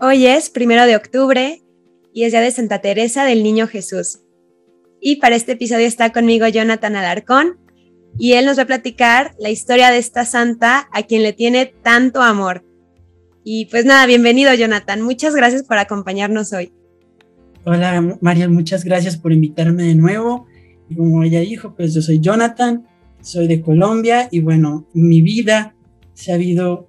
Hoy 0.00 0.26
es 0.26 0.48
primero 0.48 0.86
de 0.86 0.94
octubre 0.94 1.60
y 2.14 2.22
es 2.22 2.30
día 2.30 2.40
de 2.40 2.52
Santa 2.52 2.80
Teresa 2.80 3.24
del 3.24 3.42
Niño 3.42 3.66
Jesús. 3.66 4.20
Y 5.00 5.16
para 5.16 5.34
este 5.34 5.52
episodio 5.52 5.86
está 5.86 6.12
conmigo 6.12 6.46
Jonathan 6.46 6.94
Alarcón 6.94 7.58
y 8.16 8.34
él 8.34 8.46
nos 8.46 8.58
va 8.58 8.62
a 8.62 8.66
platicar 8.66 9.34
la 9.40 9.50
historia 9.50 9.90
de 9.90 9.98
esta 9.98 10.24
santa 10.24 10.88
a 10.92 11.02
quien 11.02 11.24
le 11.24 11.32
tiene 11.32 11.74
tanto 11.82 12.22
amor. 12.22 12.64
Y 13.42 13.66
pues 13.66 13.86
nada, 13.86 14.06
bienvenido 14.06 14.54
Jonathan, 14.54 15.02
muchas 15.02 15.34
gracias 15.34 15.64
por 15.64 15.78
acompañarnos 15.78 16.52
hoy. 16.52 16.70
Hola 17.64 18.18
María, 18.20 18.48
muchas 18.48 18.84
gracias 18.84 19.16
por 19.16 19.32
invitarme 19.32 19.82
de 19.82 19.96
nuevo. 19.96 20.46
Como 20.96 21.24
ella 21.24 21.40
dijo, 21.40 21.74
pues 21.74 21.92
yo 21.92 22.02
soy 22.02 22.20
Jonathan, 22.20 22.86
soy 23.20 23.48
de 23.48 23.60
Colombia 23.60 24.28
y 24.30 24.38
bueno, 24.38 24.86
mi 24.94 25.22
vida 25.22 25.74
se 26.14 26.30
ha 26.30 26.36
habido 26.36 26.87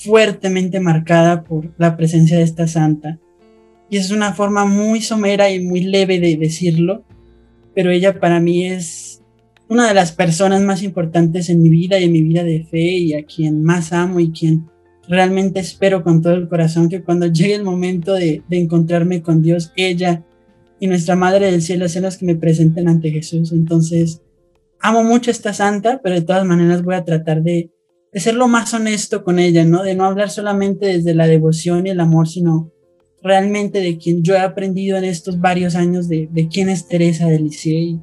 fuertemente 0.00 0.80
marcada 0.80 1.44
por 1.44 1.74
la 1.76 1.96
presencia 1.96 2.38
de 2.38 2.44
esta 2.44 2.66
santa. 2.66 3.18
Y 3.90 3.98
es 3.98 4.10
una 4.10 4.32
forma 4.32 4.64
muy 4.64 5.02
somera 5.02 5.50
y 5.50 5.60
muy 5.62 5.82
leve 5.82 6.20
de 6.20 6.36
decirlo, 6.36 7.04
pero 7.74 7.90
ella 7.90 8.18
para 8.18 8.40
mí 8.40 8.64
es 8.64 9.22
una 9.68 9.88
de 9.88 9.94
las 9.94 10.12
personas 10.12 10.62
más 10.62 10.82
importantes 10.82 11.50
en 11.50 11.62
mi 11.62 11.68
vida 11.68 11.98
y 11.98 12.04
en 12.04 12.12
mi 12.12 12.22
vida 12.22 12.44
de 12.44 12.64
fe 12.64 12.80
y 12.80 13.14
a 13.14 13.24
quien 13.24 13.62
más 13.62 13.92
amo 13.92 14.20
y 14.20 14.32
quien 14.32 14.68
realmente 15.06 15.60
espero 15.60 16.02
con 16.02 16.22
todo 16.22 16.32
el 16.34 16.48
corazón 16.48 16.88
que 16.88 17.02
cuando 17.02 17.26
llegue 17.32 17.54
el 17.54 17.64
momento 17.64 18.14
de, 18.14 18.42
encontrarme 18.50 19.22
con 19.22 19.42
Dios, 19.42 19.72
ella 19.76 20.24
y 20.80 20.86
nuestra 20.86 21.14
Madre 21.14 21.50
del 21.50 21.60
Cielo 21.60 21.88
sean 21.88 22.04
las 22.04 22.16
que 22.16 22.24
me 22.24 22.36
presenten 22.36 22.88
ante 22.88 23.10
Jesús. 23.10 23.52
Entonces, 23.52 24.22
amo 24.80 25.04
mucho 25.04 25.30
a 25.30 25.32
esta 25.32 25.52
santa, 25.52 26.00
pero 26.02 26.14
de 26.14 26.22
todas 26.22 26.46
maneras 26.46 26.82
voy 26.82 26.94
a 26.94 27.04
tratar 27.04 27.42
de, 27.42 27.70
de 28.12 28.20
ser 28.20 28.34
lo 28.34 28.48
más 28.48 28.74
honesto 28.74 29.22
con 29.22 29.38
ella, 29.38 29.64
¿no? 29.64 29.82
De 29.82 29.94
no 29.94 30.04
hablar 30.04 30.30
solamente 30.30 30.86
desde 30.86 31.14
la 31.14 31.26
devoción 31.26 31.86
y 31.86 31.90
el 31.90 32.00
amor, 32.00 32.28
sino 32.28 32.72
realmente 33.22 33.80
de 33.80 33.98
quien 33.98 34.22
yo 34.22 34.34
he 34.34 34.40
aprendido 34.40 34.96
en 34.96 35.04
estos 35.04 35.40
varios 35.40 35.74
años 35.74 36.08
de, 36.08 36.28
de 36.30 36.48
quién 36.48 36.68
es 36.68 36.88
Teresa 36.88 37.26
de 37.26 37.38
Lisieux 37.38 38.00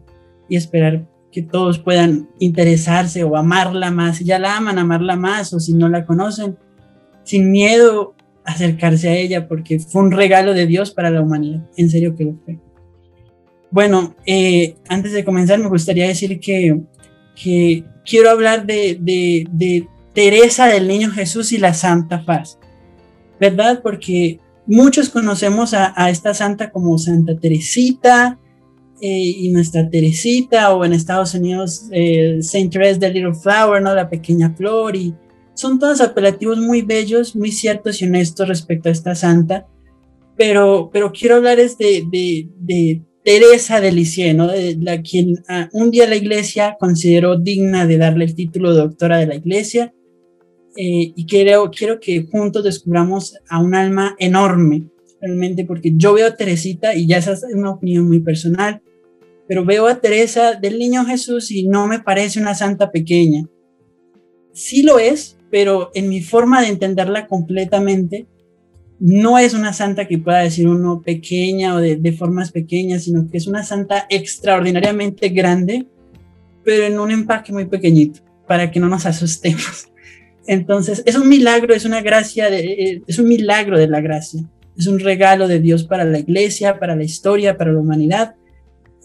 y, 0.49 0.55
esperar 0.55 1.05
que 1.31 1.41
todos 1.41 1.79
puedan 1.79 2.29
interesarse 2.39 3.25
o 3.25 3.35
amarla 3.35 3.91
más, 3.91 4.17
si 4.17 4.23
ya 4.23 4.39
la 4.39 4.55
aman, 4.55 4.79
amarla 4.79 5.17
más, 5.17 5.53
o 5.53 5.59
si 5.59 5.73
no 5.73 5.89
la 5.89 6.05
conocen, 6.05 6.57
sin 7.23 7.51
miedo 7.51 8.15
acercarse 8.45 9.09
a 9.09 9.15
ella, 9.17 9.49
porque 9.49 9.77
fue 9.79 10.03
un 10.03 10.11
regalo 10.11 10.53
de 10.53 10.65
Dios 10.65 10.91
para 10.91 11.11
la 11.11 11.21
humanidad, 11.21 11.67
en 11.75 11.89
serio 11.89 12.15
que 12.15 12.23
lo 12.23 12.35
fue. 12.45 12.59
Bueno, 13.71 14.15
eh, 14.25 14.75
antes 14.87 15.11
de 15.11 15.25
comenzar 15.25 15.59
me 15.59 15.67
gustaría 15.67 16.07
decir 16.07 16.39
que, 16.39 16.79
que 17.35 17.83
quiero 18.05 18.29
hablar 18.29 18.65
de, 18.65 18.97
de, 19.01 19.45
de 19.51 19.85
Teresa 20.17 20.65
del 20.65 20.87
Niño 20.87 21.11
Jesús 21.11 21.51
y 21.51 21.59
la 21.59 21.75
Santa 21.75 22.25
Paz, 22.25 22.57
¿verdad? 23.39 23.81
Porque 23.83 24.39
muchos 24.65 25.09
conocemos 25.09 25.75
a, 25.75 26.09
esta 26.09 26.33
santa 26.33 26.71
como 26.71 26.97
Santa 26.97 27.37
Teresita 27.37 28.39
eh, 28.99 29.07
y 29.09 29.51
nuestra 29.51 29.87
Teresita, 29.87 30.73
o 30.73 30.83
en 30.83 30.93
Estados 30.93 31.35
Unidos 31.35 31.83
eh, 31.91 32.39
Saint 32.41 32.73
Therese 32.73 32.99
the 32.99 33.11
Little 33.11 33.35
Flower, 33.35 33.79
¿no? 33.79 33.93
La 33.93 34.09
pequeña 34.09 34.55
flor, 34.55 34.95
y 34.95 35.13
son 35.53 35.77
todos 35.77 36.01
apelativos 36.01 36.57
muy 36.57 36.81
bellos, 36.81 37.35
muy 37.35 37.51
ciertos 37.51 38.01
y 38.01 38.05
honestos 38.05 38.47
respecto 38.47 38.89
a 38.89 38.93
esta 38.93 39.13
santa, 39.13 39.67
pero, 40.35 40.89
pero 40.91 41.11
quiero 41.11 41.35
hablar 41.35 41.59
es 41.59 41.77
de, 41.77 42.03
de, 42.11 42.49
de 42.57 43.03
Teresa 43.23 43.81
de 43.81 43.91
Lisieux, 43.91 44.35
¿no? 44.35 44.47
De 44.47 44.77
la 44.81 44.99
quien 45.03 45.43
ah, 45.47 45.69
un 45.73 45.91
día 45.91 46.07
la 46.07 46.15
iglesia 46.15 46.75
consideró 46.79 47.37
digna 47.37 47.85
de 47.85 47.99
darle 47.99 48.25
el 48.25 48.33
título 48.33 48.73
de 48.73 48.81
doctora 48.81 49.19
de 49.19 49.27
la 49.27 49.35
iglesia 49.35 49.93
eh, 50.79 51.11
y 51.15 51.25
quiero, 51.25 51.71
quiero 51.71 51.99
que 51.99 52.27
juntos 52.31 52.63
descubramos 52.63 53.35
a 53.49 53.59
un 53.59 53.73
alma 53.73 54.15
enorme, 54.19 54.83
realmente, 55.19 55.65
porque 55.65 55.93
yo 55.95 56.13
veo 56.13 56.27
a 56.27 56.35
Teresita 56.35 56.93
y 56.93 57.07
ya 57.07 57.17
esa 57.17 57.33
es 57.33 57.43
una 57.51 57.71
opinión 57.71 58.07
muy 58.07 58.19
personal, 58.19 58.83
pero 59.47 59.65
veo 59.65 59.87
a 59.87 59.99
Teresa 59.99 60.53
del 60.53 60.77
Niño 60.77 61.03
Jesús 61.05 61.49
y 61.49 61.67
no 61.67 61.87
me 61.87 61.99
parece 61.99 62.39
una 62.39 62.53
santa 62.53 62.91
pequeña. 62.91 63.47
Sí 64.53 64.83
lo 64.83 64.99
es, 64.99 65.39
pero 65.49 65.89
en 65.95 66.09
mi 66.09 66.21
forma 66.21 66.61
de 66.61 66.67
entenderla 66.67 67.25
completamente, 67.25 68.27
no 68.99 69.39
es 69.39 69.55
una 69.55 69.73
santa 69.73 70.07
que 70.07 70.19
pueda 70.19 70.39
decir 70.39 70.67
uno 70.67 71.01
pequeña 71.01 71.73
o 71.73 71.79
de, 71.79 71.95
de 71.95 72.11
formas 72.11 72.51
pequeñas, 72.51 73.05
sino 73.05 73.27
que 73.27 73.37
es 73.37 73.47
una 73.47 73.63
santa 73.63 74.05
extraordinariamente 74.11 75.29
grande, 75.29 75.87
pero 76.63 76.85
en 76.85 76.99
un 76.99 77.09
empaque 77.09 77.51
muy 77.51 77.65
pequeñito, 77.65 78.21
para 78.47 78.69
que 78.69 78.79
no 78.79 78.89
nos 78.89 79.07
asustemos. 79.07 79.87
Entonces, 80.47 81.03
es 81.05 81.15
un 81.15 81.27
milagro, 81.27 81.73
es 81.73 81.85
una 81.85 82.01
gracia, 82.01 82.49
de, 82.49 82.59
eh, 82.59 83.03
es 83.05 83.19
un 83.19 83.27
milagro 83.27 83.77
de 83.77 83.87
la 83.87 84.01
gracia. 84.01 84.41
Es 84.77 84.87
un 84.87 84.99
regalo 84.99 85.47
de 85.47 85.59
Dios 85.59 85.83
para 85.83 86.05
la 86.05 86.19
iglesia, 86.19 86.79
para 86.79 86.95
la 86.95 87.03
historia, 87.03 87.57
para 87.57 87.73
la 87.73 87.79
humanidad. 87.79 88.35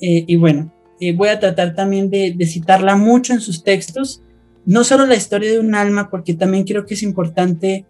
Eh, 0.01 0.25
y 0.27 0.37
bueno, 0.37 0.73
eh, 1.01 1.13
voy 1.13 1.29
a 1.29 1.41
tratar 1.41 1.75
también 1.75 2.11
de, 2.11 2.33
de, 2.37 2.47
citarla 2.47 2.97
mucho 2.97 3.33
en 3.33 3.41
sus 3.41 3.65
textos, 3.65 4.23
no 4.65 4.85
solo 4.85 5.07
la 5.07 5.17
historia 5.17 5.51
de 5.51 5.59
un 5.59 5.75
alma, 5.75 6.11
porque 6.11 6.35
también 6.35 6.65
creo 6.65 6.87
que 6.87 6.95
es 6.95 7.03
importante 7.03 7.87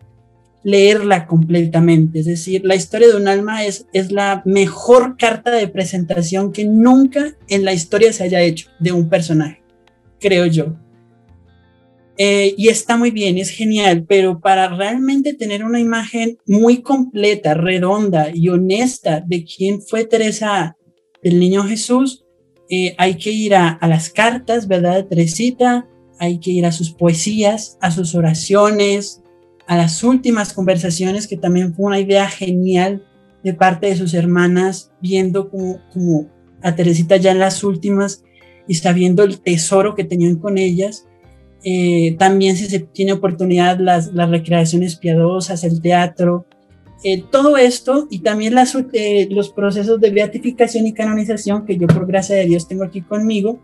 leerla 0.65 1.27
completamente. 1.27 2.21
Es 2.21 2.27
decir, 2.27 2.63
la 2.65 2.75
historia 2.75 3.09
de 3.09 3.17
un 3.17 3.29
alma 3.29 3.65
es, 3.65 3.87
es 3.93 4.13
la 4.13 4.43
mejor 4.47 5.17
carta 5.19 5.51
de 5.51 5.69
presentación 5.69 6.53
que 6.53 6.65
nunca 6.65 7.37
en 7.49 7.65
la 7.65 7.75
historia 7.75 8.13
se 8.13 8.25
haya 8.25 8.41
hecho 8.41 8.71
de 8.79 8.93
un 8.93 9.09
personaje, 9.09 9.61
creo 10.21 10.47
yo. 10.47 10.77
Eh, 12.25 12.55
y 12.57 12.69
está 12.69 12.97
muy 12.97 13.11
bien, 13.11 13.37
es 13.37 13.51
genial, 13.51 14.05
pero 14.09 14.39
para 14.39 14.69
realmente 14.69 15.35
tener 15.35 15.65
una 15.65 15.81
imagen 15.81 16.39
muy 16.47 16.81
completa, 16.81 17.55
redonda 17.55 18.31
y 18.33 18.49
honesta 18.49 19.25
de 19.27 19.45
quién 19.45 19.83
fue 19.83 20.05
Teresa 20.05 20.77
del 21.21 21.41
Niño 21.41 21.65
Jesús, 21.65 22.25
eh, 22.71 22.95
hay 22.97 23.17
que 23.17 23.33
ir 23.33 23.57
a, 23.57 23.71
a, 23.71 23.89
las 23.89 24.09
cartas, 24.09 24.69
¿verdad? 24.69 24.95
De 24.99 25.03
Teresita, 25.03 25.89
hay 26.21 26.39
que 26.39 26.53
ir 26.53 26.65
a 26.65 26.71
sus 26.71 26.93
poesías, 26.93 27.77
a 27.81 27.91
sus 27.91 28.15
oraciones, 28.15 29.21
a 29.67 29.77
las 29.77 30.05
últimas 30.05 30.53
conversaciones, 30.53 31.27
que 31.27 31.37
también 31.37 31.75
fue 31.75 31.87
una 31.87 31.99
idea 31.99 32.29
genial 32.29 33.05
de 33.43 33.53
parte 33.53 33.89
de 33.89 33.97
sus 33.97 34.15
hermanas, 34.15 34.93
viendo 35.03 35.51
como, 35.51 35.81
como 35.93 36.31
a 36.63 36.77
Teresita 36.77 37.17
ya 37.17 37.33
en 37.33 37.41
las 37.41 37.65
últimas 37.65 38.23
y 38.69 38.75
sabiendo 38.75 39.25
el 39.25 39.41
tesoro 39.41 39.97
que 39.97 40.05
tenían 40.05 40.37
con 40.37 40.57
ellas 40.57 41.09
eh, 41.65 42.17
también 42.19 42.57
si 42.57 42.67
se 42.67 42.81
tiene 42.81 43.13
oportunidad 43.13 43.79
las, 43.79 44.13
las 44.13 44.31
recreaciones 44.31 44.97
piadosas, 44.97 45.65
el 45.65 45.81
teatro, 45.81 46.47
eh, 47.05 47.25
todo 47.31 47.57
esto 47.57 48.07
y 48.11 48.21
también 48.21 48.55
eh, 48.93 49.29
los 49.31 49.51
procesos 49.51 50.01
de 50.01 50.11
beatificación 50.11 50.87
y 50.87 50.93
canonización 50.93 51.67
que 51.67 51.77
yo 51.77 51.89
por 51.89 52.07
gracia 52.07 52.37
de 52.37 52.47
Dios 52.47 52.69
tengo 52.69 52.85
aquí 52.85 53.03
conmigo 53.03 53.59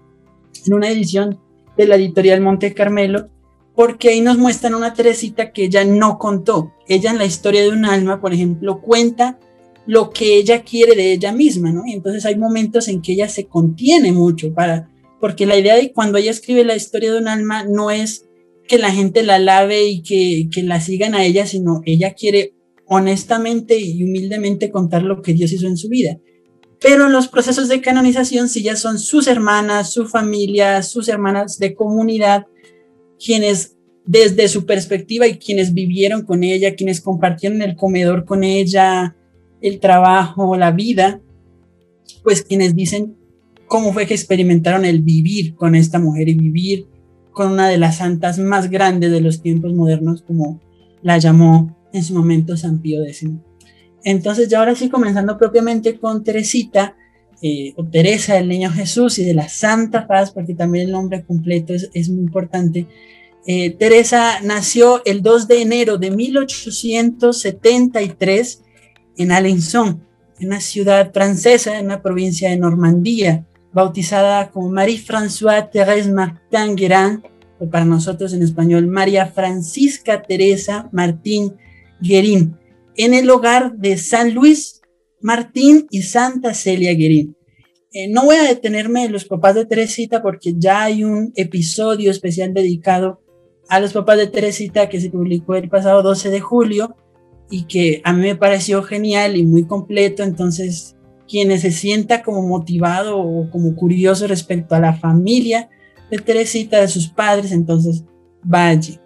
en 0.66 0.75
una 0.75 0.91
edición 0.91 1.38
de 1.76 1.86
la 1.86 1.94
editorial 1.94 2.41
Monte 2.41 2.75
Carmelo, 2.75 3.28
porque 3.76 4.09
ahí 4.09 4.20
nos 4.20 4.38
muestran 4.38 4.75
una 4.75 4.92
Teresita 4.92 5.53
que 5.53 5.65
ella 5.65 5.84
no 5.84 6.19
contó. 6.19 6.72
Ella 6.88 7.12
en 7.12 7.19
la 7.19 7.26
historia 7.26 7.62
de 7.62 7.69
un 7.69 7.84
alma, 7.84 8.20
por 8.20 8.34
ejemplo, 8.34 8.80
cuenta 8.80 9.38
lo 9.86 10.10
que 10.10 10.36
ella 10.36 10.62
quiere 10.62 10.97
de 10.97 11.12
ella 11.12 11.32
misma, 11.32 11.70
¿no? 11.70 11.84
Y 11.86 11.92
entonces 11.92 12.26
hay 12.26 12.36
momentos 12.36 12.88
en 12.88 13.00
que 13.00 13.12
ella 13.12 13.28
se 13.28 13.47
contiene 13.47 14.10
mucho 14.10 14.53
para 14.53 14.88
porque 15.20 15.46
la 15.46 15.56
idea 15.56 15.76
de 15.76 15.92
cuando 15.92 16.18
ella 16.18 16.30
escribe 16.30 16.64
la 16.64 16.76
historia 16.76 17.12
de 17.12 17.18
un 17.18 17.28
alma 17.28 17.64
no 17.64 17.90
es 17.90 18.26
que 18.66 18.78
la 18.78 18.90
gente 18.90 19.22
la 19.22 19.38
lave 19.38 19.84
y 19.84 20.02
que, 20.02 20.48
que 20.52 20.62
la 20.62 20.80
sigan 20.80 21.14
a 21.14 21.24
ella, 21.24 21.46
sino 21.46 21.80
ella 21.86 22.14
quiere 22.14 22.54
honestamente 22.86 23.78
y 23.78 24.02
humildemente 24.02 24.70
contar 24.70 25.02
lo 25.02 25.22
que 25.22 25.34
Dios 25.34 25.52
hizo 25.52 25.66
en 25.66 25.76
su 25.76 25.88
vida. 25.88 26.18
Pero 26.80 27.06
en 27.06 27.12
los 27.12 27.28
procesos 27.28 27.68
de 27.68 27.80
canonización, 27.80 28.48
si 28.48 28.62
ya 28.62 28.76
son 28.76 28.98
sus 28.98 29.26
hermanas, 29.26 29.92
su 29.92 30.06
familia, 30.06 30.82
sus 30.82 31.08
hermanas 31.08 31.58
de 31.58 31.74
comunidad, 31.74 32.46
quienes 33.18 33.76
desde 34.08 34.48
su 34.48 34.64
perspectiva 34.64 35.26
y 35.26 35.38
quienes 35.38 35.74
vivieron 35.74 36.22
con 36.22 36.42
ella, 36.44 36.76
quienes 36.76 37.03
compartieron 37.03 37.60
el 37.60 37.76
comedor 37.76 38.24
con 38.24 38.42
ella, 38.42 39.16
el 39.60 39.80
trabajo, 39.80 40.56
la 40.56 40.71
vida, 40.71 41.21
pues 42.22 42.42
quienes 42.42 42.74
dicen, 42.74 43.18
cómo 43.68 43.92
fue 43.92 44.06
que 44.06 44.15
experimentaron 44.15 44.84
el 44.84 45.03
vivir 45.03 45.54
con 45.54 45.74
esta 45.74 45.98
mujer 45.98 46.28
y 46.28 46.34
vivir 46.34 46.86
con 47.32 47.53
una 47.53 47.68
de 47.68 47.78
las 47.78 47.98
santas 47.98 48.38
más 48.38 48.68
grandes 48.68 49.12
de 49.12 49.20
los 49.20 49.42
tiempos 49.42 49.72
modernos, 49.72 50.22
como 50.22 50.60
la 51.03 51.18
llamó 51.18 51.76
en 51.92 52.03
su 52.03 52.15
momento 52.15 52.56
San 52.56 52.80
Pío 52.80 53.04
X. 53.04 53.28
Entonces, 54.03 54.48
ya 54.48 54.59
ahora 54.59 54.74
sí, 54.74 54.88
comenzando 54.88 55.38
propiamente 55.38 55.98
con 55.98 56.24
Teresita, 56.24 56.97
eh, 57.41 57.72
o 57.76 57.84
Teresa 57.84 58.34
del 58.34 58.48
Niño 58.48 58.72
Jesús 58.72 59.20
y 59.20 59.24
de 59.24 59.34
la 59.34 59.48
Santa 59.48 60.09
Paz, 60.09 60.32
porque 60.32 60.54
también 60.54 60.86
el 60.86 60.92
nombre 60.92 61.24
completo 61.24 61.72
es, 61.72 61.88
es 61.94 62.09
muy 62.09 62.22
importante. 62.22 62.88
Eh, 63.47 63.71
Teresa 63.71 64.41
nació 64.42 65.03
el 65.04 65.22
2 65.22 65.47
de 65.47 65.62
enero 65.62 65.98
de 65.98 66.10
1873 66.10 68.64
en 69.18 69.30
Alençon, 69.30 70.03
en 70.41 70.48
una 70.48 70.60
ciudad 70.60 71.12
francesa, 71.12 71.78
en 71.78 71.86
una 71.86 72.03
provincia 72.03 72.50
de 72.50 72.56
Normandía 72.56 73.47
bautizada 73.78 74.51
como 74.51 74.69
Marie-Françoise 74.71 75.71
Thérèse 75.71 76.10
Martin 76.10 76.75
Guérin, 76.75 77.22
o 77.60 77.71
para 77.71 77.84
nosotros 77.84 78.33
en 78.33 78.42
español 78.42 78.86
María 78.89 79.27
Francisca 79.27 80.22
Teresa 80.22 80.89
Martín 80.92 81.57
Guerín. 82.01 82.57
en 82.97 83.15
el 83.15 83.30
hogar 83.30 83.77
de 83.77 83.97
San 83.97 84.34
Luis 84.34 84.83
Martín 85.21 85.86
y 85.91 86.03
Santa 86.03 86.54
Celia 86.54 86.92
Guerín. 86.95 87.36
Eh, 87.92 88.09
no 88.09 88.25
voy 88.25 88.36
a 88.36 88.42
detenerme 88.42 89.04
en 89.04 89.13
los 89.13 89.25
papás 89.25 89.54
de 89.54 89.65
Teresita 89.65 90.21
porque 90.22 90.54
ya 90.57 90.83
hay 90.83 91.04
un 91.04 91.33
episodio 91.36 92.10
especial 92.10 92.53
dedicado 92.53 93.21
a 93.69 93.78
los 93.78 93.92
papás 93.92 94.19
de 94.19 94.27
Teresita 94.27 94.89
que 94.89 95.01
se 95.01 95.10
publicó 95.10 95.54
el 95.54 95.69
pasado 95.69 96.03
12 96.03 96.31
de 96.31 96.41
julio 96.41 96.97
y 97.48 97.66
que 97.66 98.01
a 98.04 98.13
mí 98.13 98.22
me 98.22 98.34
pareció 98.34 98.83
genial 98.83 99.36
y 99.36 99.47
muy 99.47 99.65
completo. 99.66 100.24
Entonces, 100.24 100.97
quienes 101.28 101.60
se 101.60 101.71
sienta 101.71 102.22
como 102.22 102.42
motivado 102.42 103.19
o 103.19 103.51
como 103.51 103.77
curioso 103.77 104.27
respecto 104.27 104.75
a 104.75 104.80
la 104.80 104.95
familia 104.95 105.69
de 106.10 106.19
Teresita, 106.19 106.80
de 106.80 106.89
sus 106.89 107.09
padres, 107.09 107.53
entonces 107.53 108.04
vaya. 108.42 109.01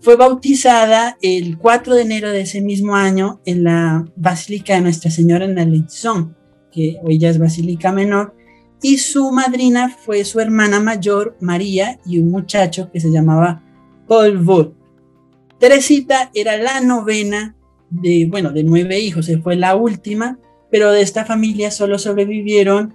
Fue 0.00 0.16
bautizada 0.16 1.16
el 1.22 1.58
4 1.58 1.94
de 1.94 2.02
enero 2.02 2.30
de 2.30 2.42
ese 2.42 2.60
mismo 2.60 2.94
año 2.94 3.40
en 3.44 3.64
la 3.64 4.04
Basílica 4.16 4.74
de 4.74 4.82
Nuestra 4.82 5.10
Señora 5.10 5.44
en 5.44 5.58
Alençon, 5.58 6.36
que 6.70 6.96
hoy 7.02 7.18
ya 7.18 7.30
es 7.30 7.38
Basílica 7.38 7.92
Menor, 7.92 8.34
y 8.82 8.98
su 8.98 9.32
madrina 9.32 9.88
fue 9.88 10.24
su 10.24 10.38
hermana 10.38 10.80
mayor, 10.80 11.36
María, 11.40 11.98
y 12.04 12.18
un 12.18 12.30
muchacho 12.30 12.90
que 12.92 13.00
se 13.00 13.10
llamaba 13.10 13.62
Paul 14.06 14.38
Vaux. 14.38 14.74
Teresita 15.58 16.30
era 16.34 16.58
la 16.58 16.80
novena 16.80 17.56
de, 17.90 18.28
bueno, 18.30 18.52
de 18.52 18.62
nueve 18.62 19.00
hijos, 19.00 19.30
fue 19.42 19.56
la 19.56 19.74
última, 19.74 20.38
pero 20.76 20.92
de 20.92 21.00
esta 21.00 21.24
familia 21.24 21.70
solo 21.70 21.98
sobrevivieron 21.98 22.92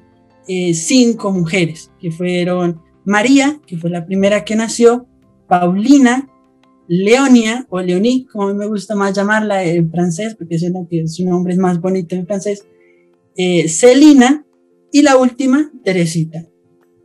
eh, 0.48 0.76
cinco 0.76 1.32
mujeres, 1.32 1.90
que 2.00 2.12
fueron 2.12 2.80
María, 3.06 3.60
que 3.66 3.76
fue 3.76 3.90
la 3.90 4.06
primera 4.06 4.46
que 4.46 4.56
nació, 4.56 5.08
Paulina, 5.48 6.30
Leonia 6.88 7.66
o 7.72 7.82
Leonie, 7.82 8.28
como 8.32 8.54
me 8.54 8.68
gusta 8.68 8.94
más 8.94 9.16
llamarla 9.16 9.64
en 9.64 9.90
francés, 9.90 10.36
porque 10.36 10.60
siento 10.60 10.86
que 10.88 11.08
su 11.08 11.28
nombre 11.28 11.54
es 11.54 11.58
más 11.58 11.82
bonito 11.82 12.14
en 12.14 12.28
francés, 12.28 12.68
eh, 13.36 13.68
Celina 13.68 14.46
y 14.92 15.02
la 15.02 15.18
última, 15.18 15.72
Teresita. 15.84 16.46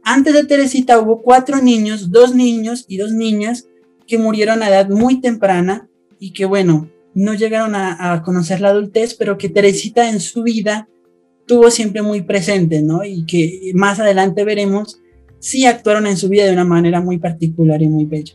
Antes 0.05 0.35
de 0.35 0.45
Teresita 0.45 1.01
hubo 1.01 1.23
cuatro 1.23 1.63
niños, 1.63 2.11
dos 2.11 2.35
niños 2.35 2.85
y 2.87 2.99
dos 2.99 3.13
niñas 3.13 3.67
que 4.07 4.19
murieron 4.19 4.63
a 4.63 4.69
edad 4.69 4.91
muy 4.91 5.23
temprana 5.23 5.89
y 6.21 6.35
que, 6.35 6.45
bueno, 6.45 6.91
no 7.17 7.33
llegaron 7.33 7.75
a, 7.75 8.23
conocer 8.23 8.61
la 8.61 8.69
adultez, 8.69 9.15
pero 9.15 9.39
que 9.39 9.49
Teresita 9.49 10.11
en 10.11 10.21
su 10.21 10.43
vida 10.43 10.87
tuvo 11.47 11.71
siempre 11.71 12.03
muy 12.03 12.21
presente, 12.21 12.83
¿no? 12.83 13.05
Y 13.05 13.25
que 13.25 13.73
más 13.73 13.99
adelante 13.99 14.45
veremos 14.45 15.01
si 15.39 15.65
actuaron 15.65 16.07
en 16.07 16.19
su 16.19 16.29
vida 16.29 16.45
de 16.45 16.53
una 16.53 16.67
manera 16.67 17.01
muy 17.01 17.17
particular 17.17 17.81
y 17.81 17.89
muy 17.89 18.05
bella. 18.05 18.35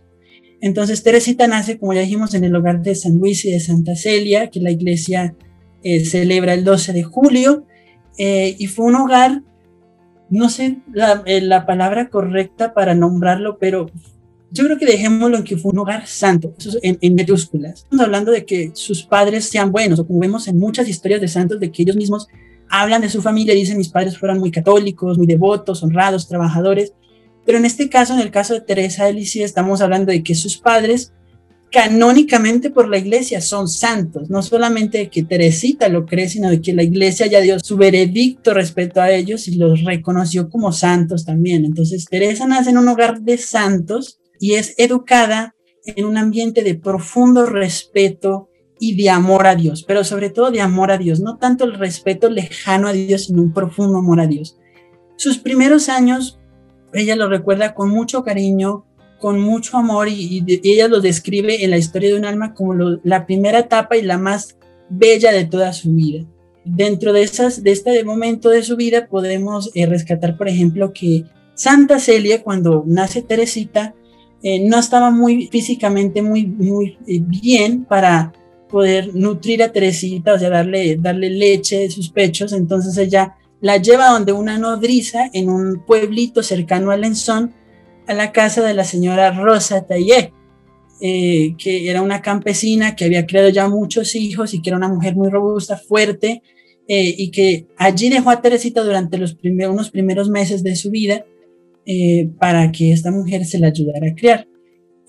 Entonces 0.62 1.04
Teresita 1.04 1.48
nace, 1.48 1.78
como 1.78 1.94
ya 1.94 2.02
dijimos, 2.02 2.34
en 2.34 2.44
el 2.44 2.56
hogar 2.56 2.82
de 2.82 2.96
San 2.96 3.20
Luis 3.20 3.46
y 3.46 3.52
de 3.52 3.60
Santa 3.60 3.96
Celia, 3.96 4.50
que 4.50 4.60
la 4.60 4.72
iglesia 4.72 5.36
eh, 5.84 6.04
celebra 6.04 6.56
el 6.56 6.64
12 6.64 6.94
de 6.94 7.04
julio, 7.04 7.68
eh, 8.18 8.56
y 8.58 8.66
fue 8.66 8.86
un 8.86 8.96
hogar, 8.96 9.44
no 10.32 10.50
sé 10.50 10.78
la, 10.92 11.22
eh, 11.28 11.42
la 11.42 11.68
palabra 11.68 12.10
correcta 12.10 12.74
para 12.74 12.96
nombrarlo, 12.96 13.60
pero 13.60 13.92
yo 14.52 14.66
creo 14.66 14.78
que 14.78 14.86
dejémoslo 14.86 15.38
en 15.38 15.44
que 15.44 15.58
fue 15.58 15.72
un 15.72 15.80
hogar 15.80 16.08
santo, 16.08 16.54
eso 16.58 16.78
en, 16.82 16.98
en, 17.02 17.16
mayúsculas. 17.16 17.80
Estamos 17.80 18.06
hablando 18.06 18.32
de 18.32 18.46
que 18.46 18.72
sus 18.74 19.04
padres 19.04 19.46
sean 19.46 19.72
buenos, 19.72 20.00
o 20.00 20.06
como 20.06 20.20
vemos 20.20 20.48
en 20.48 20.60
muchas 20.60 20.88
historias 20.90 21.22
de 21.22 21.28
santos, 21.28 21.60
de 21.60 21.72
que 21.72 21.84
ellos 21.84 21.96
mismos 21.96 22.28
hablan 22.72 23.02
de 23.02 23.10
su 23.10 23.22
familia 23.22 23.54
dicen 23.54 23.78
mis 23.78 23.90
padres 23.90 24.18
fueron 24.18 24.40
muy 24.40 24.50
católicos, 24.50 25.18
muy 25.18 25.28
devotos, 25.28 25.84
honrados, 25.84 26.28
trabajadores. 26.28 26.94
Pero 27.46 27.58
en 27.58 27.66
este 27.66 27.90
caso, 27.90 28.14
en 28.14 28.20
el 28.20 28.32
caso 28.32 28.54
de 28.54 28.62
Teresa 28.62 29.06
de 29.06 29.14
Lisieux, 29.14 29.46
estamos 29.46 29.82
hablando 29.82 30.12
de 30.12 30.24
que 30.24 30.36
sus 30.36 30.58
padres 30.58 31.12
canónicamente 31.72 32.70
por 32.70 32.90
la 32.90 32.98
iglesia 32.98 33.40
son 33.40 33.68
santos, 33.68 34.30
no 34.30 34.44
solamente 34.44 34.98
de 34.98 35.10
que 35.10 35.24
Teresita 35.24 35.88
lo 35.88 36.06
cree, 36.06 36.28
sino 36.28 36.50
de 36.50 36.62
que 36.62 36.74
la 36.74 36.84
iglesia 36.84 37.28
ya 37.28 37.40
dio 37.40 37.60
su 37.60 37.78
veredicto 37.78 38.54
respecto 38.54 39.02
a 39.02 39.12
ellos 39.12 39.48
y 39.48 39.56
los 39.56 39.84
reconoció 39.84 40.50
como 40.50 40.74
santos 40.74 41.26
también. 41.26 41.64
Entonces 41.64 42.06
Teresa 42.06 42.46
nace 42.46 42.72
en 42.72 42.78
un 42.78 42.90
hogar 42.90 43.22
de 43.22 43.38
santos 43.38 44.21
y 44.42 44.56
es 44.56 44.74
educada 44.78 45.56
en 45.86 46.04
un 46.04 46.18
ambiente 46.18 46.64
de 46.64 46.76
profundo 46.76 47.46
respeto 47.46 48.50
y 48.80 48.96
de 49.02 49.12
amor 49.12 49.46
a 49.46 49.56
Dios, 49.56 49.84
pero 49.84 50.04
sobre 50.04 50.32
todo 50.32 50.50
de 50.50 50.60
amor 50.60 50.92
a 50.92 50.98
Dios, 50.98 51.20
no 51.20 51.38
tanto 51.38 51.64
el 51.64 51.76
respeto 51.76 52.28
lejano 52.28 52.88
a 52.88 52.94
Dios, 52.94 53.26
sino 53.26 53.44
un 53.44 53.54
profundo 53.54 54.00
amor 54.00 54.20
a 54.20 54.26
Dios. 54.26 54.58
Sus 55.16 55.38
primeros 55.38 55.88
años, 55.88 56.40
ella 56.92 57.16
lo 57.16 57.30
recuerda 57.30 57.76
con 57.76 57.90
mucho 57.90 58.24
cariño, 58.24 58.84
con 59.20 59.40
mucho 59.40 59.78
amor 59.78 60.10
y, 60.10 60.44
ella 60.64 60.88
lo 60.88 61.02
describe 61.02 61.64
en 61.64 61.70
la 61.70 61.78
historia 61.78 62.10
de 62.10 62.18
un 62.18 62.26
alma 62.26 62.56
como 62.56 62.74
la 63.04 63.28
primera 63.28 63.60
etapa 63.60 63.96
y 63.96 64.02
la 64.02 64.18
más 64.18 64.58
bella 64.90 65.32
de 65.32 65.46
toda 65.46 65.72
su 65.72 65.94
vida. 65.94 66.26
Dentro 66.66 67.14
de, 67.14 67.22
esas, 67.22 67.62
de 67.62 67.72
este 67.72 68.04
momento 68.04 68.50
de 68.50 68.64
su 68.64 68.76
vida 68.76 69.08
podemos 69.08 69.70
eh, 69.76 69.86
rescatar, 69.86 70.36
por 70.36 70.48
ejemplo, 70.48 70.94
que 70.94 71.26
Santa 71.54 72.00
Celia, 72.00 72.42
cuando 72.42 72.84
nace 72.88 73.22
Teresita, 73.22 73.94
eh, 74.44 74.60
no 74.68 74.80
estaba 74.80 75.12
muy 75.12 75.48
físicamente 75.48 76.22
muy, 76.22 76.48
muy 76.48 76.98
eh, 77.06 77.22
bien 77.22 77.86
para 77.86 78.34
poder 78.70 79.14
nutrir 79.14 79.62
a 79.62 79.72
Teresita, 79.72 80.34
o 80.34 80.40
sea, 80.40 80.50
darle, 80.50 80.96
darle 80.96 81.30
leche 81.30 81.80
de 81.80 81.92
sus 81.92 82.10
pechos. 82.10 82.54
Entonces 82.54 82.98
ella 82.98 83.36
la 83.60 83.78
lleva 83.78 84.10
donde 84.10 84.32
una 84.32 84.58
nodriza 84.58 85.30
en 85.34 85.50
un 85.50 85.84
pueblito 85.86 86.42
cercano 86.42 86.90
a 86.90 86.98
Lenzón, 86.98 87.54
a 88.08 88.14
la 88.14 88.32
casa 88.32 88.64
de 88.64 88.74
la 88.74 88.84
señora 88.84 89.32
Rosa 89.32 89.86
Taillé, 89.86 90.34
eh, 91.02 91.56
que 91.58 91.90
era 91.90 92.02
una 92.02 92.22
campesina 92.22 92.96
que 92.96 93.06
había 93.06 93.28
creado 93.28 93.50
ya 93.50 93.68
muchos 93.68 94.16
hijos 94.16 94.54
y 94.54 94.62
que 94.62 94.72
era 94.72 94.78
una 94.78 94.88
mujer 94.88 95.16
muy 95.16 95.30
robusta, 95.30 95.78
fuerte, 95.78 96.42
y 96.94 97.32
que 97.32 97.68
allí 97.78 98.10
dejó 98.10 98.32
a 98.32 98.42
Teresita 98.42 98.84
durante 98.84 99.18
los 99.18 99.34
primeros, 99.34 99.74
unos 99.74 99.92
primeros 99.92 100.28
meses 100.28 100.62
de 100.62 100.76
su 100.76 100.90
vida 100.90 101.24
eh, 101.86 102.30
para 102.40 102.72
que 102.72 102.92
esta 102.92 103.12
mujer 103.12 103.46
se 103.46 103.60
la 103.60 103.68
ayudara 103.68 104.08
a 104.08 104.16
criar. 104.16 104.48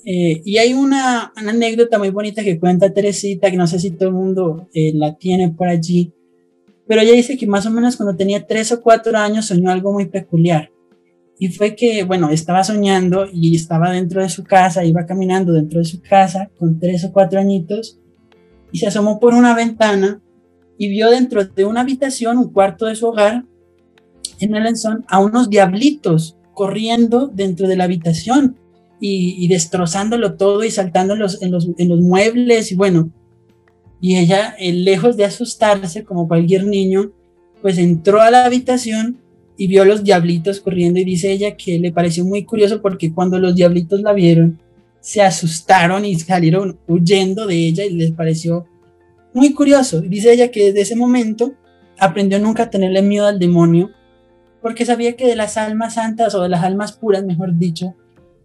Eh, 0.05 0.43
y 0.45 0.59
hay 0.59 0.73
una, 0.73 1.33
anécdota 1.37 1.99
muy 1.99 2.11
bonita 2.11 2.43
que 2.43 2.59
cuenta 2.59 2.93
Teresita, 2.93 3.51
que 3.51 3.57
no 3.57 3.67
sé 3.67 3.79
si 3.79 3.93
todo 3.93 4.09
el 4.09 4.15
mundo 4.15 4.69
eh, 4.75 4.93
la 4.95 5.17
tiene 5.17 5.51
por 5.51 5.69
allí, 5.69 6.13
pero 6.89 7.03
ella 7.03 7.13
dice 7.13 7.37
que 7.37 7.47
más 7.47 7.67
o 7.67 7.71
menos 7.71 7.97
cuando 7.97 8.17
tenía 8.17 8.47
tres 8.47 8.73
o 8.73 8.83
cuatro 8.83 9.17
años 9.17 9.47
soñó 9.47 9.71
algo 9.71 9.93
muy 9.93 10.07
peculiar. 10.07 10.71
Y 11.39 11.49
fue 11.49 11.75
que, 11.75 12.05
bueno, 12.05 12.31
estaba 12.31 12.63
soñando 12.65 13.27
y 13.33 13.57
estaba 13.57 13.91
dentro 13.93 14.23
de 14.23 14.29
su 14.29 14.45
casa, 14.45 14.85
iba 14.85 15.07
caminando 15.07 15.53
dentro 15.53 15.79
de 15.79 15.85
su 15.85 16.01
casa 16.01 16.51
con 16.59 16.79
tres 16.79 17.05
o 17.05 17.13
cuatro 17.13 17.41
añitos 17.41 17.99
y 18.71 18.79
se 18.79 18.87
asomó 18.87 19.21
por 19.21 19.35
una 19.35 19.55
ventana 19.55 20.21
y 20.79 20.89
vio 20.89 21.11
dentro 21.11 21.45
de 21.45 21.65
una 21.65 21.83
habitación, 21.83 22.39
un 22.39 22.53
cuarto 22.53 22.87
de 22.87 22.97
su 22.97 23.07
hogar, 23.07 23.45
en 24.41 24.55
el 24.55 24.67
enzón, 24.67 25.05
a 25.09 25.21
unos 25.21 25.49
diablitos 25.49 26.37
corriendo 26.55 27.29
dentro 27.29 27.69
de 27.69 27.77
la 27.77 27.85
habitación 27.85 28.57
y, 29.05 29.49
destrozándolo 29.49 30.35
todo 30.35 30.63
y 30.63 30.71
saltando 30.71 31.15
en 31.15 31.21
los, 31.21 31.43
en 31.43 31.51
los, 31.51 32.01
muebles 32.01 32.71
y 32.71 32.77
bueno, 32.77 33.11
y 34.01 34.17
ella, 34.17 34.55
eh, 34.59 34.73
lejos 34.73 35.17
de 35.17 35.25
asustarse 35.25 36.05
como 36.05 36.29
cualquier 36.29 36.67
niño, 36.67 37.11
pues 37.63 37.79
entró 37.79 38.21
a 38.21 38.31
la 38.31 38.45
habitación 38.45 39.19
y 39.57 39.67
vio 39.67 39.85
los 39.85 40.05
diablitos 40.05 40.61
corriendo 40.61 41.01
y 41.01 41.05
dice 41.05 41.33
ella 41.33 41.57
que 41.57 41.79
le 41.79 41.93
pareció 41.93 42.25
muy 42.25 42.45
curioso 42.45 42.81
porque 42.81 43.13
cuando 43.13 43.39
los 43.39 43.57
diablitos 43.57 44.01
la 44.03 44.13
vieron, 44.13 44.61
se 45.01 45.21
asustaron 45.21 46.05
y 46.05 46.17
salieron 46.19 46.79
huyendo 46.87 47.47
de 47.47 47.57
ella 47.57 47.85
y 47.85 47.95
les 47.95 48.13
pareció 48.13 48.67
muy 49.35 49.53
curioso. 49.53 50.01
Dice 50.01 50.33
ella 50.33 50.51
que 50.51 50.67
desde 50.67 50.83
ese 50.83 50.97
momento 50.97 51.55
aprendió 51.99 52.39
nunca 52.39 52.65
a 52.65 52.71
tenerle 52.71 53.03
miedo 53.03 53.27
al 53.27 53.39
demonio 53.39 53.91
porque 54.63 54.87
sabía 54.87 55.17
que 55.17 55.27
de 55.27 55.37
las 55.37 55.57
almas 55.57 55.95
santas 55.95 56.35
o 56.35 56.43
de 56.43 56.49
las 56.49 56.63
almas 56.63 56.93
puras, 56.93 57.25
mejor 57.25 57.59
dicho, 57.59 57.95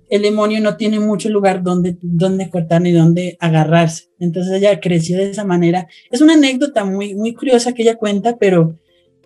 el 0.09 0.21
demonio 0.21 0.61
no 0.61 0.77
tiene 0.77 0.99
mucho 0.99 1.29
lugar 1.29 1.63
donde, 1.63 1.97
donde 2.01 2.49
cortar 2.49 2.81
ni 2.81 2.91
donde 2.91 3.37
agarrarse. 3.39 4.05
Entonces 4.19 4.53
ella 4.53 4.79
creció 4.79 5.17
de 5.17 5.29
esa 5.29 5.43
manera. 5.43 5.87
Es 6.11 6.21
una 6.21 6.33
anécdota 6.33 6.85
muy, 6.85 7.13
muy 7.13 7.33
curiosa 7.33 7.73
que 7.73 7.83
ella 7.83 7.97
cuenta, 7.97 8.37
pero 8.37 8.77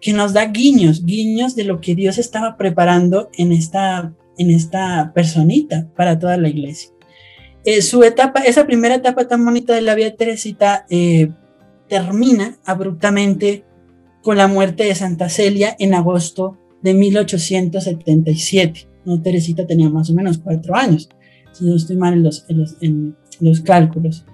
que 0.02 0.14
nos 0.14 0.34
da 0.34 0.46
guiños, 0.46 1.06
guiños 1.06 1.56
de 1.56 1.64
lo 1.64 1.80
que 1.80 1.96
Dios 1.96 2.18
estaba 2.18 2.58
preparando 2.58 3.30
en 3.38 3.52
esta, 3.52 4.14
en 4.38 4.50
esta 4.50 5.12
personita 5.14 5.88
para 5.96 6.18
toda 6.18 6.38
la 6.38 6.50
iglesia. 6.50 6.90
Eh, 7.64 7.84
su 7.84 8.04
etapa, 8.04 8.42
esa 8.42 8.66
primera 8.66 8.96
etapa 8.96 9.28
tan 9.28 9.46
bonita 9.46 9.76
de 9.76 9.82
la 9.82 9.94
vida 9.94 10.08
de 10.08 10.18
Teresita 10.18 10.88
eh, 10.90 11.30
termina 11.88 12.58
abruptamente 12.66 13.64
con 14.24 14.38
la 14.38 14.48
muerte 14.48 14.86
de 14.86 14.96
Santa 14.96 15.30
Celia 15.30 15.76
en 15.78 15.94
agosto 15.94 16.58
de 16.82 16.94
1877. 16.94 18.88
¿no? 19.06 19.22
Teresita 19.22 19.66
tenía 19.66 19.90
más 19.90 20.10
o 20.10 20.14
menos 20.14 20.38
cuatro 20.38 20.76
años, 20.76 21.10
si 21.52 21.66
no 21.66 21.76
estoy 21.76 21.98
mal 21.98 22.14
en 22.14 22.24
los, 22.24 22.46
en 22.82 23.16
los, 23.40 23.62
cálculos. 23.62 24.26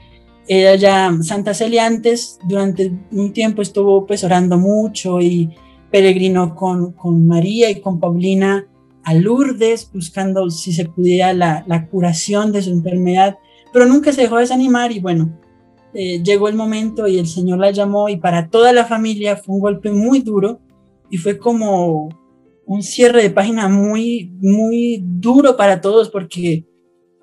Ella 0.48 0.76
ya, 0.76 1.18
Santa 1.22 1.54
Celia 1.54 1.86
antes, 1.86 2.40
durante 2.48 2.92
un 3.12 3.34
tiempo 3.34 3.62
estuvo 3.62 4.06
pues 4.06 4.24
orando 4.24 4.58
mucho 4.58 5.20
y 5.20 5.50
peregrinó 5.92 6.56
con, 6.56 6.94
con 6.94 7.26
María 7.28 7.70
y 7.70 7.82
con 7.82 8.00
Paulina 8.00 8.68
a 9.04 9.14
Lourdes, 9.14 9.90
buscando 9.94 10.50
si 10.50 10.74
se 10.74 10.86
pudiera 10.86 11.34
la, 11.34 11.64
la, 11.68 11.88
curación 11.88 12.52
de 12.52 12.62
su 12.62 12.72
enfermedad, 12.72 13.38
pero 13.72 13.86
nunca 13.86 14.12
se 14.12 14.22
dejó 14.22 14.38
desanimar 14.38 14.92
y 14.92 15.00
bueno, 15.00 15.40
eh, 15.94 16.22
llegó 16.22 16.50
el 16.50 16.56
momento 16.56 17.08
y 17.08 17.18
el 17.18 17.28
Señor 17.28 17.60
la 17.60 17.72
llamó 17.72 18.10
y 18.10 18.18
para 18.18 18.50
toda 18.50 18.74
la 18.74 18.86
familia 18.86 19.38
fue 19.38 19.56
un 19.56 19.62
golpe 19.62 19.92
muy 19.92 20.20
duro 20.20 20.60
y 21.10 21.18
fue 21.18 21.38
como 21.38 22.10
un 22.68 22.84
cierre 22.84 23.24
de 23.24 23.30
página 23.30 23.70
muy, 23.70 24.34
muy 24.42 25.02
duro 25.04 25.56
para 25.56 25.80
todos 25.80 26.10
porque 26.10 26.66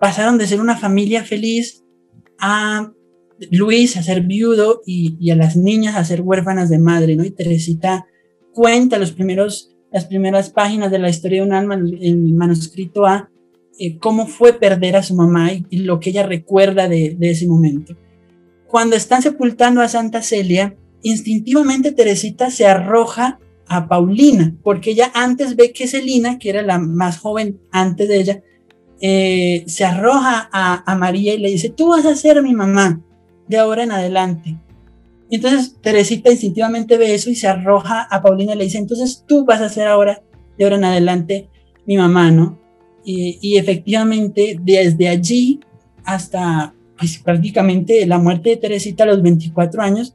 pasaron 0.01 0.39
de 0.39 0.47
ser 0.47 0.61
una 0.61 0.77
familia 0.77 1.23
feliz 1.23 1.85
a 2.39 2.91
Luis 3.51 3.97
a 3.97 4.03
ser 4.03 4.23
viudo 4.23 4.81
y, 4.87 5.31
a 5.31 5.37
las 5.37 5.57
niñas 5.57 5.97
a 5.97 6.05
ser 6.05 6.23
huérfanas 6.23 6.71
de 6.71 6.79
madre, 6.79 7.15
¿no? 7.15 7.25
Y 7.25 7.31
Teresita 7.31 8.07
cuenta 8.53 8.99
los 8.99 9.13
primeros, 9.13 9.77
las 9.93 10.07
primeras 10.07 10.49
páginas 10.49 10.91
de 10.91 10.99
la 10.99 11.11
historia 11.11 11.43
de 11.43 11.47
un 11.47 11.53
alma, 11.53 11.75
en 11.75 12.37
manuscrito 12.37 13.05
A, 13.05 13.29
eh, 13.79 13.99
cómo 13.99 14.27
fue 14.27 14.55
perder 14.55 14.97
a 14.97 15.03
su 15.03 15.15
mamá 15.15 15.51
y, 15.53 15.79
lo 15.79 16.01
que 16.01 16.11
ella 16.11 16.25
recuerda 16.25 16.89
de, 16.89 17.17
de, 17.19 17.31
ese 17.31 17.47
momento. 17.47 17.95
Cuando 18.67 18.97
están 18.97 19.21
sepultando 19.21 19.83
a 19.83 19.89
Santa 19.89 20.23
Celia, 20.23 20.75
instintivamente 21.03 21.93
Teresita 21.93 22.51
se 22.51 22.67
arroja 22.67 23.41
a 23.69 23.89
Paulina, 23.89 24.55
porque 24.63 24.91
ella 24.91 25.11
antes 25.15 25.57
ve 25.57 25.73
que 25.73 25.87
Celina, 25.87 26.39
que 26.39 26.51
era 26.51 26.63
la 26.63 26.79
más 26.79 27.19
joven 27.19 27.61
antes 27.71 28.09
de 28.09 28.21
ella, 28.21 28.43
eh, 29.01 29.65
se 29.67 29.85
arroja 29.85 30.49
a, 30.53 30.95
María 30.97 31.35
y 31.35 31.39
le 31.39 31.51
dice, 31.51 31.69
tú 31.69 31.89
vas 31.89 32.07
a 32.07 32.17
ser 32.17 32.43
mi 32.43 32.55
mamá 32.55 33.03
de 33.49 33.59
ahora 33.59 33.83
en 33.83 33.93
adelante. 33.93 34.57
Entonces 35.31 35.77
Teresita 35.81 36.31
instintivamente 36.31 36.97
ve 36.97 37.15
eso 37.15 37.31
y 37.31 37.35
se 37.35 37.49
arroja 37.49 38.03
a 38.03 38.23
Paulina 38.23 38.55
y 38.55 38.59
le 38.59 38.65
dice, 38.65 38.79
entonces 38.79 39.25
tú 39.27 39.45
vas 39.45 39.61
a 39.61 39.69
ser 39.69 39.89
ahora 39.89 40.23
de 40.57 40.65
ahora 40.65 40.77
en 40.77 40.85
adelante 40.85 41.49
mi 41.87 41.97
mamá, 41.97 42.31
¿no? 42.31 42.59
Y, 43.07 43.59
efectivamente 43.59 44.59
desde 44.63 45.09
allí 45.09 45.61
hasta 46.05 46.73
pues, 46.99 47.19
prácticamente 47.19 48.07
la 48.07 48.19
muerte 48.19 48.51
de 48.51 48.57
Teresita 48.57 49.05
a 49.05 49.09
los 49.09 49.21
24 49.21 49.83
años, 49.83 50.15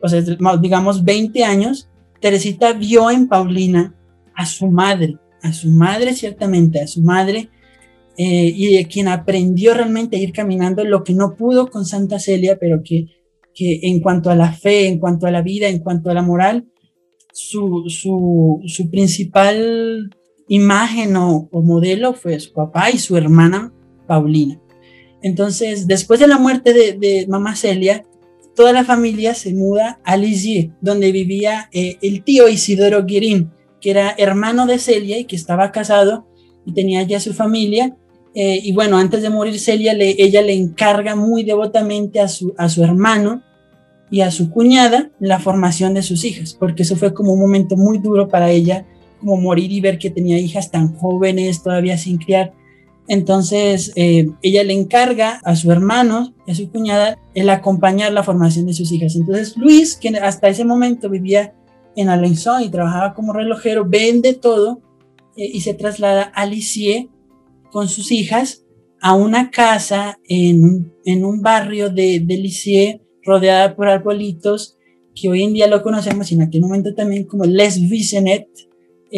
o 0.00 0.08
sea, 0.08 0.22
digamos 0.58 1.04
20 1.04 1.44
años, 1.44 1.90
Teresita 2.26 2.72
vio 2.72 3.08
en 3.08 3.28
Paulina 3.28 3.94
a 4.34 4.46
su 4.46 4.66
madre, 4.66 5.16
a 5.42 5.52
su 5.52 5.70
madre 5.70 6.12
ciertamente, 6.12 6.80
a 6.80 6.88
su 6.88 7.00
madre, 7.00 7.50
eh, 8.18 8.52
y 8.52 8.74
de 8.74 8.86
quien 8.86 9.06
aprendió 9.06 9.74
realmente 9.74 10.16
a 10.16 10.18
ir 10.18 10.32
caminando 10.32 10.82
lo 10.82 11.04
que 11.04 11.14
no 11.14 11.36
pudo 11.36 11.70
con 11.70 11.86
Santa 11.86 12.18
Celia, 12.18 12.58
pero 12.58 12.82
que, 12.82 13.06
en 13.60 14.00
cuanto 14.00 14.28
a 14.30 14.34
la 14.34 14.52
fe, 14.52 14.88
en 14.88 14.98
cuanto 14.98 15.28
a 15.28 15.30
la 15.30 15.40
vida, 15.40 15.68
en 15.68 15.78
cuanto 15.78 16.10
a 16.10 16.14
la 16.14 16.22
moral, 16.22 16.66
su, 17.32 17.84
su, 17.86 18.90
principal 18.90 20.10
imagen 20.48 21.14
o, 21.14 21.48
modelo 21.52 22.12
fue 22.12 22.40
su 22.40 22.52
papá 22.52 22.90
y 22.90 22.98
su 22.98 23.16
hermana 23.16 23.72
Paulina. 24.08 24.60
Entonces, 25.22 25.86
después 25.86 26.18
de 26.18 26.26
la 26.26 26.38
muerte 26.38 26.72
de 26.72 27.24
mamá 27.28 27.54
Celia, 27.54 28.02
toda 28.56 28.72
la 28.72 28.84
familia 28.84 29.34
se 29.34 29.54
muda 29.54 30.00
a 30.02 30.16
Lisieux, 30.16 30.72
donde 30.80 31.12
vivía 31.12 31.68
eh, 31.72 31.98
el 32.02 32.24
tío 32.24 32.48
Isidoro 32.48 33.04
Guirín, 33.04 33.52
que 33.80 33.90
era 33.90 34.14
hermano 34.18 34.66
de 34.66 34.78
Celia 34.78 35.18
y 35.18 35.26
que 35.26 35.36
estaba 35.36 35.70
casado 35.70 36.26
y 36.64 36.72
tenía 36.72 37.02
ya 37.02 37.20
su 37.20 37.34
familia. 37.34 37.96
Eh, 38.34 38.60
y 38.62 38.72
bueno, 38.72 38.98
antes 38.98 39.22
de 39.22 39.30
morir 39.30 39.60
Celia, 39.60 39.94
le, 39.94 40.16
ella 40.18 40.42
le 40.42 40.54
encarga 40.54 41.14
muy 41.14 41.44
devotamente 41.44 42.18
a 42.18 42.28
su, 42.28 42.54
a 42.58 42.68
su 42.68 42.82
hermano 42.82 43.42
y 44.10 44.22
a 44.22 44.30
su 44.30 44.50
cuñada 44.50 45.10
la 45.20 45.38
formación 45.38 45.94
de 45.94 46.02
sus 46.02 46.24
hijas, 46.24 46.54
porque 46.54 46.82
eso 46.82 46.96
fue 46.96 47.12
como 47.12 47.32
un 47.32 47.40
momento 47.40 47.76
muy 47.76 47.98
duro 47.98 48.28
para 48.28 48.50
ella, 48.50 48.86
como 49.20 49.36
morir 49.36 49.70
y 49.70 49.80
ver 49.80 49.98
que 49.98 50.10
tenía 50.10 50.38
hijas 50.38 50.70
tan 50.70 50.94
jóvenes, 50.94 51.62
todavía 51.62 51.98
sin 51.98 52.18
criar. 52.18 52.52
Entonces, 53.08 53.92
eh, 53.94 54.28
ella 54.42 54.64
le 54.64 54.72
encarga 54.72 55.40
a 55.44 55.54
su 55.54 55.70
hermano, 55.70 56.34
a 56.46 56.54
su 56.54 56.70
cuñada, 56.70 57.18
el 57.34 57.50
acompañar 57.50 58.12
la 58.12 58.24
formación 58.24 58.66
de 58.66 58.74
sus 58.74 58.90
hijas. 58.92 59.14
Entonces, 59.14 59.56
Luis, 59.56 59.96
que 59.96 60.08
hasta 60.08 60.48
ese 60.48 60.64
momento 60.64 61.08
vivía 61.08 61.54
en 61.94 62.08
Alençon 62.08 62.62
y 62.62 62.68
trabajaba 62.68 63.14
como 63.14 63.32
relojero, 63.32 63.84
vende 63.88 64.34
todo 64.34 64.82
eh, 65.36 65.50
y 65.52 65.60
se 65.60 65.74
traslada 65.74 66.22
a 66.22 66.46
Lisieux 66.46 67.08
con 67.70 67.88
sus 67.88 68.10
hijas 68.10 68.64
a 69.00 69.14
una 69.14 69.50
casa 69.50 70.18
en, 70.28 70.92
en 71.04 71.24
un 71.24 71.42
barrio 71.42 71.90
de, 71.90 72.20
de 72.20 72.36
Lisieux 72.36 73.00
rodeada 73.24 73.76
por 73.76 73.88
arbolitos 73.88 74.76
que 75.16 75.28
hoy 75.28 75.42
en 75.42 75.54
día 75.54 75.66
lo 75.66 75.82
conocemos 75.82 76.30
y 76.30 76.34
en 76.34 76.42
aquel 76.42 76.60
momento 76.60 76.94
también 76.94 77.24
como 77.24 77.44
Les 77.44 77.80
Vicenet, 77.80 78.46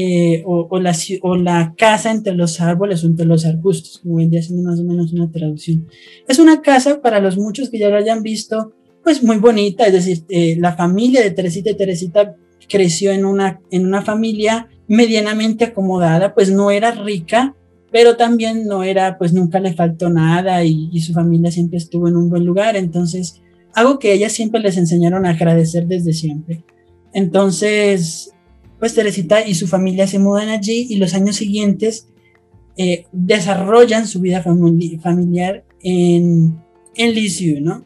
eh, 0.01 0.45
o, 0.47 0.79
la, 0.79 0.97
o, 1.23 1.35
la, 1.35 1.75
casa 1.77 2.13
entre 2.13 2.33
los 2.33 2.61
árboles 2.61 3.03
o 3.03 3.09
entre 3.09 3.27
los 3.27 3.45
arbustos, 3.45 3.99
como 3.99 4.19
vendría 4.19 4.41
siendo 4.41 4.71
más 4.71 4.79
o 4.79 4.85
menos 4.85 5.13
una 5.13 5.29
traducción. 5.29 5.89
Es 6.29 6.39
una 6.39 6.63
casa, 6.63 7.03
para 7.03 7.19
los 7.19 7.37
muchos 7.37 7.69
que 7.69 7.81
ya 7.81 7.89
lo 7.89 7.97
hayan 7.97 8.23
visto, 8.23 8.75
pues 9.03 9.25
muy 9.25 9.39
bonita, 9.39 9.89
es 9.89 9.93
decir, 9.93 10.23
eh, 10.29 10.55
la 10.57 10.77
familia 10.77 11.21
de 11.21 11.33
Teresita 11.33 11.71
y 11.71 11.77
Teresita 11.77 12.37
creció 12.69 13.11
en 13.11 13.25
una, 13.25 13.61
en 13.73 13.87
una 13.87 14.03
familia 14.03 14.69
medianamente 14.87 15.65
acomodada, 15.65 16.33
pues 16.33 16.53
no 16.53 16.71
era 16.71 16.93
rica, 16.93 17.57
pero 17.91 18.17
también 18.17 18.69
no 18.69 18.85
era, 18.85 19.19
pues 19.19 19.33
nunca 19.33 19.59
le 19.59 19.75
faltó 19.75 20.11
nada 20.11 20.63
y, 20.63 20.91
y 20.93 21.01
su 21.01 21.13
familia 21.13 21.51
siempre 21.51 21.79
estuvo 21.79 22.07
en 22.07 22.17
un 22.17 22.31
buen 22.31 22.45
lugar, 22.45 22.77
entonces 22.77 23.43
algo 23.75 23.99
que 23.99 24.13
ellas 24.13 24.31
siempre 24.31 24.61
les 24.61 24.77
enseñaron 24.77 25.27
a 25.27 25.31
agradecer 25.31 25.89
desde 25.89 26.13
siempre. 26.13 26.63
Entonces, 27.13 28.33
pues 28.79 28.95
Teresita 28.95 29.47
y 29.47 29.55
su 29.55 29.67
familia 29.67 30.07
se 30.07 30.19
mudan 30.19 30.49
allí 30.49 30.87
y 30.89 30.97
los 30.97 31.15
años 31.15 31.37
siguientes 31.37 32.09
eh, 32.77 33.07
desarrollan 33.13 34.07
su 34.07 34.21
vida 34.21 34.43
familiar 34.43 35.65
en, 35.83 36.63
en 36.95 37.15
Lisieux, 37.15 37.61
¿no? 37.61 37.85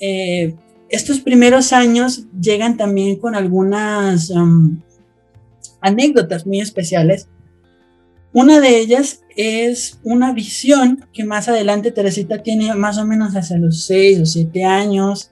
Eh, 0.00 0.54
estos 0.88 1.20
primeros 1.20 1.72
años 1.72 2.26
llegan 2.38 2.76
también 2.76 3.16
con 3.16 3.34
algunas 3.34 4.30
um, 4.30 4.80
anécdotas 5.80 6.46
muy 6.46 6.60
especiales. 6.60 7.28
Una 8.34 8.60
de 8.60 8.78
ellas 8.78 9.22
es 9.36 10.00
una 10.02 10.32
visión 10.32 11.06
que 11.12 11.24
más 11.24 11.48
adelante 11.48 11.92
Teresita 11.92 12.42
tiene 12.42 12.74
más 12.74 12.98
o 12.98 13.06
menos 13.06 13.34
hacia 13.34 13.58
los 13.58 13.84
seis 13.84 14.18
o 14.20 14.26
siete 14.26 14.64
años, 14.64 15.30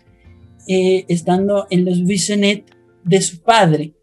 eh, 0.67 1.05
estando 1.09 1.67
en 1.71 1.85
los 1.85 2.05
Visionet 2.05 2.65
de 3.05 3.21
su 3.21 3.41
padre. 3.41 3.95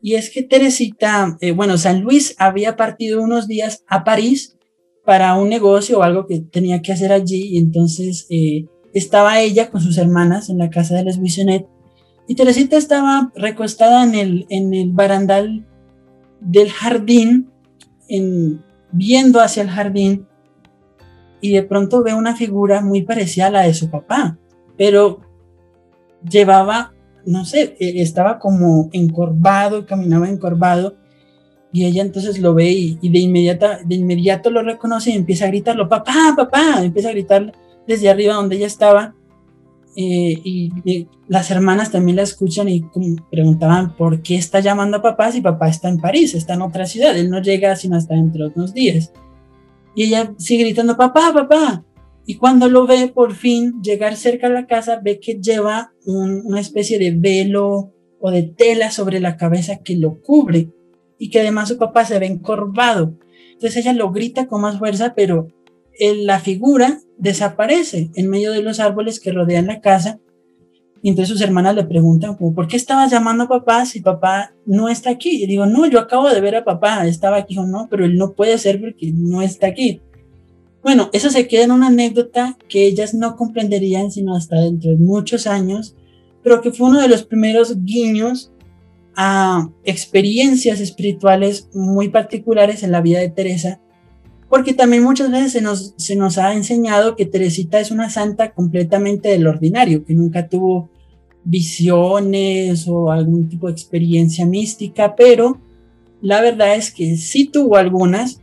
Y 0.00 0.14
es 0.14 0.30
que 0.30 0.42
Teresita, 0.42 1.36
eh, 1.40 1.52
bueno, 1.52 1.76
San 1.76 2.02
Luis 2.02 2.34
había 2.38 2.76
partido 2.76 3.22
unos 3.22 3.48
días 3.48 3.84
a 3.88 4.04
París 4.04 4.56
para 5.04 5.34
un 5.34 5.48
negocio 5.48 5.98
o 5.98 6.02
algo 6.02 6.26
que 6.26 6.40
tenía 6.40 6.82
que 6.82 6.92
hacer 6.92 7.12
allí, 7.12 7.48
y 7.48 7.58
entonces 7.58 8.26
eh, 8.30 8.66
estaba 8.92 9.40
ella 9.40 9.70
con 9.70 9.80
sus 9.80 9.98
hermanas 9.98 10.50
en 10.50 10.58
la 10.58 10.70
casa 10.70 10.94
de 10.94 11.04
Les 11.04 11.18
Buissonet, 11.18 11.66
y 12.28 12.34
Teresita 12.34 12.76
estaba 12.76 13.32
recostada 13.34 14.04
en 14.04 14.14
el, 14.14 14.46
en 14.50 14.74
el 14.74 14.92
barandal 14.92 15.66
del 16.40 16.70
jardín, 16.70 17.50
en, 18.08 18.62
viendo 18.92 19.40
hacia 19.40 19.62
el 19.62 19.70
jardín, 19.70 20.26
y 21.40 21.52
de 21.52 21.62
pronto 21.62 22.02
ve 22.02 22.14
una 22.14 22.36
figura 22.36 22.82
muy 22.82 23.02
parecida 23.02 23.46
a 23.46 23.50
la 23.50 23.62
de 23.62 23.74
su 23.74 23.90
papá, 23.90 24.38
pero 24.76 25.20
llevaba 26.28 26.92
no 27.26 27.44
sé, 27.44 27.76
e, 27.78 28.02
estaba 28.02 28.38
como 28.38 28.88
encorvado, 28.92 29.86
caminaba 29.86 30.28
encorvado, 30.28 30.96
y 31.72 31.84
ella 31.84 32.02
entonces 32.02 32.38
lo 32.38 32.54
ve 32.54 32.70
y, 32.70 33.08
de, 33.08 33.18
inmediata, 33.18 33.80
de 33.84 33.94
inmediato 33.94 34.50
lo 34.50 34.62
reconoce 34.62 35.10
y 35.10 35.16
empieza 35.16 35.44
a 35.44 35.48
gritarlo, 35.48 35.88
papá, 35.88 36.34
papá, 36.36 36.82
empieza 36.82 37.08
a 37.08 37.12
gritar 37.12 37.52
desde 37.86 38.08
arriba 38.08 38.34
donde 38.34 38.56
ella 38.56 38.66
estaba, 38.66 39.14
eh, 39.96 40.40
y, 40.44 41.06
las 41.28 41.50
hermanas 41.50 41.90
también 41.90 42.16
la 42.16 42.22
escuchan 42.22 42.68
y 42.68 42.84
preguntaban 43.30 43.94
por 43.96 44.22
qué 44.22 44.36
está 44.36 44.60
llamando 44.60 44.96
a 44.96 45.02
papá 45.02 45.30
si 45.30 45.42
papá 45.42 45.68
está 45.68 45.88
en 45.88 45.98
París, 45.98 46.34
está 46.34 46.54
en 46.54 46.62
otra 46.62 46.86
ciudad, 46.86 47.16
él 47.16 47.28
no 47.28 47.42
llega 47.42 47.76
sino 47.76 47.96
hasta 47.96 48.14
dentro 48.14 48.48
de 48.48 48.54
unos 48.54 48.72
días. 48.72 49.12
Y 49.94 50.04
ella 50.04 50.32
sigue 50.38 50.64
gritando, 50.64 50.96
papá, 50.96 51.32
papá, 51.34 51.84
y 52.30 52.34
cuando 52.34 52.68
lo 52.68 52.86
ve 52.86 53.08
por 53.08 53.34
fin 53.34 53.80
llegar 53.80 54.14
cerca 54.14 54.48
a 54.48 54.50
la 54.50 54.66
casa, 54.66 55.00
ve 55.02 55.18
que 55.18 55.40
lleva 55.40 55.94
una 56.04 56.60
especie 56.60 56.98
de 56.98 57.12
velo 57.12 57.94
o 58.20 58.30
de 58.30 58.42
tela 58.42 58.90
sobre 58.90 59.18
la 59.18 59.38
cabeza 59.38 59.78
que 59.78 59.96
lo 59.96 60.20
cubre 60.20 60.68
y 61.18 61.30
que 61.30 61.40
además 61.40 61.70
su 61.70 61.78
papá 61.78 62.04
se 62.04 62.18
ve 62.18 62.26
encorvado. 62.26 63.16
Entonces 63.54 63.76
ella 63.78 63.94
lo 63.94 64.12
grita 64.12 64.46
con 64.46 64.60
más 64.60 64.78
fuerza, 64.78 65.14
pero 65.16 65.48
la 65.98 66.38
figura 66.38 67.00
desaparece 67.16 68.10
en 68.14 68.28
medio 68.28 68.52
de 68.52 68.62
los 68.62 68.78
árboles 68.78 69.20
que 69.20 69.32
rodean 69.32 69.66
la 69.66 69.80
casa. 69.80 70.20
Y 71.00 71.08
entonces 71.08 71.32
sus 71.32 71.40
hermanas 71.40 71.76
le 71.76 71.84
preguntan, 71.84 72.36
¿por 72.36 72.68
qué 72.68 72.76
estabas 72.76 73.10
llamando 73.10 73.44
a 73.44 73.48
papá 73.48 73.86
si 73.86 74.00
papá 74.00 74.52
no 74.66 74.90
está 74.90 75.08
aquí? 75.08 75.44
Y 75.44 75.46
digo, 75.46 75.64
no, 75.64 75.86
yo 75.86 75.98
acabo 75.98 76.28
de 76.28 76.42
ver 76.42 76.56
a 76.56 76.64
papá, 76.64 77.06
estaba 77.06 77.38
aquí 77.38 77.56
o 77.56 77.64
no, 77.64 77.88
pero 77.90 78.04
él 78.04 78.18
no 78.18 78.34
puede 78.34 78.58
ser 78.58 78.82
porque 78.82 79.12
no 79.14 79.40
está 79.40 79.68
aquí. 79.68 80.02
Bueno, 80.88 81.10
eso 81.12 81.28
se 81.28 81.46
queda 81.46 81.64
en 81.64 81.72
una 81.72 81.88
anécdota 81.88 82.56
que 82.66 82.86
ellas 82.86 83.12
no 83.12 83.36
comprenderían 83.36 84.10
sino 84.10 84.34
hasta 84.34 84.58
dentro 84.58 84.90
de 84.90 84.96
muchos 84.96 85.46
años, 85.46 85.94
pero 86.42 86.62
que 86.62 86.72
fue 86.72 86.88
uno 86.88 87.02
de 87.02 87.08
los 87.08 87.24
primeros 87.24 87.84
guiños 87.84 88.52
a 89.14 89.68
experiencias 89.84 90.80
espirituales 90.80 91.68
muy 91.74 92.08
particulares 92.08 92.82
en 92.82 92.92
la 92.92 93.02
vida 93.02 93.18
de 93.18 93.28
Teresa 93.28 93.82
porque 94.48 94.72
también 94.72 95.02
muchas 95.02 95.30
veces 95.30 95.52
se 95.52 95.60
nos, 95.60 95.92
se 95.98 96.16
nos 96.16 96.38
ha 96.38 96.54
enseñado 96.54 97.16
que 97.16 97.26
Teresita 97.26 97.80
es 97.80 97.90
una 97.90 98.08
santa 98.08 98.52
completamente 98.54 99.28
del 99.28 99.46
ordinario, 99.46 100.06
que 100.06 100.14
nunca 100.14 100.48
tuvo 100.48 100.88
visiones 101.44 102.88
o 102.88 103.10
algún 103.10 103.50
tipo 103.50 103.66
de 103.66 103.74
experiencia 103.74 104.46
mística, 104.46 105.16
pero 105.16 105.60
la 106.22 106.40
verdad 106.40 106.76
es 106.76 106.90
que 106.90 107.18
sí 107.18 107.44
tuvo 107.44 107.76
algunas, 107.76 108.40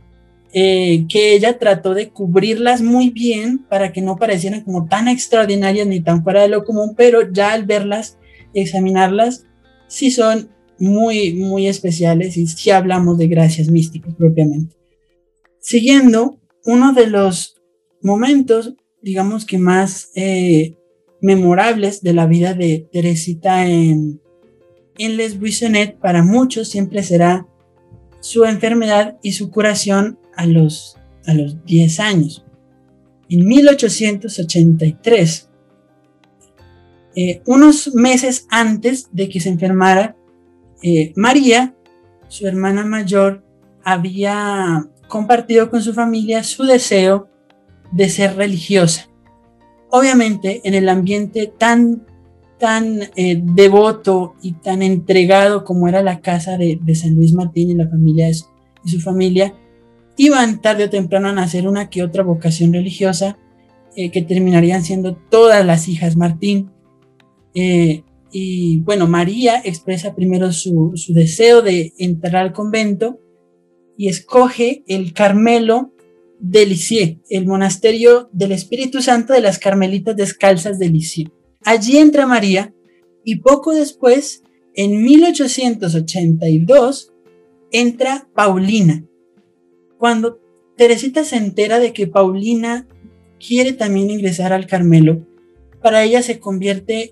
eh, 0.52 1.06
que 1.08 1.34
ella 1.34 1.58
trató 1.58 1.94
de 1.94 2.10
cubrirlas 2.10 2.80
muy 2.80 3.10
bien 3.10 3.58
para 3.58 3.92
que 3.92 4.00
no 4.00 4.16
parecieran 4.16 4.62
como 4.62 4.86
tan 4.86 5.08
extraordinarias 5.08 5.86
ni 5.86 6.00
tan 6.00 6.22
fuera 6.22 6.42
de 6.42 6.48
lo 6.48 6.64
común, 6.64 6.94
pero 6.96 7.30
ya 7.30 7.52
al 7.52 7.66
verlas, 7.66 8.18
examinarlas, 8.54 9.44
sí 9.88 10.10
son 10.10 10.50
muy, 10.78 11.34
muy 11.34 11.66
especiales 11.66 12.36
y 12.36 12.46
sí 12.46 12.70
hablamos 12.70 13.18
de 13.18 13.28
gracias 13.28 13.70
místicas 13.70 14.14
propiamente. 14.14 14.76
Siguiendo, 15.60 16.38
uno 16.64 16.92
de 16.92 17.08
los 17.08 17.60
momentos, 18.02 18.74
digamos 19.02 19.44
que 19.44 19.58
más 19.58 20.10
eh, 20.14 20.76
memorables 21.20 22.02
de 22.02 22.12
la 22.12 22.26
vida 22.26 22.54
de 22.54 22.88
Teresita 22.92 23.66
en, 23.66 24.20
en 24.98 25.16
Les 25.16 25.38
Buissonnet, 25.38 25.98
para 25.98 26.22
muchos 26.22 26.68
siempre 26.68 27.02
será 27.02 27.46
su 28.20 28.44
enfermedad 28.44 29.18
y 29.22 29.32
su 29.32 29.50
curación 29.50 30.18
a 30.36 30.46
los, 30.46 30.96
a 31.26 31.34
los 31.34 31.64
10 31.64 32.00
años. 32.00 32.44
En 33.28 33.46
1883, 33.46 35.48
eh, 37.16 37.42
unos 37.46 37.94
meses 37.94 38.46
antes 38.50 39.08
de 39.12 39.28
que 39.28 39.40
se 39.40 39.48
enfermara, 39.48 40.16
eh, 40.82 41.12
María, 41.16 41.74
su 42.28 42.46
hermana 42.46 42.84
mayor, 42.84 43.42
había 43.82 44.86
compartido 45.08 45.70
con 45.70 45.82
su 45.82 45.94
familia 45.94 46.44
su 46.44 46.64
deseo 46.64 47.28
de 47.92 48.08
ser 48.08 48.36
religiosa. 48.36 49.08
Obviamente, 49.90 50.60
en 50.64 50.74
el 50.74 50.88
ambiente 50.88 51.52
tan, 51.58 52.06
tan 52.58 53.00
eh, 53.16 53.40
devoto 53.42 54.34
y 54.42 54.52
tan 54.52 54.82
entregado 54.82 55.64
como 55.64 55.88
era 55.88 56.02
la 56.02 56.20
casa 56.20 56.58
de, 56.58 56.78
San 56.94 57.14
Luis 57.14 57.32
Martín 57.32 57.70
y 57.70 57.74
la 57.74 57.88
familia 57.88 58.28
y 58.28 58.90
su 58.90 59.00
familia, 59.00 59.54
iban 60.16 60.60
tarde 60.60 60.84
o 60.84 60.90
temprano 60.90 61.28
a 61.28 61.32
nacer 61.32 61.68
una 61.68 61.90
que 61.90 62.02
otra 62.02 62.22
vocación 62.22 62.72
religiosa 62.72 63.38
eh, 63.96 64.10
que 64.10 64.22
terminarían 64.22 64.84
siendo 64.84 65.16
todas 65.16 65.64
las 65.64 65.88
hijas 65.88 66.16
Martín. 66.16 66.70
Eh, 67.54 68.02
y 68.30 68.80
bueno, 68.80 69.06
María 69.06 69.62
expresa 69.64 70.14
primero 70.14 70.52
su, 70.52 70.92
su 70.94 71.14
deseo 71.14 71.62
de 71.62 71.94
entrar 71.98 72.36
al 72.36 72.52
convento 72.52 73.18
y 73.96 74.08
escoge 74.08 74.84
el 74.86 75.14
Carmelo 75.14 75.94
de 76.38 76.66
Lisieux, 76.66 77.22
el 77.30 77.46
monasterio 77.46 78.28
del 78.32 78.52
Espíritu 78.52 79.00
Santo 79.00 79.32
de 79.32 79.40
las 79.40 79.58
Carmelitas 79.58 80.14
Descalzas 80.16 80.78
de 80.78 80.90
Lisieux. 80.90 81.32
Allí 81.64 81.96
entra 81.96 82.26
María 82.26 82.74
y 83.24 83.36
poco 83.36 83.72
después, 83.72 84.42
en 84.74 85.02
1882, 85.02 87.14
entra 87.72 88.28
Paulina. 88.34 89.05
Cuando 90.06 90.38
Teresita 90.76 91.24
se 91.24 91.34
entera 91.34 91.80
de 91.80 91.92
que 91.92 92.06
Paulina 92.06 92.86
quiere 93.44 93.72
también 93.72 94.08
ingresar 94.08 94.52
al 94.52 94.68
Carmelo, 94.68 95.26
para 95.82 96.04
ella 96.04 96.22
se 96.22 96.38
convierte 96.38 97.10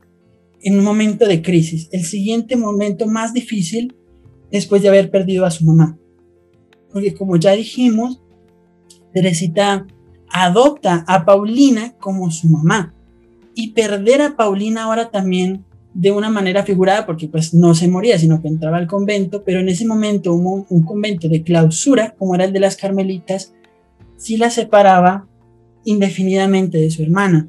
en 0.62 0.78
un 0.78 0.84
momento 0.84 1.26
de 1.26 1.42
crisis, 1.42 1.88
el 1.90 2.04
siguiente 2.04 2.56
momento 2.56 3.08
más 3.08 3.34
difícil 3.34 3.96
después 4.52 4.80
de 4.80 4.90
haber 4.90 5.10
perdido 5.10 5.44
a 5.44 5.50
su 5.50 5.64
mamá. 5.64 5.98
Porque 6.92 7.14
como 7.14 7.34
ya 7.34 7.50
dijimos, 7.56 8.22
Teresita 9.12 9.88
adopta 10.30 11.04
a 11.08 11.24
Paulina 11.24 11.96
como 11.98 12.30
su 12.30 12.46
mamá. 12.46 12.94
Y 13.56 13.72
perder 13.72 14.22
a 14.22 14.36
Paulina 14.36 14.84
ahora 14.84 15.10
también 15.10 15.64
de 15.94 16.10
una 16.10 16.28
manera 16.28 16.64
figurada, 16.64 17.06
porque 17.06 17.28
pues 17.28 17.54
no 17.54 17.74
se 17.74 17.88
moría, 17.88 18.18
sino 18.18 18.42
que 18.42 18.48
entraba 18.48 18.78
al 18.78 18.88
convento, 18.88 19.44
pero 19.44 19.60
en 19.60 19.68
ese 19.68 19.86
momento 19.86 20.34
hubo 20.34 20.66
un 20.68 20.82
convento 20.82 21.28
de 21.28 21.42
clausura, 21.42 22.14
como 22.18 22.34
era 22.34 22.44
el 22.44 22.52
de 22.52 22.60
las 22.60 22.76
Carmelitas, 22.76 23.54
sí 24.16 24.36
la 24.36 24.50
separaba 24.50 25.28
indefinidamente 25.84 26.78
de 26.78 26.90
su 26.90 27.02
hermana. 27.02 27.48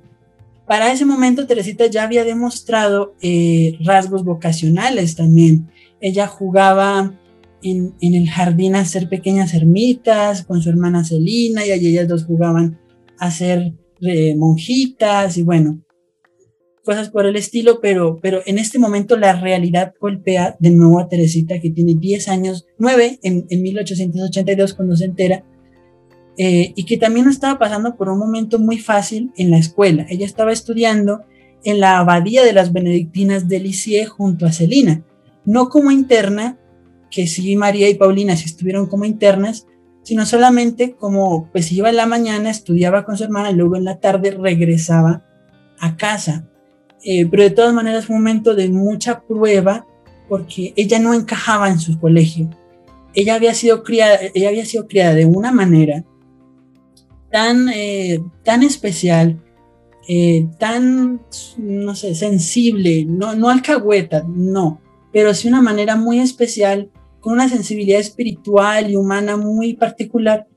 Para 0.68 0.92
ese 0.92 1.06
momento 1.06 1.48
Teresita 1.48 1.88
ya 1.88 2.04
había 2.04 2.24
demostrado 2.24 3.16
eh, 3.22 3.78
rasgos 3.84 4.24
vocacionales 4.24 5.16
también. 5.16 5.70
Ella 6.02 6.28
jugaba 6.28 7.14
en, 7.62 7.96
el 8.00 8.30
jardín 8.30 8.76
a 8.76 8.82
hacer 8.82 9.10
pequeñas 9.10 9.54
ermitas 9.54 10.44
con 10.44 10.62
su 10.62 10.70
hermana 10.70 11.04
Celina 11.04 11.66
y 11.66 11.72
allí 11.72 11.88
ellas 11.88 12.08
dos 12.08 12.26
jugaban 12.26 12.80
a 13.20 13.32
ser 13.32 13.74
eh, 14.02 14.36
monjitas 14.36 15.38
y 15.38 15.44
bueno, 15.44 15.85
cosas 16.86 17.10
por 17.10 17.26
el 17.26 17.36
estilo, 17.36 17.80
pero, 17.82 18.20
pero 18.22 18.42
en 18.46 18.60
este 18.60 18.80
momento 18.80 19.18
la 19.18 19.34
realidad 19.34 19.94
golpea 20.00 20.56
de 20.60 20.70
nuevo 20.70 21.00
a 21.00 21.10
Teresita 21.10 21.60
que 21.60 21.72
tiene 21.72 21.96
10 21.96 22.30
años, 22.30 22.68
9 22.78 23.20
en, 23.24 23.46
en 23.50 23.62
1882 23.62 24.74
cuando 24.76 24.96
se 24.96 25.06
entera, 25.06 25.44
eh, 26.38 26.74
y 26.76 26.86
que 26.86 26.98
también 26.98 27.28
estaba 27.28 27.58
pasando 27.58 27.96
por 27.96 28.10
un 28.10 28.20
momento 28.20 28.60
muy 28.60 28.78
fácil 28.78 29.32
en 29.38 29.52
la 29.52 29.58
escuela. 29.58 30.06
Ella 30.10 30.26
estaba 30.26 30.52
estudiando 30.52 31.22
en 31.64 31.80
la 31.80 31.98
abadía 31.98 32.44
de 32.44 32.54
las 32.54 32.72
benedictinas 32.72 33.48
de 33.48 33.60
Lisieux 33.60 34.10
junto 34.10 34.46
a 34.46 34.52
Celina, 34.52 35.04
no 35.46 35.70
como 35.70 35.92
interna, 35.92 36.60
que 37.10 37.28
sí 37.28 37.56
María 37.56 37.90
y 37.90 37.96
Paulina 37.96 38.36
sí 38.36 38.46
estuvieron 38.46 38.88
como 38.88 39.06
internas, 39.06 39.66
sino 40.04 40.26
solamente 40.26 40.96
como 40.96 41.50
pues 41.52 41.72
iba 41.72 41.90
en 41.90 41.96
la 41.96 42.06
mañana, 42.06 42.50
estudiaba 42.50 43.06
con 43.06 43.18
su 43.18 43.24
hermana 43.24 43.52
luego 43.52 43.76
en 43.76 43.86
la 43.86 44.00
tarde 44.00 44.32
regresaba 44.32 45.26
a 45.80 45.98
casa. 45.98 46.48
Eh, 47.04 47.26
pero 47.28 47.44
de 47.44 47.52
todas 47.52 47.74
maneras 47.74 48.06
fue 48.06 48.16
un 48.16 48.22
momento 48.22 48.56
de 48.56 48.70
mucha 48.70 49.22
prueba 49.22 49.86
porque 50.28 50.74
ella 50.76 51.00
no 51.00 51.14
encajaba 51.14 51.70
en 51.70 51.80
su 51.80 52.00
colegio. 52.00 52.50
Ella 53.14 53.36
había 53.36 53.54
sido 53.54 53.84
criada, 53.84 54.20
ella 54.34 54.50
había 54.50 54.66
sido 54.66 54.88
criada 54.88 55.14
de 55.14 55.26
una 55.26 55.52
manera 55.52 56.04
tan, 57.32 57.70
eh, 57.70 58.24
tan 58.44 58.64
especial, 58.64 59.42
eh, 60.08 60.48
tan, 60.60 61.22
no 61.58 61.96
sé, 61.96 62.16
sensible, 62.16 63.06
no, 63.06 63.36
no 63.36 63.50
alcahueta, 63.50 64.24
no, 64.28 64.82
pero 65.12 65.34
sí 65.34 65.48
una 65.48 65.62
manera 65.62 65.96
muy 65.96 66.20
especial 66.20 66.92
con 67.20 67.34
una 67.34 67.50
sensibilidad 67.50 68.00
espiritual 68.00 68.92
y 68.92 68.96
humana 68.96 69.36
muy 69.36 69.74
particular, 69.74 70.48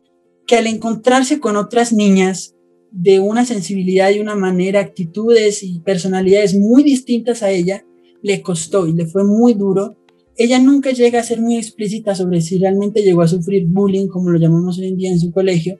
que 0.46 0.57
al 0.57 0.66
encontrarse 0.66 1.40
con 1.40 1.57
otras 1.57 1.92
niñas 1.92 2.55
de 2.90 3.20
una 3.20 3.44
sensibilidad 3.44 4.11
y 4.11 4.20
una 4.20 4.35
manera, 4.35 4.81
actitudes 4.81 5.62
y 5.62 5.81
personalidades 5.81 6.55
muy 6.55 6.83
distintas 6.83 7.42
a 7.42 7.51
ella, 7.51 7.85
le 8.22 8.42
costó 8.42 8.87
y 8.87 8.92
le 8.92 9.07
fue 9.07 9.24
muy 9.24 9.55
duro. 9.55 9.96
Ella 10.37 10.59
nunca 10.59 10.90
llega 10.92 11.20
a 11.20 11.24
ser 11.24 11.40
muy 11.40 11.57
explícita 11.57 12.14
sobre 12.14 12.40
si 12.40 12.59
realmente 12.59 13.03
llegó 13.03 13.22
a 13.22 13.29
sufrir 13.29 13.66
bullying, 13.66 14.09
como 14.09 14.31
lo 14.31 14.38
llamamos 14.38 14.79
hoy 14.79 14.88
en 14.88 14.96
día 14.96 15.11
en 15.11 15.20
su 15.20 15.33
colegio, 15.33 15.79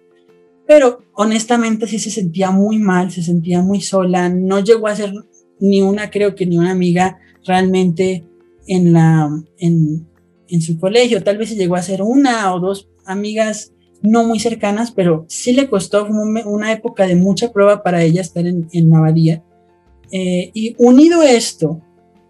pero 0.67 0.99
honestamente 1.15 1.87
sí 1.87 1.99
se 1.99 2.11
sentía 2.11 2.51
muy 2.51 2.79
mal, 2.79 3.11
se 3.11 3.23
sentía 3.23 3.63
muy 3.63 3.81
sola, 3.81 4.29
no 4.29 4.61
llegó 4.61 4.89
a 4.89 4.97
ser 4.97 5.13
ni 5.61 5.81
una, 5.81 6.11
creo 6.11 6.35
que 6.35 6.45
ni 6.47 6.59
una 6.59 6.73
amiga 6.73 7.19
realmente 7.47 8.25
en 8.67 8.93
la, 8.93 9.31
en, 9.59 10.07
en 10.49 10.61
su 10.61 10.79
colegio. 10.79 11.23
Tal 11.23 11.39
vez 11.39 11.57
llegó 11.57 11.77
a 11.77 11.83
ser 11.83 12.03
una 12.03 12.55
o 12.55 12.61
dos 12.61 12.89
amigas 13.07 13.73
no 14.03 14.25
muy 14.25 14.39
cercanas, 14.39 14.91
pero 14.91 15.25
sí 15.29 15.53
le 15.53 15.69
costó 15.69 16.07
una 16.07 16.73
época 16.73 17.07
de 17.07 17.17
mucha 17.17 17.53
prueba 17.53 17.83
para 17.83 18.03
ella 18.03 18.21
estar 18.21 18.47
en, 18.47 18.69
en 18.73 18.95
Abadía. 18.95 19.43
Eh, 20.11 20.51
y 20.55 20.75
unido 20.79 21.23
esto 21.23 21.81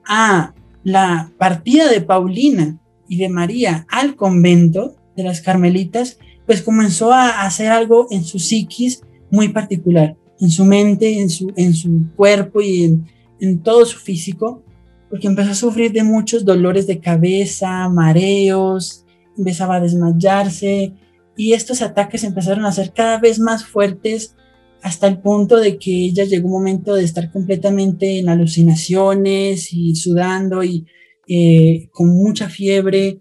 a 0.06 0.54
la 0.82 1.30
partida 1.38 1.88
de 1.90 2.00
Paulina 2.00 2.78
y 3.08 3.18
de 3.18 3.28
María 3.28 3.86
al 3.90 4.16
convento 4.16 4.96
de 5.16 5.22
las 5.24 5.40
Carmelitas, 5.40 6.18
pues 6.46 6.62
comenzó 6.62 7.12
a 7.12 7.42
hacer 7.42 7.70
algo 7.70 8.06
en 8.10 8.24
su 8.24 8.38
psiquis 8.38 9.02
muy 9.30 9.48
particular, 9.48 10.16
en 10.40 10.50
su 10.50 10.64
mente, 10.64 11.20
en 11.20 11.28
su, 11.28 11.52
en 11.56 11.74
su 11.74 12.06
cuerpo 12.16 12.60
y 12.62 12.84
en, 12.84 13.06
en 13.40 13.58
todo 13.60 13.84
su 13.84 13.98
físico, 13.98 14.62
porque 15.10 15.26
empezó 15.26 15.50
a 15.50 15.54
sufrir 15.54 15.92
de 15.92 16.02
muchos 16.02 16.44
dolores 16.44 16.86
de 16.86 17.00
cabeza, 17.00 17.88
mareos, 17.88 19.04
empezaba 19.36 19.76
a 19.76 19.80
desmayarse 19.80 20.94
y 21.38 21.52
estos 21.52 21.82
ataques 21.82 22.24
empezaron 22.24 22.66
a 22.66 22.72
ser 22.72 22.92
cada 22.92 23.20
vez 23.20 23.38
más 23.38 23.64
fuertes 23.64 24.34
hasta 24.82 25.06
el 25.06 25.20
punto 25.20 25.56
de 25.58 25.78
que 25.78 26.06
ella 26.06 26.24
llegó 26.24 26.48
un 26.48 26.54
momento 26.54 26.96
de 26.96 27.04
estar 27.04 27.30
completamente 27.30 28.18
en 28.18 28.28
alucinaciones 28.28 29.72
y 29.72 29.94
sudando 29.94 30.64
y 30.64 30.84
eh, 31.28 31.88
con 31.92 32.08
mucha 32.08 32.48
fiebre, 32.48 33.20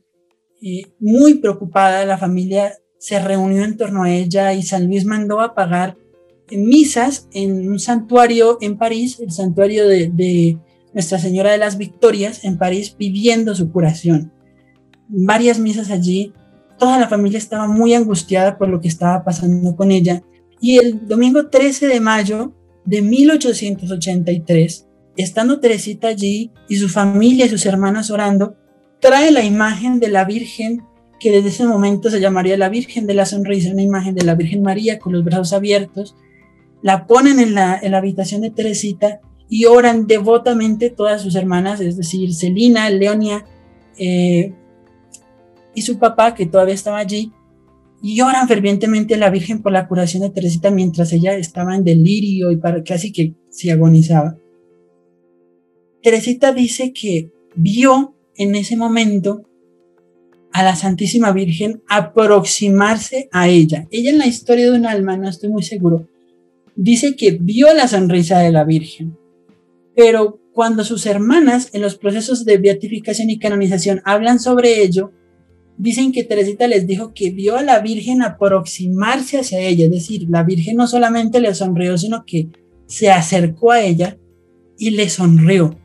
eh, 0.64 0.82
muy 1.00 1.36
preocupada, 1.36 2.06
la 2.06 2.18
familia 2.18 2.74
se 2.98 3.20
reunió 3.20 3.64
en 3.64 3.78
torno 3.78 4.04
a 4.04 4.12
ella 4.12 4.52
y 4.54 4.64
San 4.64 4.88
Luis 4.88 5.06
mandó 5.06 5.40
a 5.40 5.54
pagar 5.54 5.96
misas 6.50 7.28
en 7.34 7.70
un 7.70 7.80
santuario 7.80 8.58
en 8.62 8.80
París, 8.80 9.20
el 9.20 9.32
santuario 9.32 9.88
de 9.88 10.58
nuestra 10.92 11.20
Señora 11.20 11.52
de 11.52 11.60
las 11.60 11.78
Victorias 11.78 12.44
en 12.44 12.58
París 12.58 12.90
pidiendo 12.90 13.54
su 13.54 13.72
curación. 13.72 14.34
Varias 15.08 15.60
misas 15.60 15.92
allí 15.92 16.34
toda 16.78 17.00
la 17.00 17.08
familia 17.08 17.38
estaba 17.38 17.68
muy 17.68 17.94
angustiada 17.94 18.58
por 18.58 18.70
lo 18.70 18.80
que 18.82 18.88
estaba 18.88 19.24
pasando 19.24 19.76
con 19.76 19.92
ella. 19.92 20.24
Y 20.60 20.78
el 20.78 21.08
domingo 21.08 21.48
13 21.48 21.88
de 21.88 22.00
mayo 22.00 22.54
de 22.86 23.02
1883, 23.02 24.88
estando 25.18 25.60
Teresita 25.60 26.08
allí 26.08 26.52
y 26.70 26.78
su 26.78 26.90
familia 26.90 27.46
y 27.46 27.50
sus 27.50 27.66
hermanas 27.66 28.12
orando, 28.12 28.56
trae 29.00 29.32
la 29.32 29.44
imagen 29.44 30.00
de 30.00 30.10
la 30.10 30.26
Virgen 30.26 30.84
que 31.20 31.32
desde 31.32 31.50
ese 31.50 31.66
momento 31.66 32.10
se 32.10 32.20
llamaría 32.20 32.58
la 32.58 32.70
Virgen 32.70 33.08
de 33.08 33.16
la 33.16 33.26
Sonrisa, 33.26 33.72
una 33.72 33.82
imagen 33.82 34.16
de 34.16 34.24
la 34.24 34.36
Virgen 34.36 34.62
María 34.62 35.00
con 35.00 35.14
los 35.14 35.24
brazos 35.24 35.54
abiertos, 35.54 36.16
la 36.84 37.08
ponen 37.08 37.40
en 37.40 37.56
la, 37.56 37.80
en 37.82 37.92
la 37.92 37.98
habitación 37.98 38.42
de 38.42 38.52
Teresita 38.52 39.20
y 39.50 39.66
oran 39.66 40.08
devotamente 40.08 40.90
todas 40.90 41.22
sus 41.22 41.36
hermanas, 41.36 41.82
es 41.82 41.98
decir, 41.98 42.34
Celina, 42.36 42.90
Leonia 42.90 43.46
eh, 43.98 44.54
y 45.78 45.84
su 45.84 46.00
papá, 46.00 46.34
que 46.34 46.48
todavía 46.48 46.74
estaba 46.74 46.98
allí, 46.98 47.32
y 48.02 48.22
oran 48.22 48.48
fervientemente 48.48 49.14
a 49.14 49.18
la 49.20 49.30
Virgen 49.30 49.62
por 49.62 49.72
la 49.72 49.88
curación 49.88 50.24
de 50.24 50.32
Teresita 50.32 50.72
mientras 50.72 51.14
ella 51.14 51.38
estaba 51.38 51.76
en 51.76 51.84
delirio 51.84 52.52
y 52.52 52.58
para, 52.58 52.84
casi 52.84 53.12
que 53.12 53.36
se 53.52 53.72
agonizaba. 53.72 54.36
Teresita 56.02 56.52
dice 56.52 56.94
que 56.94 57.30
vio 57.56 58.16
en 58.36 58.56
ese 58.56 58.76
momento 58.76 59.44
a 60.52 60.64
la 60.64 60.76
Santísima 60.76 61.32
Virgen 61.32 61.84
aproximarse 61.88 63.30
a 63.32 63.48
ella. 63.48 63.88
Ella 63.92 64.10
en 64.10 64.18
la 64.18 64.26
historia 64.26 64.72
de 64.72 64.80
un 64.80 64.88
alma, 64.88 65.16
no 65.16 65.30
estoy 65.30 65.50
muy 65.50 65.62
seguro, 65.62 66.08
dice 66.76 67.16
que 67.16 67.38
vio 67.40 67.72
la 67.76 67.88
sonrisa 67.88 68.40
de 68.40 68.52
la 68.52 68.64
Virgen, 68.64 69.16
pero 69.96 70.40
cuando 70.54 70.84
sus 70.84 71.06
hermanas 71.06 71.70
en 71.74 71.84
los 71.84 72.00
procesos 72.00 72.46
de 72.46 72.58
beatificación 72.58 73.30
y 73.30 73.38
canonización 73.38 74.02
hablan 74.06 74.40
sobre 74.40 74.82
ello, 74.82 75.12
dicen 75.78 76.12
que 76.12 76.24
Teresita 76.24 76.68
les 76.68 76.88
dijo 76.88 77.14
que 77.14 77.32
vio 77.32 77.56
a 77.56 77.64
la 77.64 77.80
Virgen 77.80 78.22
aproximarse 78.22 79.40
hacia 79.40 79.60
ella, 79.60 79.86
es 79.86 79.92
decir, 79.92 80.28
la 80.30 80.44
Virgen 80.44 80.78
no 80.78 80.88
solamente 80.88 81.40
le 81.40 81.54
sonrió, 81.54 81.98
sino 81.98 82.26
que 82.26 82.50
se 82.88 83.12
acercó 83.12 83.72
a 83.72 83.82
ella 83.82 84.18
y 84.78 84.92
le 84.92 85.10
sonrió. 85.10 85.78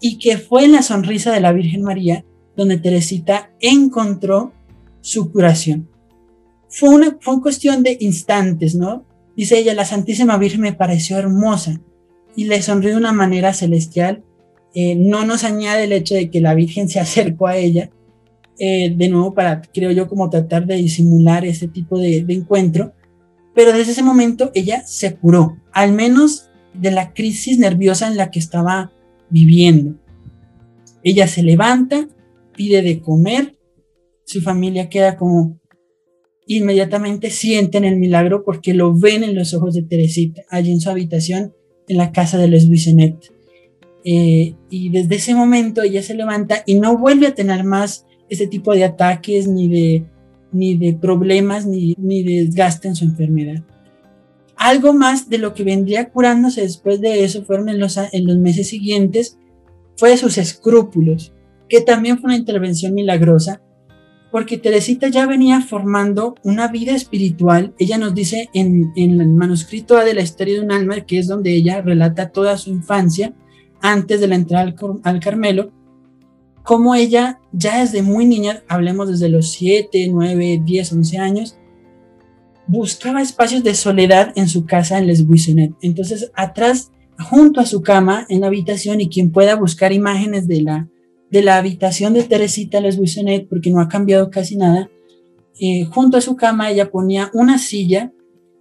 Y 0.00 0.18
que 0.18 0.38
fue 0.38 0.64
en 0.64 0.72
la 0.72 0.82
sonrisa 0.82 1.32
de 1.32 1.40
la 1.40 1.52
Virgen 1.52 1.82
María 1.82 2.24
donde 2.56 2.78
Teresita 2.78 3.50
encontró 3.60 4.52
su 5.00 5.32
curación. 5.32 5.88
Fue 6.68 6.90
una, 6.90 7.16
fue 7.20 7.40
cuestión 7.40 7.82
de 7.82 7.96
instantes, 8.00 8.74
¿no? 8.74 9.04
Dice 9.36 9.58
ella, 9.58 9.74
la 9.74 9.84
Santísima 9.84 10.36
Virgen 10.36 10.60
me 10.60 10.72
pareció 10.72 11.16
hermosa 11.16 11.80
y 12.36 12.44
le 12.44 12.60
sonrió 12.62 12.90
de 12.90 12.96
una 12.98 13.12
manera 13.12 13.54
celestial. 13.54 14.22
Eh, 14.74 14.94
no 14.94 15.24
nos 15.24 15.44
añade 15.44 15.84
el 15.84 15.92
hecho 15.92 16.14
de 16.14 16.30
que 16.30 16.40
la 16.40 16.54
Virgen 16.54 16.88
se 16.88 17.00
acercó 17.00 17.46
a 17.46 17.56
ella, 17.56 17.90
eh, 18.58 18.94
de 18.94 19.08
nuevo 19.08 19.34
para, 19.34 19.62
creo 19.62 19.90
yo, 19.90 20.08
como 20.08 20.28
tratar 20.30 20.66
de 20.66 20.76
disimular 20.76 21.44
ese 21.44 21.68
tipo 21.68 21.98
de, 21.98 22.24
encuentro, 22.28 22.92
pero 23.54 23.72
desde 23.72 23.92
ese 23.92 24.02
momento 24.02 24.50
ella 24.54 24.82
se 24.86 25.16
curó, 25.16 25.56
al 25.72 25.92
menos 25.92 26.50
de 26.74 26.90
la 26.90 27.12
crisis 27.12 27.58
nerviosa 27.58 28.08
en 28.08 28.16
la 28.16 28.30
que 28.30 28.38
estaba 28.38 28.92
viviendo. 29.28 29.98
Ella 31.02 31.26
se 31.26 31.42
levanta, 31.42 32.08
pide 32.54 32.82
de 32.82 33.00
comer, 33.00 33.56
su 34.24 34.40
familia 34.40 34.88
queda 34.88 35.16
como 35.16 35.58
inmediatamente 36.46 37.30
sienten 37.30 37.84
el 37.84 37.96
milagro 37.96 38.44
porque 38.44 38.74
lo 38.74 38.94
ven 38.98 39.24
en 39.24 39.34
los 39.34 39.54
ojos 39.54 39.74
de 39.74 39.82
Teresita, 39.82 40.42
allí 40.50 40.72
en 40.72 40.80
su 40.80 40.90
habitación, 40.90 41.54
en 41.88 41.96
la 41.96 42.12
casa 42.12 42.38
de 42.38 42.48
Les 42.48 42.68
Buissonet. 42.68 43.16
Eh, 44.04 44.54
y 44.70 44.90
desde 44.90 45.16
ese 45.16 45.34
momento 45.34 45.82
ella 45.82 46.02
se 46.02 46.14
levanta 46.14 46.62
y 46.66 46.74
no 46.74 46.96
vuelve 46.96 47.26
a 47.26 47.34
tener 47.34 47.64
más 47.64 48.06
ese 48.30 48.46
tipo 48.46 48.72
de 48.72 48.84
ataques, 48.84 49.46
ni 49.46 49.68
de, 49.68 50.06
ni 50.52 50.76
de 50.76 50.94
problemas, 50.94 51.66
ni, 51.66 51.94
ni 51.98 52.22
de 52.22 52.44
desgaste 52.46 52.88
en 52.88 52.96
su 52.96 53.04
enfermedad. 53.04 53.62
Algo 54.56 54.92
más 54.92 55.28
de 55.28 55.38
lo 55.38 55.54
que 55.54 55.64
vendría 55.64 56.10
curándose 56.10 56.62
después 56.62 57.00
de 57.00 57.24
eso 57.24 57.44
fueron 57.44 57.68
en 57.68 57.80
los, 57.80 57.96
en 57.96 58.26
los 58.26 58.36
meses 58.38 58.68
siguientes, 58.68 59.38
fue 59.96 60.16
sus 60.16 60.38
escrúpulos 60.38 61.32
que 61.70 61.80
también 61.80 62.18
fue 62.18 62.28
una 62.28 62.36
intervención 62.36 62.92
milagrosa, 62.92 63.62
porque 64.30 64.58
Teresita 64.58 65.08
ya 65.08 65.26
venía 65.26 65.60
formando 65.60 66.34
una 66.42 66.68
vida 66.68 66.94
espiritual. 66.94 67.74
Ella 67.78 67.96
nos 67.96 68.14
dice 68.14 68.48
en, 68.52 68.92
el 68.96 69.28
manuscrito 69.28 69.96
A 69.96 70.04
de 70.04 70.14
la 70.14 70.20
historia 70.20 70.54
de 70.54 70.60
un 70.60 70.72
alma, 70.72 71.00
que 71.02 71.18
es 71.18 71.28
donde 71.28 71.54
ella 71.54 71.80
relata 71.80 72.30
toda 72.30 72.58
su 72.58 72.70
infancia 72.70 73.32
antes 73.80 74.20
de 74.20 74.28
la 74.28 74.34
entrada 74.34 74.64
al, 74.64 74.76
al 75.04 75.20
Carmelo, 75.20 75.72
cómo 76.70 76.94
ella 76.94 77.40
ya 77.50 77.80
desde 77.80 78.00
muy 78.00 78.26
niña, 78.26 78.62
hablemos 78.68 79.08
desde 79.08 79.28
los 79.28 79.50
7, 79.50 80.06
9, 80.08 80.62
10, 80.64 80.92
11 80.92 81.18
años, 81.18 81.58
buscaba 82.68 83.20
espacios 83.20 83.64
de 83.64 83.74
soledad 83.74 84.32
en 84.36 84.46
su 84.46 84.66
casa 84.66 84.96
en 84.96 85.08
Les 85.08 85.26
Buissonnet. 85.26 85.72
Entonces, 85.82 86.30
atrás, 86.36 86.92
junto 87.18 87.60
a 87.60 87.66
su 87.66 87.82
cama, 87.82 88.24
en 88.28 88.42
la 88.42 88.46
habitación, 88.46 89.00
y 89.00 89.08
quien 89.08 89.32
pueda 89.32 89.56
buscar 89.56 89.92
imágenes 89.92 90.46
de 90.46 90.62
la, 90.62 90.88
de 91.28 91.42
la 91.42 91.56
habitación 91.56 92.14
de 92.14 92.22
Teresita 92.22 92.80
Les 92.80 92.98
Buissonnet, 92.98 93.48
porque 93.48 93.70
no 93.70 93.80
ha 93.80 93.88
cambiado 93.88 94.30
casi 94.30 94.56
nada, 94.56 94.88
eh, 95.58 95.86
junto 95.86 96.18
a 96.18 96.20
su 96.20 96.36
cama 96.36 96.70
ella 96.70 96.92
ponía 96.92 97.32
una 97.34 97.58
silla 97.58 98.12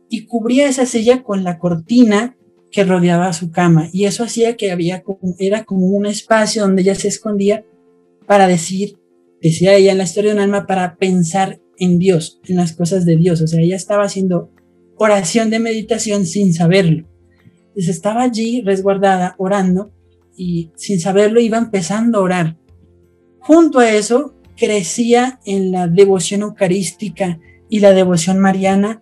y 0.09 0.25
cubría 0.25 0.67
esa 0.67 0.87
silla 0.87 1.21
con 1.21 1.43
la 1.43 1.59
cortina 1.59 2.35
que 2.71 2.83
rodeaba 2.85 3.31
su 3.33 3.51
cama. 3.51 3.87
Y 3.93 4.05
eso 4.05 4.23
hacía 4.23 4.57
que 4.57 4.71
había 4.71 5.03
era 5.37 5.63
como 5.63 5.85
un 5.85 6.07
espacio 6.07 6.63
donde 6.63 6.81
ella 6.81 6.95
se 6.95 7.07
escondía 7.07 7.65
para 8.29 8.47
decir, 8.47 8.99
decía 9.41 9.73
ella 9.73 9.91
en 9.91 9.97
la 9.97 10.03
historia 10.03 10.29
de 10.29 10.35
un 10.35 10.43
alma, 10.43 10.67
para 10.67 10.97
pensar 10.97 11.59
en 11.79 11.97
Dios, 11.97 12.39
en 12.47 12.57
las 12.57 12.73
cosas 12.73 13.03
de 13.03 13.15
Dios. 13.15 13.41
O 13.41 13.47
sea, 13.47 13.59
ella 13.59 13.75
estaba 13.75 14.03
haciendo 14.03 14.51
oración 14.97 15.49
de 15.49 15.57
meditación 15.57 16.27
sin 16.27 16.53
saberlo. 16.53 17.07
Entonces 17.69 17.89
estaba 17.89 18.21
allí 18.21 18.61
resguardada, 18.61 19.33
orando, 19.39 19.91
y 20.37 20.69
sin 20.75 20.99
saberlo 20.99 21.39
iba 21.39 21.57
empezando 21.57 22.19
a 22.19 22.21
orar. 22.21 22.57
Junto 23.39 23.79
a 23.79 23.89
eso, 23.89 24.35
crecía 24.55 25.39
en 25.43 25.71
la 25.71 25.87
devoción 25.87 26.43
eucarística 26.43 27.39
y 27.67 27.79
la 27.79 27.93
devoción 27.93 28.37
mariana 28.37 29.01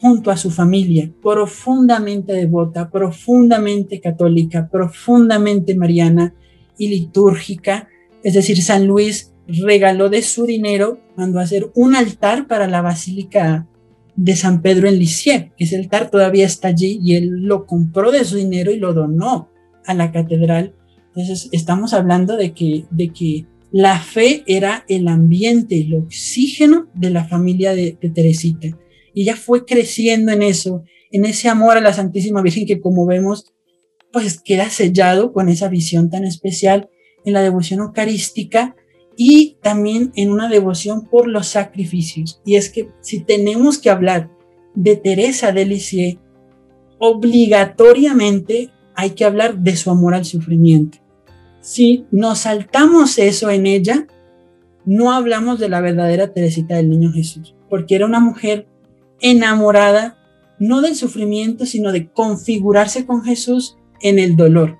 junto 0.00 0.30
a 0.30 0.38
su 0.38 0.50
familia, 0.50 1.12
profundamente 1.20 2.32
devota, 2.32 2.90
profundamente 2.90 4.00
católica, 4.00 4.70
profundamente 4.72 5.74
mariana 5.74 6.34
y 6.78 6.88
litúrgica. 6.88 7.90
Es 8.22 8.34
decir, 8.34 8.62
San 8.62 8.86
Luis 8.86 9.32
regaló 9.46 10.08
de 10.08 10.22
su 10.22 10.46
dinero, 10.46 11.00
mandó 11.16 11.40
a 11.40 11.42
hacer 11.42 11.70
un 11.74 11.94
altar 11.94 12.46
para 12.46 12.68
la 12.68 12.80
Basílica 12.80 13.68
de 14.14 14.36
San 14.36 14.62
Pedro 14.62 14.88
en 14.88 14.98
Lisieux, 14.98 15.50
ese 15.58 15.76
altar 15.76 16.10
todavía 16.10 16.46
está 16.46 16.68
allí 16.68 17.00
y 17.02 17.16
él 17.16 17.42
lo 17.42 17.66
compró 17.66 18.12
de 18.12 18.24
su 18.24 18.36
dinero 18.36 18.70
y 18.70 18.78
lo 18.78 18.92
donó 18.92 19.48
a 19.86 19.94
la 19.94 20.12
catedral. 20.12 20.74
Entonces, 21.08 21.48
estamos 21.52 21.92
hablando 21.92 22.36
de 22.36 22.52
que, 22.52 22.84
de 22.90 23.08
que 23.08 23.46
la 23.72 23.98
fe 23.98 24.44
era 24.46 24.84
el 24.88 25.08
ambiente, 25.08 25.80
el 25.80 25.94
oxígeno 25.94 26.88
de 26.94 27.10
la 27.10 27.24
familia 27.24 27.74
de, 27.74 27.92
Teresita. 28.14 28.68
Y 29.14 29.22
ella 29.22 29.36
fue 29.36 29.64
creciendo 29.64 30.32
en 30.32 30.42
eso, 30.42 30.84
en 31.10 31.24
ese 31.24 31.48
amor 31.48 31.76
a 31.76 31.80
la 31.80 31.92
Santísima 31.92 32.42
Virgen 32.42 32.66
que 32.66 32.80
como 32.80 33.06
vemos, 33.06 33.52
pues 34.12 34.40
queda 34.40 34.68
sellado 34.68 35.32
con 35.32 35.48
esa 35.48 35.68
visión 35.68 36.10
tan 36.10 36.24
especial 36.24 36.90
en 37.24 37.32
la 37.32 37.42
devoción 37.42 37.80
eucarística 37.80 38.74
y 39.16 39.56
también 39.62 40.12
en 40.16 40.30
una 40.30 40.48
devoción 40.48 41.06
por 41.06 41.28
los 41.28 41.48
sacrificios. 41.48 42.40
Y 42.44 42.56
es 42.56 42.70
que 42.70 42.88
si 43.00 43.22
tenemos 43.22 43.78
que 43.78 43.90
hablar 43.90 44.30
de 44.74 44.96
Teresa 44.96 45.52
de 45.52 45.66
Lisieux, 45.66 46.18
obligatoriamente 46.98 48.70
hay 48.94 49.10
que 49.10 49.24
hablar 49.24 49.58
de 49.58 49.76
su 49.76 49.90
amor 49.90 50.14
al 50.14 50.24
sufrimiento. 50.24 50.98
Si 51.60 52.06
nos 52.10 52.40
saltamos 52.40 53.18
eso 53.18 53.50
en 53.50 53.66
ella, 53.66 54.06
no 54.84 55.12
hablamos 55.12 55.58
de 55.60 55.68
la 55.68 55.80
verdadera 55.80 56.32
Teresita 56.32 56.76
del 56.76 56.90
Niño 56.90 57.12
Jesús, 57.12 57.54
porque 57.68 57.94
era 57.94 58.06
una 58.06 58.20
mujer 58.20 58.66
enamorada 59.20 60.18
no 60.58 60.80
del 60.80 60.94
sufrimiento, 60.94 61.66
sino 61.66 61.90
de 61.90 62.08
configurarse 62.08 63.04
con 63.04 63.24
Jesús 63.24 63.76
en 64.00 64.18
el 64.18 64.36
dolor. 64.36 64.78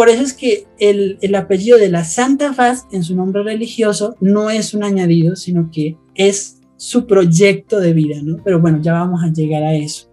Por 0.00 0.08
eso 0.08 0.22
es 0.22 0.32
que 0.32 0.66
el, 0.78 1.18
el, 1.20 1.34
apellido 1.34 1.76
de 1.76 1.90
la 1.90 2.04
Santa 2.04 2.54
Faz 2.54 2.86
en 2.90 3.02
su 3.02 3.14
nombre 3.14 3.42
religioso 3.42 4.16
no 4.18 4.48
es 4.48 4.72
un 4.72 4.82
añadido, 4.82 5.36
sino 5.36 5.68
que 5.70 5.98
es 6.14 6.62
su 6.78 7.06
proyecto 7.06 7.80
de 7.80 7.92
vida, 7.92 8.16
¿no? 8.22 8.38
Pero 8.42 8.62
bueno, 8.62 8.80
ya 8.80 8.94
vamos 8.94 9.22
a 9.22 9.30
llegar 9.30 9.62
a 9.62 9.74
eso. 9.74 10.10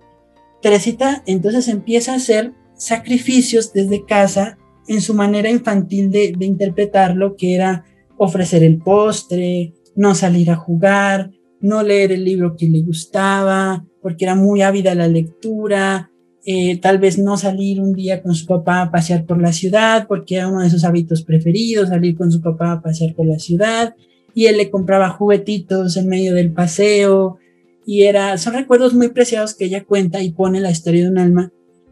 Teresita 0.62 1.24
entonces 1.26 1.70
empieza 1.70 2.12
a 2.12 2.18
hacer 2.18 2.52
sacrificios 2.76 3.72
desde 3.72 4.04
casa 4.04 4.58
en 4.90 5.00
su 5.00 5.14
manera 5.14 5.50
infantil 5.50 6.12
de, 6.12 6.36
interpretarlo, 6.38 7.38
que 7.38 7.56
era 7.56 7.86
ofrecer 8.18 8.64
el 8.64 8.80
postre, 8.80 9.74
no 9.96 10.16
salir 10.16 10.52
a 10.52 10.58
jugar, 10.58 11.32
no 11.62 11.82
leer 11.82 12.12
el 12.12 12.26
libro 12.26 12.58
que 12.58 12.68
le 12.68 12.82
gustaba, 12.82 13.86
porque 14.02 14.26
era 14.26 14.36
muy 14.36 14.64
ávida 14.64 14.96
la 14.96 15.08
lectura, 15.08 16.12
eh, 16.46 16.78
tal 16.80 16.98
vez 16.98 17.18
no 17.18 17.38
salir 17.38 17.82
un 17.82 17.94
día 17.94 18.22
con 18.22 18.34
su 18.34 18.46
papá 18.46 18.82
a 18.82 18.92
pasear 18.92 19.26
por 19.26 19.42
la 19.42 19.52
ciudad, 19.52 20.08
porque 20.08 20.36
era 20.36 20.48
uno 20.48 20.62
de 20.62 20.70
sus 20.70 20.84
hábitos 20.84 21.24
preferidos, 21.24 21.90
salir 21.90 22.16
con 22.16 22.32
su 22.32 22.42
papá 22.42 22.72
a 22.72 22.82
pasear 22.82 23.14
por 23.16 23.26
la 23.26 23.40
ciudad, 23.40 23.96
y 24.34 24.46
él 24.46 24.58
le 24.58 24.70
compraba 24.70 25.10
juguetitos 25.10 25.98
en 25.98 26.08
medio 26.08 26.36
del 26.36 26.52
paseo 26.52 27.38
y 27.86 28.04
era, 28.04 28.38
son 28.38 28.54
recuerdos 28.54 28.94
muy 28.94 29.10
preciados 29.10 29.56
que 29.56 29.66
ella 29.66 29.84
cuenta 29.84 30.22
y 30.22 30.32
pone 30.32 30.60
la 30.60 30.72
historia 30.72 31.04
de 31.04 31.10
un 31.10 31.18
alma 31.18 31.52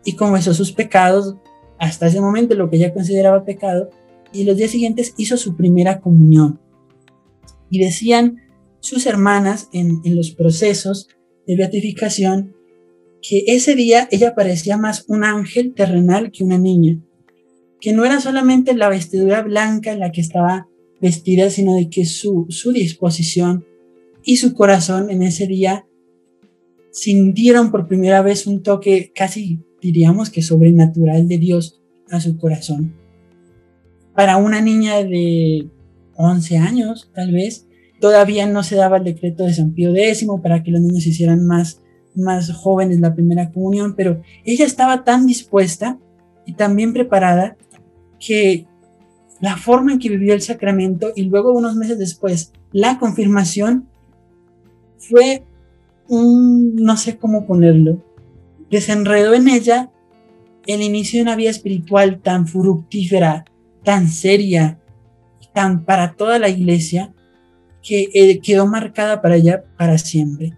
y 0.04 0.14
confesó 0.14 0.54
sus 0.54 0.70
pecados, 0.72 1.36
hasta 1.78 2.06
ese 2.06 2.20
momento 2.20 2.54
lo 2.54 2.70
que 2.70 2.76
ella 2.76 2.94
consideraba 2.94 3.44
pecado, 3.44 3.90
y 4.32 4.44
los 4.44 4.56
días 4.56 4.70
siguientes 4.70 5.14
hizo 5.16 5.36
su 5.36 5.56
primera 5.56 6.00
comunión. 6.00 6.60
Y 7.70 7.78
decían 7.78 8.38
sus 8.80 9.06
hermanas 9.06 9.68
en, 9.72 10.00
los 10.04 10.30
procesos 10.30 11.08
de 11.46 11.56
beatificación 11.56 12.54
que 13.22 13.44
ese 13.48 13.74
día 13.74 14.08
ella 14.10 14.34
parecía 14.34 14.76
más 14.76 15.04
un 15.08 15.24
ángel 15.24 15.74
terrenal 15.74 16.30
que 16.30 16.44
una 16.44 16.58
niña, 16.58 16.98
que 17.80 17.92
no 17.92 18.04
era 18.04 18.20
solamente 18.20 18.74
la 18.74 18.88
vestidura 18.88 19.42
blanca 19.42 19.92
en 19.92 20.00
la 20.00 20.10
que 20.10 20.20
estaba 20.20 20.68
vestida, 21.00 21.50
sino 21.50 21.74
de 21.74 21.88
que 21.88 22.06
su, 22.06 22.46
su 22.48 22.72
disposición 22.72 23.66
y 24.24 24.36
su 24.36 24.54
corazón 24.54 25.10
en 25.10 25.22
ese 25.22 25.46
día 25.46 25.86
sintieron 26.92 27.70
por 27.70 27.86
primera 27.86 28.22
vez 28.22 28.46
un 28.46 28.62
toque 28.62 29.12
casi 29.14 29.60
diríamos 29.80 30.30
que 30.30 30.42
sobrenatural 30.42 31.26
de 31.28 31.38
Dios 31.38 31.80
a 32.10 32.20
su 32.20 32.36
corazón. 32.36 32.99
Para 34.14 34.36
una 34.36 34.60
niña 34.60 35.02
de 35.02 35.68
11 36.16 36.58
años, 36.58 37.10
tal 37.14 37.32
vez, 37.32 37.66
todavía 38.00 38.46
no 38.46 38.62
se 38.62 38.76
daba 38.76 38.98
el 38.98 39.04
decreto 39.04 39.44
de 39.44 39.54
San 39.54 39.72
Pío 39.72 39.94
X 39.94 40.26
para 40.42 40.62
que 40.62 40.70
los 40.70 40.80
niños 40.80 41.04
se 41.04 41.10
hicieran 41.10 41.46
más 41.46 41.80
más 42.14 42.52
jóvenes 42.52 43.00
la 43.00 43.14
primera 43.14 43.50
comunión, 43.50 43.94
pero 43.96 44.22
ella 44.44 44.64
estaba 44.64 45.04
tan 45.04 45.26
dispuesta 45.26 45.98
y 46.46 46.54
tan 46.54 46.76
bien 46.76 46.92
preparada 46.92 47.56
que 48.18 48.66
la 49.40 49.56
forma 49.56 49.92
en 49.92 49.98
que 49.98 50.10
vivió 50.10 50.34
el 50.34 50.42
sacramento 50.42 51.12
y 51.14 51.24
luego 51.24 51.52
unos 51.52 51.76
meses 51.76 51.98
después 51.98 52.52
la 52.72 52.98
confirmación 52.98 53.88
fue 54.98 55.44
un, 56.08 56.74
no 56.76 56.96
sé 56.96 57.16
cómo 57.16 57.46
ponerlo, 57.46 58.04
desenredó 58.70 59.34
en 59.34 59.48
ella 59.48 59.90
el 60.66 60.82
inicio 60.82 61.18
de 61.18 61.22
una 61.22 61.36
vida 61.36 61.50
espiritual 61.50 62.20
tan 62.20 62.46
fructífera, 62.46 63.44
tan 63.84 64.08
seria, 64.08 64.80
tan 65.54 65.84
para 65.84 66.14
toda 66.14 66.38
la 66.38 66.48
iglesia, 66.48 67.14
que 67.82 68.08
eh, 68.14 68.40
quedó 68.40 68.66
marcada 68.66 69.22
para 69.22 69.36
ella 69.36 69.64
para 69.76 69.98
siempre. 69.98 70.52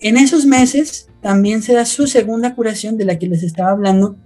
En 0.00 0.16
esos 0.16 0.46
meses 0.46 1.08
también 1.22 1.62
se 1.62 1.74
da 1.74 1.84
su 1.84 2.06
segunda 2.06 2.54
curación 2.54 2.96
de 2.96 3.04
la 3.04 3.18
que 3.18 3.28
les 3.28 3.42
estaba 3.42 3.70
hablando, 3.70 4.16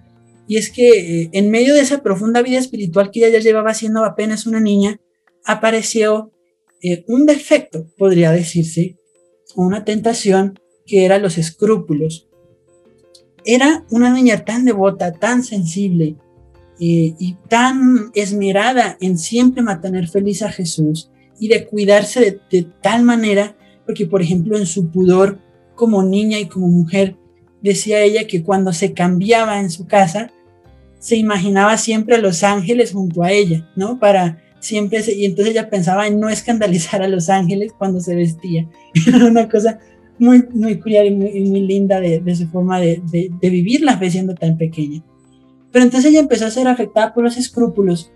y 0.47 0.59
es 0.59 0.71
que 0.71 1.23
eh, 1.23 1.31
en 1.33 1.51
medio 1.51 1.75
de 1.75 1.81
esa 1.81 2.03
profunda 2.03 2.43
vida 2.43 2.59
espiritual 2.59 3.11
que 3.11 3.21
ella 3.21 3.39
ya 3.39 3.45
llevaba 3.45 3.75
siendo 3.75 4.05
apenas 4.05 4.47
una 4.47 4.61
niña, 4.61 5.01
apareció 5.45 6.33
eh, 6.83 7.05
un 7.09 7.27
defecto, 7.27 7.87
podría 7.97 8.31
decirse, 8.31 8.97
una 9.57 9.85
tentación 9.85 10.59
que 10.87 11.05
era 11.05 11.19
los 11.19 11.39
escrúpulos. 11.39 12.29
Era 13.47 13.85
una 13.91 14.13
niña 14.13 14.45
tan 14.45 14.65
devota, 14.65 15.13
tan 15.13 15.45
sensible 15.45 16.17
eh, 16.81 17.15
y 17.19 17.37
tan 17.49 18.11
esmerada 18.15 18.97
en 19.01 19.19
siempre 19.19 19.63
mantener 19.63 20.09
feliz 20.09 20.43
a 20.43 20.51
Jesús 20.51 21.11
y 21.39 21.49
de 21.49 21.67
cuidarse 21.67 22.41
de 22.51 22.63
tal 22.83 23.03
manera, 23.03 23.57
porque 23.87 24.07
por 24.07 24.23
ejemplo 24.23 24.57
en 24.59 24.67
su 24.67 24.91
pudor 24.91 25.39
como 25.75 26.03
niña 26.03 26.39
y 26.39 26.47
como 26.47 26.69
mujer, 26.69 27.17
decía 27.63 28.01
ella 28.03 28.27
que 28.27 28.43
cuando 28.43 28.73
se 28.73 28.93
cambiaba 28.93 29.61
en 29.61 29.71
su 29.71 29.87
casa, 29.87 30.31
se 30.99 31.17
imaginaba 31.17 31.77
siempre 31.77 32.17
a 32.17 32.19
los 32.19 32.43
ángeles 32.43 32.93
junto 32.93 33.23
a 33.23 33.31
ella, 33.31 33.71
¿no? 33.77 33.99
Para 33.99 34.43
siempre, 34.59 35.01
y 35.15 35.27
entonces 35.27 35.53
ella 35.53 35.69
pensaba 35.69 36.07
en 36.07 36.19
no 36.19 36.29
escandalizar 36.29 37.03
a 37.03 37.09
los 37.09 37.29
ángeles 37.29 37.73
cuando 37.77 38.01
se 38.01 38.15
vestía. 38.15 38.69
Era 39.07 39.25
una 39.27 39.49
cosa 39.49 39.79
muy, 40.19 40.45
muy 40.53 40.79
curiosa 40.79 41.05
y 41.07 41.11
muy, 41.11 41.61
linda 41.61 42.01
de, 42.01 42.35
su 42.35 42.49
forma 42.49 42.81
de, 42.81 43.03
de, 43.11 43.31
de 43.41 43.51
vivir 43.51 43.83
la 43.83 43.99
fe 43.99 44.11
siendo 44.11 44.35
tan 44.35 44.57
pequeña. 44.57 45.03
Pero 45.75 45.87
entonces 45.87 46.13
ella 46.13 46.21
empezó 46.21 46.47
a 46.47 46.53
ser 46.53 46.69
afectada 46.69 47.13
por 47.13 47.25
los 47.25 47.37
escrúpulos 47.37 48.13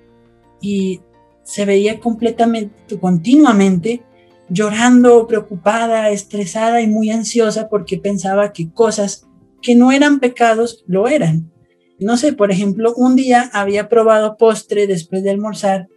y 0.60 1.00
se 1.42 1.64
veía 1.64 1.98
completamente, 1.98 2.96
continuamente 3.00 4.04
llorando, 4.48 5.26
preocupada, 5.26 6.10
estresada 6.10 6.82
y 6.82 6.86
muy 6.86 7.10
ansiosa 7.10 7.68
porque 7.68 7.98
pensaba 7.98 8.52
que 8.52 8.70
cosas 8.70 9.26
que 9.60 9.74
no 9.74 9.90
eran 9.90 10.20
pecados 10.20 10.84
lo 10.86 11.08
eran. 11.08 11.50
No 11.98 12.16
sé, 12.16 12.32
por 12.32 12.52
ejemplo, 12.52 12.94
un 12.94 13.16
día 13.16 13.50
había 13.52 13.88
probado 13.88 14.36
postre 14.36 14.86
después 14.86 15.24
de 15.24 15.30
almorzar 15.30 15.88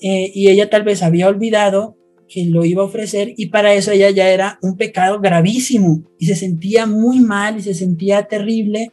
eh, 0.00 0.32
y 0.34 0.48
ella 0.48 0.70
tal 0.70 0.84
vez 0.84 1.02
había 1.02 1.28
olvidado 1.28 1.98
que 2.30 2.46
lo 2.46 2.64
iba 2.64 2.82
a 2.82 2.86
ofrecer 2.86 3.34
y 3.36 3.48
para 3.48 3.74
eso 3.74 3.90
ella 3.90 4.08
ya 4.08 4.30
era 4.30 4.58
un 4.62 4.78
pecado 4.78 5.20
gravísimo 5.20 6.02
y 6.18 6.24
se 6.24 6.34
sentía 6.34 6.86
muy 6.86 7.20
mal 7.20 7.58
y 7.58 7.60
se 7.60 7.74
sentía 7.74 8.22
terrible 8.22 8.90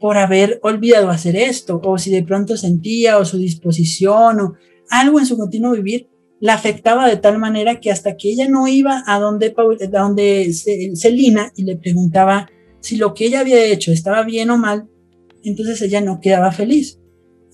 por 0.00 0.16
haber 0.16 0.58
olvidado 0.62 1.10
hacer 1.10 1.36
esto 1.36 1.80
o 1.84 1.98
si 1.98 2.10
de 2.10 2.22
pronto 2.22 2.56
sentía 2.56 3.18
o 3.18 3.24
su 3.24 3.38
disposición 3.38 4.40
o 4.40 4.54
algo 4.88 5.20
en 5.20 5.26
su 5.26 5.36
continuo 5.36 5.72
vivir 5.72 6.08
la 6.40 6.54
afectaba 6.54 7.06
de 7.06 7.18
tal 7.18 7.38
manera 7.38 7.80
que 7.80 7.90
hasta 7.90 8.16
que 8.16 8.30
ella 8.30 8.48
no 8.48 8.66
iba 8.66 9.04
a 9.06 9.20
donde, 9.20 9.54
a 9.56 10.00
donde 10.00 10.50
Celina 10.94 11.52
y 11.54 11.64
le 11.64 11.76
preguntaba 11.76 12.48
si 12.80 12.96
lo 12.96 13.12
que 13.12 13.26
ella 13.26 13.40
había 13.40 13.62
hecho 13.62 13.92
estaba 13.92 14.22
bien 14.22 14.48
o 14.48 14.56
mal, 14.56 14.88
entonces 15.44 15.80
ella 15.82 16.00
no 16.00 16.18
quedaba 16.18 16.50
feliz. 16.50 16.98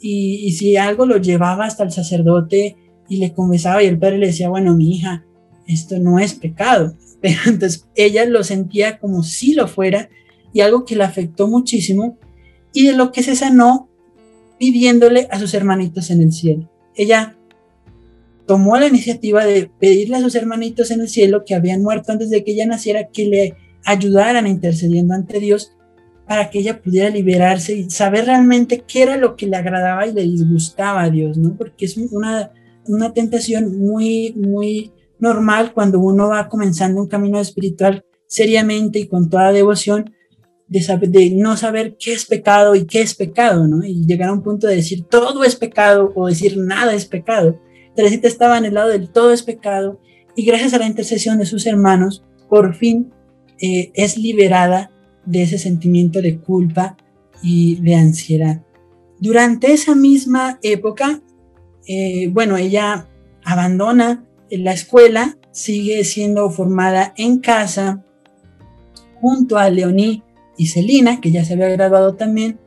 Y, 0.00 0.52
si 0.52 0.76
algo 0.76 1.04
lo 1.04 1.16
llevaba 1.16 1.64
hasta 1.64 1.82
el 1.82 1.90
sacerdote 1.90 2.76
y 3.08 3.16
le 3.16 3.32
confesaba 3.32 3.82
y 3.82 3.86
el 3.86 3.98
padre 3.98 4.18
le 4.18 4.28
decía, 4.28 4.48
bueno, 4.48 4.76
mi 4.76 4.94
hija, 4.94 5.26
esto 5.66 5.98
no 5.98 6.20
es 6.20 6.34
pecado. 6.34 6.96
Pero 7.20 7.40
entonces 7.46 7.88
ella 7.96 8.24
lo 8.24 8.44
sentía 8.44 9.00
como 9.00 9.24
si 9.24 9.54
lo 9.54 9.66
fuera 9.66 10.10
y 10.52 10.60
algo 10.60 10.84
que 10.84 10.94
la 10.94 11.06
afectó 11.06 11.48
muchísimo 11.48 12.18
y 12.76 12.86
de 12.86 12.94
lo 12.94 13.10
que 13.10 13.22
se 13.22 13.34
sanó 13.34 13.88
pidiéndole 14.58 15.28
a 15.30 15.38
sus 15.38 15.54
hermanitos 15.54 16.10
en 16.10 16.22
el 16.22 16.32
cielo. 16.32 16.70
Ella 16.94 17.36
tomó 18.46 18.76
la 18.76 18.86
iniciativa 18.86 19.44
de 19.44 19.70
pedirle 19.80 20.16
a 20.16 20.20
sus 20.20 20.34
hermanitos 20.34 20.90
en 20.90 21.00
el 21.00 21.08
cielo 21.08 21.44
que 21.44 21.54
habían 21.54 21.82
muerto 21.82 22.12
antes 22.12 22.30
de 22.30 22.44
que 22.44 22.52
ella 22.52 22.66
naciera 22.66 23.08
que 23.12 23.26
le 23.26 23.56
ayudaran 23.84 24.46
intercediendo 24.46 25.14
ante 25.14 25.40
Dios 25.40 25.72
para 26.28 26.50
que 26.50 26.58
ella 26.58 26.80
pudiera 26.82 27.10
liberarse 27.10 27.76
y 27.76 27.90
saber 27.90 28.26
realmente 28.26 28.84
qué 28.86 29.02
era 29.02 29.16
lo 29.16 29.36
que 29.36 29.46
le 29.46 29.56
agradaba 29.56 30.06
y 30.06 30.12
le 30.12 30.22
disgustaba 30.22 31.02
a 31.02 31.10
Dios, 31.10 31.38
¿no? 31.38 31.56
Porque 31.56 31.86
es 31.86 31.96
una 31.96 32.52
una 32.88 33.12
tentación 33.12 33.78
muy, 33.78 34.32
muy 34.34 34.92
normal 35.18 35.72
cuando 35.72 35.98
uno 35.98 36.28
va 36.28 36.48
comenzando 36.48 37.00
un 37.00 37.08
camino 37.08 37.40
espiritual 37.40 38.04
seriamente 38.26 38.98
y 38.98 39.08
con 39.08 39.30
toda 39.30 39.52
devoción, 39.52 40.12
de, 40.68 41.30
no 41.34 41.56
saber 41.56 41.96
qué 41.98 42.12
es 42.12 42.26
pecado 42.26 42.74
y 42.74 42.86
qué 42.86 43.00
es 43.00 43.14
pecado, 43.14 43.66
¿no? 43.66 43.84
Y 43.84 44.04
llegar 44.06 44.30
a 44.30 44.32
un 44.32 44.42
punto 44.42 44.66
de 44.66 44.76
decir 44.76 45.04
todo 45.04 45.44
es 45.44 45.56
pecado 45.56 46.12
o 46.14 46.26
decir 46.26 46.58
nada 46.58 46.94
es 46.94 47.06
pecado. 47.06 47.60
Teresita 47.94 48.28
estaba 48.28 48.58
en 48.58 48.64
el 48.64 48.74
lado 48.74 48.90
del 48.90 49.10
todo 49.10 49.32
es 49.32 49.42
pecado 49.42 50.00
y 50.34 50.44
gracias 50.44 50.74
a 50.74 50.78
la 50.78 50.86
intercesión 50.86 51.38
de 51.38 51.46
sus 51.46 51.66
hermanos, 51.66 52.24
por 52.48 52.74
fin 52.74 53.12
eh, 53.60 53.90
es 53.94 54.18
liberada 54.18 54.90
de 55.24 55.42
ese 55.42 55.58
sentimiento 55.58 56.20
de 56.20 56.38
culpa 56.38 56.96
y 57.42 57.80
de 57.80 57.94
ansiedad. 57.94 58.62
Durante 59.18 59.72
esa 59.72 59.94
misma 59.94 60.58
época, 60.62 61.22
eh, 61.86 62.28
bueno, 62.32 62.56
ella 62.56 63.08
abandona 63.44 64.26
la 64.50 64.72
escuela, 64.72 65.38
sigue 65.52 66.04
siendo 66.04 66.50
formada 66.50 67.14
en 67.16 67.38
casa 67.38 68.04
junto 69.20 69.56
a 69.56 69.70
Leoní 69.70 70.22
y 70.56 70.66
Celina, 70.68 71.20
que 71.20 71.30
ya 71.30 71.44
se 71.44 71.54
había 71.54 71.68
graduado 71.68 72.14
también, 72.14 72.58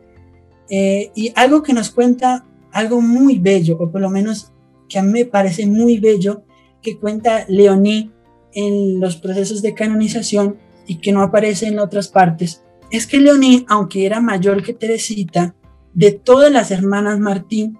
eh, 0.69 1.11
y 1.15 1.31
algo 1.35 1.63
que 1.63 1.73
nos 1.73 1.89
cuenta 1.89 2.45
algo 2.71 3.01
muy 3.01 3.39
bello, 3.39 3.77
o 3.79 3.91
por 3.91 4.01
lo 4.01 4.09
menos 4.09 4.53
que 4.87 4.99
a 4.99 5.03
mí 5.03 5.11
me 5.11 5.25
parece 5.25 5.65
muy 5.65 5.99
bello, 5.99 6.43
que 6.81 6.97
cuenta 6.97 7.45
Leoní 7.47 8.11
en 8.53 8.99
los 8.99 9.17
procesos 9.17 9.61
de 9.61 9.73
canonización 9.73 10.57
y 10.87 10.95
que 10.95 11.11
no 11.11 11.21
aparece 11.21 11.67
en 11.67 11.79
otras 11.79 12.07
partes, 12.07 12.63
es 12.91 13.05
que 13.05 13.19
Leoní, 13.19 13.65
aunque 13.67 14.05
era 14.05 14.21
mayor 14.21 14.63
que 14.63 14.73
Teresita, 14.73 15.55
de 15.93 16.11
todas 16.11 16.51
las 16.51 16.71
hermanas 16.71 17.19
Martín, 17.19 17.77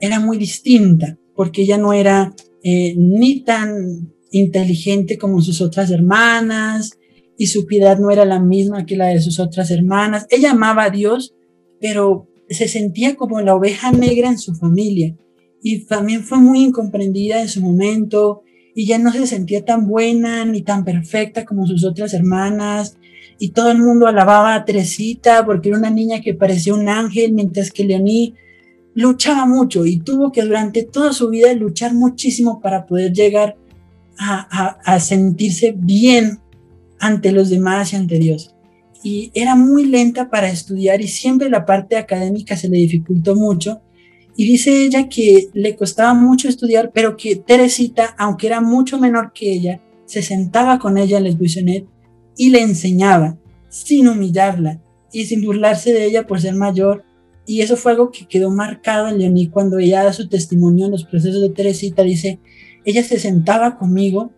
era 0.00 0.20
muy 0.20 0.38
distinta, 0.38 1.18
porque 1.34 1.62
ella 1.62 1.78
no 1.78 1.92
era 1.92 2.34
eh, 2.62 2.94
ni 2.96 3.40
tan 3.40 4.12
inteligente 4.30 5.18
como 5.18 5.40
sus 5.40 5.60
otras 5.60 5.90
hermanas, 5.90 6.98
y 7.42 7.48
su 7.48 7.66
piedad 7.66 7.98
no 7.98 8.12
era 8.12 8.24
la 8.24 8.38
misma 8.38 8.86
que 8.86 8.96
la 8.96 9.08
de 9.08 9.20
sus 9.20 9.40
otras 9.40 9.72
hermanas. 9.72 10.28
Ella 10.30 10.52
amaba 10.52 10.84
a 10.84 10.90
Dios, 10.90 11.34
pero 11.80 12.28
se 12.48 12.68
sentía 12.68 13.16
como 13.16 13.40
la 13.40 13.56
oveja 13.56 13.90
negra 13.90 14.28
en 14.28 14.38
su 14.38 14.54
familia. 14.54 15.16
Y 15.60 15.84
también 15.86 16.22
fue 16.22 16.38
muy 16.38 16.62
incomprendida 16.62 17.42
en 17.42 17.48
su 17.48 17.60
momento 17.60 18.42
y 18.76 18.86
ya 18.86 18.98
no 18.98 19.10
se 19.10 19.26
sentía 19.26 19.64
tan 19.64 19.88
buena 19.88 20.44
ni 20.44 20.62
tan 20.62 20.84
perfecta 20.84 21.44
como 21.44 21.66
sus 21.66 21.84
otras 21.84 22.14
hermanas. 22.14 22.96
Y 23.40 23.48
todo 23.48 23.72
el 23.72 23.78
mundo 23.78 24.06
alababa 24.06 24.54
a 24.54 24.64
Teresita 24.64 25.44
porque 25.44 25.70
era 25.70 25.78
una 25.78 25.90
niña 25.90 26.20
que 26.20 26.34
parecía 26.34 26.74
un 26.74 26.88
ángel 26.88 27.32
mientras 27.32 27.72
que 27.72 27.82
Leoní 27.82 28.34
luchaba 28.94 29.46
mucho 29.46 29.84
y 29.84 29.98
tuvo 29.98 30.30
que 30.30 30.42
durante 30.42 30.84
toda 30.84 31.12
su 31.12 31.28
vida 31.28 31.52
luchar 31.54 31.92
muchísimo 31.92 32.60
para 32.60 32.86
poder 32.86 33.12
llegar 33.12 33.56
a, 34.16 34.78
a 34.84 35.00
sentirse 35.00 35.74
bien 35.76 36.38
ante 37.02 37.32
los 37.32 37.50
demás 37.50 37.92
y 37.92 37.96
ante 37.96 38.18
Dios. 38.20 38.54
Y 39.02 39.32
era 39.34 39.56
muy 39.56 39.86
lenta 39.86 40.30
para 40.30 40.48
estudiar 40.48 41.00
y 41.00 41.08
siempre 41.08 41.50
la 41.50 41.66
parte 41.66 41.96
académica 41.96 42.56
se 42.56 42.68
le 42.68 42.78
dificultó 42.78 43.34
mucho. 43.34 43.82
Y 44.36 44.44
dice 44.44 44.84
ella 44.84 45.08
que 45.08 45.48
le 45.52 45.74
costaba 45.74 46.14
mucho 46.14 46.48
estudiar, 46.48 46.92
pero 46.94 47.16
que 47.16 47.34
Teresita, 47.34 48.14
aunque 48.16 48.46
era 48.46 48.60
mucho 48.60 49.00
menor 49.00 49.32
que 49.34 49.52
ella, 49.52 49.82
se 50.06 50.22
sentaba 50.22 50.78
con 50.78 50.96
ella 50.96 51.18
en 51.18 51.26
el 51.26 51.36
buissonet 51.36 51.86
y 52.36 52.50
le 52.50 52.62
enseñaba, 52.62 53.36
sin 53.68 54.06
humillarla 54.06 54.80
y 55.12 55.24
sin 55.24 55.42
burlarse 55.44 55.92
de 55.92 56.04
ella 56.04 56.28
por 56.28 56.40
ser 56.40 56.54
mayor. 56.54 57.04
Y 57.46 57.62
eso 57.62 57.76
fue 57.76 57.92
algo 57.92 58.12
que 58.12 58.28
quedó 58.28 58.50
marcado 58.50 59.08
en 59.08 59.18
Leoní 59.18 59.48
cuando 59.48 59.80
ella 59.80 60.04
da 60.04 60.12
su 60.12 60.28
testimonio 60.28 60.86
en 60.86 60.92
los 60.92 61.04
procesos 61.04 61.40
de 61.40 61.50
Teresita. 61.50 62.04
Dice, 62.04 62.38
ella 62.84 63.02
se 63.02 63.18
sentaba 63.18 63.76
conmigo 63.76 64.30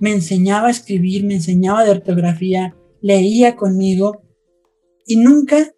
me 0.00 0.12
enseñaba 0.12 0.68
a 0.68 0.70
escribir, 0.70 1.24
me 1.24 1.34
enseñaba 1.34 1.84
de 1.84 1.90
ortografía, 1.90 2.74
leía 3.00 3.56
conmigo 3.56 4.22
y 5.06 5.16
nunca 5.16 5.72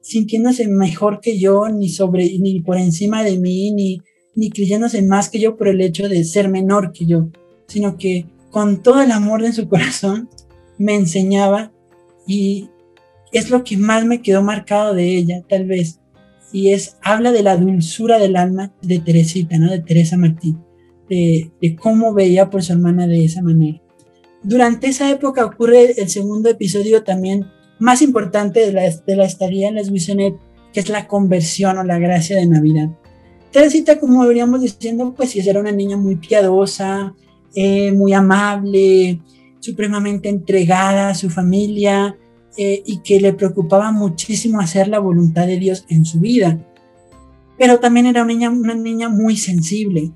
sintiéndose 0.00 0.68
mejor 0.68 1.20
que 1.20 1.38
yo, 1.38 1.68
ni 1.68 1.88
sobre, 1.88 2.38
ni 2.38 2.60
por 2.60 2.78
encima 2.78 3.22
de 3.22 3.38
mí, 3.38 3.72
ni, 3.72 4.50
creyéndose 4.50 5.02
más 5.02 5.28
que 5.28 5.40
yo 5.40 5.56
por 5.56 5.68
el 5.68 5.80
hecho 5.80 6.08
de 6.08 6.24
ser 6.24 6.48
menor 6.48 6.92
que 6.92 7.06
yo, 7.06 7.28
sino 7.66 7.96
que 7.98 8.26
con 8.50 8.82
todo 8.82 9.02
el 9.02 9.10
amor 9.10 9.42
de 9.42 9.52
su 9.52 9.68
corazón 9.68 10.30
me 10.78 10.94
enseñaba 10.94 11.72
y 12.26 12.70
es 13.32 13.50
lo 13.50 13.64
que 13.64 13.76
más 13.76 14.06
me 14.06 14.22
quedó 14.22 14.42
marcado 14.42 14.94
de 14.94 15.16
ella, 15.16 15.44
tal 15.48 15.66
vez. 15.66 16.00
Y 16.52 16.70
es, 16.70 16.96
habla 17.02 17.32
de 17.32 17.42
la 17.42 17.58
dulzura 17.58 18.18
del 18.18 18.36
alma 18.36 18.72
de 18.80 19.00
Teresita, 19.00 19.58
¿no? 19.58 19.70
De 19.70 19.80
Teresa 19.80 20.16
Martín 20.16 20.58
de, 21.08 21.76
cómo 21.80 22.14
veía 22.14 22.50
por 22.50 22.62
su 22.62 22.72
hermana 22.72 23.06
de 23.06 23.24
esa 23.24 23.42
manera. 23.42 23.80
Durante 24.42 24.88
esa 24.88 25.10
época 25.10 25.44
ocurre 25.44 26.00
el 26.00 26.08
segundo 26.08 26.48
episodio 26.48 27.02
también 27.02 27.46
más 27.78 28.02
importante 28.02 28.60
de 28.60 28.72
la, 28.72 28.82
de 28.82 29.16
la 29.16 29.24
estadía 29.24 29.68
en 29.68 29.74
Les 29.74 29.90
Buissonet, 29.90 30.34
que 30.72 30.80
es 30.80 30.88
la 30.88 31.06
conversión 31.08 31.78
o 31.78 31.84
la 31.84 31.98
gracia 31.98 32.36
de 32.36 32.46
Navidad. 32.46 32.90
Teresita, 33.52 33.98
como 33.98 34.26
veríamos 34.26 34.60
diciendo, 34.60 35.14
pues 35.16 35.30
sí, 35.30 35.40
era 35.40 35.60
una 35.60 35.72
niña 35.72 35.96
muy 35.96 36.16
piadosa, 36.16 37.14
eh, 37.54 37.92
muy 37.92 38.12
amable, 38.12 39.20
supremamente 39.60 40.28
entregada 40.28 41.08
a 41.08 41.14
su 41.14 41.30
familia 41.30 42.16
eh, 42.56 42.82
y 42.84 42.98
que 42.98 43.20
le 43.20 43.32
preocupaba 43.32 43.90
muchísimo 43.90 44.60
hacer 44.60 44.88
la 44.88 44.98
voluntad 44.98 45.46
de 45.46 45.58
Dios 45.58 45.84
en 45.88 46.04
su 46.04 46.20
vida. 46.20 46.58
Pero 47.58 47.80
también 47.80 48.06
era 48.06 48.22
una 48.22 48.32
niña, 48.32 48.50
una 48.50 48.74
niña 48.74 49.08
muy 49.08 49.36
sensible, 49.36 50.12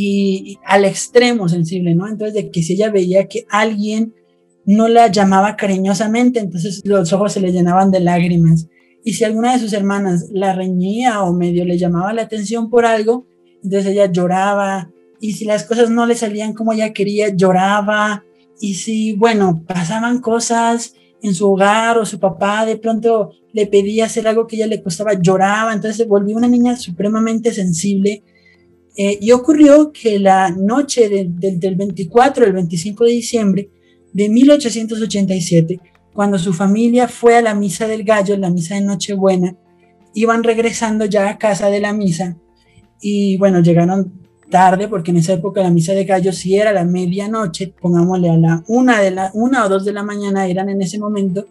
y, 0.00 0.60
al 0.64 0.84
extremo 0.84 1.48
sensible, 1.48 1.92
¿no? 1.96 2.06
Entonces, 2.06 2.32
de 2.32 2.50
que 2.52 2.62
si 2.62 2.74
ella 2.74 2.88
veía 2.88 3.26
que 3.26 3.46
alguien 3.50 4.14
no 4.64 4.86
la 4.86 5.08
llamaba 5.08 5.56
cariñosamente, 5.56 6.38
entonces 6.38 6.82
los 6.84 7.12
ojos 7.12 7.32
se 7.32 7.40
le 7.40 7.50
llenaban 7.50 7.90
de 7.90 7.98
lágrimas. 7.98 8.68
Y 9.02 9.14
si 9.14 9.24
alguna 9.24 9.52
de 9.52 9.58
sus 9.58 9.72
hermanas 9.72 10.28
la 10.30 10.52
reñía 10.52 11.22
o 11.24 11.32
medio 11.32 11.64
le 11.64 11.78
llamaba 11.78 12.12
la 12.12 12.22
atención 12.22 12.70
por 12.70 12.86
algo, 12.86 13.26
entonces 13.64 13.90
ella 13.90 14.06
lloraba. 14.06 14.92
Y 15.20 15.32
si 15.32 15.44
las 15.44 15.64
cosas 15.64 15.90
no 15.90 16.06
le 16.06 16.14
salían 16.14 16.52
como 16.52 16.72
ella 16.72 16.92
quería, 16.92 17.34
lloraba. 17.34 18.22
Y 18.60 18.74
si, 18.74 19.14
bueno, 19.14 19.64
pasaban 19.66 20.20
cosas 20.20 20.94
en 21.22 21.34
su 21.34 21.50
hogar 21.50 21.98
o 21.98 22.06
su 22.06 22.20
papá 22.20 22.64
de 22.66 22.76
pronto 22.76 23.32
le 23.52 23.66
pedía 23.66 24.04
hacer 24.04 24.28
algo 24.28 24.46
que 24.46 24.54
ella 24.54 24.68
le 24.68 24.80
costaba, 24.80 25.14
lloraba. 25.14 25.72
Entonces 25.72 25.96
se 25.96 26.04
volvió 26.04 26.36
una 26.36 26.46
niña 26.46 26.76
supremamente 26.76 27.52
sensible 27.52 28.22
eh, 28.96 29.18
y 29.20 29.32
ocurrió 29.32 29.92
que 29.92 30.18
la 30.18 30.50
noche 30.50 31.08
del 31.08 31.76
24 31.76 32.44
al 32.44 32.52
25 32.52 33.04
de 33.04 33.10
diciembre 33.10 33.70
de 34.12 34.28
1887, 34.28 35.80
cuando 36.12 36.38
su 36.38 36.52
familia 36.52 37.06
fue 37.06 37.36
a 37.36 37.42
la 37.42 37.54
misa 37.54 37.86
del 37.86 38.04
gallo, 38.04 38.36
la 38.36 38.50
misa 38.50 38.74
de 38.74 38.80
Nochebuena, 38.80 39.56
iban 40.14 40.42
regresando 40.42 41.04
ya 41.04 41.28
a 41.28 41.38
casa 41.38 41.68
de 41.70 41.80
la 41.80 41.92
misa 41.92 42.36
y 43.00 43.36
bueno, 43.36 43.60
llegaron 43.60 44.12
tarde 44.50 44.88
porque 44.88 45.10
en 45.10 45.18
esa 45.18 45.34
época 45.34 45.62
la 45.62 45.70
misa 45.70 45.92
de 45.92 46.04
gallo 46.04 46.32
sí 46.32 46.56
era 46.56 46.72
la 46.72 46.84
medianoche, 46.84 47.74
pongámosle 47.80 48.30
a 48.30 48.36
la 48.36 48.64
una, 48.66 49.00
de 49.00 49.10
la, 49.10 49.30
una 49.34 49.64
o 49.64 49.68
dos 49.68 49.84
de 49.84 49.92
la 49.92 50.02
mañana 50.02 50.46
eran 50.46 50.68
en 50.68 50.82
ese 50.82 50.98
momento 50.98 51.46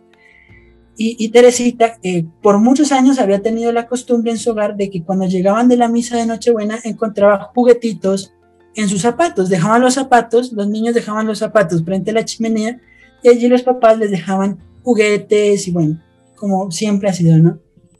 y, 1.00 1.30
Teresita, 1.30 2.00
eh, 2.02 2.26
por 2.42 2.58
muchos 2.58 2.92
años 2.92 3.20
había 3.20 3.42
tenido 3.44 3.72
la 3.72 3.88
costumbre 3.88 4.32
en 4.32 4.40
su 4.40 4.50
hogar 4.50 4.76
de 4.76 4.90
que 4.90 5.04
cuando 5.04 5.28
llegaban 5.28 5.68
de 5.68 5.78
la 5.78 5.90
misa 5.90 6.18
de 6.18 6.26
Nochebuena 6.26 6.80
encontraba 6.84 7.52
juguetitos 7.54 8.34
en 8.76 8.90
sus 8.90 9.02
zapatos. 9.02 9.50
Dejaban 9.50 9.82
los 9.82 9.94
zapatos, 9.94 10.54
los 10.54 10.68
niños 10.68 10.96
dejaban 10.96 11.28
los 11.28 11.38
zapatos 11.38 11.84
frente 11.84 12.10
a 12.10 12.16
la 12.16 12.26
chimenea 12.26 12.82
y 13.22 13.30
allí 13.30 13.48
los 13.48 13.62
papás 13.62 14.00
les 14.00 14.10
dejaban 14.10 14.58
juguetes 14.82 15.68
y 15.68 15.72
bueno, 15.72 16.02
como 16.36 16.72
siempre 16.72 17.10
ha 17.10 17.14
sido, 17.14 17.38
¿no? 17.38 17.60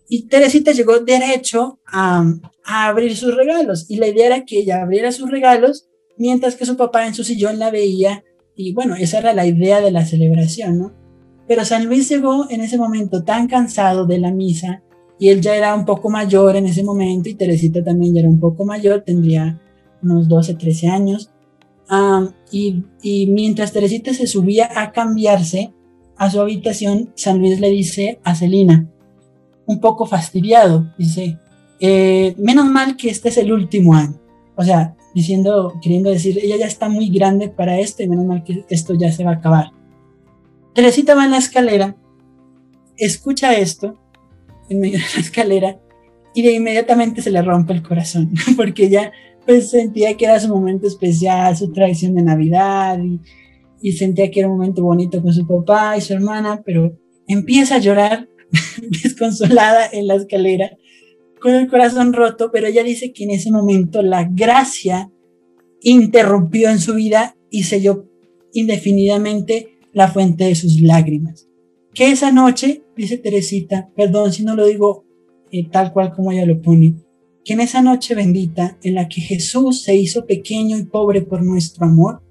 Y 0.10 0.28
Teresita 0.28 0.72
llegó 0.72 1.00
derecho 1.00 1.80
a, 1.86 2.24
a 2.66 2.88
abrir 2.88 3.16
sus 3.16 3.36
regalos 3.36 3.86
y 3.90 3.98
la 3.98 4.08
idea 4.08 4.26
era 4.28 4.46
que 4.46 4.60
ella 4.60 4.82
abriera 4.82 5.12
sus 5.12 5.30
regalos 5.30 5.88
mientras 6.18 6.56
que 6.56 6.66
su 6.66 6.78
papá 6.78 7.06
en 7.06 7.14
su 7.14 7.24
sillón 7.24 7.60
la 7.60 7.70
veía 7.70 8.24
y 8.56 8.74
bueno, 8.74 8.96
esa 8.96 9.20
era 9.20 9.34
la 9.34 9.46
idea 9.46 9.82
de 9.82 9.92
la 9.92 10.04
celebración, 10.04 10.80
¿no? 10.80 11.07
Pero 11.48 11.64
San 11.66 11.86
Luis 11.86 12.10
llegó 12.10 12.50
en 12.50 12.62
ese 12.62 12.78
momento 12.78 13.24
tan 13.24 13.48
cansado 13.48 14.06
de 14.06 14.20
la 14.20 14.32
misa 14.32 14.82
y 15.20 15.30
él 15.30 15.42
ya 15.42 15.56
era 15.56 15.74
un 15.76 15.86
poco 15.86 16.10
mayor 16.10 16.56
en 16.56 16.66
ese 16.66 16.84
momento 16.84 17.30
y 17.30 17.36
Teresita 17.36 17.84
también 17.84 18.14
ya 18.14 18.22
era 18.22 18.30
un 18.30 18.40
poco 18.40 18.66
mayor, 18.66 19.04
tendría 19.06 19.60
unos 20.02 20.28
12, 20.28 20.56
13 20.56 20.88
años. 20.88 21.32
y, 22.52 22.84
mientras 23.28 23.72
Teresita 23.72 24.14
se 24.14 24.28
subía 24.28 24.70
a 24.76 24.92
cambiarse 24.92 25.74
a 26.18 26.30
su 26.30 26.42
habitación, 26.42 27.12
San 27.16 27.40
Luis 27.40 27.60
le 27.60 27.70
dice 27.70 28.20
a 28.24 28.36
Celina, 28.36 28.88
un 29.66 29.80
poco 29.80 30.06
fastidiado, 30.06 30.94
dice, 30.98 31.38
eh, 31.80 32.36
menos 32.38 32.66
mal 32.66 32.98
que 32.98 33.10
este 33.10 33.30
es 33.30 33.38
el 33.38 33.52
último 33.52 33.94
año. 33.94 34.20
O 34.56 34.64
sea, 34.64 34.96
diciendo, 35.14 35.74
queriendo 35.82 36.10
decir, 36.10 36.40
ella 36.42 36.58
ya 36.58 36.66
está 36.66 36.90
muy 36.90 37.10
grande 37.10 37.50
para 37.50 37.80
esto 37.80 38.04
y 38.04 38.08
menos 38.08 38.26
mal 38.26 38.44
que 38.44 38.66
esto 38.70 38.96
ya 38.96 39.12
se 39.12 39.24
va 39.24 39.32
a 39.32 39.36
acabar. 39.36 39.72
Teresita 40.78 41.16
va 41.16 41.26
en 41.26 41.32
la 41.32 41.40
escalera, 41.40 41.98
escucha 42.98 43.58
esto 43.58 44.00
en 44.70 44.80
medio 44.80 45.00
de 45.00 45.06
la 45.16 45.22
escalera 45.22 45.82
y 46.36 46.44
de 46.44 46.52
inmediatamente 46.52 47.24
se 47.24 47.32
le 47.32 47.42
rompe 47.42 47.74
el 47.74 47.82
corazón, 47.82 48.32
porque 48.56 48.86
ella 48.86 49.12
pues 49.48 49.72
sentía 49.72 50.16
que 50.16 50.26
era 50.26 50.40
su 50.40 50.50
momento 50.50 50.86
especial, 50.86 51.58
su 51.58 51.72
tradición 51.72 52.14
de 52.14 52.22
Navidad 52.22 53.00
y, 53.02 53.20
y 53.82 53.94
sentía 53.94 54.30
que 54.30 54.42
era 54.42 54.50
un 54.50 54.58
momento 54.58 54.84
bonito 54.84 55.20
con 55.24 55.34
su 55.34 55.48
papá 55.48 55.98
y 55.98 56.02
su 56.02 56.14
hermana, 56.14 56.62
pero 56.64 56.96
empieza 57.28 57.78
a 57.78 57.80
llorar 57.80 58.30
desconsolada 59.04 59.90
en 59.92 60.06
la 60.06 60.14
escalera 60.14 60.78
con 61.42 61.56
el 61.56 61.70
corazón 61.70 62.14
roto, 62.14 62.52
pero 62.54 62.68
ella 62.68 62.84
dice 62.84 63.14
que 63.14 63.24
en 63.24 63.32
ese 63.32 63.50
momento 63.50 64.04
la 64.04 64.26
gracia 64.30 65.10
interrumpió 65.82 66.70
en 66.70 66.78
su 66.78 66.94
vida 66.94 67.36
y 67.50 67.64
selló 67.64 68.06
indefinidamente 68.54 69.77
la 69.98 70.08
fuente 70.08 70.44
de 70.44 70.54
sus 70.54 70.80
lágrimas. 70.80 71.48
Que 71.92 72.12
esa 72.12 72.32
noche, 72.32 72.84
dice 72.96 73.18
Teresita, 73.18 73.90
perdón 73.96 74.32
si 74.32 74.44
no 74.44 74.56
lo 74.56 74.68
digo 74.68 75.06
eh, 75.52 75.68
tal 75.68 75.92
cual 75.92 76.14
como 76.14 76.32
ella 76.32 76.46
lo 76.46 76.62
pone, 76.62 76.96
que 77.44 77.54
en 77.54 77.62
esa 77.62 77.82
noche 77.82 78.14
bendita 78.14 78.78
en 78.84 78.94
la 78.94 79.10
que 79.10 79.22
Jesús 79.22 79.82
se 79.82 79.96
hizo 79.96 80.28
pequeño 80.28 80.78
y 80.78 80.84
pobre 80.84 81.24
por 81.24 81.42
nuestro 81.42 81.88
amor, 81.88 82.22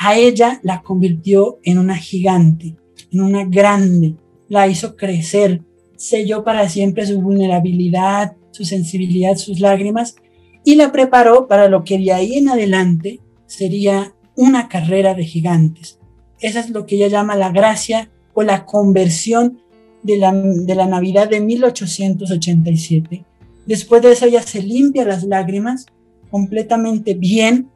a 0.00 0.16
ella 0.16 0.60
la 0.62 0.80
convirtió 0.82 1.58
en 1.62 1.76
una 1.76 1.96
gigante, 1.96 2.76
en 3.12 3.20
una 3.20 3.44
grande, 3.44 4.14
la 4.48 4.66
hizo 4.66 4.96
crecer, 4.96 5.62
selló 5.96 6.42
para 6.42 6.70
siempre 6.70 7.04
su 7.04 7.20
vulnerabilidad, 7.20 8.34
su 8.50 8.64
sensibilidad, 8.64 9.36
sus 9.36 9.60
lágrimas 9.60 10.16
y 10.64 10.76
la 10.76 10.90
preparó 10.90 11.48
para 11.48 11.68
lo 11.68 11.84
que 11.84 11.98
de 11.98 12.12
ahí 12.12 12.38
en 12.38 12.48
adelante 12.48 13.20
sería 13.46 14.14
una 14.36 14.68
carrera 14.68 15.12
de 15.12 15.24
gigantes. 15.24 15.98
Esa 16.40 16.60
es 16.60 16.70
lo 16.70 16.86
que 16.86 16.96
ella 16.96 17.08
llama 17.08 17.36
la 17.36 17.50
gracia 17.50 18.10
o 18.34 18.42
la 18.42 18.64
conversión 18.64 19.60
de 20.02 20.18
la, 20.18 20.32
de 20.32 20.74
la 20.74 20.86
Navidad 20.86 21.28
de 21.28 21.40
1887. 21.40 23.24
Después 23.66 24.02
de 24.02 24.12
eso 24.12 24.26
ella 24.26 24.42
se 24.42 24.62
limpia 24.62 25.04
las 25.04 25.24
lágrimas 25.24 25.86
completamente 26.30 27.14
bien. 27.14 27.70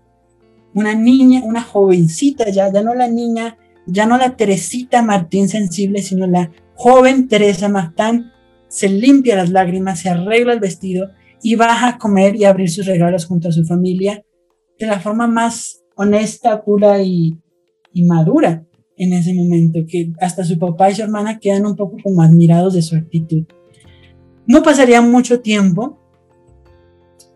Una 0.74 0.94
niña, 0.94 1.42
una 1.44 1.62
jovencita 1.62 2.48
ya, 2.50 2.72
ya 2.72 2.82
no 2.82 2.94
la 2.94 3.08
niña, 3.08 3.58
ya 3.86 4.06
no 4.06 4.16
la 4.16 4.36
Teresita 4.36 5.02
Martín 5.02 5.48
sensible, 5.48 6.00
sino 6.02 6.26
la 6.26 6.50
joven 6.74 7.28
Teresa 7.28 7.68
Martán 7.68 8.32
se 8.68 8.88
limpia 8.88 9.36
las 9.36 9.50
lágrimas, 9.50 10.00
se 10.00 10.08
arregla 10.08 10.54
el 10.54 10.60
vestido 10.60 11.10
y 11.42 11.56
baja 11.56 11.88
a 11.88 11.98
comer 11.98 12.36
y 12.36 12.44
abrir 12.44 12.70
sus 12.70 12.86
regalos 12.86 13.26
junto 13.26 13.48
a 13.48 13.52
su 13.52 13.64
familia 13.64 14.24
de 14.78 14.86
la 14.86 14.98
forma 14.98 15.26
más 15.26 15.82
honesta, 15.94 16.64
pura 16.64 17.02
y, 17.02 17.36
y 17.92 18.04
madura 18.04 18.64
en 18.96 19.12
ese 19.12 19.34
momento, 19.34 19.80
que 19.88 20.12
hasta 20.20 20.44
su 20.44 20.58
papá 20.58 20.90
y 20.90 20.94
su 20.94 21.02
hermana 21.02 21.38
quedan 21.38 21.66
un 21.66 21.76
poco 21.76 21.96
como 22.02 22.22
admirados 22.22 22.74
de 22.74 22.82
su 22.82 22.94
actitud. 22.94 23.44
No 24.46 24.62
pasaría 24.62 25.00
mucho 25.00 25.40
tiempo 25.40 25.98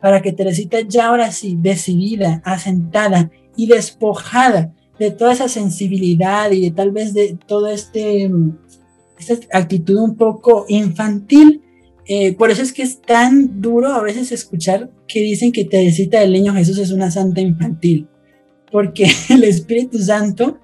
para 0.01 0.23
que 0.23 0.33
Teresita 0.33 0.79
ya 0.87 1.09
ahora 1.09 1.33
sí, 1.33 1.57
decidida, 1.59 2.43
asentada 2.45 3.31
y 3.57 3.67
despojada 3.67 4.75
de 4.99 5.11
toda 5.11 5.33
esa 5.33 5.49
sensibilidad 5.49 6.51
y 6.51 6.61
de 6.63 6.71
tal 6.71 6.91
vez 6.91 7.15
de 7.15 7.39
toda 7.47 7.73
este, 7.73 8.31
esta 9.19 9.35
actitud 9.53 9.97
un 9.99 10.17
poco 10.17 10.67
infantil, 10.69 11.63
eh, 12.07 12.35
por 12.35 12.51
eso 12.51 12.63
es 12.63 12.73
que 12.73 12.83
es 12.83 13.01
tan 13.01 13.61
duro 13.61 13.89
a 13.89 14.03
veces 14.03 14.31
escuchar 14.31 14.91
que 15.09 15.21
dicen 15.21 15.51
que 15.51 15.65
Teresita 15.65 16.21
del 16.21 16.33
Niño 16.33 16.55
Jesús 16.55 16.79
es 16.79 16.93
una 16.93 17.11
santa 17.11 17.41
infantil, 17.41 18.09
porque 18.77 19.11
el 19.31 19.45
Espíritu 19.45 19.99
Santo 19.99 20.59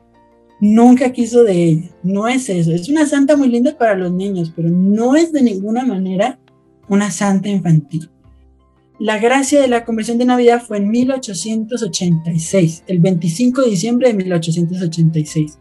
nunca 0.61 1.13
quiso 1.13 1.45
de 1.45 1.65
ella. 1.65 1.89
No 2.03 2.29
es 2.29 2.51
eso. 2.51 2.71
Es 2.71 2.91
una 2.91 3.07
santa 3.07 3.39
muy 3.39 3.49
linda 3.49 3.79
para 3.79 3.95
los 3.95 4.13
niños, 4.13 4.53
pero 4.55 4.69
no 4.69 5.17
es 5.17 5.33
de 5.33 5.43
ninguna 5.43 5.87
manera 5.87 6.39
una 6.91 7.11
santa 7.11 7.49
infantil. 7.49 8.11
La 8.99 9.19
gracia 9.19 9.63
de 9.63 9.69
la 9.69 9.87
conversión 9.87 10.19
de 10.19 10.27
Navidad 10.27 10.63
fue 10.63 10.77
en 10.77 10.91
1886, 10.91 12.85
el 12.87 12.99
25 12.99 13.63
de 13.63 13.71
diciembre 13.71 14.09
de 14.09 14.15
1886. 14.15 15.59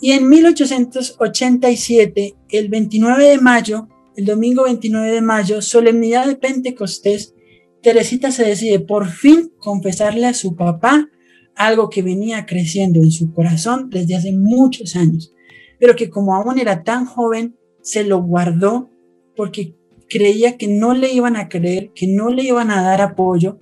Y 0.00 0.12
en 0.12 0.28
1887, 0.28 2.36
el 2.50 2.68
29 2.68 3.24
de 3.24 3.38
mayo, 3.38 3.88
el 4.16 4.26
domingo 4.26 4.66
29 4.66 5.10
de 5.10 5.20
mayo, 5.20 5.60
solemnidad 5.60 6.28
de 6.28 6.36
Pentecostés, 6.36 7.34
Teresita 7.82 8.30
se 8.30 8.44
decide 8.44 8.78
por 8.78 9.08
fin 9.08 9.50
confesarle 9.58 10.26
a 10.26 10.34
su 10.34 10.54
papá 10.54 11.08
algo 11.56 11.90
que 11.90 12.02
venía 12.02 12.46
creciendo 12.46 13.00
en 13.00 13.10
su 13.10 13.32
corazón 13.32 13.90
desde 13.90 14.16
hace 14.16 14.32
muchos 14.32 14.96
años, 14.96 15.32
pero 15.78 15.96
que 15.96 16.10
como 16.10 16.34
aún 16.34 16.58
era 16.58 16.82
tan 16.82 17.06
joven, 17.06 17.56
se 17.82 18.04
lo 18.04 18.22
guardó 18.22 18.90
porque 19.36 19.74
creía 20.08 20.56
que 20.56 20.68
no 20.68 20.94
le 20.94 21.12
iban 21.12 21.36
a 21.36 21.48
creer, 21.48 21.90
que 21.94 22.06
no 22.06 22.30
le 22.30 22.44
iban 22.44 22.70
a 22.70 22.82
dar 22.82 23.00
apoyo, 23.00 23.58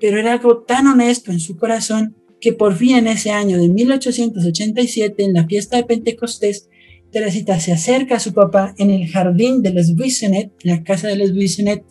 pero 0.00 0.18
era 0.18 0.32
algo 0.32 0.58
tan 0.58 0.86
honesto 0.86 1.32
en 1.32 1.40
su 1.40 1.56
corazón 1.56 2.16
que 2.40 2.52
por 2.52 2.76
fin 2.76 2.96
en 2.96 3.08
ese 3.08 3.30
año 3.30 3.58
de 3.58 3.68
1887, 3.68 5.24
en 5.24 5.32
la 5.34 5.46
fiesta 5.46 5.76
de 5.76 5.84
Pentecostés, 5.84 6.68
Teresita 7.10 7.58
se 7.58 7.72
acerca 7.72 8.16
a 8.16 8.20
su 8.20 8.32
papá 8.32 8.74
en 8.78 8.90
el 8.90 9.08
jardín 9.08 9.62
de 9.62 9.72
Les 9.72 9.96
Buissonnet, 9.96 10.52
la 10.62 10.84
casa 10.84 11.08
de 11.08 11.16
Les 11.16 11.32
Buissonnet, 11.32 11.84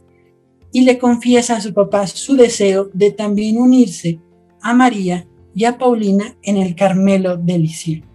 y 0.71 0.81
le 0.81 0.97
confiesa 0.99 1.57
a 1.57 1.61
su 1.61 1.73
papá 1.73 2.07
su 2.07 2.35
deseo 2.35 2.89
de 2.93 3.11
también 3.11 3.57
unirse 3.57 4.19
a 4.61 4.73
María 4.73 5.27
y 5.57 5.65
a 5.65 5.79
Paulina 5.79 6.35
en 6.43 6.57
el 6.57 6.75
Carmelo 6.75 7.35
de 7.35 7.57
Lisieux. 7.57 8.05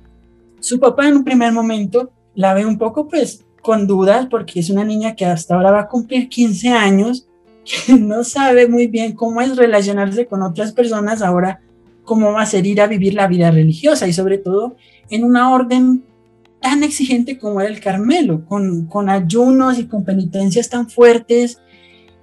Su 0.61 0.79
papá 0.79 1.09
en 1.09 1.17
un 1.17 1.25
primer 1.25 1.53
momento 1.53 2.13
la 2.37 2.55
ve 2.55 2.65
un 2.65 2.79
poco 2.79 3.09
pues 3.09 3.45
con 3.61 3.89
dudas 3.89 4.29
porque 4.31 4.61
es 4.61 4.71
una 4.71 4.85
niña 4.85 5.17
que 5.17 5.25
hasta 5.25 5.57
ahora 5.57 5.73
va 5.73 5.81
a 5.81 5.89
cumplir 5.89 6.29
15 6.29 6.69
años, 6.69 7.27
que 7.65 7.95
no 7.95 8.23
sabe 8.23 8.69
muy 8.69 8.87
bien 8.87 9.15
cómo 9.15 9.41
es 9.41 9.57
relacionarse 9.57 10.27
con 10.27 10.41
otras 10.43 10.71
personas 10.71 11.21
ahora, 11.21 11.61
cómo 12.05 12.31
va 12.31 12.43
a 12.43 12.47
ser 12.47 12.65
ir 12.65 12.81
a 12.81 12.87
vivir 12.87 13.15
la 13.15 13.27
vida 13.27 13.51
religiosa 13.51 14.07
y 14.07 14.13
sobre 14.13 14.39
todo 14.39 14.77
en 15.11 15.25
una 15.25 15.53
orden 15.53 16.05
tan 16.61 16.85
exigente 16.85 17.41
como 17.41 17.61
era 17.61 17.71
el 17.71 17.81
Carmelo, 17.81 18.47
con, 18.47 18.87
con 18.87 19.09
ayunos 19.09 19.81
y 19.81 19.87
con 19.87 20.05
penitencias 20.05 20.69
tan 20.69 20.89
fuertes. 20.89 21.59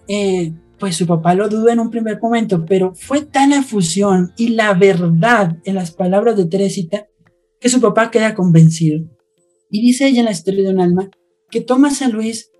Eh, 0.07 0.53
pues 0.79 0.95
su 0.95 1.05
papá 1.05 1.35
lo 1.35 1.49
duda 1.49 1.73
en 1.73 1.79
un 1.79 1.91
primer 1.91 2.19
momento, 2.21 2.65
pero 2.65 2.93
fue 2.95 3.21
tan 3.21 3.49
la 3.49 3.63
fusión 3.63 4.31
y 4.37 4.49
la 4.49 4.73
verdad 4.73 5.57
en 5.65 5.75
las 5.75 5.91
palabras 5.91 6.37
de 6.37 6.45
Teresita 6.45 7.07
que 7.59 7.69
su 7.69 7.81
papá 7.81 8.09
queda 8.09 8.33
convencido. 8.33 9.05
Y 9.69 9.81
dice 9.81 10.07
ella 10.07 10.19
en 10.19 10.25
la 10.25 10.31
historia 10.31 10.63
de 10.63 10.73
un 10.73 10.79
alma 10.79 11.09
que 11.51 11.61
toma 11.61 11.89
a 11.89 12.07
Luis 12.07 12.51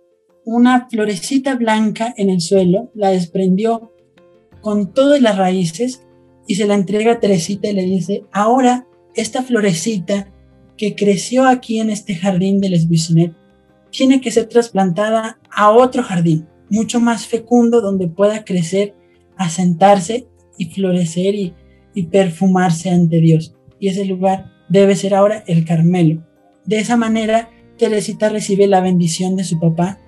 una 0.45 0.87
florecita 0.89 1.55
blanca 1.55 2.13
en 2.17 2.29
el 2.29 2.41
suelo, 2.41 2.91
la 2.95 3.09
desprendió 3.09 3.93
con 4.61 4.93
todas 4.93 5.21
las 5.21 5.37
raíces 5.37 6.03
y 6.47 6.55
se 6.55 6.65
la 6.65 6.73
entrega 6.73 7.13
a 7.13 7.19
Teresita 7.19 7.69
y 7.69 7.73
le 7.73 7.83
dice, 7.83 8.23
ahora 8.31 8.87
esta 9.15 9.43
florecita 9.43 10.33
que 10.75 10.95
creció 10.95 11.45
aquí 11.45 11.79
en 11.79 11.89
este 11.89 12.15
jardín 12.15 12.59
de 12.61 12.69
Les 12.69 12.87
tiene 13.91 14.21
que 14.21 14.31
ser 14.31 14.47
trasplantada 14.47 15.39
a 15.51 15.71
otro 15.71 16.03
jardín 16.03 16.48
mucho 16.69 16.99
más 16.99 17.27
fecundo 17.27 17.81
donde 17.81 18.07
pueda 18.07 18.43
crecer, 18.43 18.95
asentarse 19.37 20.27
y 20.57 20.65
florecer 20.65 21.35
y, 21.35 21.53
perfumarse 22.11 22.89
ante 22.89 23.19
Dios. 23.19 23.53
Y 23.77 23.89
ese 23.89 24.05
lugar 24.05 24.53
debe 24.69 24.95
ser 24.95 25.13
ahora 25.13 25.43
el 25.47 25.65
Carmelo. 25.65 26.23
De 26.63 26.79
esa 26.79 26.95
manera, 26.95 27.49
Teresita 27.77 28.29
recibe 28.29 28.67
la 28.67 28.79
bendición 28.79 29.35
de 29.35 29.43
su 29.43 29.59
papá 29.59 29.99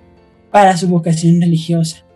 para 0.50 0.78
su 0.78 0.88
vocación 0.88 1.38
religiosa. 1.38 2.06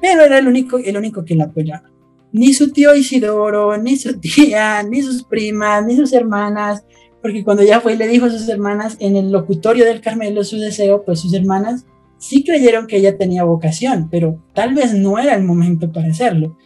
Pero 0.00 0.22
era 0.22 0.38
el 0.38 0.48
único, 0.48 0.78
el 0.78 0.96
único 0.96 1.26
que 1.26 1.34
la 1.34 1.44
apoyaba. 1.44 1.90
Ni 2.32 2.54
su 2.54 2.72
tío 2.72 2.94
Isidoro, 2.94 3.76
ni 3.76 3.96
su 3.96 4.18
tía, 4.18 4.82
ni 4.82 5.02
sus 5.02 5.22
primas, 5.24 5.84
ni 5.84 5.96
sus 5.96 6.14
hermanas, 6.14 6.82
porque 7.20 7.44
cuando 7.44 7.62
ya 7.62 7.80
fue 7.80 7.94
y 7.94 7.96
le 7.96 8.08
dijo 8.08 8.26
a 8.26 8.30
sus 8.30 8.48
hermanas 8.48 8.96
en 9.00 9.16
el 9.16 9.30
locutorio 9.30 9.84
del 9.84 10.00
Carmelo 10.00 10.44
su 10.44 10.56
deseo, 10.56 11.04
pues 11.04 11.20
sus 11.20 11.34
hermanas 11.34 11.84
sí 12.20 12.44
creyeron 12.44 12.86
que 12.86 12.98
ella 12.98 13.16
tenía 13.16 13.44
vocación, 13.44 14.08
pero 14.10 14.44
tal 14.54 14.74
vez 14.74 14.94
no 14.94 15.18
era 15.18 15.34
el 15.34 15.42
momento 15.42 15.90
para 15.90 16.08
hacerlo. 16.08 16.56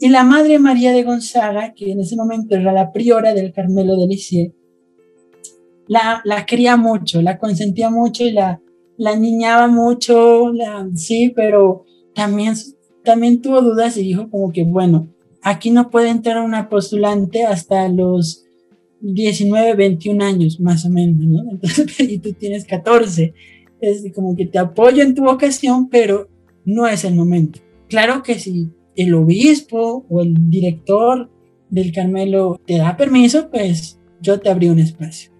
Y 0.00 0.08
la 0.08 0.24
Madre 0.24 0.58
María 0.58 0.92
de 0.92 1.04
Gonzaga, 1.04 1.74
que 1.74 1.92
en 1.92 2.00
ese 2.00 2.16
momento 2.16 2.56
era 2.56 2.72
la 2.72 2.90
priora 2.92 3.34
del 3.34 3.52
Carmelo 3.52 3.94
de 3.96 4.08
Lisieux, 4.08 4.54
la, 5.86 6.22
la 6.24 6.46
quería 6.46 6.76
mucho, 6.76 7.22
la 7.22 7.38
consentía 7.38 7.90
mucho 7.90 8.24
y 8.24 8.32
la, 8.32 8.60
la 8.96 9.14
niñaba 9.14 9.68
mucho, 9.68 10.50
sí, 10.94 11.32
pero 11.36 11.84
también, 12.14 12.54
también 13.04 13.42
tuvo 13.42 13.60
dudas 13.60 13.96
y 13.98 14.02
dijo 14.02 14.30
como 14.30 14.50
que, 14.50 14.64
bueno, 14.64 15.08
aquí 15.42 15.70
no 15.70 15.90
puede 15.90 16.08
entrar 16.08 16.42
una 16.42 16.68
postulante 16.68 17.44
hasta 17.44 17.86
los 17.88 18.44
19, 19.00 19.74
21 19.74 20.24
años, 20.24 20.58
más 20.58 20.86
o 20.86 20.88
menos, 20.88 21.26
¿no? 21.26 21.42
Entonces, 21.50 22.00
y 22.00 22.18
tú 22.18 22.32
tienes 22.32 22.64
14 22.64 23.34
es 23.82 24.04
como 24.14 24.36
que 24.36 24.46
te 24.46 24.58
apoyo 24.58 25.02
en 25.02 25.14
tu 25.14 25.24
vocación, 25.24 25.88
pero 25.88 26.28
no 26.64 26.86
es 26.86 27.04
el 27.04 27.14
momento. 27.14 27.60
Claro 27.88 28.22
que 28.22 28.38
si 28.38 28.70
el 28.94 29.12
obispo 29.12 30.06
o 30.08 30.20
el 30.22 30.34
director 30.48 31.28
del 31.68 31.92
Carmelo 31.92 32.60
te 32.64 32.78
da 32.78 32.96
permiso, 32.96 33.50
pues 33.50 33.98
yo 34.20 34.38
te 34.40 34.50
abrí 34.50 34.68
un 34.68 34.78
espacio. 34.78 35.32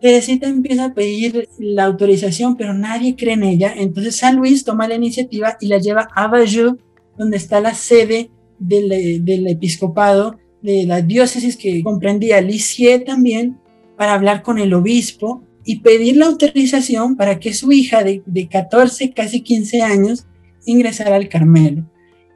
Teresita 0.00 0.48
empieza 0.48 0.86
a 0.86 0.94
pedir 0.94 1.48
la 1.58 1.84
autorización, 1.84 2.56
pero 2.56 2.72
nadie 2.72 3.16
cree 3.16 3.34
en 3.34 3.42
ella. 3.42 3.74
Entonces 3.76 4.16
San 4.16 4.36
Luis 4.36 4.64
toma 4.64 4.88
la 4.88 4.94
iniciativa 4.94 5.56
y 5.60 5.66
la 5.66 5.78
lleva 5.78 6.08
a 6.14 6.28
Bayeux, 6.28 6.76
donde 7.18 7.36
está 7.36 7.60
la 7.60 7.74
sede 7.74 8.30
del, 8.58 9.24
del 9.24 9.46
episcopado, 9.48 10.38
de 10.62 10.84
la 10.86 11.02
diócesis 11.02 11.56
que 11.56 11.82
comprendía 11.82 12.40
Lisieux 12.40 13.04
también, 13.04 13.58
para 13.96 14.14
hablar 14.14 14.42
con 14.42 14.58
el 14.58 14.72
obispo 14.72 15.42
y 15.64 15.80
pedir 15.80 16.16
la 16.16 16.26
autorización 16.26 17.16
para 17.16 17.38
que 17.38 17.52
su 17.52 17.72
hija 17.72 18.02
de, 18.02 18.22
de 18.26 18.48
14, 18.48 19.12
casi 19.12 19.42
15 19.42 19.82
años, 19.82 20.26
ingresara 20.66 21.16
al 21.16 21.28
Carmelo. 21.28 21.90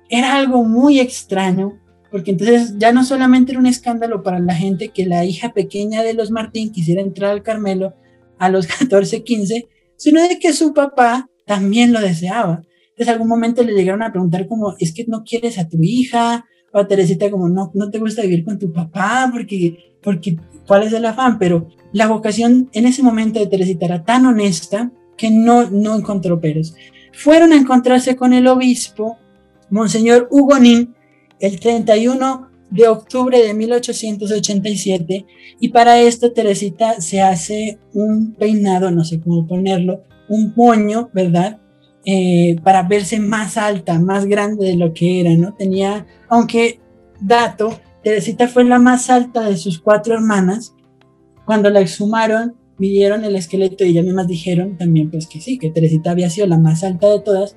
Era 0.09 0.37
algo 0.37 0.65
muy 0.65 1.01
extraño, 1.01 1.81
porque 2.11 2.33
entonces 2.33 2.75
ya 2.79 2.93
no 2.93 3.05
solamente 3.05 3.53
era 3.53 3.61
un 3.61 3.67
escándalo 3.67 4.23
para 4.23 4.39
la 4.39 4.55
gente 4.55 4.91
que 4.91 5.07
la 5.07 5.25
hija 5.25 5.53
pequeña 5.53 6.03
de 6.03 6.15
los 6.15 6.31
Martín 6.31 6.71
quisiera 6.71 7.01
entrar 7.01 7.31
al 7.31 7.43
Carmelo 7.43 7.95
a 8.39 8.49
los 8.49 8.67
14, 8.79 9.23
15, 9.23 9.69
sino 9.97 10.27
de 10.29 10.39
que 10.39 10.53
su 10.53 10.75
papá 10.75 11.29
también 11.47 11.93
lo 11.93 12.01
deseaba. 12.01 12.63
Entonces, 12.91 13.09
algún 13.09 13.29
momento 13.29 13.63
le 13.65 13.75
llegaron 13.75 14.03
a 14.03 14.13
preguntar 14.13 14.47
como, 14.47 14.75
es 14.79 14.93
que 14.93 15.05
no 15.09 15.25
quieres 15.25 15.59
a 15.59 15.69
tu 15.69 15.79
hija, 15.83 16.45
o 16.73 16.79
a 16.79 16.87
Teresita 16.87 17.31
como, 17.31 17.49
no, 17.49 17.71
no 17.75 17.91
te 17.91 17.99
gusta 17.99 18.23
vivir 18.23 18.45
con 18.45 18.59
tu 18.59 18.73
papá, 18.73 19.31
porque, 19.33 19.97
porque, 20.03 20.37
¿cuál 20.67 20.85
es 20.85 20.93
el 20.93 21.05
afán? 21.07 21.39
Pero 21.39 21.69
la 21.95 22.09
vocación 22.09 22.69
en 22.73 22.87
ese 22.87 23.05
momento 23.05 23.39
de 23.39 23.47
Teresita 23.47 23.87
era 23.87 24.05
tan 24.05 24.27
honesta 24.27 24.91
que 25.17 25.31
no, 25.31 25.71
no 25.71 25.95
encontró 25.95 26.41
peros. 26.41 26.75
Fueron 27.13 27.53
a 27.53 27.57
encontrarse 27.57 28.17
con 28.17 28.33
el 28.33 28.49
obispo, 28.49 29.17
Monseñor 29.71 30.27
Hugonín, 30.33 30.97
el 31.39 31.61
31 31.61 32.49
de 32.71 32.89
octubre 32.89 33.41
de 33.41 33.55
1887, 33.55 35.25
y 35.61 35.69
para 35.69 36.01
esto 36.01 36.33
Teresita 36.33 37.01
se 37.01 37.23
hace 37.23 37.79
un 37.93 38.35
peinado, 38.35 38.91
no 38.91 39.05
sé 39.05 39.21
cómo 39.21 39.47
ponerlo, 39.47 40.03
un 40.29 40.53
moño, 40.57 41.11
¿verdad? 41.13 41.61
Eh, 42.05 42.57
para 42.65 42.83
verse 42.83 43.21
más 43.21 43.57
alta, 43.57 44.01
más 44.01 44.27
grande 44.27 44.67
de 44.67 44.77
lo 44.77 44.93
que 44.93 45.21
era, 45.21 45.31
¿no? 45.37 45.55
Tenía, 45.55 46.09
aunque 46.29 46.81
dato, 47.21 47.79
Teresita 48.03 48.49
fue 48.49 48.65
la 48.65 48.81
más 48.81 49.11
alta 49.11 49.49
de 49.49 49.57
sus 49.57 49.79
cuatro 49.79 50.15
hermanas. 50.15 50.74
Cuando 51.45 51.71
la 51.71 51.81
exhumaron, 51.81 52.55
midieron 52.79 53.25
el 53.25 53.37
esqueleto 53.37 53.85
y 53.85 53.91
ellas 53.91 54.05
mismas 54.05 54.27
dijeron 54.27 54.77
también, 54.77 55.11
pues 55.11 55.27
que 55.27 55.41
sí, 55.41 55.59
que 55.59 55.71
Teresita 55.71 56.11
había 56.11 56.31
sido 56.31 56.47
la 56.47 56.59
más 56.59 56.83
alta 56.85 57.09
de 57.09 57.21
todas, 57.21 57.57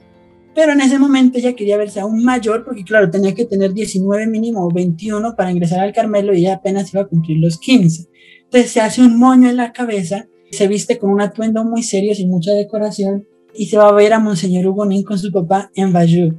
pero 0.54 0.74
en 0.74 0.82
ese 0.82 0.98
momento 0.98 1.38
ella 1.38 1.54
quería 1.54 1.78
verse 1.78 2.00
aún 2.00 2.24
mayor 2.24 2.66
porque, 2.66 2.84
claro, 2.84 3.12
tenía 3.12 3.36
que 3.36 3.46
tener 3.46 3.74
19 3.74 4.28
mínimo 4.28 4.66
o 4.66 4.72
21 4.72 5.36
para 5.36 5.52
ingresar 5.52 5.80
al 5.80 5.94
Carmelo 5.94 6.34
y 6.34 6.40
ella 6.40 6.56
apenas 6.56 6.92
iba 6.94 7.04
a 7.04 7.08
cumplir 7.08 7.38
los 7.38 7.60
15. 7.60 8.08
Entonces 8.46 8.72
se 8.72 8.82
hace 8.82 9.02
un 9.02 9.20
moño 9.20 9.50
en 9.50 9.58
la 9.58 9.72
cabeza, 9.72 10.28
se 10.52 10.68
viste 10.68 10.98
con 10.98 11.12
un 11.12 11.22
atuendo 11.22 11.64
muy 11.64 11.84
serio, 11.84 12.16
sin 12.16 12.30
mucha 12.30 12.54
decoración, 12.54 13.28
y 13.54 13.68
se 13.68 13.78
va 13.78 13.90
a 13.90 13.94
ver 13.94 14.14
a 14.14 14.20
Monseñor 14.20 14.66
Hugonín 14.68 15.04
con 15.04 15.20
su 15.20 15.32
papá 15.32 15.70
en 15.76 15.94
Bayeux. 15.94 16.36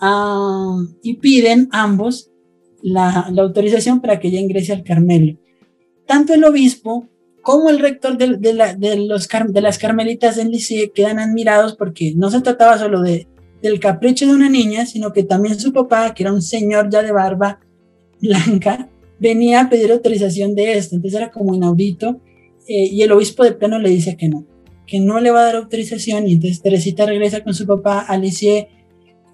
Ah, 0.00 0.76
y 1.02 1.18
piden 1.18 1.68
ambos 1.70 2.30
la, 2.82 3.28
autorización 3.38 4.00
para 4.00 4.20
que 4.20 4.28
ella 4.28 4.40
ingrese 4.40 4.72
al 4.72 4.84
Carmelo. 4.84 5.38
Tanto 6.06 6.34
el 6.34 6.44
obispo 6.44 7.08
como 7.42 7.70
el 7.70 7.78
rector 7.78 8.16
de, 8.16 8.36
de, 8.38 8.96
los, 8.96 9.28
de 9.28 9.60
las 9.60 9.78
carmelitas 9.78 10.36
del 10.36 10.50
liceo 10.50 10.92
quedan 10.92 11.18
admirados 11.18 11.76
porque 11.76 12.14
no 12.16 12.30
se 12.30 12.40
trataba 12.40 12.78
solo 12.78 13.02
de, 13.02 13.28
del 13.62 13.80
capricho 13.80 14.26
de 14.26 14.34
una 14.34 14.48
niña, 14.48 14.86
sino 14.86 15.12
que 15.12 15.24
también 15.24 15.58
su 15.58 15.72
papá, 15.72 16.14
que 16.14 16.22
era 16.22 16.32
un 16.32 16.42
señor 16.42 16.88
ya 16.90 17.02
de 17.02 17.12
barba 17.12 17.60
blanca, 18.20 18.88
venía 19.18 19.60
a 19.60 19.68
pedir 19.68 19.92
autorización 19.92 20.54
de 20.54 20.72
esto. 20.78 20.96
Entonces 20.96 21.20
era 21.20 21.30
como 21.30 21.54
inaudito 21.54 22.20
eh, 22.66 22.86
y 22.86 23.02
el 23.02 23.12
obispo 23.12 23.44
de 23.44 23.52
pleno 23.52 23.78
le 23.78 23.90
dice 23.90 24.16
que 24.16 24.28
no 24.28 24.46
que 24.86 25.00
no 25.00 25.20
le 25.20 25.30
va 25.30 25.40
a 25.40 25.44
dar 25.44 25.56
autorización 25.56 26.28
y 26.28 26.34
entonces 26.34 26.62
Teresita 26.62 27.06
regresa 27.06 27.42
con 27.42 27.54
su 27.54 27.66
papá, 27.66 28.00
Alicia 28.00 28.68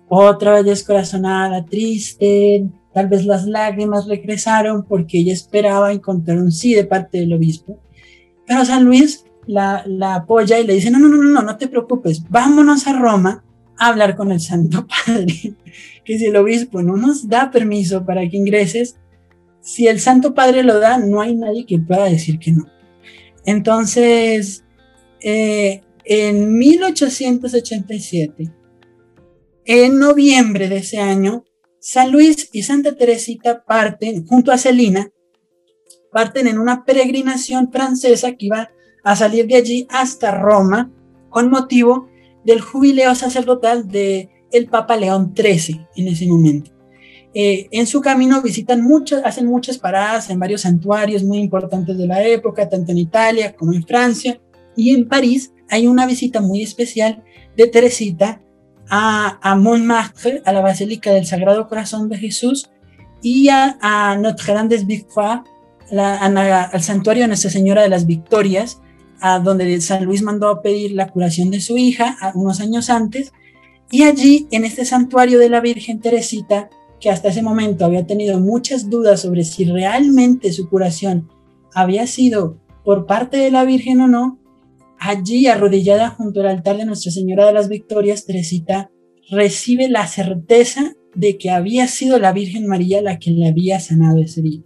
otra 0.09 0.55
vez 0.55 0.65
descorazonada, 0.65 1.65
triste, 1.67 2.69
tal 2.93 3.09
vez 3.09 3.25
las 3.25 3.47
lágrimas 3.47 4.07
regresaron 4.07 4.85
porque 4.85 5.19
ella 5.19 5.33
esperaba 5.33 5.93
encontrar 5.93 6.39
un 6.39 6.53
sí 6.53 6.75
de 6.75 6.85
parte 6.85 7.19
del 7.19 7.33
obispo. 7.33 7.79
Pero 8.47 8.65
San 8.65 8.85
Luis 8.85 9.25
la, 9.47 9.85
apoya 10.15 10.59
y 10.59 10.67
le 10.67 10.75
dice, 10.75 10.91
no, 10.91 10.99
no, 10.99 11.09
no, 11.09 11.17
no, 11.17 11.43
no 11.43 11.57
te 11.57 11.69
preocupes, 11.69 12.23
vámonos 12.29 12.87
a 12.87 12.99
Roma 12.99 13.45
a 13.79 13.89
hablar 13.89 14.17
con 14.17 14.31
el 14.33 14.41
Santo 14.41 14.87
Padre, 15.07 15.55
que 16.05 16.19
si 16.19 16.27
el 16.27 16.37
obispo 16.37 16.83
no 16.83 16.97
nos 16.97 17.29
da 17.29 17.51
permiso 17.51 18.05
para 18.05 18.29
que 18.29 18.37
ingreses, 18.37 18.97
si 19.61 19.87
el 19.87 20.01
Santo 20.01 20.35
Padre 20.35 20.63
lo 20.63 20.79
da, 20.79 20.99
no 20.99 21.21
hay 21.21 21.35
nadie 21.35 21.67
que 21.67 21.79
pueda 21.79 22.05
decir 22.05 22.39
que 22.39 22.53
no. 22.53 22.67
Entonces, 23.45 24.65
eh, 25.21 25.83
en 26.05 26.59
1887, 26.59 28.51
en 29.65 29.99
noviembre 29.99 30.69
de 30.69 30.79
ese 30.79 30.99
año, 30.99 31.45
San 31.81 32.13
Luis 32.13 32.51
y 32.53 32.63
Santa 32.63 32.95
Teresita 32.95 33.65
parten, 33.65 34.27
junto 34.27 34.53
a 34.53 34.59
Celina, 34.59 35.11
parten 36.13 36.47
en 36.47 36.59
una 36.59 36.85
peregrinación 36.85 37.73
francesa 37.73 38.33
que 38.33 38.47
iba 38.47 38.71
a 39.03 39.17
salir 39.17 39.47
de 39.47 39.57
allí 39.57 39.87
hasta 39.89 40.31
Roma 40.31 40.93
con 41.31 41.49
motivo 41.49 42.09
del 42.45 42.61
jubileo 42.61 43.15
sacerdotal 43.15 43.89
de 43.89 44.29
el 44.53 44.67
Papa 44.67 44.97
León 44.97 45.33
XIII 45.35 45.87
en 45.97 46.09
ese 46.09 46.27
momento. 46.27 46.71
Eh, 47.33 47.69
en 47.71 47.87
su 47.87 48.03
camino 48.03 48.43
visitan 48.43 48.83
muchas, 48.83 49.25
hacen 49.25 49.47
muchas 49.47 49.79
paradas 49.79 50.29
en 50.29 50.39
varios 50.39 50.63
santuarios 50.63 51.23
muy 51.23 51.39
importantes 51.39 51.97
de 51.97 52.07
la 52.07 52.23
época, 52.27 52.69
tanto 52.69 52.93
en 52.93 52.99
Italia 52.99 53.55
como 53.55 53.73
en 53.73 53.87
Francia. 53.87 54.39
Y 54.77 54.95
en 54.95 55.09
París 55.09 55.53
hay 55.69 55.87
una 55.87 56.07
visita 56.07 56.41
muy 56.41 56.63
especial 56.63 57.25
de 57.57 57.69
Teresita 57.69 58.43
a, 58.91 59.55
Montmartre, 59.57 60.43
a 60.45 60.53
la 60.53 60.61
Basílica 60.61 61.13
del 61.13 61.27
Sagrado 61.27 61.69
Corazón 61.69 62.09
de 62.09 62.19
Jesús, 62.19 62.71
y 63.23 63.49
a, 63.49 64.17
Notre 64.21 64.53
Dame 64.53 64.69
des 64.69 64.87
Victoires, 64.87 65.43
al 65.93 66.83
santuario 66.83 67.25
de 67.25 67.29
Nuestra 67.29 67.51
Señora 67.51 67.83
de 67.83 67.89
las 67.89 68.07
Victorias, 68.07 68.81
a 69.21 69.39
donde 69.39 69.81
San 69.81 70.05
Luis 70.05 70.23
mandó 70.23 70.49
a 70.49 70.63
pedir 70.63 70.93
la 70.93 71.09
curación 71.09 71.51
de 71.51 71.61
su 71.61 71.77
hija 71.77 72.17
unos 72.35 72.61
años 72.61 72.91
antes. 72.91 73.33
Y 73.91 74.05
allí, 74.05 74.49
en 74.51 74.65
este 74.65 74.85
santuario 74.85 75.39
de 75.39 75.51
la 75.51 75.61
Virgen 75.61 76.01
Teresita, 76.01 76.71
que 77.01 77.11
hasta 77.11 77.29
ese 77.29 77.43
momento 77.43 77.85
había 77.85 78.07
tenido 78.07 78.41
muchas 78.41 78.89
dudas 78.89 79.21
sobre 79.21 79.45
si 79.45 79.65
realmente 79.65 80.53
su 80.53 80.69
curación 80.69 81.29
había 81.75 82.07
sido 82.07 82.59
por 82.85 83.07
parte 83.07 83.37
de 83.37 83.51
la 83.51 83.65
Virgen 83.65 84.01
o 84.01 84.09
no, 84.09 84.40
Allí, 85.03 85.47
arrodillada 85.47 86.11
junto 86.11 86.41
al 86.41 86.49
altar 86.49 86.77
de 86.77 86.85
Nuestra 86.85 87.11
Señora 87.11 87.47
de 87.47 87.55
las 87.55 87.71
Victorias, 87.71 88.27
Teresita 88.27 88.91
recibe 89.31 89.89
la 89.89 90.07
certeza 90.07 90.93
de 91.15 91.39
que 91.39 91.49
había 91.49 91.89
sido 91.89 92.19
la 92.19 92.35
Virgen 92.35 92.67
María 92.67 93.01
la 93.01 93.19
que 93.19 93.31
le 93.31 93.49
había 93.49 93.81
sanado 93.81 94.21
ese 94.21 94.43
día. 94.43 94.61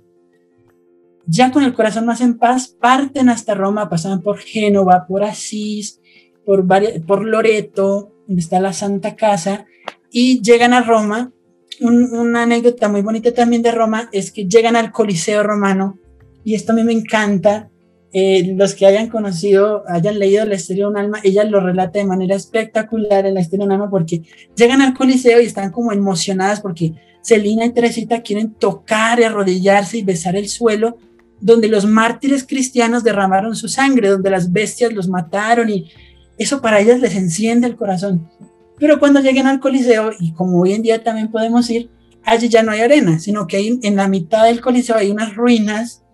Ya 1.26 1.53
con 1.53 1.62
el 1.62 1.72
corazón 1.72 2.05
más 2.07 2.20
en 2.20 2.37
paz, 2.37 2.76
parten 2.80 3.28
hasta 3.28 3.55
Roma, 3.55 3.89
pasan 3.89 4.22
por 4.22 4.39
Génova, 4.39 5.07
por 5.07 5.22
Asís, 5.22 6.01
por, 6.45 6.66
por 7.07 7.24
Loreto, 7.24 8.12
donde 8.26 8.43
está 8.43 8.59
la 8.59 8.72
Santa 8.72 9.14
Casa, 9.14 9.66
y 10.11 10.43
llegan 10.43 10.74
a 10.74 10.82
Roma. 10.82 11.32
una 11.80 12.43
anécdota 12.43 12.89
muy 12.89 13.03
bonita 13.03 13.32
también 13.32 13.62
de 13.62 13.70
Roma 13.70 14.09
es 14.11 14.32
que 14.32 14.47
llegan 14.47 14.74
al 14.74 14.91
Coliseo 14.91 15.45
romano, 15.45 16.01
y 16.43 16.57
esto 16.57 16.72
a 16.72 16.74
mí 16.74 16.82
me 16.82 16.93
encanta, 16.93 17.70
eh, 18.16 18.54
los 18.54 18.74
que 18.74 18.86
hayan 18.86 19.08
conocido, 19.08 19.82
hayan 19.88 20.20
leído 20.20 20.46
la 20.46 20.54
historia 20.54 20.84
de 20.84 20.90
un 20.90 20.96
alma, 20.96 21.18
ella 21.24 21.42
lo 21.42 21.58
relata 21.58 21.98
de 21.98 22.04
manera 22.04 22.36
espectacular 22.36 23.26
en 23.26 23.34
la 23.34 23.40
historia 23.40 23.64
de 23.64 23.66
un 23.66 23.72
alma 23.72 23.90
porque 23.90 24.22
llegan 24.54 24.80
al 24.80 24.94
coliseo 24.94 25.40
y 25.40 25.46
están 25.46 25.72
como 25.72 25.90
emocionadas 25.90 26.60
porque 26.60 26.92
Celina 27.22 27.66
y 27.66 27.72
Teresita 27.72 28.22
quieren 28.22 28.54
tocar, 28.54 29.20
arrodillarse 29.20 29.98
y 29.98 30.04
besar 30.04 30.36
el 30.36 30.48
suelo 30.48 30.96
donde 31.40 31.66
los 31.66 31.86
mártires 31.86 32.46
cristianos 32.46 33.02
derramaron 33.02 33.56
su 33.56 33.68
sangre, 33.68 34.10
donde 34.10 34.30
las 34.30 34.52
bestias 34.52 34.92
los 34.92 35.08
mataron 35.08 35.68
y 35.68 35.90
eso 36.38 36.62
para 36.62 36.78
ellas 36.78 37.00
les 37.00 37.16
enciende 37.16 37.66
el 37.66 37.74
corazón. 37.74 38.30
Pero 38.78 39.00
cuando 39.00 39.20
lleguen 39.20 39.48
al 39.48 39.58
coliseo, 39.58 40.12
y 40.20 40.32
como 40.34 40.60
hoy 40.60 40.72
en 40.72 40.82
día 40.82 41.02
también 41.02 41.32
podemos 41.32 41.68
ir, 41.68 41.90
allí 42.24 42.48
ya 42.48 42.62
no 42.62 42.70
hay 42.70 42.80
arena, 42.80 43.18
sino 43.18 43.48
que 43.48 43.56
hay, 43.56 43.80
en 43.82 43.96
la 43.96 44.06
mitad 44.06 44.44
del 44.44 44.60
coliseo 44.60 44.96
hay 44.96 45.10
unas 45.10 45.34
ruinas, 45.34 46.04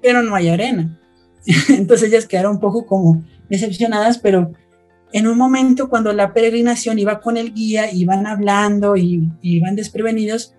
pero 0.00 0.22
no 0.22 0.34
hay 0.34 0.48
arena. 0.48 0.98
Entonces 1.68 2.08
ellas 2.08 2.26
quedaron 2.26 2.52
un 2.52 2.60
poco 2.60 2.86
como 2.86 3.24
decepcionadas, 3.48 4.18
pero 4.18 4.52
en 5.12 5.26
un 5.26 5.36
momento 5.36 5.88
cuando 5.88 6.12
la 6.12 6.32
peregrinación 6.32 6.98
iba 6.98 7.20
con 7.20 7.36
el 7.36 7.52
guía, 7.52 7.92
iban 7.92 8.26
hablando 8.26 8.96
y, 8.96 9.28
iban 9.42 9.76
desprevenidos, 9.76 10.54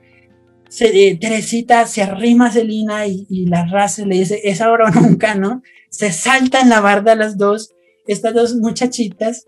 se, 0.69 1.09
eh, 1.09 1.17
Teresita 1.19 1.85
se 1.85 2.01
arrima 2.01 2.47
a 2.47 2.51
Celina 2.51 3.05
y, 3.07 3.45
la 3.45 3.65
raza 3.65 4.05
le 4.05 4.17
dice, 4.19 4.41
es 4.43 4.61
ahora 4.61 4.85
o 4.85 5.01
nunca, 5.01 5.35
¿no? 5.35 5.61
Se 5.89 6.11
saltan 6.11 6.69
la 6.69 6.81
barda 6.81 7.15
las 7.15 7.37
dos, 7.37 7.73
estas 8.07 8.33
dos 8.33 8.55
muchachitas, 8.55 9.45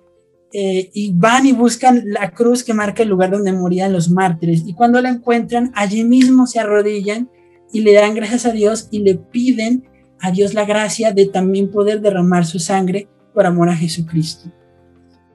eh, 0.54 0.90
y 0.94 1.12
van 1.14 1.46
y 1.46 1.52
buscan 1.52 2.04
la 2.06 2.32
cruz 2.32 2.64
que 2.64 2.74
marca 2.74 3.04
el 3.04 3.10
lugar 3.10 3.32
donde 3.32 3.52
morían 3.52 3.92
los 3.92 4.10
mártires. 4.10 4.64
Y 4.66 4.74
cuando 4.74 5.02
la 5.02 5.10
encuentran, 5.10 5.72
allí 5.76 6.04
mismo 6.04 6.48
se 6.48 6.60
arrodillan 6.60 7.30
y 7.74 7.82
le 7.82 7.94
dan 7.94 8.16
gracias 8.16 8.46
a 8.46 8.52
Dios 8.52 8.88
y 8.90 9.00
le 9.00 9.16
piden 9.16 9.84
a 10.22 10.32
Dios 10.32 10.54
la 10.54 10.66
gracia 10.66 11.12
de 11.12 11.26
también 11.28 11.70
poder 11.70 12.02
derramar 12.02 12.46
su 12.46 12.60
sangre 12.60 13.08
por 13.34 13.46
amor 13.46 13.70
a 13.70 13.76
Jesucristo. 13.76 14.52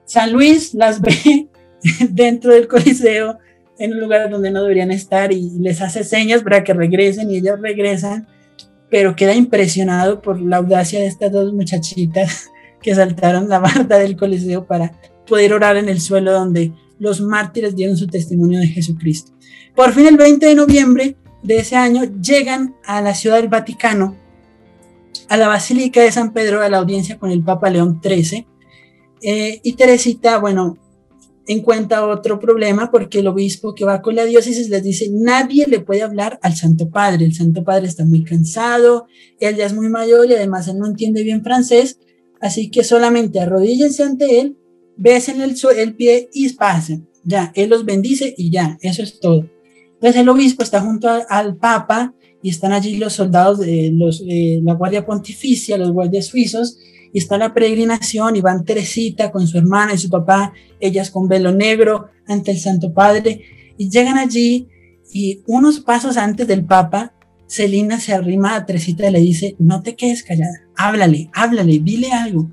San 0.05 0.33
Luis 0.33 0.75
las 0.75 1.01
ve 1.01 1.49
dentro 2.11 2.53
del 2.53 2.67
Coliseo, 2.67 3.39
en 3.79 3.95
un 3.95 4.01
lugar 4.01 4.29
donde 4.29 4.51
no 4.51 4.63
deberían 4.63 4.91
estar 4.91 5.33
y 5.33 5.51
les 5.59 5.81
hace 5.81 6.05
señas 6.05 6.43
para 6.43 6.65
que 6.65 6.75
regresen 6.75 7.31
y 7.31 7.37
ellas 7.37 7.61
regresan, 7.61 8.27
pero 8.91 9.17
queda 9.17 9.35
impresionado 9.35 10.21
por 10.21 10.41
la 10.41 10.57
audacia 10.57 11.01
de 11.01 11.07
estas 11.07 11.33
dos 11.33 11.53
muchachitas 11.55 12.51
que 12.83 12.95
saltaron 12.95 13.49
la 13.49 13.59
barda 13.59 13.99
del 13.99 14.17
Coliseo 14.17 14.67
para 14.67 14.93
poder 15.27 15.53
orar 15.53 15.77
en 15.77 15.89
el 15.89 16.01
suelo 16.01 16.33
donde 16.33 16.73
los 16.99 17.21
mártires 17.21 17.77
dieron 17.77 17.97
su 17.97 18.07
testimonio 18.07 18.61
de 18.61 18.67
Jesucristo. 18.67 19.33
Por 19.75 19.93
fin 19.93 20.07
el 20.07 20.17
20 20.17 20.45
de 20.45 20.55
noviembre 20.55 21.17
de 21.43 21.59
ese 21.59 21.77
año 21.77 22.03
llegan 22.21 22.75
a 22.85 23.01
la 23.01 23.15
ciudad 23.15 23.37
del 23.37 23.49
Vaticano, 23.49 24.17
a 25.29 25.37
la 25.37 25.49
Basílica 25.49 26.03
de 26.03 26.13
San 26.13 26.33
Pedro, 26.33 26.63
a 26.63 26.69
la 26.69 26.79
audiencia 26.79 27.19
con 27.19 27.31
el 27.31 27.43
Papa 27.45 27.71
León 27.71 28.01
XIII. 28.03 28.47
Eh, 29.23 29.61
y 29.63 29.73
Teresita, 29.75 30.39
bueno, 30.39 30.77
encuentra 31.47 32.07
otro 32.07 32.39
problema 32.39 32.91
porque 32.91 33.19
el 33.19 33.27
obispo 33.27 33.75
que 33.75 33.85
va 33.85 34.03
con 34.03 34.15
la 34.15 34.25
diócesis 34.25 34.69
les 34.69 34.83
dice, 34.83 35.09
nadie 35.11 35.67
le 35.67 35.81
puede 35.81 36.03
hablar 36.03 36.39
al 36.43 36.55
Santo 36.55 36.91
Padre, 36.91 37.25
el 37.25 37.35
Santo 37.35 37.65
Padre 37.65 37.89
está 37.89 38.05
muy 38.05 38.23
cansado, 38.23 39.07
él 39.41 39.57
ya 39.57 39.67
es 39.67 39.75
muy 39.75 39.89
mayor 39.89 40.31
y 40.31 40.35
además 40.35 40.69
él 40.69 40.79
no 40.79 40.87
entiende 40.87 41.25
bien 41.25 41.43
francés, 41.43 41.99
así 42.41 42.71
que 42.71 42.85
solamente 42.85 43.41
arrodíllense 43.41 44.05
ante 44.05 44.41
él, 44.41 44.59
besen 44.97 45.41
el, 45.41 45.57
el 45.77 45.97
pie 45.97 46.29
y 46.33 46.49
pasen, 46.51 47.09
ya, 47.25 47.53
él 47.55 47.71
los 47.71 47.85
bendice 47.85 48.33
y 48.37 48.51
ya, 48.51 48.79
eso 48.81 49.03
es 49.03 49.19
todo. 49.19 49.49
Entonces 49.95 50.21
el 50.21 50.29
obispo 50.29 50.63
está 50.63 50.81
junto 50.81 51.09
al 51.29 51.57
Papa 51.57 52.15
y 52.43 52.51
están 52.51 52.73
allí 52.73 52.97
los 52.97 53.15
soldados 53.15 53.59
de 53.59 53.91
los, 53.93 54.23
la 54.27 54.75
Guardia 54.75 55.05
Pontificia, 55.05 55.77
los 55.77 55.93
guardias 55.93 56.27
suizos, 56.27 56.79
y 57.13 57.19
está 57.19 57.39
la 57.39 57.53
peregrinación 57.53 58.37
y 58.37 58.41
van 58.41 58.65
Teresita 58.65 59.31
con 59.31 59.47
su 59.47 59.59
hermana 59.59 59.95
y 59.95 59.99
su 59.99 60.09
papá, 60.09 60.53
ellas 60.79 61.11
con 61.11 61.29
velo 61.29 61.53
negro 61.53 62.09
ante 62.27 62.53
el 62.53 62.59
Santo 62.59 62.93
Padre, 62.93 63.43
y 63.77 63.91
llegan 63.91 64.19
allí 64.19 64.69
y 65.13 65.43
unos 65.47 65.81
pasos 65.81 66.17
antes 66.17 66.47
del 66.47 66.65
Papa, 66.65 67.15
Celina 67.47 67.99
se 67.99 68.13
arrima 68.13 68.55
a 68.55 68.65
Teresita 68.65 69.09
y 69.09 69.13
le 69.13 69.21
dice, 69.21 69.57
no 69.59 69.83
te 69.83 69.97
quedes 69.97 70.23
callada, 70.23 70.69
háblale, 70.77 71.31
háblale, 71.33 71.81
dile 71.81 72.13
algo. 72.13 72.51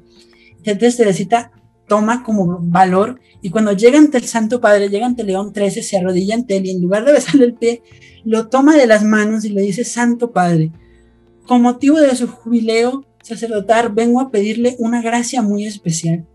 Entonces 0.64 0.98
Teresita 0.98 1.52
toma 1.88 2.24
como 2.24 2.60
valor 2.62 3.20
y 3.42 3.50
cuando 3.50 3.72
llega 3.72 3.98
ante 3.98 4.18
el 4.18 4.26
Santo 4.26 4.62
Padre, 4.62 4.90
llega 4.90 5.06
ante 5.06 5.24
León 5.24 5.54
XIII, 5.56 5.82
se 5.84 5.98
arrodilla 5.98 6.36
ante 6.36 6.58
él 6.58 6.66
y 6.66 6.72
en 6.72 6.82
lugar 6.82 7.06
de 7.06 7.14
besarle 7.14 7.46
el 7.46 7.54
pie, 7.54 7.82
lo 8.26 8.48
toma 8.50 8.76
de 8.76 8.88
las 8.88 9.04
manos 9.04 9.46
y 9.46 9.50
le 9.50 9.62
dice, 9.62 9.84
Santo 9.84 10.32
Padre, 10.32 10.72
con 11.46 11.62
motivo 11.62 12.00
de 12.00 12.16
su 12.16 12.28
jubileo 12.28 13.06
sacerdotal, 13.22 13.90
vengo 13.90 14.22
a 14.22 14.32
pedirle 14.32 14.76
una 14.80 15.02
gracia 15.02 15.42
muy 15.42 15.66
especial. 15.66 16.26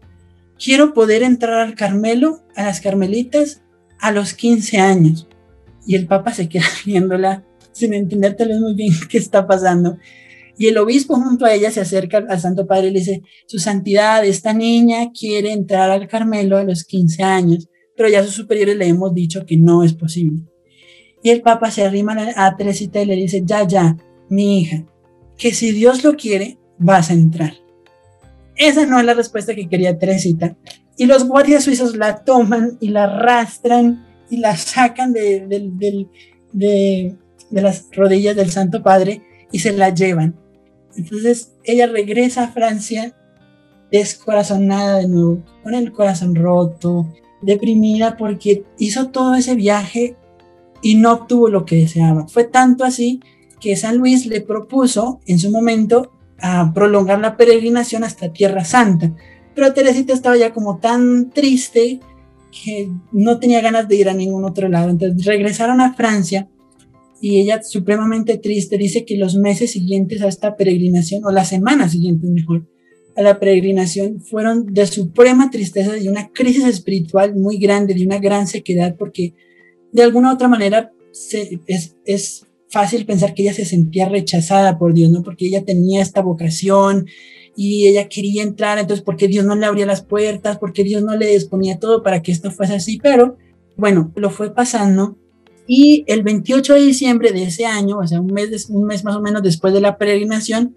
Quiero 0.63 0.95
poder 0.95 1.23
entrar 1.23 1.61
al 1.61 1.75
Carmelo, 1.75 2.41
a 2.55 2.65
las 2.65 2.81
Carmelitas, 2.81 3.63
a 3.99 4.13
los 4.13 4.35
15 4.35 4.79
años. 4.79 5.27
Y 5.87 5.97
el 5.97 6.07
Papa 6.07 6.33
se 6.33 6.49
queda 6.49 6.65
viéndola 6.87 7.45
sin 7.73 7.95
entender 7.95 8.37
tal 8.37 8.49
vez 8.49 8.61
muy 8.61 8.75
bien 8.75 8.93
qué 9.09 9.19
está 9.19 9.47
pasando. 9.47 9.99
Y 10.59 10.67
el 10.69 10.79
obispo 10.79 11.17
junto 11.17 11.45
a 11.45 11.55
ella 11.55 11.71
se 11.71 11.81
acerca 11.81 12.25
al 12.29 12.41
Santo 12.41 12.67
Padre 12.67 12.89
y 12.89 12.91
le 12.93 12.99
dice, 13.01 13.23
Su 13.47 13.59
Santidad, 13.59 14.25
esta 14.25 14.53
niña 14.53 15.11
quiere 15.13 15.53
entrar 15.53 15.91
al 15.91 16.09
Carmelo 16.09 16.59
a 16.59 16.65
los 16.65 16.85
15 16.85 17.23
años, 17.23 17.69
pero 17.97 18.09
ya 18.09 18.23
sus 18.23 18.35
superiores 18.35 18.77
le 18.77 18.87
hemos 18.87 19.15
dicho 19.15 19.47
que 19.47 19.57
no 19.57 19.83
es 19.83 19.95
posible. 19.95 20.45
Y 21.23 21.31
el 21.31 21.41
Papa 21.41 21.71
se 21.71 21.85
arrima 21.85 22.17
a 22.37 22.57
Teresita 22.57 23.01
y 23.01 23.07
le 23.07 23.17
dice, 23.17 23.43
ya, 23.45 23.67
ya, 23.67 23.97
mi 24.29 24.61
hija, 24.61 24.85
que 25.39 25.53
si 25.55 25.73
Dios 25.73 26.05
lo 26.05 26.17
quiere, 26.17 26.59
vas 26.79 27.11
a 27.11 27.15
entrar. 27.15 27.55
Esa 28.57 28.87
no 28.87 28.99
es 28.99 29.07
la 29.07 29.15
respuesta 29.15 29.55
que 29.55 29.69
quería 29.69 29.99
Teresita. 29.99 30.57
Y 30.99 31.07
los 31.07 31.27
guardias 31.27 31.65
suizos 31.65 31.97
la 31.97 32.25
toman 32.25 32.77
y 32.81 32.89
la 32.89 33.05
arrastran 33.05 34.05
y 34.29 34.37
la 34.39 34.57
sacan 34.57 35.13
de 35.13 36.07
las 37.51 37.87
rodillas 37.93 38.37
del 38.37 38.51
Santo 38.51 38.83
Padre 38.83 39.23
y 39.53 39.61
se 39.61 39.73
la 39.73 39.91
llevan. 39.91 40.37
Entonces 40.97 41.53
ella 41.65 41.87
regresa 41.87 42.45
a 42.45 42.53
Francia 42.53 43.15
descorazonada 43.91 44.99
de 44.99 45.09
nuevo, 45.09 45.45
con 45.63 45.75
el 45.75 45.93
corazón 45.93 46.35
roto, 46.35 47.13
deprimida 47.43 48.17
porque 48.17 48.65
hizo 48.79 49.11
todo 49.11 49.35
ese 49.35 49.55
viaje 49.55 50.17
y 50.81 50.97
no 50.97 51.13
obtuvo 51.13 51.49
lo 51.49 51.65
que 51.65 51.77
deseaba. 51.77 52.27
Fue 52.27 52.45
tanto 52.45 52.85
así 52.85 53.21
que 53.61 53.77
San 53.77 53.99
Luis 53.99 54.27
le 54.27 54.41
propuso 54.41 55.21
en 55.27 55.39
su 55.39 55.51
momento 55.51 56.11
a 56.41 56.73
prolongar 56.75 57.21
la 57.21 57.37
peregrinación 57.37 58.03
hasta 58.03 58.33
Tierra 58.33 58.65
Santa. 58.65 59.15
Pero 59.55 59.73
Teresita 59.75 60.13
estaba 60.13 60.37
ya 60.37 60.53
como 60.53 60.79
tan 60.79 61.31
triste 61.31 62.01
que 62.51 62.91
no 63.13 63.39
tenía 63.39 63.61
ganas 63.61 63.89
de 63.89 63.97
ir 63.97 64.09
a 64.09 64.15
ningún 64.15 64.45
otro 64.45 64.69
lado. 64.69 64.91
Entonces 64.91 65.25
regresaron 65.25 65.81
a 65.81 65.95
Francia 65.95 66.49
y 67.23 67.39
ella 67.39 67.63
supremamente 67.63 68.37
triste 68.37 68.77
dice 68.77 69.05
que 69.05 69.17
los 69.17 69.37
meses 69.37 69.71
siguientes 69.71 70.23
a 70.23 70.29
esta 70.29 70.57
peregrinación, 70.57 71.25
o 71.25 71.31
las 71.31 71.51
semanas 71.51 71.93
siguientes 71.93 72.29
mejor, 72.29 72.67
a 73.15 73.23
la 73.23 73.39
peregrinación 73.39 74.21
fueron 74.21 74.67
de 74.67 74.85
suprema 74.87 75.49
tristeza, 75.49 75.93
de 75.93 76.09
una 76.09 76.31
crisis 76.33 76.65
espiritual 76.65 77.37
muy 77.37 77.59
grande, 77.59 77.95
de 77.95 78.05
una 78.05 78.19
gran 78.19 78.49
sequedad, 78.49 78.97
porque 78.99 79.35
de 79.93 80.03
alguna 80.03 80.33
u 80.33 80.35
otra 80.35 80.49
manera 80.49 80.91
es, 81.69 81.95
es 82.05 82.47
fácil 82.69 83.07
pensar 83.07 83.35
que 83.35 83.43
ella 83.43 83.55
se 83.55 83.67
sentía 83.67 84.09
rechazada 84.09 84.77
por 84.77 84.93
Dios, 84.93 85.13
¿no? 85.13 85.23
Porque 85.23 85.47
ella 85.47 85.65
tenía 85.65 86.03
esta 86.03 86.23
vocación 86.23 87.07
y 87.57 87.87
ella 87.87 88.09
quería 88.09 88.43
entrar, 88.43 88.81
entonces, 88.81 89.05
porque 89.05 89.29
Dios 89.29 89.45
no 89.45 89.55
le 89.55 89.67
abría 89.67 89.87
las 89.87 90.03
puertas? 90.03 90.59
porque 90.59 90.83
Dios 90.83 91.05
no 91.05 91.17
le 91.17 91.29
disponía 91.29 91.79
todo 91.79 92.03
para 92.03 92.21
que 92.21 92.33
esto 92.33 92.51
fuese 92.51 92.75
así? 92.75 92.99
Pero, 93.01 93.37
bueno, 93.77 94.13
lo 94.17 94.31
fue 94.31 94.53
pasando 94.53 95.22
y 95.67 96.05
el 96.07 96.23
28 96.23 96.75
de 96.75 96.81
diciembre 96.81 97.33
de 97.33 97.45
ese 97.45 97.67
año, 97.67 97.99
o 97.99 98.07
sea, 98.07 98.21
un 98.21 98.33
mes, 98.33 98.69
un 98.69 98.85
mes 98.85 99.05
más 99.05 99.17
o 99.17 99.21
menos 99.21 99.43
después 99.43 99.73
de 99.73 99.81
la 99.81 99.97
peregrinación, 99.97 100.77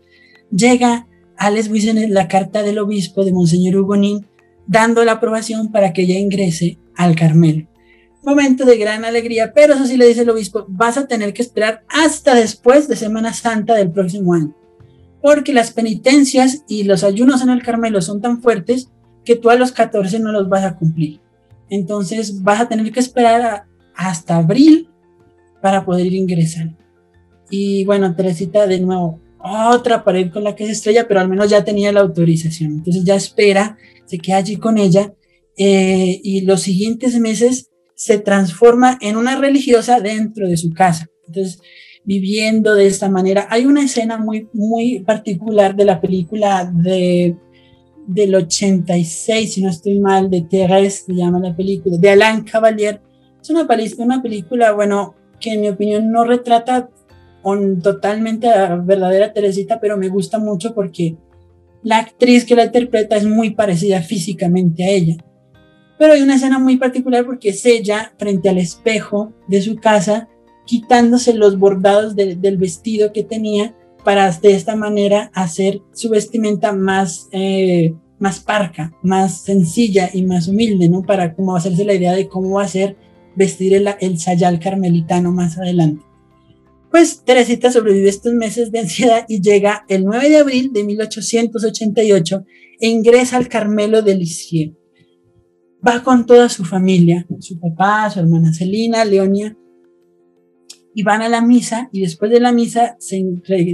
llega 0.51 1.07
a 1.37 1.49
Les 1.49 1.69
la 2.09 2.27
carta 2.27 2.63
del 2.63 2.79
obispo 2.79 3.25
de 3.25 3.33
Monseñor 3.33 3.75
Hugonín, 3.77 4.25
dando 4.67 5.03
la 5.03 5.13
aprobación 5.13 5.71
para 5.71 5.93
que 5.93 6.03
ella 6.03 6.19
ingrese 6.19 6.77
al 6.95 7.15
Carmelo. 7.15 7.67
Momento 8.23 8.65
de 8.65 8.77
gran 8.77 9.05
alegría, 9.05 9.53
pero 9.53 9.75
eso 9.75 9.85
sí 9.85 9.97
le 9.97 10.07
dice 10.07 10.21
el 10.21 10.29
obispo, 10.29 10.65
vas 10.67 10.97
a 10.97 11.07
tener 11.07 11.33
que 11.33 11.41
esperar 11.41 11.83
hasta 11.89 12.33
después 12.33 12.87
de 12.87 12.95
Semana 12.95 13.33
Santa 13.33 13.75
del 13.75 13.91
próximo 13.91 14.33
año, 14.33 14.55
porque 15.21 15.53
las 15.53 15.71
penitencias 15.71 16.63
y 16.67 16.83
los 16.83 17.03
ayunos 17.03 17.41
en 17.41 17.49
el 17.49 17.61
Carmelo 17.61 18.01
son 18.01 18.21
tan 18.21 18.41
fuertes 18.41 18.89
que 19.23 19.35
tú 19.35 19.49
a 19.49 19.55
los 19.55 19.71
14 19.71 20.19
no 20.19 20.31
los 20.31 20.49
vas 20.49 20.63
a 20.63 20.75
cumplir. 20.75 21.19
Entonces 21.69 22.43
vas 22.43 22.61
a 22.61 22.67
tener 22.67 22.91
que 22.91 22.99
esperar 22.99 23.41
a, 23.41 23.67
hasta 23.95 24.37
abril 24.37 24.89
para 25.61 25.85
poder 25.85 26.13
ingresar. 26.13 26.75
Y 27.49 27.85
bueno, 27.85 28.15
Teresita 28.15 28.67
de 28.67 28.79
nuevo, 28.79 29.19
otra 29.39 30.03
pared 30.03 30.31
con 30.31 30.43
la 30.43 30.55
que 30.55 30.65
se 30.65 30.71
estrella, 30.71 31.07
pero 31.07 31.19
al 31.19 31.29
menos 31.29 31.49
ya 31.49 31.63
tenía 31.63 31.91
la 31.91 32.01
autorización. 32.01 32.71
Entonces 32.73 33.03
ya 33.03 33.15
espera, 33.15 33.77
se 34.05 34.17
queda 34.17 34.37
allí 34.37 34.57
con 34.57 34.77
ella 34.77 35.13
eh, 35.57 36.19
y 36.23 36.41
los 36.41 36.61
siguientes 36.61 37.19
meses 37.19 37.69
se 37.95 38.19
transforma 38.19 38.97
en 39.01 39.15
una 39.15 39.37
religiosa 39.37 39.99
dentro 39.99 40.47
de 40.47 40.57
su 40.57 40.73
casa. 40.73 41.07
Entonces, 41.27 41.61
viviendo 42.05 42.75
de 42.75 42.87
esta 42.87 43.09
manera. 43.09 43.47
Hay 43.49 43.65
una 43.65 43.83
escena 43.83 44.17
muy, 44.17 44.47
muy 44.53 44.99
particular 44.99 45.75
de 45.75 45.85
la 45.85 45.99
película 45.99 46.71
de, 46.71 47.35
del 48.07 48.35
86, 48.35 49.53
si 49.53 49.61
no 49.61 49.69
estoy 49.69 49.99
mal, 49.99 50.29
de 50.29 50.43
Thérèse, 50.43 51.05
se 51.07 51.13
llama 51.13 51.39
la 51.39 51.55
película, 51.55 51.97
de 51.97 52.09
Alain 52.09 52.43
Cavalier, 52.43 53.01
es 53.45 53.49
una, 53.51 53.67
una 54.03 54.21
película, 54.21 54.71
bueno, 54.71 55.15
que 55.39 55.53
en 55.53 55.61
mi 55.61 55.69
opinión 55.69 56.11
no 56.11 56.23
retrata 56.23 56.89
totalmente 57.83 58.49
a 58.49 58.69
la 58.69 58.75
verdadera 58.77 59.33
Teresita, 59.33 59.79
pero 59.79 59.97
me 59.97 60.09
gusta 60.09 60.39
mucho 60.39 60.73
porque 60.73 61.17
la 61.83 61.99
actriz 61.99 62.45
que 62.45 62.55
la 62.55 62.65
interpreta 62.65 63.15
es 63.15 63.25
muy 63.25 63.51
parecida 63.51 64.01
físicamente 64.01 64.83
a 64.83 64.89
ella. 64.89 65.17
Pero 65.99 66.13
hay 66.13 66.23
una 66.23 66.35
escena 66.35 66.57
muy 66.57 66.77
particular 66.77 67.25
porque 67.25 67.49
es 67.49 67.63
ella 67.65 68.13
frente 68.17 68.49
al 68.49 68.57
espejo 68.57 69.33
de 69.47 69.61
su 69.61 69.75
casa, 69.75 70.27
quitándose 70.65 71.35
los 71.35 71.59
bordados 71.59 72.15
del 72.15 72.57
vestido 72.57 73.13
que 73.13 73.23
tenía 73.23 73.75
para 74.03 74.31
de 74.31 74.53
esta 74.53 74.75
manera 74.75 75.29
hacer 75.35 75.81
su 75.93 76.09
vestimenta 76.09 76.73
más, 76.73 77.27
eh, 77.31 77.93
más 78.17 78.39
parca, 78.39 78.91
más 79.03 79.43
sencilla 79.43 80.09
y 80.11 80.23
más 80.23 80.47
humilde, 80.47 80.89
¿no? 80.89 81.03
Para 81.03 81.35
como 81.35 81.55
hacerse 81.55 81.85
la 81.85 81.93
idea 81.93 82.13
de 82.13 82.27
cómo 82.27 82.55
va 82.55 82.63
a 82.63 82.67
ser 82.67 82.97
vestir 83.35 83.73
el, 83.73 83.89
el 83.99 84.19
sayal 84.19 84.59
carmelitano 84.59 85.31
más 85.31 85.57
adelante. 85.57 86.03
Pues 86.91 87.23
Teresita 87.25 87.71
sobrevive 87.71 88.07
estos 88.07 88.33
meses 88.33 88.71
de 88.71 88.79
ansiedad 88.79 89.25
y 89.27 89.41
llega 89.41 89.85
el 89.89 90.05
9 90.05 90.29
de 90.29 90.37
abril 90.37 90.71
de 90.71 90.83
1888 90.83 92.45
e 92.79 92.87
ingresa 92.87 93.37
al 93.37 93.49
Carmelo 93.49 94.01
de 94.01 94.15
Lisieux. 94.15 94.77
Va 95.85 96.03
con 96.03 96.25
toda 96.25 96.49
su 96.49 96.63
familia, 96.63 97.27
su 97.39 97.59
papá, 97.59 98.09
su 98.09 98.19
hermana 98.19 98.53
Celina, 98.53 99.03
Leonia, 99.03 99.57
y 100.93 101.03
van 101.03 101.21
a 101.21 101.27
la 101.27 101.41
misa 101.41 101.89
y 101.91 102.01
después 102.01 102.31
de 102.31 102.39
la 102.39 102.53
misa 102.53 102.95
se, 102.99 103.21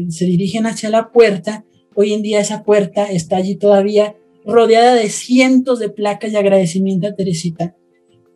se 0.09 0.25
dirigen 0.25 0.65
hacia 0.65 0.89
la 0.89 1.11
puerta. 1.11 1.63
Hoy 1.93 2.13
en 2.13 2.23
día 2.23 2.39
esa 2.41 2.63
puerta 2.63 3.05
está 3.05 3.37
allí 3.37 3.55
todavía 3.55 4.15
rodeada 4.45 4.95
de 4.95 5.09
cientos 5.09 5.77
de 5.77 5.89
placas 5.89 6.31
de 6.31 6.39
agradecimiento 6.39 7.07
a 7.07 7.13
Teresita 7.15 7.75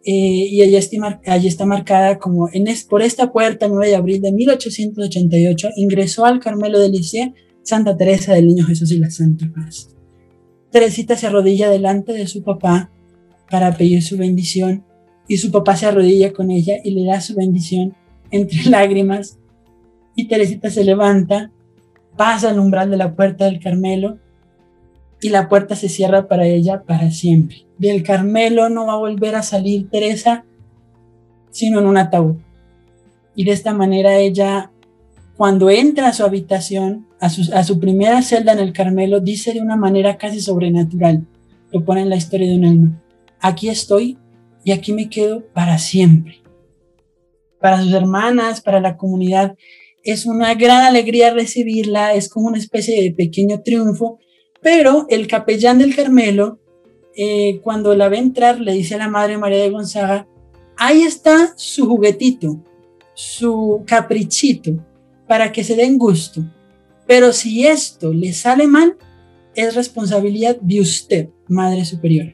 eh, 0.07 0.47
y 0.51 0.61
allí 0.61 0.75
está, 0.75 1.19
allí 1.25 1.47
está 1.47 1.65
marcada 1.65 2.19
como 2.19 2.47
en 2.53 2.65
por 2.87 3.01
esta 3.01 3.31
puerta 3.31 3.67
9 3.67 3.87
de 3.87 3.95
abril 3.95 4.21
de 4.21 4.31
1888 4.31 5.69
ingresó 5.77 6.25
al 6.25 6.39
Carmelo 6.39 6.79
de 6.79 6.89
Lisieux 6.89 7.33
Santa 7.63 7.97
Teresa 7.97 8.33
del 8.33 8.45
Niño 8.45 8.65
Jesús 8.65 8.91
y 8.91 8.99
la 8.99 9.09
Santa 9.09 9.51
Paz. 9.53 9.89
Teresita 10.69 11.17
se 11.17 11.25
arrodilla 11.25 11.71
delante 11.71 12.13
de 12.13 12.27
su 12.27 12.43
papá 12.43 12.91
para 13.49 13.75
pedir 13.75 14.03
su 14.03 14.17
bendición 14.17 14.85
y 15.27 15.37
su 15.37 15.49
papá 15.51 15.75
se 15.75 15.87
arrodilla 15.87 16.33
con 16.33 16.51
ella 16.51 16.75
y 16.83 16.91
le 16.91 17.05
da 17.05 17.19
su 17.19 17.33
bendición 17.33 17.95
entre 18.29 18.63
lágrimas 18.69 19.39
y 20.15 20.27
Teresita 20.27 20.69
se 20.69 20.83
levanta, 20.83 21.51
pasa 22.15 22.51
al 22.51 22.59
umbral 22.59 22.91
de 22.91 22.97
la 22.97 23.15
puerta 23.15 23.45
del 23.45 23.59
Carmelo 23.59 24.19
y 25.25 25.29
la 25.29 25.49
puerta 25.49 25.75
se 25.75 25.89
cierra 25.89 26.27
para 26.27 26.45
ella 26.45 26.83
para 26.83 27.09
siempre. 27.09 27.65
Del 27.79 28.03
Carmelo 28.03 28.69
no 28.69 28.85
va 28.85 28.93
a 28.93 28.97
volver 28.97 29.33
a 29.33 29.41
salir 29.41 29.89
Teresa 29.89 30.45
sino 31.49 31.79
en 31.79 31.87
un 31.87 31.97
ataúd. 31.97 32.35
Y 33.33 33.43
de 33.45 33.51
esta 33.51 33.73
manera 33.73 34.17
ella, 34.17 34.71
cuando 35.35 35.71
entra 35.71 36.09
a 36.09 36.13
su 36.13 36.23
habitación, 36.23 37.07
a 37.19 37.29
su, 37.29 37.79
primera 37.79 38.21
celda 38.21 38.51
en 38.53 38.59
el 38.59 38.71
Carmelo, 38.71 39.19
dice 39.19 39.53
de 39.53 39.61
una 39.61 39.75
manera 39.77 40.19
casi 40.19 40.41
sobrenatural, 40.41 41.25
lo 41.71 41.83
pone 41.83 42.01
en 42.01 42.09
la 42.11 42.17
historia 42.17 42.47
de 42.47 42.57
un 42.57 42.65
alma, 42.65 43.03
aquí 43.39 43.69
estoy 43.69 44.19
y 44.63 44.73
aquí 44.73 44.93
me 44.93 45.09
quedo 45.09 45.43
para 45.53 45.79
siempre. 45.79 46.43
Para 47.59 47.81
sus 47.81 47.93
hermanas, 47.93 48.61
para 48.61 48.79
la 48.79 48.95
comunidad, 48.95 49.55
es 50.03 50.27
una 50.27 50.53
gran 50.53 50.83
alegría 50.83 51.33
recibirla, 51.33 52.13
es 52.13 52.29
como 52.29 52.45
una 52.49 52.59
especie 52.59 53.01
de 53.01 53.11
pequeño 53.11 53.63
triunfo, 53.63 54.19
pero 54.65 55.05
el 55.11 55.27
capellán 55.27 55.77
del 55.77 55.95
Carmelo, 55.95 56.57
eh, 57.15 57.59
cuando 57.61 57.95
la 57.95 58.09
ve 58.09 58.17
entrar, 58.17 58.59
le 58.59 58.73
dice 58.73 58.95
a 58.95 58.97
la 58.97 59.07
Madre 59.07 59.37
María 59.37 59.59
de 59.59 59.69
Gonzaga, 59.69 60.27
ahí 60.75 61.03
está 61.03 61.53
su 61.55 61.85
juguetito, 61.85 62.63
su 63.13 63.83
caprichito, 63.85 64.83
para 65.27 65.51
que 65.51 65.63
se 65.63 65.75
den 65.75 65.99
gusto. 65.99 66.43
Pero 67.05 67.31
si 67.31 67.67
esto 67.67 68.11
le 68.11 68.33
sale 68.33 68.65
mal, 68.65 68.97
es 69.53 69.75
responsabilidad 69.75 70.57
de 70.59 70.81
usted, 70.81 71.29
Madre 71.47 71.85
Superiora, 71.85 72.33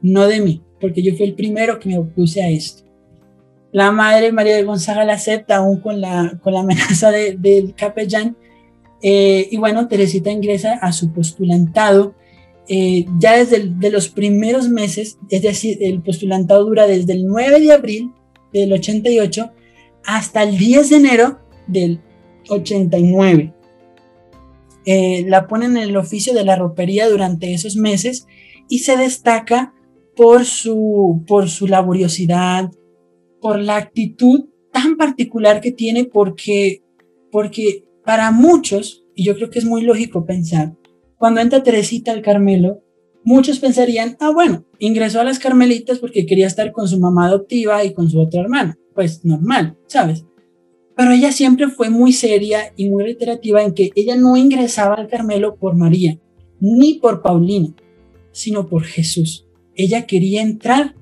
no 0.00 0.28
de 0.28 0.40
mí, 0.40 0.62
porque 0.80 1.02
yo 1.02 1.16
fui 1.16 1.26
el 1.26 1.34
primero 1.34 1.80
que 1.80 1.88
me 1.88 1.98
opuse 1.98 2.44
a 2.44 2.48
esto. 2.48 2.84
La 3.72 3.90
Madre 3.90 4.30
María 4.30 4.54
de 4.54 4.62
Gonzaga 4.62 5.04
la 5.04 5.14
acepta 5.14 5.56
aún 5.56 5.80
con 5.80 6.00
la, 6.00 6.38
con 6.44 6.52
la 6.54 6.60
amenaza 6.60 7.10
del 7.10 7.74
capellán 7.74 8.36
eh, 9.02 9.48
y 9.50 9.56
bueno, 9.56 9.88
Teresita 9.88 10.30
ingresa 10.30 10.74
a 10.74 10.92
su 10.92 11.12
postulantado 11.12 12.14
eh, 12.68 13.06
ya 13.18 13.36
desde 13.36 13.68
de 13.68 13.90
los 13.90 14.08
primeros 14.08 14.68
meses, 14.68 15.18
es 15.28 15.42
decir, 15.42 15.78
el 15.80 16.00
postulantado 16.00 16.64
dura 16.64 16.86
desde 16.86 17.12
el 17.12 17.26
9 17.26 17.60
de 17.60 17.72
abril 17.72 18.12
del 18.52 18.72
88 18.72 19.50
hasta 20.04 20.44
el 20.44 20.56
10 20.56 20.90
de 20.90 20.96
enero 20.96 21.38
del 21.66 22.00
89. 22.48 23.52
Eh, 24.84 25.24
la 25.28 25.48
ponen 25.48 25.76
en 25.76 25.82
el 25.82 25.96
oficio 25.96 26.34
de 26.34 26.44
la 26.44 26.56
ropería 26.56 27.08
durante 27.08 27.52
esos 27.52 27.76
meses 27.76 28.26
y 28.68 28.80
se 28.80 28.96
destaca 28.96 29.74
por 30.16 30.44
su, 30.44 31.24
por 31.26 31.48
su 31.48 31.66
laboriosidad, 31.66 32.70
por 33.40 33.58
la 33.58 33.76
actitud 33.76 34.46
tan 34.72 34.96
particular 34.96 35.60
que 35.60 35.72
tiene, 35.72 36.04
porque, 36.04 36.82
porque 37.30 37.84
para 38.04 38.30
muchos, 38.30 39.04
y 39.14 39.24
yo 39.24 39.34
creo 39.34 39.50
que 39.50 39.58
es 39.58 39.64
muy 39.64 39.82
lógico 39.82 40.24
pensar, 40.24 40.74
cuando 41.16 41.40
entra 41.40 41.62
Teresita 41.62 42.10
al 42.10 42.22
Carmelo, 42.22 42.82
muchos 43.24 43.60
pensarían, 43.60 44.16
ah, 44.20 44.30
bueno, 44.30 44.64
ingresó 44.78 45.20
a 45.20 45.24
las 45.24 45.38
Carmelitas 45.38 45.98
porque 45.98 46.26
quería 46.26 46.46
estar 46.46 46.72
con 46.72 46.88
su 46.88 46.98
mamá 46.98 47.26
adoptiva 47.26 47.84
y 47.84 47.94
con 47.94 48.10
su 48.10 48.20
otra 48.20 48.40
hermana. 48.40 48.76
Pues 48.94 49.24
normal, 49.24 49.78
¿sabes? 49.86 50.24
Pero 50.96 51.12
ella 51.12 51.32
siempre 51.32 51.68
fue 51.68 51.90
muy 51.90 52.12
seria 52.12 52.72
y 52.76 52.90
muy 52.90 53.04
reiterativa 53.04 53.62
en 53.62 53.72
que 53.72 53.90
ella 53.94 54.16
no 54.16 54.36
ingresaba 54.36 54.96
al 54.96 55.08
Carmelo 55.08 55.56
por 55.56 55.76
María, 55.76 56.18
ni 56.60 56.94
por 56.94 57.22
Paulina, 57.22 57.68
sino 58.32 58.68
por 58.68 58.82
Jesús. 58.84 59.46
Ella 59.74 60.06
quería 60.06 60.42
entrar 60.42 60.94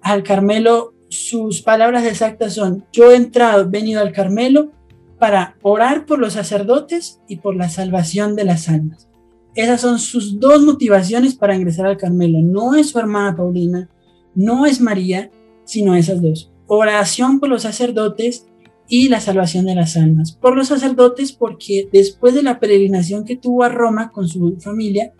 al 0.00 0.22
Carmelo. 0.22 0.94
Sus 1.08 1.60
palabras 1.60 2.06
exactas 2.06 2.54
son, 2.54 2.86
yo 2.90 3.12
he 3.12 3.16
entrado, 3.16 3.68
venido 3.68 4.00
al 4.00 4.12
Carmelo 4.12 4.72
para 5.22 5.56
orar 5.62 6.04
por 6.04 6.18
los 6.18 6.32
sacerdotes 6.32 7.20
y 7.28 7.36
por 7.36 7.54
la 7.54 7.68
salvación 7.68 8.34
de 8.34 8.42
las 8.42 8.68
almas. 8.68 9.08
Esas 9.54 9.80
son 9.80 10.00
sus 10.00 10.40
dos 10.40 10.62
motivaciones 10.62 11.36
para 11.36 11.54
ingresar 11.54 11.86
al 11.86 11.96
Carmelo. 11.96 12.40
No 12.42 12.74
es 12.74 12.90
su 12.90 12.98
hermana 12.98 13.36
Paulina, 13.36 13.88
no 14.34 14.66
es 14.66 14.80
María, 14.80 15.30
sino 15.62 15.94
esas 15.94 16.20
dos. 16.20 16.50
Oración 16.66 17.38
por 17.38 17.50
los 17.50 17.62
sacerdotes 17.62 18.48
y 18.88 19.10
la 19.10 19.20
salvación 19.20 19.64
de 19.64 19.76
las 19.76 19.96
almas. 19.96 20.32
Por 20.32 20.56
los 20.56 20.66
sacerdotes 20.66 21.30
porque 21.30 21.88
después 21.92 22.34
de 22.34 22.42
la 22.42 22.58
peregrinación 22.58 23.24
que 23.24 23.36
tuvo 23.36 23.62
a 23.62 23.68
Roma 23.68 24.10
con 24.10 24.26
su 24.26 24.56
familia, 24.58 25.12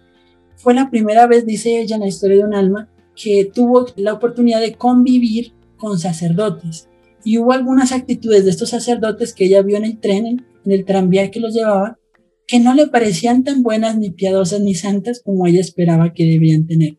fue 0.56 0.74
la 0.74 0.90
primera 0.90 1.28
vez, 1.28 1.46
dice 1.46 1.80
ella 1.80 1.94
en 1.94 2.00
la 2.00 2.08
historia 2.08 2.38
de 2.38 2.44
un 2.44 2.54
alma, 2.54 2.88
que 3.14 3.48
tuvo 3.54 3.86
la 3.94 4.14
oportunidad 4.14 4.58
de 4.58 4.74
convivir 4.74 5.52
con 5.76 6.00
sacerdotes 6.00 6.88
y 7.24 7.38
hubo 7.38 7.52
algunas 7.52 7.92
actitudes 7.92 8.44
de 8.44 8.50
estos 8.50 8.70
sacerdotes 8.70 9.32
que 9.32 9.44
ella 9.44 9.62
vio 9.62 9.76
en 9.76 9.84
el 9.84 9.98
tren, 9.98 10.26
en 10.26 10.72
el 10.72 10.84
tranvía 10.84 11.30
que 11.30 11.40
los 11.40 11.54
llevaba, 11.54 11.98
que 12.46 12.60
no 12.60 12.74
le 12.74 12.86
parecían 12.86 13.44
tan 13.44 13.62
buenas 13.62 13.96
ni 13.96 14.10
piadosas 14.10 14.60
ni 14.60 14.74
santas 14.74 15.22
como 15.24 15.46
ella 15.46 15.60
esperaba 15.60 16.12
que 16.12 16.24
debían 16.24 16.66
tener. 16.66 16.98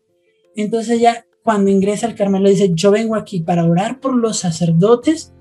Entonces 0.56 0.98
ella, 0.98 1.26
cuando 1.42 1.70
ingresa 1.70 2.06
al 2.06 2.14
Carmelo, 2.14 2.48
dice, 2.48 2.72
yo 2.74 2.90
vengo 2.90 3.16
aquí 3.16 3.40
para 3.40 3.64
orar 3.64 4.00
por 4.00 4.16
los 4.16 4.38
sacerdotes 4.38 5.32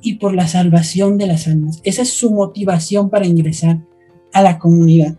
y 0.00 0.14
por 0.14 0.34
la 0.34 0.46
salvación 0.46 1.18
de 1.18 1.26
las 1.26 1.48
almas. 1.48 1.80
Esa 1.84 2.02
es 2.02 2.10
su 2.10 2.30
motivación 2.30 3.10
para 3.10 3.26
ingresar 3.26 3.84
a 4.32 4.42
la 4.42 4.58
comunidad. 4.58 5.18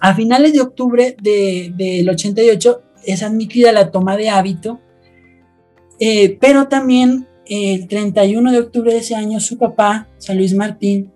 A 0.00 0.14
finales 0.14 0.52
de 0.52 0.60
octubre 0.60 1.16
del 1.20 1.76
de, 1.76 2.06
88 2.08 2.82
es 3.04 3.22
admitida 3.22 3.72
la 3.72 3.90
toma 3.90 4.16
de 4.16 4.30
hábito, 4.30 4.80
eh, 5.98 6.38
pero 6.40 6.68
también 6.68 7.26
el 7.50 7.88
31 7.88 8.52
de 8.52 8.60
octubre 8.60 8.92
de 8.92 9.00
ese 9.00 9.16
año, 9.16 9.40
su 9.40 9.58
papá, 9.58 10.06
San 10.18 10.36
Luis 10.36 10.54
Martín, 10.54 11.10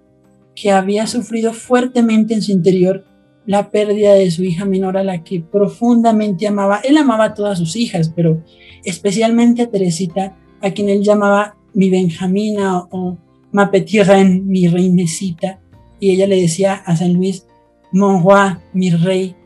que 0.57 0.73
había 0.73 1.07
sufrido 1.07 1.53
fuertemente 1.53 2.35
en 2.35 2.43
su 2.43 2.51
interior 2.51 3.05
la 3.47 3.71
pérdida 3.71 4.15
de 4.15 4.31
su 4.33 4.43
hija 4.43 4.65
menor 4.65 4.97
a 4.97 5.05
la 5.05 5.23
que 5.23 5.41
profundamente 5.41 6.49
amaba. 6.49 6.81
Él 6.83 6.97
amaba 6.97 7.27
a 7.27 7.35
todas 7.35 7.59
sus 7.59 7.77
hijas, 7.77 8.13
pero 8.15 8.43
especialmente 8.85 9.63
a 9.63 9.71
Teresita, 9.71 10.37
a 10.61 10.71
quien 10.73 10.89
él 10.89 11.03
llamaba 11.03 11.57
mi 11.73 11.89
Benjamina 11.89 12.81
o 12.91 13.17
ma 13.53 13.71
petite 13.71 14.25
mi 14.25 14.67
reinecita. 14.67 15.61
Y 16.01 16.11
ella 16.11 16.27
le 16.27 16.41
decía 16.41 16.75
a 16.75 16.97
San 16.97 17.13
Luis, 17.13 17.47
mon 17.93 18.25
roi, 18.25 18.57
mi 18.73 18.91
rey 18.91 19.37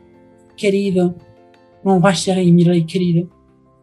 querido, 0.56 1.14
mon 1.84 2.02
roi 2.02 2.50
mi 2.50 2.64
rey 2.64 2.86
querido 2.86 3.37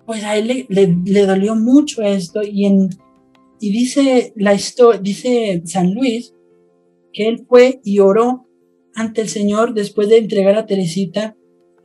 pues 0.05 0.23
a 0.23 0.37
él 0.37 0.65
le, 0.69 1.25
dolió 1.25 1.55
mucho 1.55 2.01
esto 2.03 2.41
y, 2.43 2.65
en, 2.65 2.89
y 3.59 3.71
dice, 3.71 4.33
la 4.35 4.57
dice 5.01 5.61
San 5.65 5.93
Luis 5.93 6.33
que 7.11 7.27
él 7.27 7.45
fue 7.47 7.79
y 7.83 7.99
oró 7.99 8.47
ante 8.93 9.21
el 9.21 9.29
Señor 9.29 9.73
después 9.73 10.09
de 10.09 10.17
entregar 10.17 10.57
a 10.57 10.65
Teresita 10.65 11.35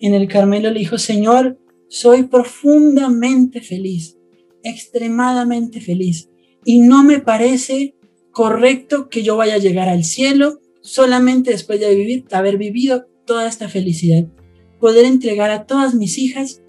en 0.00 0.14
el 0.14 0.28
Carmelo. 0.28 0.70
Le 0.70 0.80
dijo, 0.80 0.98
Señor, 0.98 1.58
soy 1.88 2.24
profundamente 2.24 3.60
feliz, 3.60 4.16
extremadamente 4.64 5.80
feliz. 5.80 6.28
Y 6.64 6.80
no 6.80 7.04
me 7.04 7.20
parece 7.20 7.94
correcto 8.32 9.08
que 9.08 9.22
yo 9.22 9.36
vaya 9.36 9.54
a 9.54 9.58
llegar 9.58 9.88
al 9.88 10.04
cielo 10.04 10.60
solamente 10.82 11.50
después 11.52 11.78
de 11.80 12.24
haber 12.32 12.58
vivido 12.58 13.06
toda 13.24 13.48
esta 13.48 13.68
felicidad. 13.68 14.26
Poder 14.80 15.04
entregar 15.04 15.50
a 15.50 15.66
todas 15.66 15.94
mis 15.94 16.18
hijas 16.18 16.62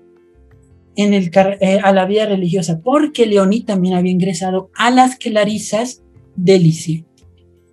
eh, 1.02 1.80
a 1.84 1.92
la 1.94 2.06
vida 2.06 2.26
religiosa, 2.26 2.82
porque 2.84 3.26
Leoní 3.26 3.62
también 3.62 3.96
había 3.96 4.12
ingresado 4.12 4.70
a 4.76 4.92
las 4.92 5.16
Clarisas 5.18 6.04
de 6.36 6.60
Licie. 6.60 7.06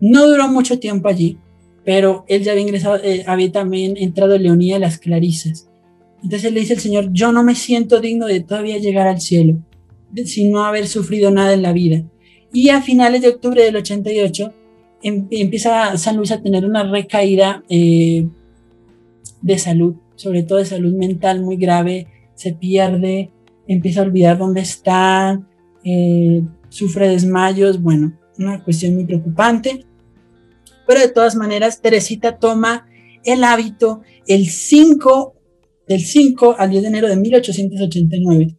No 0.01 0.26
duró 0.26 0.49
mucho 0.49 0.79
tiempo 0.79 1.09
allí, 1.09 1.39
pero 1.85 2.24
él 2.29 2.43
ya 2.43 2.53
había 2.53 2.62
ingresado, 2.62 2.97
eh, 3.03 3.24
había 3.26 3.51
también 3.51 3.97
entrado 3.97 4.39
Leoní 4.39 4.72
a 4.72 4.79
las 4.79 4.99
Clarisas. 4.99 5.68
Entonces 6.22 6.53
le 6.53 6.61
dice 6.61 6.74
el 6.74 6.81
Señor, 6.81 7.12
yo 7.12 7.33
no 7.33 7.45
me 7.45 7.55
siento 7.55 8.01
digno 8.01 8.26
de 8.26 8.41
todavía 8.41 8.79
llegar 8.79 9.07
al 9.07 9.20
cielo, 9.20 9.59
sin 10.24 10.51
no 10.51 10.64
haber 10.64 10.89
sufrido 10.89 11.31
nada 11.31 11.55
en 11.55 11.62
la 11.62 11.72
vida. 11.72 12.05
Y 12.53 12.70
a 12.70 12.83
finales 12.83 13.22
de 13.22 13.29
octubre 13.29 13.62
del 13.62 13.76
88 13.76 14.53
em, 15.03 15.26
empieza 15.31 15.97
San 15.97 16.16
Luis 16.16 16.33
a 16.33 16.43
tener 16.43 16.64
una 16.64 16.83
recaída 16.85 17.62
eh, 17.68 18.26
de 19.43 19.59
salud, 19.59 19.95
sobre 20.16 20.43
todo 20.43 20.59
de 20.59 20.64
salud 20.64 20.93
mental 20.95 21.43
muy 21.43 21.57
grave, 21.57 22.07
se 22.39 22.53
pierde, 22.53 23.32
empieza 23.66 24.01
a 24.01 24.05
olvidar 24.05 24.39
dónde 24.39 24.61
está, 24.61 25.45
eh, 25.84 26.43
sufre 26.68 27.09
desmayos, 27.09 27.82
bueno, 27.82 28.16
una 28.39 28.62
cuestión 28.62 28.95
muy 28.95 29.07
preocupante. 29.07 29.84
Pero 30.86 31.01
de 31.01 31.09
todas 31.09 31.34
maneras, 31.34 31.82
Teresita 31.82 32.39
toma 32.39 32.86
el 33.24 33.43
hábito 33.43 34.03
el 34.28 34.47
5, 34.47 35.34
del 35.89 36.01
5 36.01 36.55
al 36.57 36.70
10 36.70 36.82
de 36.82 36.89
enero 36.89 37.09
de 37.09 37.16
1889. 37.16 38.57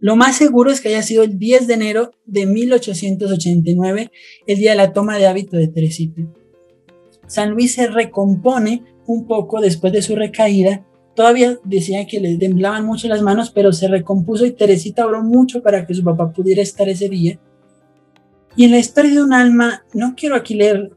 Lo 0.00 0.16
más 0.16 0.36
seguro 0.36 0.70
es 0.70 0.82
que 0.82 0.88
haya 0.88 1.02
sido 1.02 1.22
el 1.22 1.38
10 1.38 1.66
de 1.66 1.74
enero 1.74 2.10
de 2.26 2.44
1889, 2.44 4.10
el 4.46 4.58
día 4.58 4.72
de 4.72 4.76
la 4.76 4.92
toma 4.92 5.16
de 5.16 5.26
hábito 5.26 5.56
de 5.56 5.68
Teresita. 5.68 6.20
San 7.26 7.52
Luis 7.52 7.74
se 7.74 7.86
recompone 7.86 8.84
un 9.06 9.26
poco 9.26 9.62
después 9.62 9.94
de 9.94 10.02
su 10.02 10.14
recaída. 10.14 10.86
Todavía 11.14 11.58
decía 11.64 12.06
que 12.06 12.20
le 12.20 12.36
temblaban 12.36 12.84
mucho 12.84 13.06
las 13.08 13.22
manos, 13.22 13.50
pero 13.50 13.72
se 13.72 13.88
recompuso 13.88 14.44
y 14.46 14.50
Teresita 14.50 15.06
oró 15.06 15.22
mucho 15.22 15.62
para 15.62 15.86
que 15.86 15.94
su 15.94 16.02
papá 16.02 16.32
pudiera 16.32 16.60
estar 16.60 16.88
ese 16.88 17.08
día. 17.08 17.38
Y 18.56 18.64
en 18.64 18.72
la 18.72 18.78
historia 18.78 19.12
de 19.12 19.22
un 19.22 19.32
alma, 19.32 19.84
no 19.92 20.14
quiero 20.16 20.34
aquí 20.34 20.54
leer 20.54 20.92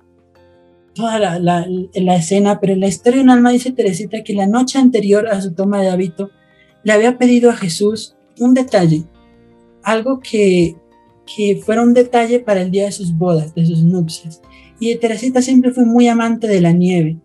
toda 0.93 1.19
la, 1.19 1.39
la, 1.39 2.15
escena, 2.15 2.59
pero 2.59 2.73
en 2.73 2.79
la 2.79 2.87
historia 2.87 3.17
de 3.17 3.23
un 3.23 3.29
alma 3.29 3.51
dice 3.51 3.71
Teresita 3.71 4.23
que 4.23 4.33
la 4.33 4.47
noche 4.47 4.79
anterior 4.79 5.27
a 5.27 5.41
su 5.41 5.53
toma 5.53 5.81
de 5.81 5.89
hábito 5.89 6.31
le 6.83 6.93
había 6.93 7.19
pedido 7.19 7.51
a 7.51 7.55
Jesús 7.55 8.15
un 8.39 8.55
detalle, 8.55 9.03
algo 9.83 10.19
que, 10.19 10.75
que 11.27 11.61
fuera 11.63 11.83
un 11.83 11.93
detalle 11.93 12.39
para 12.39 12.61
el 12.61 12.71
día 12.71 12.85
de 12.85 12.91
sus 12.91 13.15
bodas, 13.15 13.53
de 13.53 13.65
sus 13.67 13.83
nupcias. 13.83 14.41
Y 14.79 14.95
Teresita 14.95 15.41
siempre 15.43 15.71
fue 15.71 15.85
muy 15.85 16.07
amante 16.07 16.47
de 16.47 16.61
la 16.61 16.71
nieve. 16.71 17.17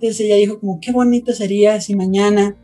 Entonces 0.00 0.20
ella 0.20 0.36
dijo 0.36 0.60
como, 0.60 0.78
qué 0.80 0.92
bonito 0.92 1.32
sería 1.32 1.80
si 1.80 1.96
mañana 1.96 2.56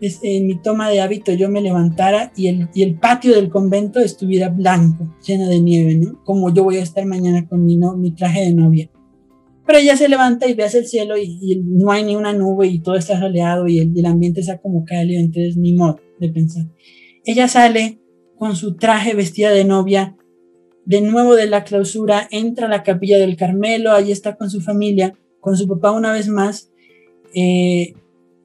en 0.00 0.46
mi 0.46 0.56
toma 0.56 0.88
de 0.88 1.00
hábito 1.00 1.32
yo 1.34 1.50
me 1.50 1.60
levantara 1.60 2.32
y 2.34 2.46
el, 2.46 2.68
y 2.72 2.82
el 2.84 2.98
patio 2.98 3.34
del 3.34 3.50
convento 3.50 4.00
estuviera 4.00 4.48
blanco, 4.48 5.14
lleno 5.26 5.46
de 5.46 5.60
nieve, 5.60 5.94
¿no? 5.96 6.24
Como 6.24 6.54
yo 6.54 6.64
voy 6.64 6.78
a 6.78 6.82
estar 6.82 7.04
mañana 7.04 7.46
con 7.46 7.66
mi, 7.66 7.76
no, 7.76 7.96
mi 7.98 8.12
traje 8.12 8.40
de 8.40 8.54
novia. 8.54 8.90
Pero 9.66 9.78
ella 9.78 9.98
se 9.98 10.08
levanta 10.08 10.48
y 10.48 10.54
ve 10.54 10.64
hacia 10.64 10.80
el 10.80 10.86
cielo 10.86 11.18
y, 11.18 11.62
no 11.64 11.92
hay 11.92 12.02
ni 12.02 12.16
una 12.16 12.32
nube 12.32 12.66
y 12.66 12.80
todo 12.80 12.96
está 12.96 13.20
soleado 13.20 13.68
y 13.68 13.78
el, 13.78 13.92
el 13.94 14.06
ambiente 14.06 14.40
está 14.40 14.58
como 14.58 14.86
cálido, 14.86 15.20
entonces 15.20 15.58
ni 15.58 15.74
modo 15.74 16.00
de 16.18 16.30
pensar. 16.30 16.64
Ella 17.26 17.46
sale 17.46 18.00
con 18.38 18.56
su 18.56 18.76
traje 18.76 19.12
vestida 19.14 19.50
de 19.50 19.66
novia, 19.66 20.16
de 20.86 21.02
nuevo 21.02 21.34
de 21.34 21.46
la 21.46 21.62
clausura, 21.62 22.26
entra 22.30 22.66
a 22.66 22.70
la 22.70 22.82
capilla 22.82 23.18
del 23.18 23.36
Carmelo, 23.36 23.92
allí 23.92 24.12
está 24.12 24.36
con 24.36 24.48
su 24.48 24.62
familia, 24.62 25.14
con 25.40 25.56
su 25.56 25.68
papá 25.68 25.92
una 25.92 26.12
vez 26.12 26.28
más, 26.28 26.69
eh, 27.34 27.94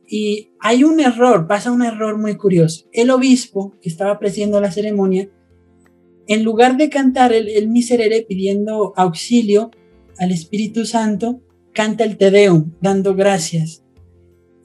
y 0.08 0.50
hay 0.60 0.84
un 0.84 1.00
error, 1.00 1.48
pasa 1.48 1.72
un 1.72 1.84
error 1.84 2.18
muy 2.18 2.36
curioso. 2.38 2.86
El 2.92 3.10
obispo 3.10 3.74
que 3.82 3.90
estaba 3.90 4.20
presidiendo 4.20 4.62
la 4.62 4.72
ceremonia, 4.72 5.30
en 6.28 6.44
lugar 6.44 6.78
de 6.78 6.90
cantar 6.90 7.34
el, 7.34 7.50
el 7.50 7.70
miserere 7.70 8.26
pidiendo 8.28 8.94
auxilio 8.96 9.72
al 10.18 10.32
Espíritu 10.32 10.86
Santo, 10.86 11.42
canta 11.74 12.04
el 12.04 12.18
Te 12.18 12.32
Deum, 12.32 12.72
dando 12.82 13.16
gracias. 13.16 13.84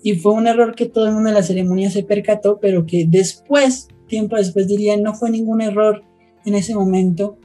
Y 0.02 0.14
fue 0.14 0.32
un 0.32 0.46
error 0.46 0.74
que 0.74 0.86
todo 0.86 1.06
el 1.06 1.12
mundo 1.12 1.28
en 1.28 1.34
la 1.34 1.42
ceremonia 1.42 1.90
se 1.90 2.02
percató, 2.02 2.58
pero 2.60 2.86
que 2.86 3.06
después, 3.06 3.88
tiempo 4.06 4.36
después 4.36 4.66
diría, 4.68 4.96
no 4.96 5.14
fue 5.14 5.30
ningún 5.30 5.60
error 5.60 6.02
en 6.46 6.54
ese 6.54 6.74
momento, 6.74 7.36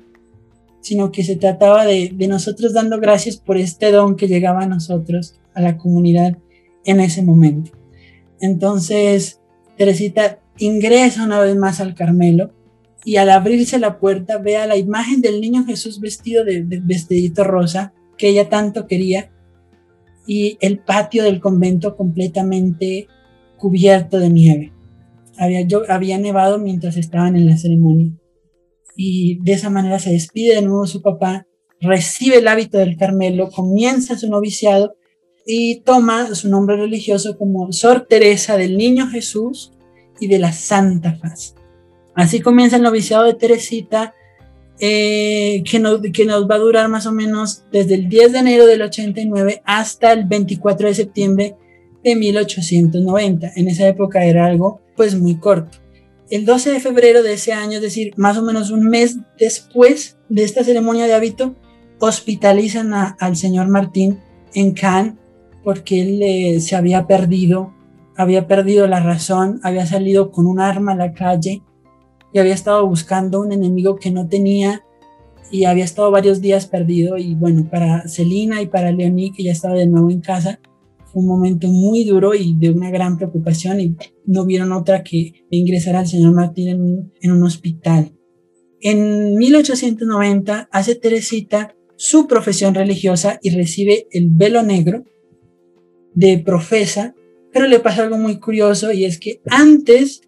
sino 0.80 1.12
que 1.12 1.24
se 1.24 1.36
trataba 1.36 1.86
de, 1.86 2.12
de 2.14 2.28
nosotros 2.28 2.74
dando 2.74 3.00
gracias 3.00 3.38
por 3.38 3.58
este 3.58 3.92
don 3.92 4.16
que 4.16 4.28
llegaba 4.28 4.62
a 4.62 4.68
nosotros, 4.68 5.36
a 5.54 5.62
la 5.62 5.78
comunidad 5.78 6.38
en 6.86 7.00
ese 7.00 7.22
momento. 7.22 7.72
Entonces, 8.40 9.42
Teresita 9.78 10.40
ingresa 10.58 11.24
una 11.24 11.40
vez 11.40 11.56
más 11.56 11.82
al 11.82 11.96
Carmelo 11.96 12.52
y 13.04 13.18
al 13.18 13.30
abrirse 13.30 13.78
la 13.78 14.00
puerta 14.00 14.38
ve 14.38 14.58
a 14.58 14.68
la 14.68 14.78
imagen 14.78 15.22
del 15.22 15.42
niño 15.42 15.66
Jesús 15.66 16.00
vestido 16.00 16.44
de, 16.44 16.64
vestidito 16.84 17.44
rosa 17.44 17.94
que 18.18 18.30
ella 18.30 18.50
tanto 18.50 18.88
quería 18.88 19.32
y 20.26 20.58
el 20.62 20.80
patio 20.80 21.24
del 21.24 21.40
convento 21.40 21.96
completamente 21.96 23.08
cubierto 23.58 24.20
de 24.20 24.30
nieve. 24.30 24.74
Había, 25.38 25.62
yo, 25.62 25.84
había 25.90 26.18
nevado 26.18 26.58
mientras 26.58 26.98
estaban 26.98 27.36
en 27.36 27.46
la 27.46 27.58
ceremonia. 27.58 28.12
Y 28.96 29.40
de 29.44 29.52
esa 29.52 29.70
manera 29.70 30.00
se 30.00 30.12
despide 30.12 30.56
de 30.56 30.62
nuevo 30.62 30.88
su 30.88 31.02
papá, 31.02 31.46
recibe 31.82 32.38
el 32.38 32.48
hábito 32.48 32.78
del 32.78 32.98
Carmelo, 32.98 33.50
comienza 33.50 34.18
su 34.18 34.30
noviciado 34.30 34.96
y 35.46 35.82
toma 35.82 36.34
su 36.34 36.50
nombre 36.50 36.76
religioso 36.76 37.38
como 37.38 37.72
Sor 37.72 38.08
Teresa 38.10 38.58
del 38.58 38.78
Niño 38.78 39.08
Jesús 39.08 39.72
y 40.20 40.28
de 40.28 40.40
la 40.40 40.52
Santa 40.52 41.16
Faz. 41.16 41.56
Así 42.16 42.40
comienza 42.40 42.78
el 42.78 42.82
noviciado 42.82 43.26
de 43.26 43.36
Teresita, 43.36 44.16
eh, 44.80 45.64
que, 45.70 45.80
nos, 45.80 46.02
que 46.14 46.26
nos 46.26 46.50
va 46.50 46.56
a 46.56 46.60
durar 46.60 46.90
más 46.90 47.06
o 47.06 47.12
menos 47.12 47.64
desde 47.72 47.96
el 47.96 48.10
10 48.10 48.34
de 48.34 48.40
enero 48.40 48.66
del 48.66 48.82
89 48.82 49.62
hasta 49.66 50.12
el 50.12 50.26
24 50.26 50.88
de 50.88 50.96
septiembre 50.96 51.56
de 52.04 52.16
1890. 52.16 53.52
En 53.56 53.68
esa 53.68 53.88
época 53.88 54.26
era 54.26 54.46
algo 54.46 54.82
pues 54.96 55.16
muy 55.16 55.36
corto. 55.38 55.78
El 56.30 56.46
12 56.46 56.72
de 56.72 56.80
febrero 56.80 57.22
de 57.22 57.34
ese 57.34 57.54
año, 57.54 57.74
es 57.74 57.82
decir, 57.82 58.14
más 58.18 58.38
o 58.38 58.42
menos 58.42 58.72
un 58.72 58.88
mes 58.88 59.18
después 59.38 60.18
de 60.28 60.44
esta 60.44 60.64
ceremonia 60.64 61.06
de 61.06 61.14
hábito, 61.14 61.56
hospitalizan 62.00 62.94
al 62.94 63.36
señor 63.36 63.68
Martín 63.68 64.20
en 64.54 64.74
Cannes 64.74 65.14
porque 65.66 66.00
él 66.02 66.22
eh, 66.22 66.62
se 66.62 66.76
había 66.76 67.08
perdido, 67.08 67.74
había 68.16 68.48
perdido 68.48 68.88
la 68.88 69.02
razón, 69.02 69.60
había 69.64 69.86
salido 69.88 70.32
con 70.32 70.46
un 70.46 70.62
arma 70.62 70.94
a 70.94 70.96
la 70.96 71.14
calle 71.14 71.64
y 72.32 72.40
había 72.40 72.54
estado 72.54 72.88
buscando 72.88 73.42
un 73.42 73.52
enemigo 73.52 73.96
que 73.96 74.12
no 74.12 74.28
tenía 74.30 74.84
y 75.52 75.66
había 75.66 75.84
estado 75.84 76.12
varios 76.12 76.40
días 76.40 76.68
perdido 76.68 77.18
y 77.18 77.34
bueno, 77.34 77.68
para 77.70 78.08
Celina 78.08 78.62
y 78.62 78.68
para 78.68 78.92
Leonie, 78.92 79.34
que 79.36 79.44
ya 79.44 79.52
estaba 79.52 79.74
de 79.74 79.88
nuevo 79.88 80.12
en 80.12 80.22
casa, 80.22 80.60
fue 81.12 81.24
un 81.24 81.28
momento 81.28 81.68
muy 81.68 82.06
duro 82.06 82.36
y 82.36 82.56
de 82.56 82.70
una 82.70 82.92
gran 82.92 83.18
preocupación 83.18 83.82
y 83.82 83.96
no 84.26 84.46
vieron 84.46 84.72
otra 84.72 85.04
que 85.04 85.46
ingresar 85.50 85.96
al 85.96 86.08
señor 86.08 86.34
Martín 86.34 86.70
en 86.70 87.12
en 87.22 87.32
un 87.32 87.44
hospital. 87.44 88.14
En 88.82 89.36
1890 89.36 90.70
hace 90.72 90.94
Teresita 90.94 91.76
su 91.96 92.28
profesión 92.28 92.76
religiosa 92.76 93.40
y 93.42 93.50
recibe 93.50 94.08
el 94.12 94.30
velo 94.30 94.62
negro 94.62 95.06
de 96.16 96.40
profesa, 96.40 97.14
pero 97.54 97.68
le 97.68 97.80
pasa 97.80 98.04
algo 98.04 98.18
muy 98.18 98.40
curioso 98.40 98.92
y 98.92 99.06
es 99.06 99.20
que 99.20 99.42
antes 99.46 100.22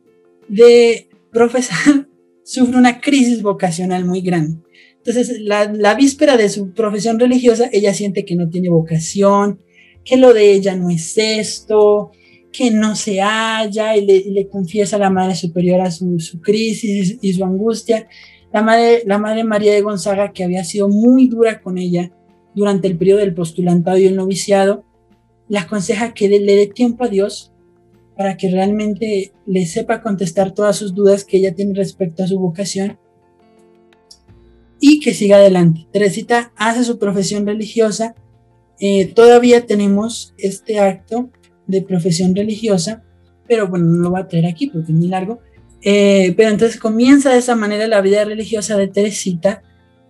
de 0.47 1.09
profesar 1.31 2.07
sufre 2.43 2.77
una 2.77 3.01
crisis 3.01 3.41
vocacional 3.41 4.05
muy 4.05 4.21
grande. 4.21 4.61
Entonces, 4.97 5.39
la, 5.39 5.95
víspera 5.95 6.35
de 6.35 6.49
su 6.49 6.73
profesión 6.73 7.17
religiosa, 7.17 7.69
ella 7.71 7.93
siente 7.93 8.25
que 8.25 8.35
no 8.35 8.49
tiene 8.49 8.69
vocación, 8.69 9.61
que 10.03 10.17
lo 10.17 10.33
de 10.33 10.51
ella 10.51 10.75
no 10.75 10.89
es 10.89 11.17
esto, 11.17 12.11
que 12.51 12.71
no 12.71 12.95
se 12.95 13.21
halla 13.21 13.95
y 13.95 14.05
le, 14.05 14.49
confiesa 14.49 14.97
a 14.97 14.99
la 14.99 15.09
Madre 15.09 15.35
Superiora 15.35 15.91
su, 15.91 16.19
su 16.19 16.41
crisis 16.41 17.19
y 17.21 17.33
su 17.33 17.45
angustia. 17.45 18.07
La 18.51 18.61
madre, 18.61 19.03
la 19.05 19.17
madre 19.17 19.45
María 19.45 19.73
de 19.73 19.81
Gonzaga, 19.81 20.33
que 20.33 20.43
había 20.43 20.65
sido 20.65 20.89
muy 20.89 21.27
dura 21.29 21.61
con 21.61 21.77
ella 21.77 22.11
durante 22.53 22.87
el 22.87 22.97
periodo 22.97 23.19
del 23.19 23.33
postulantado 23.33 23.97
y 23.97 24.07
el 24.07 24.15
noviciado, 24.15 24.83
le 25.49 25.57
aconseja 25.57 26.13
que 26.13 26.27
le 26.27 26.55
dé 26.55 26.67
tiempo 26.67 27.05
a 27.05 27.09
Dios 27.09 27.51
para 28.17 28.35
que 28.35 28.49
realmente 28.49 29.31
le 29.45 29.65
sepa 29.65 30.01
contestar 30.01 30.53
todas 30.53 30.75
sus 30.75 30.93
dudas 30.95 31.23
que 31.23 31.37
ella 31.37 31.53
tiene 31.53 31.73
respecto 31.75 32.23
a 32.23 32.27
su 32.27 32.39
vocación 32.39 32.97
y 34.79 34.99
que 34.99 35.13
siga 35.13 35.37
adelante. 35.37 35.87
Teresita 35.91 36.51
hace 36.55 36.83
su 36.83 36.97
profesión 36.97 37.45
religiosa. 37.45 38.15
Eh, 38.79 39.05
todavía 39.05 39.65
tenemos 39.65 40.33
este 40.37 40.79
acto 40.79 41.29
de 41.67 41.81
profesión 41.81 42.35
religiosa, 42.35 43.03
pero 43.47 43.67
bueno, 43.67 43.85
no 43.85 44.03
lo 44.03 44.09
voy 44.11 44.21
a 44.21 44.27
traer 44.27 44.47
aquí 44.47 44.67
porque 44.67 44.91
es 44.91 44.97
muy 44.97 45.07
largo. 45.07 45.39
Eh, 45.83 46.33
pero 46.35 46.49
entonces 46.49 46.79
comienza 46.79 47.31
de 47.31 47.37
esa 47.37 47.55
manera 47.55 47.87
la 47.87 48.01
vida 48.01 48.25
religiosa 48.25 48.77
de 48.77 48.87
Teresita 48.87 49.61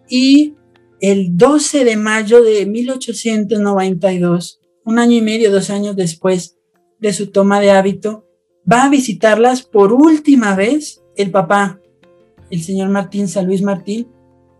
y 0.09 0.55
el 1.01 1.35
12 1.37 1.83
de 1.83 1.97
mayo 1.97 2.41
de 2.41 2.65
1892 2.65 4.61
un 4.87 4.99
año 4.99 5.17
y 5.17 5.21
medio, 5.21 5.51
dos 5.51 5.69
años 5.69 5.97
después 5.97 6.57
de 6.99 7.11
su 7.11 7.27
toma 7.27 7.59
de 7.59 7.71
hábito, 7.71 8.25
va 8.71 8.85
a 8.85 8.89
visitarlas 8.89 9.61
por 9.61 9.91
última 9.91 10.55
vez 10.55 11.03
el 11.17 11.29
papá, 11.29 11.81
el 12.49 12.61
señor 12.61 12.87
Martín, 12.87 13.27
San 13.27 13.47
Luis 13.47 13.61
Martín, 13.61 14.07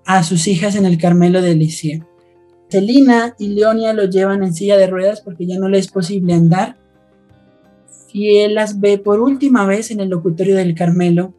a 0.06 0.24
sus 0.24 0.48
hijas 0.50 0.76
en 0.76 0.86
el 0.86 0.98
Carmelo 0.98 1.42
de 1.42 1.56
Licia. 1.56 2.06
Celina 2.70 3.36
y 3.40 3.48
Leonia 3.48 3.94
lo 3.94 4.04
llevan 4.04 4.44
en 4.44 4.54
silla 4.54 4.76
de 4.76 4.88
ruedas 4.88 5.22
porque 5.22 5.46
ya 5.46 5.58
no 5.58 5.70
le 5.70 5.80
es 5.80 5.88
posible 5.88 6.34
andar. 6.34 6.76
Y 8.12 8.40
él 8.40 8.56
las 8.56 8.82
ve 8.82 8.98
por 8.98 9.22
última 9.22 9.66
vez 9.66 9.92
en 9.92 10.02
el 10.02 10.10
locutorio 10.10 10.58
del 10.58 10.76
Carmelo. 10.76 11.34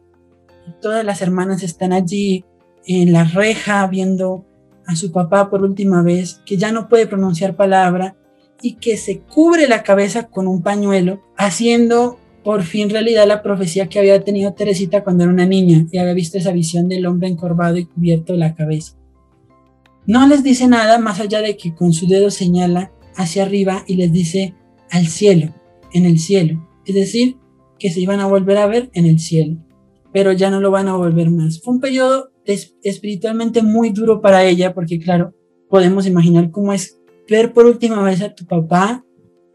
todas 0.81 1.05
las 1.05 1.21
hermanas 1.21 1.61
están 1.61 1.93
allí 1.93 2.43
en 2.87 3.13
la 3.13 3.23
reja 3.23 3.85
viendo 3.85 4.45
a 4.87 4.95
su 4.95 5.11
papá 5.11 5.51
por 5.51 5.61
última 5.61 6.01
vez, 6.01 6.41
que 6.43 6.57
ya 6.57 6.71
no 6.71 6.89
puede 6.89 7.05
pronunciar 7.05 7.55
palabra, 7.55 8.15
y 8.61 8.75
que 8.75 8.97
se 8.97 9.19
cubre 9.19 9.67
la 9.67 9.83
cabeza 9.83 10.27
con 10.27 10.47
un 10.47 10.61
pañuelo, 10.61 11.21
haciendo 11.37 12.19
por 12.43 12.63
fin 12.63 12.89
realidad 12.89 13.27
la 13.27 13.43
profecía 13.43 13.87
que 13.87 13.99
había 13.99 14.23
tenido 14.23 14.53
Teresita 14.53 15.03
cuando 15.03 15.23
era 15.23 15.33
una 15.33 15.45
niña 15.45 15.85
y 15.91 15.97
había 15.97 16.13
visto 16.13 16.37
esa 16.37 16.51
visión 16.51 16.87
del 16.87 17.05
hombre 17.05 17.27
encorvado 17.27 17.77
y 17.77 17.85
cubierto 17.85 18.33
la 18.33 18.55
cabeza. 18.55 18.97
No 20.05 20.27
les 20.27 20.43
dice 20.43 20.67
nada 20.67 20.97
más 20.97 21.19
allá 21.19 21.41
de 21.41 21.57
que 21.57 21.75
con 21.75 21.93
su 21.93 22.07
dedo 22.07 22.31
señala 22.31 22.91
hacia 23.15 23.43
arriba 23.43 23.83
y 23.87 23.95
les 23.95 24.11
dice 24.11 24.55
al 24.89 25.07
cielo, 25.07 25.53
en 25.93 26.05
el 26.05 26.19
cielo, 26.19 26.67
es 26.85 26.95
decir, 26.95 27.37
que 27.77 27.91
se 27.91 27.99
iban 27.99 28.19
a 28.19 28.27
volver 28.27 28.57
a 28.57 28.67
ver 28.67 28.89
en 28.93 29.05
el 29.05 29.19
cielo. 29.19 29.57
pero 30.11 30.31
ya 30.31 30.49
no 30.49 30.59
lo 30.59 30.71
van 30.71 30.87
a 30.87 30.95
volver 30.95 31.29
más. 31.29 31.61
Fue 31.61 31.73
un 31.73 31.79
periodo 31.79 32.31
espiritualmente 32.83 33.61
muy 33.61 33.91
duro 33.91 34.21
para 34.21 34.43
ella, 34.43 34.73
porque 34.73 34.97
claro, 34.97 35.35
podemos 35.69 36.07
imaginar 36.07 36.49
cómo 36.49 36.73
es 36.73 36.98
ver 37.29 37.53
por 37.53 37.65
última 37.65 38.01
vez 38.03 38.21
a 38.21 38.33
tu 38.33 38.45
papá 38.45 39.05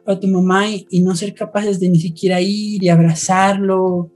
o 0.06 0.12
a 0.12 0.20
tu 0.20 0.28
mamá 0.28 0.68
y, 0.68 1.00
no 1.00 1.14
ser 1.16 1.34
capaces 1.34 1.80
de 1.80 1.88
ni 1.88 1.98
siquiera 1.98 2.40
ir 2.40 2.82
y 2.82 2.88
abrazarlo 2.88 4.10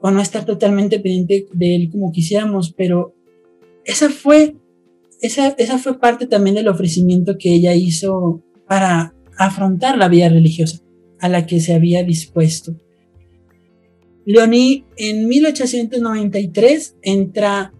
o 0.00 0.10
no 0.10 0.20
estar 0.20 0.44
totalmente 0.44 1.00
pendiente 1.00 1.46
de 1.52 1.76
él 1.76 1.90
como 1.90 2.12
quisiéramos, 2.12 2.72
pero 2.72 3.14
esa 3.84 4.10
fue, 4.10 4.56
esa, 5.20 5.48
esa 5.48 5.78
fue 5.78 5.98
parte 5.98 6.26
también 6.26 6.56
del 6.56 6.68
ofrecimiento 6.68 7.36
que 7.38 7.54
ella 7.54 7.74
hizo 7.74 8.42
para 8.68 9.14
afrontar 9.38 9.98
la 9.98 10.08
vida 10.08 10.28
religiosa 10.28 10.82
a 11.20 11.28
la 11.28 11.46
que 11.46 11.60
se 11.60 11.74
había 11.74 12.02
dispuesto. 12.02 12.76
Leonie 14.24 14.84
en 14.96 15.28
1893 15.28 16.96
entra 17.02 17.72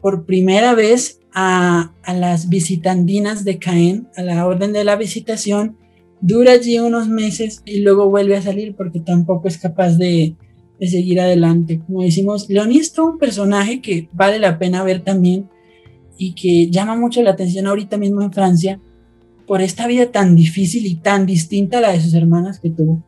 por 0.00 0.26
primera 0.26 0.74
vez 0.74 1.20
a, 1.38 1.92
las 2.14 2.48
visitandinas 2.48 3.44
de 3.44 3.58
Caen, 3.58 4.08
a 4.16 4.22
la 4.22 4.46
orden 4.46 4.72
de 4.72 4.84
la 4.84 4.96
visitación, 4.96 5.76
dura 6.22 6.52
allí 6.52 6.78
unos 6.78 7.08
meses 7.08 7.60
y 7.66 7.80
luego 7.80 8.08
vuelve 8.08 8.38
a 8.38 8.42
salir 8.42 8.74
porque 8.74 9.00
tampoco 9.00 9.46
es 9.46 9.58
capaz 9.58 9.98
de, 9.98 10.34
seguir 10.80 11.20
adelante. 11.20 11.80
Como 11.86 12.02
decimos, 12.02 12.48
Leonie 12.48 12.80
es 12.80 12.92
todo 12.92 13.12
un 13.12 13.18
personaje 13.18 13.82
que 13.82 14.08
vale 14.12 14.38
la 14.38 14.58
pena 14.58 14.82
ver 14.82 15.04
también 15.04 15.48
y 16.18 16.34
que 16.34 16.70
llama 16.70 16.96
mucho 16.96 17.22
la 17.22 17.32
atención 17.32 17.66
ahorita 17.66 17.98
mismo 17.98 18.22
en 18.22 18.32
Francia 18.32 18.80
por 19.46 19.60
esta 19.60 19.86
vida 19.86 20.10
tan 20.10 20.36
difícil 20.36 20.86
y 20.86 20.96
tan 20.96 21.26
distinta 21.26 21.78
a 21.78 21.80
la 21.82 21.92
de 21.92 22.00
sus 22.00 22.14
hermanas 22.14 22.60
que 22.60 22.70
tuvo. 22.70 23.04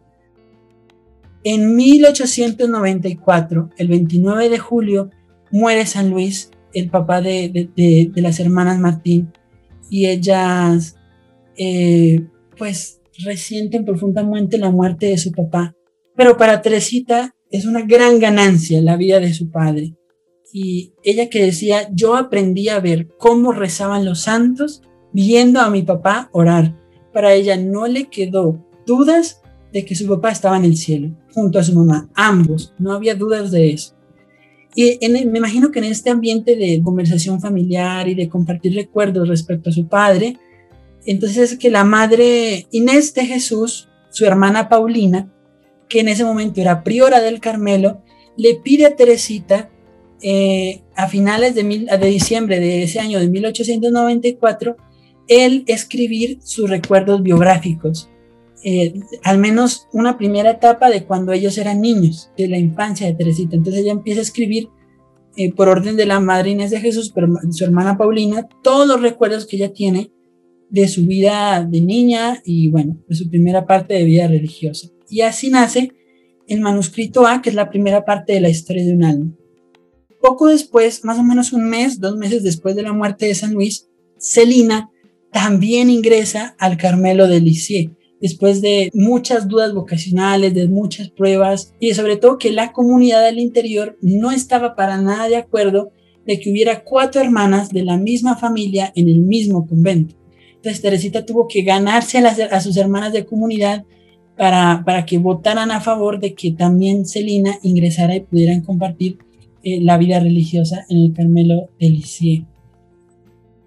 En 1.45 1.77
1894, 1.77 3.71
el 3.79 3.89
29 3.89 4.49
de 4.51 4.59
julio, 4.59 5.11
muere 5.51 5.87
San 5.87 6.11
Luis, 6.11 6.51
el 6.73 6.91
papá 6.91 7.21
de, 7.21 8.11
las 8.17 8.41
hermanas 8.41 8.79
Martín, 8.79 9.33
y 9.91 10.07
ellas 10.07 10.97
eh, 11.57 12.27
pues 12.57 13.01
resienten 13.25 13.85
profundamente 13.85 14.59
la 14.59 14.71
muerte 14.71 15.07
de 15.07 15.19
su 15.19 15.33
papá. 15.33 15.75
Pero 16.17 16.37
para 16.37 16.63
Teresita 16.63 17.35
es 17.51 17.65
una 17.65 17.83
gran 17.83 18.19
ganancia 18.19 18.83
la 18.83 18.97
vida 18.97 19.21
de 19.21 19.33
su 19.33 19.51
padre. 19.51 19.95
Y 20.53 20.95
ella 21.03 21.29
que 21.29 21.45
decía, 21.45 21.89
yo 21.93 22.17
aprendí 22.17 22.69
a 22.69 22.81
ver 22.81 23.09
cómo 23.19 23.53
rezaban 23.53 24.05
los 24.05 24.21
santos 24.21 24.83
viendo 25.13 25.61
a 25.61 25.71
mi 25.71 25.83
papá 25.83 26.31
orar. 26.33 26.77
Para 27.13 27.35
ella 27.35 27.57
no 27.57 27.87
le 27.87 28.09
quedó 28.09 28.65
dudas 28.87 29.43
de 29.73 29.85
que 29.85 29.95
su 29.95 30.07
papá 30.07 30.31
estaba 30.31 30.57
en 30.57 30.65
el 30.65 30.77
cielo, 30.77 31.15
junto 31.35 31.59
a 31.59 31.65
su 31.65 31.75
mamá, 31.75 32.09
ambos, 32.15 32.75
no 32.79 32.93
había 32.93 33.15
dudas 33.15 33.51
de 33.51 33.71
eso. 33.71 33.95
Y 34.75 34.99
me 35.09 35.39
imagino 35.39 35.71
que 35.71 35.79
en 35.81 35.87
este 35.87 36.11
ambiente 36.11 36.57
de 36.57 36.81
conversación 36.83 37.41
familiar 37.41 38.09
y 38.09 38.15
de 38.15 38.29
compartir 38.29 38.75
recuerdos 38.75 39.29
respecto 39.29 39.71
a 39.71 39.73
su 39.73 39.89
padre, 39.89 40.37
entonces 41.07 41.57
que 41.57 41.71
la 41.71 41.85
madre 41.85 42.67
Inés 42.71 43.15
de 43.15 43.27
Jesús, 43.27 43.89
su 44.11 44.25
hermana 44.25 44.69
Paulina, 44.69 45.33
que 45.89 46.01
en 46.01 46.09
ese 46.09 46.25
momento 46.25 46.61
era 46.61 46.85
priora 46.85 47.21
del 47.21 47.41
Carmelo, 47.41 48.03
le 48.37 48.57
pide 48.57 48.87
a 48.87 48.95
Teresita 48.95 49.71
eh, 50.21 50.83
a 50.95 51.09
finales 51.09 51.55
de, 51.55 51.63
de 51.63 52.07
diciembre 52.07 52.61
de 52.61 52.83
ese 52.83 53.01
año 53.01 53.21
de 53.21 53.29
1894 53.29 54.77
el 55.29 55.65
escribir 55.67 56.39
sus 56.43 56.69
recuerdos 56.69 57.23
biográficos, 57.23 58.11
eh, 58.65 58.95
al 59.23 59.39
menos 59.39 59.87
una 59.93 60.19
primera 60.19 60.51
etapa 60.51 60.91
de 60.91 61.05
cuando 61.05 61.33
ellos 61.33 61.59
eran 61.59 61.81
niños, 61.81 62.31
de 62.37 62.49
la 62.49 62.59
infancia 62.59 63.07
de 63.07 63.15
Teresita. 63.15 63.57
Entonces 63.57 63.83
ella 63.83 63.93
empieza 63.93 64.21
a 64.21 64.25
escribir 64.25 64.69
eh, 65.37 65.53
por 65.53 65.69
orden 65.69 65.97
de 65.97 66.07
la 66.07 66.19
madre 66.19 66.51
Inés 66.51 66.71
de 66.71 66.81
Jesús, 66.81 67.13
su 67.51 67.65
hermana 67.65 67.97
Paulina, 67.97 68.49
todos 68.63 68.89
los 68.89 69.01
recuerdos 69.01 69.47
que 69.47 69.57
ella 69.57 69.73
tiene 69.73 70.11
de 70.71 70.89
su 70.89 71.07
vida 71.07 71.65
de 71.65 71.81
niña 71.81 72.43
y 72.45 72.69
bueno, 72.69 73.03
de 73.09 73.15
su 73.15 73.31
primera 73.31 73.67
parte 73.67 73.95
de 73.95 74.05
vida 74.05 74.27
religiosa. 74.27 74.89
Y 75.09 75.23
así 75.23 75.51
nace 75.51 75.93
el 76.49 76.61
manuscrito 76.61 77.27
A, 77.27 77.41
que 77.41 77.51
es 77.51 77.55
la 77.55 77.71
primera 77.71 78.05
parte 78.05 78.33
de 78.33 78.41
la 78.41 78.49
historia 78.49 78.85
de 78.85 78.95
un 78.95 79.05
alma. 79.05 79.33
Poco 80.21 80.49
después, 80.49 81.05
más 81.05 81.19
o 81.19 81.23
menos 81.23 81.53
un 81.53 81.69
mes, 81.69 82.01
dos 82.01 82.17
meses 82.17 82.43
después 82.43 82.75
de 82.75 82.83
la 82.83 82.93
muerte 82.93 83.27
de 83.27 83.35
San 83.35 83.55
Luis, 83.55 83.89
Celina 84.19 84.91
también 85.33 85.91
ingresa 85.91 86.57
al 86.59 86.77
Carmelo 86.77 87.29
de 87.29 87.41
Lisieux, 87.41 87.93
después 88.21 88.61
de 88.61 88.91
muchas 88.95 89.49
dudas 89.49 89.73
vocacionales, 89.75 90.55
de 90.55 90.69
muchas 90.69 91.11
pruebas 91.11 91.75
y 91.81 91.95
sobre 91.95 92.17
todo 92.17 92.39
que 92.39 92.53
la 92.53 92.73
comunidad 92.73 93.25
del 93.25 93.39
interior 93.39 93.97
no 94.01 94.31
estaba 94.31 94.75
para 94.75 95.01
nada 95.01 95.29
de 95.29 95.37
acuerdo 95.37 95.93
de 96.27 96.39
que 96.41 96.51
hubiera 96.51 96.85
cuatro 96.85 97.21
hermanas 97.21 97.71
de 97.71 97.85
la 97.85 97.97
misma 97.97 98.37
familia 98.37 98.93
en 98.95 99.09
el 99.09 99.21
mismo 99.21 99.67
convento. 99.67 100.15
Entonces 100.57 100.83
Teresita 100.83 101.25
tuvo 101.25 101.47
que 101.49 101.63
ganarse 101.63 102.19
a, 102.19 102.61
sus 102.61 102.77
hermanas 102.77 103.13
de 103.13 103.25
comunidad 103.25 103.85
para, 104.37 104.83
para, 104.85 105.07
que 105.07 105.19
votaran 105.19 105.71
a 105.71 105.81
favor 105.81 106.21
de 106.21 106.35
que 106.35 106.53
también 106.53 107.07
Celina 107.07 107.59
ingresara 107.63 108.17
y 108.17 108.21
pudieran 108.21 108.63
compartir 108.63 109.19
eh, 109.63 109.81
la 109.81 109.99
vida 109.99 110.21
religiosa 110.21 110.85
en 110.89 110.99
el 110.99 111.13
Carmelo 111.13 111.71
de 111.81 111.91
Lisieux. 111.91 112.47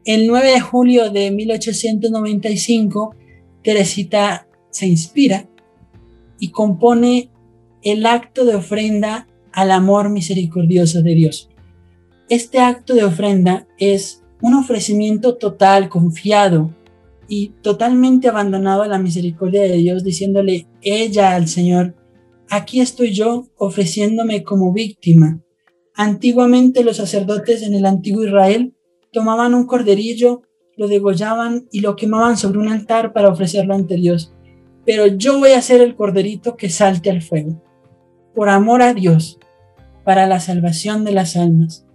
El 0.06 0.28
9 0.28 0.52
de 0.52 0.62
julio 0.62 1.12
de 1.12 1.32
1895, 1.32 3.16
Teresita 3.64 4.48
se 4.70 4.88
inspira 4.88 5.48
y 6.40 6.50
compone 6.50 7.30
el 7.84 8.06
acto 8.06 8.46
de 8.46 8.56
ofrenda 8.56 9.28
al 9.52 9.72
amor 9.72 10.10
misericordioso 10.10 11.02
de 11.02 11.16
Dios. 11.16 11.50
Este 12.30 12.60
acto 12.60 12.94
de 12.96 13.04
ofrenda 13.04 13.68
es 13.78 14.24
un 14.42 14.54
ofrecimiento 14.54 15.36
total, 15.36 15.90
confiado 15.90 16.74
y 17.28 17.50
totalmente 17.62 18.28
abandonado 18.28 18.82
a 18.82 18.88
la 18.88 19.00
misericordia 19.00 19.62
de 19.64 19.78
Dios, 19.78 20.04
diciéndole 20.04 20.68
ella 20.82 21.36
al 21.36 21.48
Señor, 21.48 21.96
aquí 22.50 22.82
estoy 22.82 23.14
yo 23.14 23.48
ofreciéndome 23.58 24.44
como 24.44 24.74
víctima. 24.74 25.42
Antiguamente 25.94 26.84
los 26.84 26.98
sacerdotes 26.98 27.62
en 27.62 27.74
el 27.74 27.86
antiguo 27.86 28.24
Israel 28.24 28.74
tomaban 29.12 29.54
un 29.54 29.66
corderillo, 29.66 30.42
lo 30.78 30.88
degollaban 30.88 31.68
y 31.72 31.82
lo 31.82 31.96
quemaban 31.96 32.38
sobre 32.38 32.60
un 32.60 32.70
altar 32.70 33.14
para 33.14 33.30
ofrecerlo 33.30 33.74
ante 33.74 33.96
Dios. 33.96 34.34
Pero 34.86 35.08
yo 35.08 35.40
voy 35.40 35.52
a 35.52 35.62
ser 35.62 35.82
el 35.82 35.96
corderito 35.96 36.56
que 36.56 36.70
salte 36.70 37.10
al 37.10 37.22
fuego, 37.22 37.62
por 38.34 38.50
amor 38.50 38.82
a 38.82 38.94
Dios, 38.94 39.40
para 40.04 40.28
la 40.28 40.40
salvación 40.40 41.04
de 41.06 41.12
las 41.12 41.36
almas, 41.36 41.86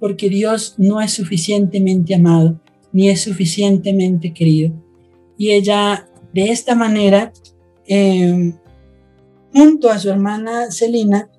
porque 0.00 0.28
Dios 0.28 0.74
no 0.78 1.00
es 1.00 1.12
suficientemente 1.12 2.14
amado, 2.14 2.60
ni 2.92 3.08
es 3.08 3.22
suficientemente 3.22 4.34
querido. 4.34 4.72
Y 5.38 5.52
ella, 5.52 6.08
de 6.32 6.50
esta 6.50 6.74
manera, 6.74 7.32
em, 7.86 8.54
junto 9.52 9.90
a 9.90 9.98
su 9.98 10.10
hermana 10.10 10.70
Celina, 10.70 11.30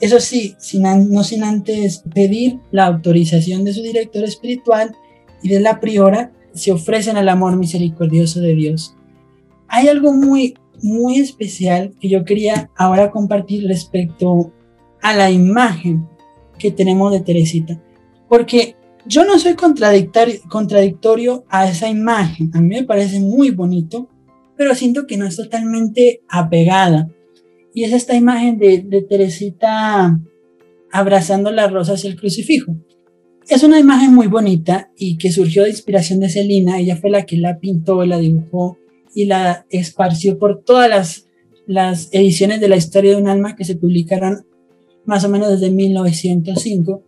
eso 0.00 0.18
sí, 0.18 0.56
no 0.82 1.24
sin 1.24 1.44
antes 1.44 2.04
pedir 2.14 2.58
la 2.70 2.86
autorización 2.86 3.64
de 3.64 3.74
su 3.74 3.82
director 3.82 4.24
espiritual 4.24 4.94
y 5.42 5.50
de 5.50 5.60
la 5.60 5.78
priora, 5.78 6.32
se 6.52 6.72
ofrecen 6.72 7.16
al 7.16 7.28
amor 7.28 7.56
misericordioso 7.56 8.40
de 8.40 8.54
Dios. 8.54 8.96
Hay 9.68 9.88
algo 9.88 10.12
muy, 10.12 10.54
muy 10.82 11.18
especial 11.18 11.94
que 12.00 12.08
yo 12.08 12.24
quería 12.24 12.70
ahora 12.76 13.10
compartir 13.10 13.66
respecto 13.66 14.52
a 15.02 15.14
la 15.14 15.30
imagen 15.30 16.08
que 16.58 16.70
tenemos 16.70 17.12
de 17.12 17.20
Teresita, 17.20 17.80
porque 18.28 18.76
yo 19.06 19.24
no 19.24 19.38
soy 19.38 19.54
contradictorio, 19.54 21.44
a 21.48 21.68
esa 21.68 21.88
imagen, 21.88 22.50
a 22.54 22.60
mí 22.60 22.68
me 22.68 22.84
parece 22.84 23.18
muy 23.18 23.50
bonito, 23.50 24.08
pero 24.56 24.74
siento 24.74 25.06
que 25.06 25.16
no 25.16 25.26
es 25.26 25.36
totalmente 25.36 26.20
apegada 26.28 27.08
y 27.72 27.84
es 27.84 27.92
esta 27.92 28.14
imagen 28.14 28.58
de, 28.58 29.06
Teresita 29.08 30.20
abrazando 30.92 31.50
las 31.50 31.72
rosas 31.72 32.04
y 32.04 32.08
el 32.08 32.16
crucifijo. 32.16 32.74
Es 33.48 33.62
una 33.62 33.78
imagen 33.78 34.14
muy 34.14 34.26
bonita 34.26 34.90
y 34.96 35.18
que 35.18 35.32
surgió 35.32 35.64
de 35.64 35.70
inspiración 35.70 36.20
de 36.20 36.28
Celina. 36.28 36.78
Ella 36.78 36.96
fue 36.96 37.10
la 37.10 37.26
que 37.26 37.36
la 37.36 37.58
pintó, 37.58 38.04
la 38.04 38.18
dibujó 38.18 38.78
y 39.14 39.24
la 39.24 39.66
esparció 39.70 40.38
por 40.38 40.62
todas 40.62 40.88
las, 40.88 41.26
las 41.66 42.08
ediciones 42.12 42.60
de 42.60 42.68
la 42.68 42.76
historia 42.76 43.12
de 43.12 43.20
un 43.20 43.28
alma 43.28 43.56
que 43.56 43.64
se 43.64 43.76
publicaron 43.76 44.46
más 45.04 45.24
o 45.24 45.28
menos 45.28 45.48
desde 45.48 45.70
1905. 45.70 47.02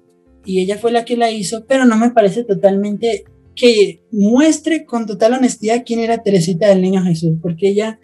Y 0.45 0.61
ella 0.61 0.78
fue 0.78 0.91
la 0.91 1.05
que 1.05 1.16
la 1.16 1.30
hizo, 1.30 1.64
pero 1.66 1.85
no 1.85 1.97
me 1.97 2.11
parece 2.11 2.43
totalmente 2.43 3.24
que 3.55 4.03
muestre 4.11 4.85
con 4.85 5.07
total 5.07 5.35
honestidad 5.35 5.85
quién 5.87 6.01
era 6.01 6.22
Teresita 6.22 6.68
del 6.68 6.83
Niño 6.83 7.03
Jesús, 7.05 7.39
porque 7.41 7.68
ella 7.68 8.01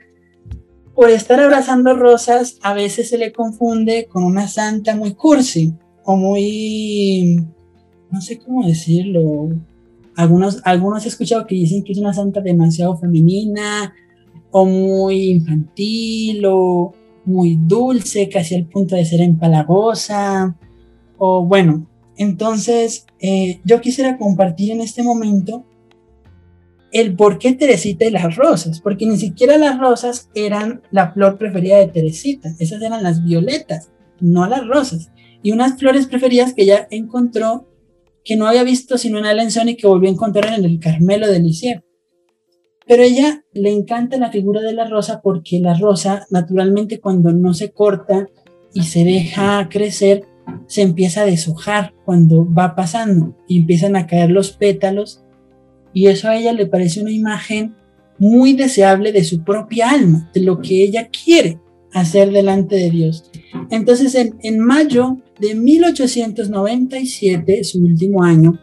por 0.99 1.11
estar 1.11 1.39
abrazando 1.39 1.95
rosas 1.95 2.59
a 2.61 2.75
veces 2.75 3.09
se 3.09 3.19
le 3.19 3.33
confunde 3.33 4.09
con 4.11 4.25
una 4.25 4.49
santa 4.49 4.97
muy 4.97 5.15
cursi 5.15 5.73
o 6.05 6.17
muy, 6.17 7.47
no 8.11 8.21
sé 8.21 8.39
cómo 8.39 8.67
decirlo. 8.67 9.51
Algunos, 10.17 10.61
algunos 10.65 11.05
he 11.05 11.09
escuchado 11.09 11.47
que 11.47 11.55
dicen 11.55 11.85
que 11.85 11.93
es 11.93 11.99
una 11.99 12.13
santa 12.13 12.41
demasiado 12.41 12.97
femenina 12.97 13.95
o 14.51 14.65
muy 14.65 15.31
infantil 15.31 16.43
o 16.47 16.93
muy 17.25 17.59
dulce, 17.61 18.29
casi 18.29 18.55
al 18.55 18.67
punto 18.67 18.97
de 18.97 19.05
ser 19.05 19.21
empalagosa, 19.21 20.57
o 21.19 21.45
bueno, 21.45 21.87
entonces 22.17 23.07
eh, 23.21 23.61
yo 23.65 23.81
quisiera 23.81 24.17
compartir 24.17 24.73
en 24.73 24.81
este 24.81 25.03
momento 25.03 25.65
el 26.91 27.15
por 27.17 27.39
qué 27.39 27.53
Teresita 27.53 28.07
y 28.07 28.11
las 28.11 28.37
rosas, 28.37 28.81
porque 28.81 29.05
ni 29.05 29.19
siquiera 29.19 29.59
las 29.59 29.79
rosas 29.79 30.31
eran 30.35 30.81
la 30.91 31.13
flor 31.13 31.37
preferida 31.37 31.77
de 31.77 31.89
Teresita, 31.89 32.51
esas 32.59 32.81
eran 32.81 33.03
las 33.03 33.23
violetas, 33.23 33.91
no 34.21 34.47
las 34.47 34.67
rosas, 34.67 35.11
y 35.43 35.53
unas 35.53 35.79
flores 35.79 36.07
preferidas 36.07 36.55
que 36.55 36.63
ella 36.63 36.89
encontró 36.91 37.69
que 38.25 38.37
no 38.37 38.47
había 38.47 38.65
visto 38.65 38.99
sino 38.99 39.19
en 39.19 39.27
Alençon 39.27 39.69
y 39.69 39.77
que 39.77 39.87
volvió 39.87 40.09
a 40.09 40.13
encontrar 40.13 40.59
en 40.59 40.65
el 40.65 40.79
Carmelo 40.79 41.29
de 41.29 41.41
Lisieux. 41.41 41.83
Pero 42.87 43.03
ella 43.03 43.45
le 43.53 43.71
encanta 43.71 44.17
la 44.17 44.31
figura 44.31 44.63
de 44.63 44.73
la 44.73 44.87
rosa 44.89 45.21
porque 45.23 45.61
la 45.61 45.75
rosa, 45.75 46.27
naturalmente, 46.31 47.01
cuando 47.01 47.33
no 47.33 47.53
se 47.53 47.71
corta 47.71 48.29
y 48.73 48.85
se 48.85 49.05
deja 49.05 49.69
crecer, 49.69 50.25
se 50.67 50.83
empieza 50.83 51.23
a 51.23 51.27
deshojar 51.27 51.93
cuando 52.05 52.51
va 52.51 52.75
pasando 52.75 53.37
y 53.47 53.59
empiezan 53.61 53.95
a 53.97 54.07
caer 54.07 54.31
los 54.31 54.53
pétalos. 54.53 55.23
Y 55.93 56.07
eso 56.07 56.29
a 56.29 56.37
ella 56.37 56.53
le 56.53 56.67
parece 56.67 57.03
una 57.03 57.11
imagen 57.11 57.75
muy 58.19 58.55
deseable 58.55 59.13
de 59.13 59.25
su 59.25 59.45
propia 59.45 59.91
alma, 59.91 60.31
de 60.33 60.41
lo 60.41 60.61
que 60.61 60.83
ella 60.83 61.09
quiere 61.09 61.61
hacer 61.93 62.33
delante 62.33 62.77
de 62.77 62.91
Dios. 62.91 63.31
Entonces, 63.71 64.15
en, 64.15 64.61
mayo 64.61 65.19
de 65.41 65.55
1897, 65.55 67.65
su 67.65 67.79
último 67.79 68.23
año, 68.23 68.61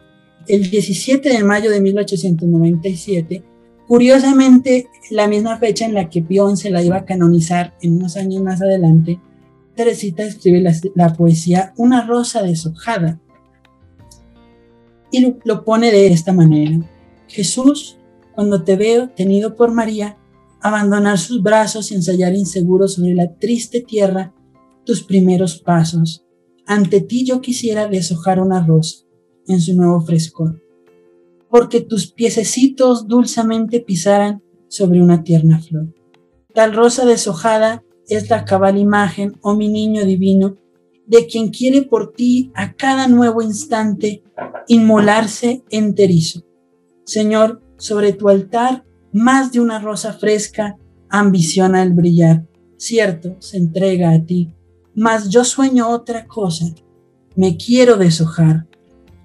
el 0.48 0.70
17 0.70 1.28
de 1.28 1.44
mayo 1.44 1.70
de 1.70 1.80
1897, 1.80 3.44
Curiosamente, 3.86 4.88
la 5.10 5.28
misma 5.28 5.58
fecha 5.58 5.84
en 5.84 5.94
la 5.94 6.10
que 6.10 6.20
Pion 6.20 6.56
se 6.56 6.70
la 6.70 6.82
iba 6.82 6.96
a 6.96 7.04
canonizar 7.04 7.76
en 7.80 7.94
unos 7.94 8.16
años 8.16 8.42
más 8.42 8.60
adelante, 8.60 9.20
Teresita 9.76 10.24
escribe 10.24 10.64
la, 10.94 11.12
poesía 11.12 11.72
Una 11.76 12.04
rosa 12.04 12.42
deshojada 12.42 13.20
y 15.12 15.36
lo 15.44 15.64
pone 15.64 15.92
de 15.92 16.08
esta 16.08 16.32
manera. 16.32 16.80
Jesús, 17.28 17.98
cuando 18.34 18.64
te 18.64 18.76
veo 18.76 19.10
tenido 19.10 19.54
por 19.54 19.70
María, 19.70 20.16
abandonar 20.68 21.18
sus 21.18 21.42
brazos 21.42 21.90
y 21.90 21.94
ensayar 21.94 22.34
inseguro 22.34 22.88
sobre 22.88 23.14
la 23.14 23.34
triste 23.34 23.80
tierra 23.80 24.34
tus 24.84 25.02
primeros 25.02 25.58
pasos. 25.58 26.24
Ante 26.66 27.00
ti 27.00 27.24
yo 27.24 27.40
quisiera 27.40 27.88
deshojar 27.88 28.40
una 28.40 28.64
rosa 28.64 29.04
en 29.46 29.60
su 29.60 29.74
nuevo 29.74 30.00
frescor 30.00 30.60
porque 31.50 31.80
tus 31.80 32.12
piececitos 32.12 33.08
dulcemente 33.08 33.80
pisaran 33.80 34.42
sobre 34.68 35.02
una 35.02 35.22
tierna 35.22 35.60
flor. 35.60 35.94
Tal 36.52 36.74
rosa 36.74 37.04
deshojada 37.04 37.82
es 38.08 38.30
la 38.30 38.44
cabal 38.44 38.78
imagen, 38.78 39.38
oh 39.42 39.54
mi 39.54 39.68
niño 39.68 40.04
divino, 40.04 40.56
de 41.06 41.26
quien 41.26 41.48
quiere 41.48 41.82
por 41.82 42.12
ti 42.12 42.50
a 42.54 42.74
cada 42.74 43.08
nuevo 43.08 43.42
instante 43.42 44.22
inmolarse 44.68 45.62
enterizo. 45.70 46.42
Señor, 47.04 47.62
sobre 47.78 48.12
tu 48.12 48.28
altar, 48.28 48.84
más 49.16 49.50
de 49.50 49.60
una 49.60 49.78
rosa 49.78 50.12
fresca 50.12 50.76
ambiciona 51.08 51.82
el 51.82 51.94
brillar. 51.94 52.44
Cierto, 52.76 53.36
se 53.40 53.56
entrega 53.56 54.10
a 54.10 54.22
ti, 54.22 54.52
mas 54.94 55.30
yo 55.30 55.42
sueño 55.42 55.88
otra 55.88 56.26
cosa. 56.26 56.66
Me 57.34 57.56
quiero 57.56 57.96
deshojar, 57.96 58.66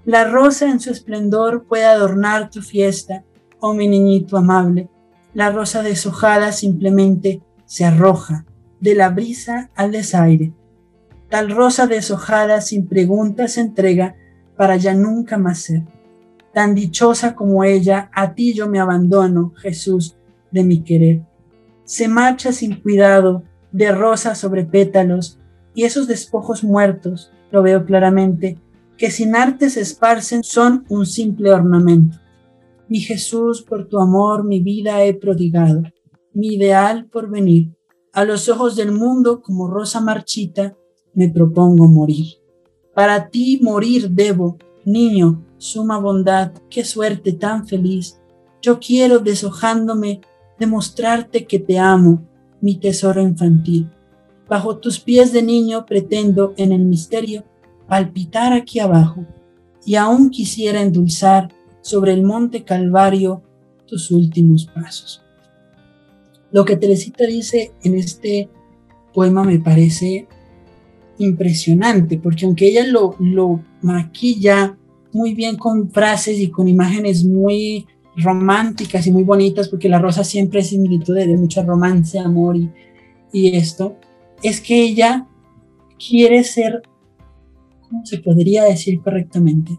la 0.06 0.24
rosa 0.24 0.70
en 0.70 0.80
su 0.80 0.92
esplendor 0.92 1.66
puede 1.68 1.86
adornar 1.86 2.50
tu 2.50 2.62
fiesta, 2.62 3.26
oh 3.60 3.74
mi 3.74 3.90
niñito 3.90 4.38
amable. 4.38 4.90
La 5.34 5.52
rosa 5.52 5.84
deshojada 5.84 6.54
simplemente 6.54 7.44
se 7.66 7.84
arroja 7.84 8.46
de 8.80 8.96
la 8.96 9.10
brisa 9.10 9.72
al 9.76 9.92
desaire. 9.92 10.54
Tal 11.30 11.52
rosa 11.52 11.86
deshojada 11.86 12.62
sin 12.62 12.88
preguntas 12.88 13.54
se 13.54 13.62
entrega 13.62 14.16
para 14.56 14.78
ya 14.78 14.94
nunca 14.94 15.38
más 15.38 15.60
ser. 15.60 15.84
Tan 16.54 16.76
dichosa 16.76 17.36
como 17.36 17.64
ella, 17.64 18.10
a 18.14 18.34
ti 18.34 18.54
yo 18.54 18.68
me 18.68 18.80
abandono, 18.80 19.54
Jesús, 19.58 20.18
de 20.52 20.64
mi 20.64 20.84
querer. 20.84 21.22
Se 21.86 22.08
marcha 22.08 22.52
sin 22.52 22.82
cuidado, 22.82 23.44
de 23.72 23.92
rosa 23.92 24.36
sobre 24.36 24.66
pétalos, 24.66 25.40
y 25.74 25.84
esos 25.84 26.08
despojos 26.08 26.64
muertos, 26.64 27.32
lo 27.52 27.62
veo 27.64 27.86
claramente, 27.86 28.58
que 28.98 29.12
sin 29.12 29.36
arte 29.36 29.70
se 29.70 29.82
esparcen 29.82 30.44
son 30.44 30.86
un 30.90 31.06
simple 31.06 31.52
ornamento. 31.52 32.18
Mi 32.88 33.00
Jesús, 33.00 33.62
por 33.62 33.88
tu 33.88 34.00
amor 34.00 34.44
mi 34.44 34.60
vida 34.60 35.04
he 35.04 35.14
prodigado, 35.14 35.84
mi 36.34 36.56
ideal 36.56 37.06
por 37.06 37.30
venir. 37.30 37.74
A 38.14 38.26
los 38.26 38.50
ojos 38.50 38.76
del 38.76 38.92
mundo, 38.92 39.42
como 39.42 39.70
rosa 39.70 40.02
marchita, 40.02 40.76
me 41.14 41.30
propongo 41.30 41.88
morir. 41.88 42.26
Para 42.94 43.30
ti 43.30 43.60
morir 43.62 44.10
debo, 44.10 44.58
niño, 44.86 45.46
suma 45.62 46.00
bondad, 46.00 46.54
qué 46.72 46.84
suerte 46.84 47.34
tan 47.34 47.68
feliz. 47.68 48.20
Yo 48.64 48.80
quiero, 48.80 49.20
deshojándome, 49.20 50.22
demostrarte 50.60 51.46
que 51.46 51.60
te 51.60 51.78
amo, 51.78 52.28
mi 52.62 52.76
tesoro 52.76 53.22
infantil. 53.22 53.90
Bajo 54.50 54.78
tus 54.78 55.00
pies 55.00 55.32
de 55.32 55.44
niño 55.44 55.86
pretendo, 55.86 56.56
en 56.58 56.72
el 56.72 56.84
misterio, 56.86 57.46
palpitar 57.88 58.54
aquí 58.54 58.80
abajo 58.80 59.26
y 59.86 59.96
aún 59.96 60.32
quisiera 60.32 60.82
endulzar 60.82 61.54
sobre 61.82 62.14
el 62.14 62.24
monte 62.24 62.64
Calvario 62.64 63.44
tus 63.86 64.10
últimos 64.10 64.66
pasos. 64.66 65.22
Lo 66.52 66.66
que 66.66 66.76
Teresita 66.76 67.26
dice 67.26 67.72
en 67.84 67.96
este 67.96 68.50
poema 69.14 69.44
me 69.44 69.60
parece 69.60 70.28
impresionante, 71.20 72.18
porque 72.18 72.46
aunque 72.46 72.68
ella 72.68 72.88
lo, 72.88 73.16
lo 73.20 73.64
maquilla 73.82 74.78
muy 75.14 75.34
bien 75.34 75.58
con 75.58 75.92
frases 75.92 76.40
y 76.40 76.50
con 76.50 76.68
imágenes 76.68 77.26
muy 77.26 77.88
románticas 78.16 79.08
y 79.08 79.12
muy 79.12 79.24
bonitas, 79.24 79.70
porque 79.70 79.90
la 79.90 80.00
rosa 80.00 80.24
siempre 80.24 80.60
es 80.60 80.68
similitud 80.68 81.16
de, 81.16 81.38
mucho 81.38 81.64
romance, 81.64 82.20
amor 82.20 82.58
y, 82.58 82.70
y 83.32 83.56
esto, 83.56 83.98
es 84.44 84.60
que 84.62 84.82
ella 84.82 85.28
quiere 85.98 86.44
ser 86.44 86.82
¿cómo 87.92 88.06
se 88.06 88.20
podría 88.20 88.64
decir 88.64 89.02
correctamente? 89.02 89.78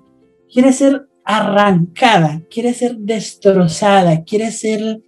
Quiere 0.53 0.73
ser 0.73 1.09
arrancada, 1.25 2.43
quiere 2.51 2.75
ser 2.75 2.99
destrozada, 2.99 4.23
quiere 4.25 4.53
ser 4.53 5.03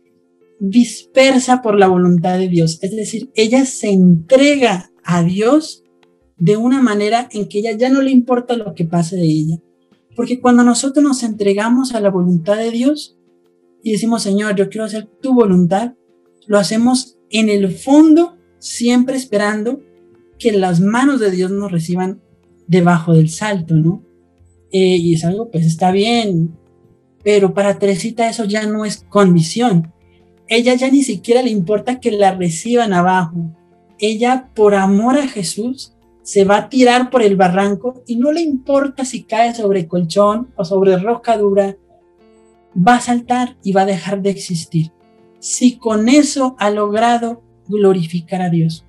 dispersa 0.58 1.60
por 1.60 1.78
la 1.78 1.86
voluntad 1.86 2.38
de 2.38 2.48
Dios. 2.48 2.78
Es 2.82 2.96
decir, 2.96 3.30
ella 3.34 3.66
se 3.66 3.90
entrega 3.90 4.90
a 5.04 5.22
Dios 5.22 5.84
de 6.38 6.56
una 6.56 6.80
manera 6.80 7.28
en 7.30 7.46
que 7.46 7.58
ella 7.58 7.72
ya 7.76 7.90
no 7.90 8.00
le 8.00 8.10
importa 8.10 8.56
lo 8.56 8.74
que 8.74 8.86
pase 8.86 9.16
de 9.16 9.26
ella. 9.26 9.56
Porque 10.14 10.40
cuando 10.40 10.62
nosotros 10.62 11.02
nos 11.02 11.22
entregamos 11.22 11.94
a 11.94 12.00
la 12.00 12.10
voluntad 12.10 12.56
de 12.56 12.70
Dios 12.70 13.16
y 13.82 13.92
decimos, 13.92 14.22
Señor, 14.22 14.54
yo 14.56 14.68
quiero 14.68 14.84
hacer 14.84 15.06
tu 15.20 15.34
voluntad, 15.34 15.94
lo 16.46 16.58
hacemos 16.58 17.18
en 17.30 17.48
el 17.48 17.72
fondo, 17.72 18.36
siempre 18.58 19.16
esperando 19.16 19.80
que 20.38 20.52
las 20.52 20.80
manos 20.80 21.20
de 21.20 21.30
Dios 21.30 21.50
nos 21.50 21.72
reciban 21.72 22.20
debajo 22.66 23.12
del 23.12 23.28
salto, 23.28 23.74
¿no? 23.74 24.02
Eh, 24.72 24.96
y 24.96 25.14
es 25.14 25.24
algo, 25.24 25.50
pues 25.50 25.66
está 25.66 25.92
bien, 25.92 26.56
pero 27.22 27.54
para 27.54 27.78
Teresita 27.78 28.28
eso 28.28 28.44
ya 28.44 28.66
no 28.66 28.84
es 28.84 29.04
condición. 29.08 29.92
Ella 30.46 30.74
ya 30.74 30.90
ni 30.90 31.02
siquiera 31.02 31.42
le 31.42 31.50
importa 31.50 32.00
que 32.00 32.10
la 32.12 32.34
reciban 32.34 32.92
abajo. 32.92 33.56
Ella, 33.98 34.50
por 34.54 34.74
amor 34.74 35.16
a 35.18 35.26
Jesús, 35.26 35.93
se 36.24 36.44
va 36.44 36.56
a 36.56 36.68
tirar 36.68 37.10
por 37.10 37.22
el 37.22 37.36
barranco 37.36 38.02
y 38.06 38.16
no 38.16 38.32
le 38.32 38.40
importa 38.40 39.04
si 39.04 39.22
cae 39.22 39.54
sobre 39.54 39.86
colchón 39.86 40.52
o 40.56 40.64
sobre 40.64 40.96
roca 40.96 41.38
dura, 41.38 41.76
va 42.76 42.96
a 42.96 43.00
saltar 43.00 43.56
y 43.62 43.70
va 43.70 43.82
a 43.82 43.86
dejar 43.86 44.22
de 44.22 44.30
existir. 44.30 44.90
Si 45.38 45.78
con 45.78 46.08
eso 46.08 46.56
ha 46.58 46.70
logrado 46.70 47.44
glorificar 47.68 48.42
a 48.42 48.50
Dios. 48.50 48.84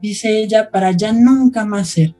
Dice 0.00 0.40
ella, 0.40 0.70
para 0.70 0.92
ya 0.92 1.12
nunca 1.12 1.64
más 1.64 1.88
ser 1.88 2.14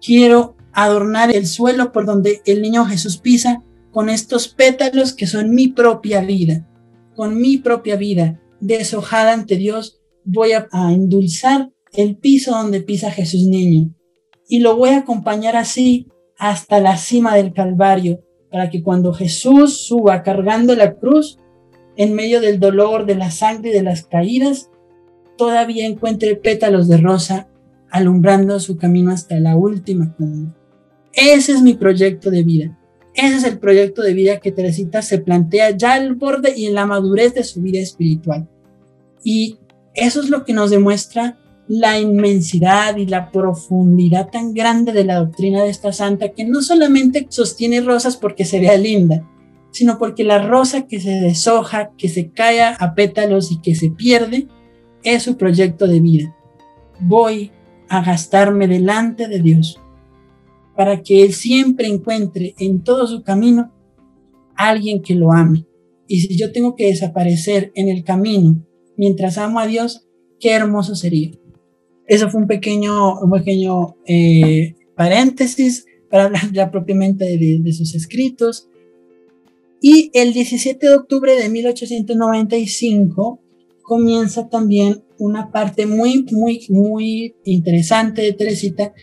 quiero 0.00 0.56
adornar 0.72 1.34
el 1.34 1.46
suelo 1.46 1.92
por 1.92 2.06
donde 2.06 2.42
el 2.46 2.62
niño 2.62 2.84
Jesús 2.84 3.18
pisa 3.18 3.62
con 3.90 4.08
estos 4.08 4.48
pétalos 4.48 5.12
que 5.12 5.26
son 5.26 5.54
mi 5.54 5.68
propia 5.68 6.20
vida, 6.20 6.66
con 7.14 7.40
mi 7.40 7.58
propia 7.58 7.96
vida 7.96 8.40
deshojada 8.60 9.32
ante 9.32 9.56
Dios, 9.56 10.00
voy 10.24 10.52
a, 10.52 10.68
endulzar 10.90 11.70
el 11.98 12.16
piso 12.16 12.52
donde 12.52 12.80
pisa 12.80 13.10
Jesús 13.10 13.42
niño 13.42 13.92
y 14.48 14.60
lo 14.60 14.76
voy 14.76 14.90
a 14.90 14.98
acompañar 14.98 15.56
así 15.56 16.06
hasta 16.38 16.78
la 16.78 16.96
cima 16.96 17.34
del 17.34 17.52
Calvario, 17.52 18.24
para 18.52 18.70
que 18.70 18.84
cuando 18.84 19.12
Jesús 19.12 19.78
suba 19.86 20.22
cargando 20.22 20.76
la 20.76 20.94
cruz, 20.94 21.40
en 21.96 22.14
medio 22.14 22.40
del 22.40 22.60
dolor, 22.60 23.04
de 23.04 23.16
la 23.16 23.32
sangre 23.32 23.70
y 23.70 23.72
de 23.72 23.82
las 23.82 24.06
caídas, 24.06 24.70
todavía 25.36 25.86
encuentre 25.86 26.36
pétalos 26.36 26.86
de 26.86 26.98
rosa 26.98 27.48
alumbrando 27.90 28.60
su 28.60 28.76
camino 28.76 29.10
hasta 29.10 29.40
la 29.40 29.56
última 29.56 30.14
cumbre. 30.14 30.52
Ese 31.12 31.50
es 31.50 31.62
mi 31.62 31.74
proyecto 31.74 32.30
de 32.30 32.44
vida. 32.44 32.78
Ese 33.12 33.38
es 33.38 33.44
el 33.44 33.58
proyecto 33.58 34.02
de 34.02 34.14
vida 34.14 34.38
que 34.38 34.52
Teresita 34.52 35.02
se 35.02 35.18
plantea 35.18 35.76
ya 35.76 35.94
al 35.94 36.14
borde 36.14 36.54
y 36.56 36.66
en 36.66 36.74
la 36.74 36.86
madurez 36.86 37.34
de 37.34 37.42
su 37.42 37.60
vida 37.60 37.80
espiritual. 37.80 38.48
Y 39.24 39.58
Eso 39.94 40.20
es 40.20 40.30
lo 40.30 40.44
que 40.44 40.52
nos 40.52 40.70
demuestra 40.70 41.36
la 41.68 42.00
inmensidad 42.00 42.96
y 42.96 43.06
la 43.06 43.30
profundidad 43.30 44.30
tan 44.30 44.54
grande 44.54 44.92
de 44.92 45.04
la 45.04 45.16
doctrina 45.16 45.62
de 45.62 45.70
esta 45.70 45.92
santa, 45.92 46.30
que 46.30 46.44
no 46.44 46.62
solamente 46.62 47.26
sostiene 47.28 47.82
rosas 47.82 48.16
porque 48.16 48.44
se 48.44 48.58
vea 48.58 48.76
linda, 48.78 49.28
sino 49.70 49.98
porque 49.98 50.24
la 50.24 50.38
rosa 50.38 50.86
que 50.86 50.98
se 50.98 51.10
deshoja, 51.10 51.92
que 51.96 52.08
se 52.08 52.30
cae 52.30 52.62
a 52.62 52.94
pétalos 52.94 53.52
y 53.52 53.60
que 53.60 53.74
se 53.74 53.90
pierde, 53.90 54.48
es 55.02 55.22
su 55.22 55.36
proyecto 55.36 55.86
de 55.86 56.00
vida. 56.00 56.34
Voy 57.00 57.52
a 57.88 58.02
gastarme 58.02 58.66
delante 58.66 59.28
de 59.28 59.40
Dios 59.40 59.80
para 60.74 61.02
que 61.02 61.22
Él 61.22 61.32
siempre 61.32 61.86
encuentre 61.86 62.54
en 62.58 62.82
todo 62.82 63.06
su 63.06 63.22
camino 63.22 63.72
alguien 64.56 65.02
que 65.02 65.14
lo 65.14 65.32
ame. 65.32 65.66
Y 66.06 66.20
si 66.20 66.38
yo 66.38 66.50
tengo 66.52 66.74
que 66.74 66.86
desaparecer 66.86 67.72
en 67.74 67.88
el 67.88 68.04
camino 68.04 68.64
mientras 68.96 69.38
amo 69.38 69.60
a 69.60 69.66
Dios, 69.66 70.08
qué 70.40 70.52
hermoso 70.52 70.94
sería. 70.94 71.32
Eso 72.08 72.30
fue 72.30 72.40
un 72.40 72.46
pequeño, 72.46 73.20
un 73.20 73.30
pequeño 73.30 73.96
eh, 74.06 74.74
paréntesis 74.96 75.84
para 76.10 76.24
hablar 76.24 76.50
ya 76.52 76.70
propiamente 76.70 77.36
de, 77.36 77.72
sus 77.72 77.94
escritos. 77.94 78.68
Y 79.80 80.10
el 80.14 80.32
17 80.32 80.88
de 80.88 80.94
octubre 80.96 81.36
de 81.36 81.48
1895 81.50 83.40
comienza 83.82 84.48
también 84.48 85.04
una 85.18 85.52
parte 85.52 85.86
muy, 85.86 86.26
muy, 86.32 86.66
muy 86.70 87.34
interesante 87.44 88.22
de 88.22 88.32
Teresita 88.32 88.94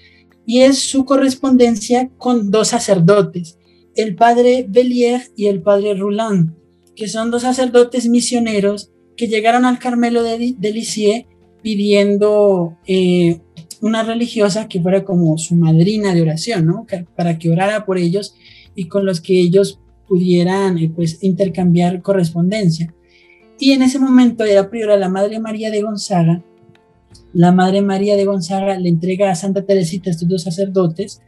y 0.46 0.62
es 0.62 0.80
su 0.80 1.06
correspondencia 1.06 2.10
con 2.18 2.52
dos 2.52 2.70
sacerdotes, 2.70 3.58
el 3.96 4.16
padre 4.16 4.66
Bellier 4.68 5.22
y 5.36 5.48
el 5.48 5.62
padre 5.62 5.96
Roland, 5.96 6.54
que 6.96 7.08
son 7.08 7.32
dos 7.32 7.44
sacerdotes 7.44 8.08
misioneros 8.10 8.92
que 9.16 9.28
llegaron 9.28 9.66
al 9.66 9.80
Carmelo 9.80 10.24
de, 10.24 10.56
de 10.58 10.72
Lisieux 10.72 11.26
pidiendo 11.66 12.78
eh, 12.86 13.42
una 13.82 14.04
religiosa 14.04 14.68
que 14.68 14.80
fuera 14.80 15.04
como 15.04 15.36
su 15.40 15.56
madrina 15.56 16.14
de 16.14 16.22
oración, 16.22 16.68
¿no? 16.68 16.86
Para 17.16 17.40
que 17.40 17.50
orara 17.50 17.88
por 17.88 17.98
ellos 17.98 18.36
y 18.76 18.88
con 18.88 19.04
los 19.04 19.20
que 19.20 19.40
ellos 19.40 19.80
pudieran 20.08 20.78
eh, 20.78 20.92
pues 20.96 21.24
intercambiar 21.24 22.04
correspondencia. 22.04 22.94
Y 23.58 23.72
en 23.72 23.82
ese 23.82 23.98
momento 23.98 24.44
era 24.44 24.70
priora 24.70 24.96
la 24.96 25.10
Madre 25.10 25.40
María 25.40 25.72
de 25.72 25.82
Gonzaga. 25.82 26.44
La 27.34 27.52
Madre 27.52 27.82
María 27.82 28.16
de 28.16 28.26
Gonzaga 28.26 28.78
le 28.78 28.90
entrega 28.90 29.32
a 29.32 29.36
Santa 29.36 29.66
Teresita 29.66 30.12
estos 30.12 30.30
dos 30.30 30.44
sacerdotes 30.44 31.24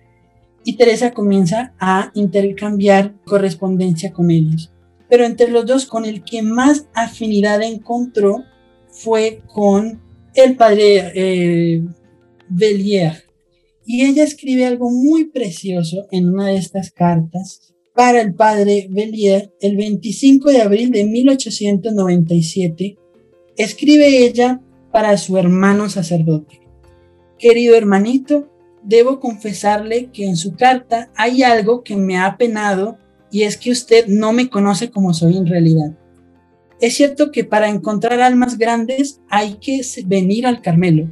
y 0.64 0.73
Teresa 0.73 1.15
comienza 1.15 1.73
a 1.80 2.11
intercambiar 2.14 3.15
correspondencia 3.26 4.14
con 4.14 4.30
ellos. 4.30 4.72
Pero 5.09 5.26
entre 5.26 5.49
los 5.49 5.65
dos, 5.65 5.88
con 5.88 6.05
el 6.05 6.23
que 6.23 6.43
más 6.43 6.85
afinidad 6.93 7.64
encontró 7.64 8.43
fue 8.91 9.41
con 9.47 10.05
el 10.43 10.55
padre 10.55 11.11
eh, 11.15 11.84
Bellier. 12.47 13.23
Y 13.85 14.05
ella 14.05 14.23
escribe 14.23 14.65
algo 14.65 14.89
muy 14.91 15.26
precioso 15.26 16.07
en 16.11 16.30
una 16.30 16.47
de 16.47 16.57
estas 16.57 16.91
cartas 16.91 17.73
para 17.95 18.22
el 18.22 18.35
padre 18.35 18.88
Bellier 18.89 19.51
el 19.59 19.76
25 19.77 20.51
de 20.51 20.61
abril 20.61 20.91
de 20.91 21.05
1897. 21.05 22.97
Escribe 23.57 24.26
ella 24.26 24.61
para 24.91 25.18
su 25.18 25.38
hermano 25.38 25.89
sacerdote. 25.89 26.61
Querido 27.39 27.76
hermanito, 27.76 28.49
debo 28.84 29.19
confesarle 29.19 30.11
que 30.11 30.26
en 30.26 30.35
su 30.35 30.55
carta 30.55 31.11
hay 31.15 31.41
algo 31.41 31.84
que 31.84 31.95
me 31.95 32.19
ha 32.19 32.38
penado 32.38 32.99
y 33.31 33.43
es 33.43 33.57
que 33.57 33.72
usted 33.72 34.05
no 34.07 34.34
me 34.34 34.49
conoce 34.49 34.91
como 34.91 35.14
soy 35.14 35.38
en 35.38 35.47
realidad. 35.47 35.97
Es 36.79 36.95
cierto 36.95 37.31
que 37.31 37.43
para 37.43 37.69
encontrar 37.69 38.21
almas 38.21 38.57
grandes 38.57 39.21
hay 39.29 39.55
que 39.55 39.81
venir 40.05 40.45
al 40.45 40.61
Carmelo. 40.61 41.09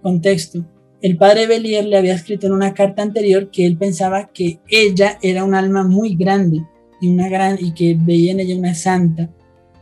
Contexto. 0.00 0.64
El 1.00 1.16
padre 1.16 1.48
Belier 1.48 1.84
le 1.84 1.96
había 1.96 2.14
escrito 2.14 2.46
en 2.46 2.52
una 2.52 2.74
carta 2.74 3.02
anterior 3.02 3.50
que 3.50 3.66
él 3.66 3.76
pensaba 3.76 4.30
que 4.32 4.60
ella 4.68 5.18
era 5.20 5.42
un 5.42 5.54
alma 5.54 5.82
muy 5.82 6.14
grande 6.14 6.64
y, 7.00 7.08
una 7.08 7.28
gran, 7.28 7.58
y 7.60 7.74
que 7.74 7.98
veía 8.00 8.30
en 8.30 8.38
ella 8.38 8.56
una 8.56 8.74
santa. 8.74 9.28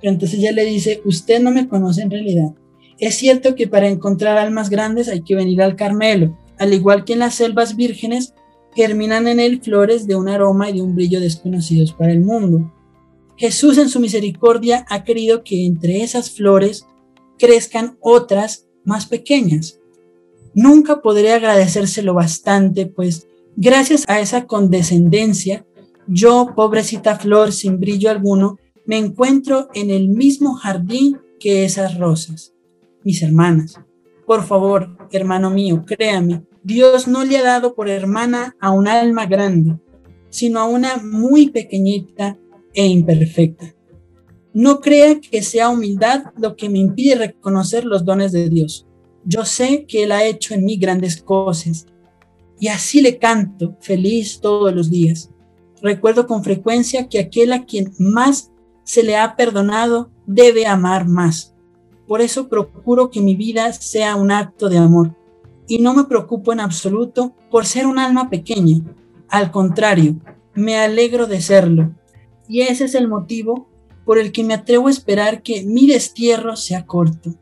Pero 0.00 0.14
entonces 0.14 0.38
ella 0.38 0.52
le 0.52 0.64
dice, 0.64 1.02
usted 1.04 1.42
no 1.42 1.50
me 1.50 1.68
conoce 1.68 2.00
en 2.00 2.10
realidad. 2.10 2.54
Es 2.98 3.16
cierto 3.16 3.54
que 3.54 3.68
para 3.68 3.88
encontrar 3.88 4.38
almas 4.38 4.70
grandes 4.70 5.08
hay 5.08 5.20
que 5.20 5.34
venir 5.34 5.60
al 5.60 5.76
Carmelo. 5.76 6.38
Al 6.58 6.72
igual 6.72 7.04
que 7.04 7.12
en 7.12 7.18
las 7.18 7.34
selvas 7.34 7.76
vírgenes, 7.76 8.32
germinan 8.74 9.28
en 9.28 9.40
él 9.40 9.60
flores 9.60 10.06
de 10.06 10.16
un 10.16 10.30
aroma 10.30 10.70
y 10.70 10.74
de 10.74 10.82
un 10.82 10.94
brillo 10.94 11.20
desconocidos 11.20 11.92
para 11.92 12.12
el 12.12 12.20
mundo. 12.20 12.72
Jesús 13.40 13.78
en 13.78 13.88
su 13.88 14.00
misericordia 14.00 14.84
ha 14.90 15.02
querido 15.02 15.42
que 15.44 15.64
entre 15.64 16.02
esas 16.02 16.30
flores 16.30 16.84
crezcan 17.38 17.96
otras 18.02 18.68
más 18.84 19.06
pequeñas. 19.06 19.80
Nunca 20.54 21.00
podré 21.00 21.32
agradecérselo 21.32 22.12
bastante, 22.12 22.84
pues 22.84 23.28
gracias 23.56 24.04
a 24.08 24.20
esa 24.20 24.46
condescendencia, 24.46 25.64
yo, 26.06 26.52
pobrecita 26.54 27.18
flor 27.18 27.52
sin 27.52 27.80
brillo 27.80 28.10
alguno, 28.10 28.58
me 28.84 28.98
encuentro 28.98 29.70
en 29.72 29.88
el 29.88 30.08
mismo 30.10 30.52
jardín 30.52 31.16
que 31.38 31.64
esas 31.64 31.96
rosas. 31.96 32.52
Mis 33.04 33.22
hermanas, 33.22 33.80
por 34.26 34.44
favor, 34.44 34.98
hermano 35.12 35.48
mío, 35.48 35.82
créame, 35.86 36.44
Dios 36.62 37.08
no 37.08 37.24
le 37.24 37.38
ha 37.38 37.42
dado 37.42 37.74
por 37.74 37.88
hermana 37.88 38.54
a 38.60 38.70
un 38.70 38.86
alma 38.86 39.24
grande, 39.24 39.78
sino 40.28 40.60
a 40.60 40.66
una 40.66 40.98
muy 40.98 41.48
pequeñita 41.48 42.36
e 42.74 42.86
imperfecta. 42.86 43.74
No 44.52 44.80
crea 44.80 45.20
que 45.20 45.42
sea 45.42 45.68
humildad 45.68 46.24
lo 46.36 46.56
que 46.56 46.68
me 46.68 46.78
impide 46.78 47.14
reconocer 47.14 47.84
los 47.84 48.04
dones 48.04 48.32
de 48.32 48.48
Dios. 48.48 48.86
Yo 49.24 49.44
sé 49.44 49.84
que 49.86 50.04
Él 50.04 50.12
ha 50.12 50.24
hecho 50.24 50.54
en 50.54 50.64
mí 50.64 50.76
grandes 50.76 51.22
cosas 51.22 51.86
y 52.58 52.68
así 52.68 53.00
le 53.00 53.18
canto 53.18 53.76
feliz 53.80 54.40
todos 54.40 54.74
los 54.74 54.90
días. 54.90 55.30
Recuerdo 55.82 56.26
con 56.26 56.42
frecuencia 56.42 57.08
que 57.08 57.20
aquel 57.20 57.52
a 57.52 57.64
quien 57.64 57.92
más 57.98 58.50
se 58.82 59.02
le 59.02 59.16
ha 59.16 59.36
perdonado 59.36 60.10
debe 60.26 60.66
amar 60.66 61.06
más. 61.06 61.54
Por 62.08 62.20
eso 62.20 62.48
procuro 62.48 63.10
que 63.10 63.20
mi 63.20 63.36
vida 63.36 63.72
sea 63.72 64.16
un 64.16 64.32
acto 64.32 64.68
de 64.68 64.78
amor 64.78 65.16
y 65.68 65.78
no 65.78 65.94
me 65.94 66.04
preocupo 66.04 66.52
en 66.52 66.58
absoluto 66.58 67.34
por 67.50 67.66
ser 67.66 67.86
un 67.86 68.00
alma 68.00 68.28
pequeña. 68.28 68.80
Al 69.28 69.52
contrario, 69.52 70.16
me 70.54 70.76
alegro 70.76 71.28
de 71.28 71.40
serlo 71.40 71.94
y 72.50 72.62
ese 72.62 72.86
es 72.86 72.96
el 72.96 73.06
motivo 73.06 73.68
por 74.04 74.18
el 74.18 74.32
que 74.32 74.42
me 74.42 74.54
atrevo 74.54 74.88
a 74.88 74.90
esperar 74.90 75.44
que 75.44 75.62
mi 75.62 75.86
destierro 75.86 76.56
sea 76.56 76.84
corto. 76.84 77.36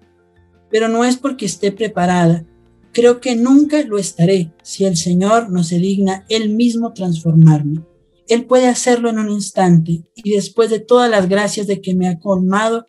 Pero 0.70 0.88
no 0.88 1.02
es 1.02 1.16
porque 1.16 1.46
esté 1.46 1.72
preparada, 1.72 2.44
creo 2.92 3.18
que 3.18 3.34
nunca 3.34 3.82
lo 3.84 3.96
estaré 3.96 4.52
si 4.62 4.84
el 4.84 4.98
Señor 4.98 5.50
no 5.50 5.64
se 5.64 5.78
digna 5.78 6.26
Él 6.28 6.50
mismo 6.50 6.92
transformarme. 6.92 7.86
Él 8.28 8.44
puede 8.44 8.66
hacerlo 8.68 9.08
en 9.08 9.18
un 9.18 9.30
instante 9.30 10.02
y 10.14 10.30
después 10.30 10.68
de 10.68 10.80
todas 10.80 11.10
las 11.10 11.26
gracias 11.26 11.66
de 11.66 11.80
que 11.80 11.94
me 11.94 12.06
ha 12.06 12.18
colmado, 12.18 12.88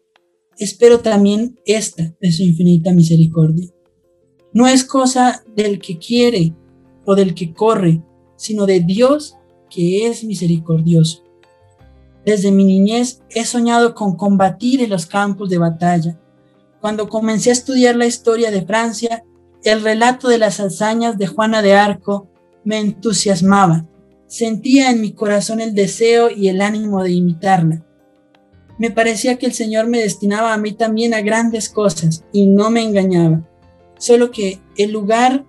espero 0.58 1.00
también 1.00 1.58
esta 1.66 2.14
de 2.20 2.34
su 2.34 2.44
infinita 2.44 2.92
misericordia. 2.92 3.70
No 4.52 4.68
es 4.68 4.84
cosa 4.84 5.42
del 5.56 5.80
que 5.80 5.98
quiere 5.98 6.54
o 7.06 7.16
del 7.16 7.34
que 7.34 7.54
corre, 7.54 8.04
sino 8.36 8.66
de 8.66 8.82
Dios 8.82 9.38
que 9.70 10.08
es 10.08 10.26
misericordioso. 10.26 11.29
Desde 12.30 12.52
mi 12.52 12.64
niñez 12.64 13.24
he 13.32 13.44
soñado 13.44 13.96
con 13.96 14.16
combatir 14.16 14.84
en 14.84 14.92
los 14.92 15.08
campos 15.08 15.50
de 15.50 15.58
batalla. 15.58 16.20
Cuando 16.80 17.10
comencé 17.10 17.50
a 17.50 17.54
estudiar 17.54 17.96
la 17.96 18.06
historia 18.06 18.52
de 18.52 18.62
Francia, 18.62 19.24
el 19.64 19.82
relato 19.82 20.28
de 20.28 20.38
las 20.38 20.60
hazañas 20.60 21.18
de 21.18 21.26
Juana 21.26 21.64
de 21.64 21.74
Arco 21.74 22.30
me 22.64 22.78
entusiasmaba. 22.78 23.88
Sentía 24.28 24.92
en 24.92 25.02
mi 25.02 25.14
corazón 25.14 25.60
el 25.60 25.74
deseo 25.74 26.30
y 26.30 26.50
el 26.50 26.62
ánimo 26.62 27.02
de 27.02 27.14
imitarla. 27.14 27.84
Me 28.78 28.92
parecía 28.92 29.40
que 29.40 29.48
el 29.48 29.54
Señor 29.54 29.88
me 29.88 30.00
destinaba 30.00 30.54
a 30.54 30.58
mí 30.58 30.74
también 30.74 31.16
a 31.16 31.22
grandes 31.22 31.68
cosas 31.68 32.26
y 32.32 32.46
no 32.46 32.70
me 32.70 32.84
engañaba. 32.84 33.42
Solo 33.98 34.30
que 34.30 34.62
el 34.78 34.92
lugar 34.92 35.48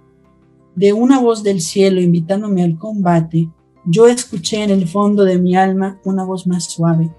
de 0.77 0.95
una 0.95 1.21
voz 1.21 1.43
del 1.43 1.61
cielo 1.61 2.01
invitándome 2.01 2.63
al 2.63 2.79
combate 2.79 3.51
yo 3.91 4.07
escuché 4.07 4.63
en 4.63 4.71
el 4.71 4.87
fondo 4.87 5.25
de 5.25 5.39
mi 5.39 5.57
alma 5.57 6.01
una 6.05 6.25
voz 6.25 6.47
más 6.47 6.65
suave 6.65 7.11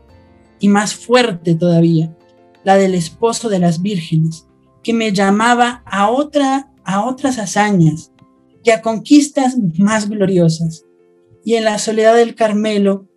y 0.59 0.69
más 0.69 0.95
fuerte 0.95 1.53
todavía, 1.53 2.15
la 2.63 2.77
del 2.77 2.95
esposo 2.95 3.49
de 3.49 3.59
las 3.59 3.81
vírgenes, 3.81 4.47
que 4.81 4.93
me 4.93 5.11
llamaba 5.11 5.83
a 5.85 6.09
otra 6.09 6.71
a 6.83 7.05
otras 7.05 7.37
hazañas 7.37 8.11
y 8.63 8.71
a 8.71 8.81
conquistas 8.81 9.57
más 9.77 10.09
gloriosas. 10.09 10.85
Y 11.43 11.55
en 11.55 11.65
la 11.65 11.77
soledad 11.77 12.15
del 12.15 12.35
Carmelo 12.35 13.07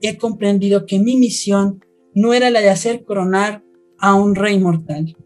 he 0.00 0.16
comprendido 0.16 0.86
que 0.86 0.98
mi 0.98 1.16
misión 1.16 1.84
no 2.14 2.32
era 2.32 2.50
la 2.50 2.60
de 2.60 2.70
hacer 2.70 3.04
coronar 3.04 3.62
a 3.98 4.14
un 4.14 4.34
rey 4.34 4.58
mortal, 4.58 5.16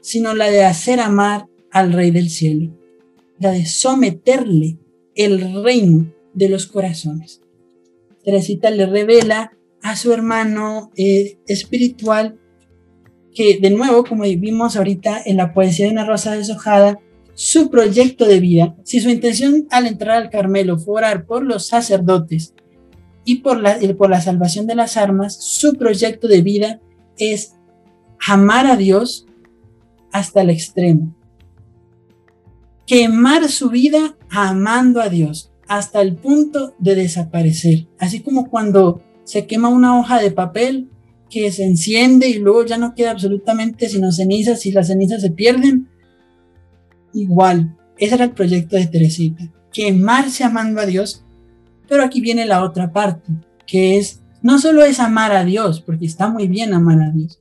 sino 0.00 0.34
la 0.34 0.50
de 0.50 0.64
hacer 0.64 0.98
amar 0.98 1.46
al 1.70 1.92
rey 1.92 2.10
del 2.10 2.30
cielo, 2.30 2.72
la 3.38 3.50
de 3.50 3.66
someterle 3.66 4.78
el 5.14 5.62
reino 5.62 6.17
de 6.38 6.48
los 6.48 6.66
corazones. 6.66 7.40
Teresita 8.24 8.70
le 8.70 8.86
revela 8.86 9.52
a 9.82 9.96
su 9.96 10.12
hermano 10.12 10.90
eh, 10.96 11.38
espiritual 11.46 12.38
que 13.34 13.58
de 13.60 13.70
nuevo, 13.70 14.04
como 14.04 14.22
vimos 14.22 14.76
ahorita 14.76 15.20
en 15.24 15.36
la 15.36 15.52
poesía 15.52 15.86
de 15.86 15.92
una 15.92 16.06
rosa 16.06 16.34
deshojada, 16.34 16.98
su 17.34 17.70
proyecto 17.70 18.24
de 18.24 18.40
vida, 18.40 18.76
si 18.84 19.00
su 19.00 19.10
intención 19.10 19.66
al 19.70 19.86
entrar 19.86 20.16
al 20.16 20.30
Carmelo 20.30 20.78
fue 20.78 20.96
orar 20.96 21.24
por 21.24 21.44
los 21.44 21.68
sacerdotes 21.68 22.54
y 23.24 23.36
por 23.36 23.60
la, 23.60 23.78
por 23.96 24.10
la 24.10 24.20
salvación 24.20 24.66
de 24.66 24.74
las 24.74 24.96
armas, 24.96 25.36
su 25.40 25.74
proyecto 25.74 26.26
de 26.26 26.42
vida 26.42 26.80
es 27.16 27.54
amar 28.26 28.66
a 28.66 28.76
Dios 28.76 29.26
hasta 30.12 30.40
el 30.40 30.50
extremo. 30.50 31.14
Quemar 32.86 33.48
su 33.48 33.70
vida 33.70 34.16
amando 34.30 35.00
a 35.00 35.08
Dios 35.08 35.52
hasta 35.68 36.00
el 36.00 36.16
punto 36.16 36.74
de 36.78 36.94
desaparecer. 36.94 37.86
Así 37.98 38.20
como 38.20 38.50
cuando 38.50 39.02
se 39.24 39.46
quema 39.46 39.68
una 39.68 39.98
hoja 39.98 40.20
de 40.20 40.30
papel 40.30 40.90
que 41.30 41.52
se 41.52 41.64
enciende 41.64 42.28
y 42.28 42.38
luego 42.38 42.64
ya 42.64 42.78
no 42.78 42.94
queda 42.94 43.10
absolutamente 43.10 43.88
sino 43.88 44.10
cenizas 44.10 44.64
y 44.66 44.72
las 44.72 44.88
cenizas 44.88 45.20
se 45.20 45.30
pierden. 45.30 45.88
Igual, 47.12 47.76
ese 47.98 48.14
era 48.14 48.24
el 48.24 48.32
proyecto 48.32 48.76
de 48.76 48.86
Teresita, 48.86 49.52
quemarse 49.72 50.44
amando 50.44 50.80
a 50.80 50.86
Dios. 50.86 51.24
Pero 51.88 52.02
aquí 52.02 52.20
viene 52.20 52.44
la 52.44 52.64
otra 52.64 52.92
parte, 52.92 53.32
que 53.66 53.96
es, 53.96 54.22
no 54.42 54.58
solo 54.58 54.84
es 54.84 55.00
amar 55.00 55.32
a 55.32 55.44
Dios, 55.44 55.80
porque 55.80 56.04
está 56.06 56.28
muy 56.28 56.46
bien 56.46 56.74
amar 56.74 57.00
a 57.00 57.10
Dios, 57.10 57.40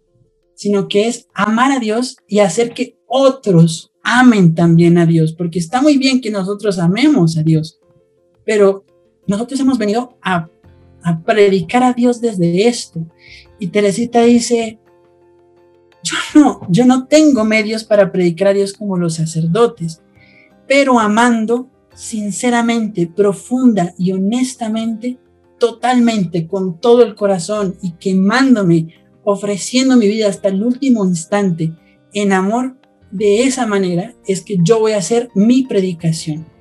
sino 0.56 0.88
que 0.88 1.08
es 1.08 1.28
amar 1.34 1.72
a 1.72 1.80
Dios 1.80 2.18
y 2.28 2.40
hacer 2.40 2.74
que 2.74 2.98
otros 3.08 3.92
amen 4.04 4.56
también 4.56 4.98
a 4.98 5.06
Dios, 5.06 5.34
porque 5.34 5.60
está 5.60 5.82
muy 5.82 5.98
bien 5.98 6.22
que 6.22 6.32
nosotros 6.32 6.80
amemos 6.80 7.38
a 7.38 7.44
Dios, 7.44 7.77
pero 8.48 8.86
nosotros 9.28 9.60
hemos 9.60 9.78
venido 9.78 10.18
a, 10.24 10.48
predicar 11.26 11.84
a 11.84 11.94
Dios 11.94 12.22
desde 12.22 12.68
esto. 12.68 13.06
Y 13.60 13.68
Teresita 13.68 14.22
dice, 14.22 14.80
yo 16.02 16.16
no, 16.34 16.62
yo 16.70 16.86
no 16.86 17.08
tengo 17.08 17.44
medios 17.44 17.84
para 17.84 18.12
predicar 18.12 18.48
a 18.48 18.54
Dios 18.54 18.72
como 18.74 18.98
los 18.98 19.16
sacerdotes, 19.16 20.02
pero 20.66 20.98
amando 20.98 21.70
sinceramente, 21.94 23.12
profunda 23.14 23.94
y 23.98 24.14
honestamente, 24.14 25.18
totalmente, 25.60 26.48
con 26.48 26.80
todo 26.80 27.04
el 27.04 27.16
corazón 27.16 27.76
y 27.82 27.92
quemándome 27.94 28.94
ofreciendo 29.26 29.98
mi 29.98 30.08
vida 30.08 30.30
hasta 30.30 30.48
el 30.48 30.64
último 30.64 31.06
instante 31.06 31.74
en 32.14 32.32
amor, 32.32 32.78
de 33.12 33.44
esa 33.44 33.66
manera 33.66 34.16
es 34.26 34.42
que 34.42 34.58
yo 34.62 34.80
voy 34.80 34.94
a 34.94 35.00
hacer 35.00 35.30
mi 35.36 35.64
predicación. 35.64 36.57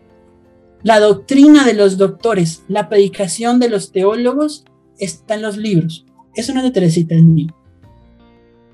La 0.87 1.01
doctrina 1.01 1.67
de 1.67 1.75
los 1.75 1.99
doctores, 1.99 2.63
la 2.69 2.89
predicación 2.89 3.59
de 3.59 3.69
los 3.69 3.91
teólogos 3.91 4.65
está 5.01 5.35
en 5.35 5.43
los 5.43 5.57
libros. 5.57 6.07
Eso 6.37 6.55
no 6.55 6.61
es 6.61 6.67
de 6.67 6.71
Teresita, 6.71 7.17
es 7.17 7.25
mío. 7.25 7.49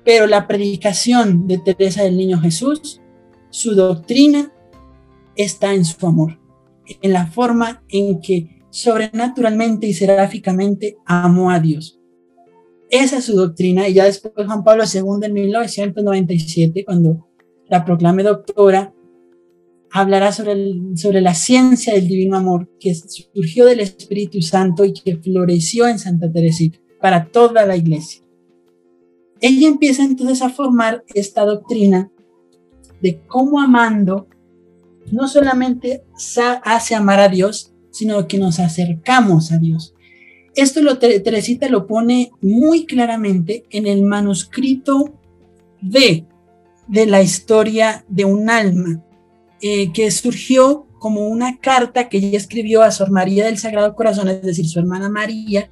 Pero 0.05 0.27
la 0.27 0.47
predicación 0.47 1.47
de 1.47 1.57
Teresa 1.57 2.03
del 2.03 2.15
Niño 2.15 2.39
Jesús, 2.39 3.01
su 3.49 3.73
doctrina 3.73 4.53
está 5.35 5.73
en 5.73 5.85
su 5.85 6.05
amor, 6.05 6.39
en 7.01 7.13
la 7.13 7.25
forma 7.25 7.83
en 7.89 8.21
que 8.21 8.61
sobrenaturalmente 8.69 9.87
y 9.87 9.93
seráficamente 9.95 10.97
amó 11.07 11.49
a 11.49 11.59
Dios. 11.59 11.99
Esa 12.91 13.17
es 13.17 13.25
su 13.25 13.35
doctrina 13.35 13.87
y 13.87 13.95
ya 13.95 14.05
después 14.05 14.33
Juan 14.35 14.63
Pablo 14.63 14.83
II 14.83 15.25
en 15.25 15.33
1997, 15.33 16.85
cuando 16.85 17.27
la 17.67 17.83
proclame 17.83 18.21
doctora, 18.21 18.93
hablará 19.93 20.31
sobre, 20.31 20.55
sobre 20.95 21.21
la 21.21 21.35
ciencia 21.35 21.93
del 21.93 22.07
divino 22.07 22.35
amor 22.35 22.67
que 22.79 22.95
surgió 22.95 23.65
del 23.65 23.79
Espíritu 23.79 24.41
Santo 24.41 24.83
y 24.83 24.93
que 24.93 25.17
floreció 25.17 25.87
en 25.87 25.99
Santa 25.99 26.31
Teresita 26.31 26.79
para 26.99 27.25
toda 27.25 27.65
la 27.67 27.77
iglesia. 27.77 28.23
Ella 29.39 29.67
empieza 29.67 30.03
entonces 30.03 30.41
a 30.41 30.49
formar 30.49 31.03
esta 31.13 31.45
doctrina 31.45 32.11
de 33.01 33.21
cómo 33.27 33.61
amando 33.61 34.27
no 35.11 35.27
solamente 35.27 36.03
hace 36.63 36.95
amar 36.95 37.19
a 37.19 37.29
Dios, 37.29 37.73
sino 37.91 38.27
que 38.27 38.39
nos 38.39 38.59
acercamos 38.59 39.51
a 39.51 39.57
Dios. 39.57 39.93
Esto 40.55 40.81
lo, 40.81 40.97
Teresita 40.97 41.69
lo 41.69 41.85
pone 41.85 42.31
muy 42.41 42.85
claramente 42.85 43.65
en 43.69 43.85
el 43.85 44.03
manuscrito 44.03 45.13
D 45.81 46.25
de 46.87 47.05
la 47.05 47.21
historia 47.21 48.05
de 48.07 48.25
un 48.25 48.49
alma, 48.49 49.03
eh, 49.65 49.93
que 49.93 50.11
surgió 50.11 50.87
como 50.99 51.29
una 51.29 51.57
carta 51.57 52.09
que 52.09 52.17
ella 52.17 52.37
escribió 52.37 52.83
a 52.83 52.91
Sor 52.91 53.11
María 53.11 53.45
del 53.45 53.57
Sagrado 53.57 53.95
Corazón, 53.95 54.27
es 54.27 54.41
decir, 54.41 54.67
su 54.67 54.77
hermana 54.77 55.07
María, 55.07 55.71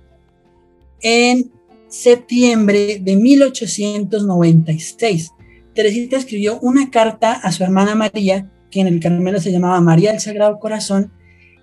en 1.02 1.52
septiembre 1.90 3.00
de 3.02 3.18
1896. 3.18 5.32
Teresita 5.76 6.16
escribió 6.16 6.58
una 6.62 6.90
carta 6.90 7.34
a 7.34 7.52
su 7.52 7.66
hermana 7.66 7.94
María, 7.94 8.50
que 8.70 8.80
en 8.80 8.88
el 8.88 9.02
Carmelo 9.02 9.42
se 9.42 9.52
llamaba 9.52 9.82
María 9.82 10.12
del 10.12 10.22
Sagrado 10.22 10.58
Corazón, 10.58 11.12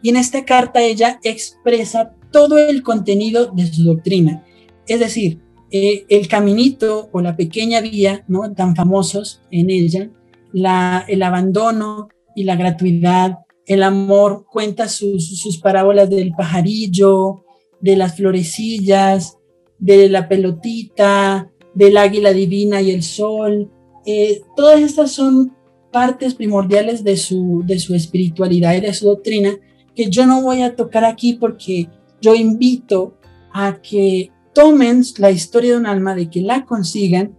y 0.02 0.10
en 0.10 0.16
esta 0.16 0.44
carta 0.44 0.82
ella 0.82 1.20
expresa 1.22 2.14
todo 2.30 2.58
el 2.58 2.82
contenido 2.82 3.52
de 3.52 3.72
su 3.72 3.84
doctrina. 3.84 4.44
Es 4.86 5.00
decir, 5.00 5.40
eh, 5.70 6.04
el 6.10 6.28
caminito 6.28 7.08
o 7.10 7.22
la 7.22 7.36
pequeña 7.36 7.80
vía, 7.80 8.26
¿no? 8.28 8.52
Tan 8.52 8.76
famosos 8.76 9.40
en 9.50 9.70
ella, 9.70 10.10
la, 10.52 11.06
el 11.08 11.22
abandono 11.22 12.10
y 12.38 12.44
la 12.44 12.56
gratuidad, 12.56 13.38
el 13.66 13.82
amor, 13.82 14.46
cuenta 14.50 14.88
sus, 14.88 15.40
sus 15.40 15.58
parábolas 15.58 16.08
del 16.08 16.32
pajarillo, 16.32 17.44
de 17.80 17.96
las 17.96 18.16
florecillas, 18.16 19.38
de 19.78 20.08
la 20.08 20.28
pelotita, 20.28 21.50
del 21.74 21.96
águila 21.96 22.32
divina 22.32 22.80
y 22.80 22.92
el 22.92 23.02
sol. 23.02 23.70
Eh, 24.06 24.42
todas 24.56 24.80
estas 24.80 25.10
son 25.10 25.56
partes 25.92 26.34
primordiales 26.34 27.02
de 27.02 27.16
su, 27.16 27.62
de 27.66 27.78
su 27.80 27.94
espiritualidad 27.94 28.74
y 28.74 28.80
de 28.80 28.94
su 28.94 29.06
doctrina 29.06 29.58
que 29.96 30.08
yo 30.08 30.26
no 30.26 30.42
voy 30.42 30.62
a 30.62 30.76
tocar 30.76 31.04
aquí 31.04 31.34
porque 31.34 31.88
yo 32.20 32.36
invito 32.36 33.18
a 33.52 33.80
que 33.82 34.30
tomen 34.54 35.02
la 35.18 35.32
historia 35.32 35.72
de 35.72 35.78
un 35.78 35.86
alma, 35.86 36.14
de 36.14 36.30
que 36.30 36.40
la 36.40 36.64
consigan. 36.64 37.36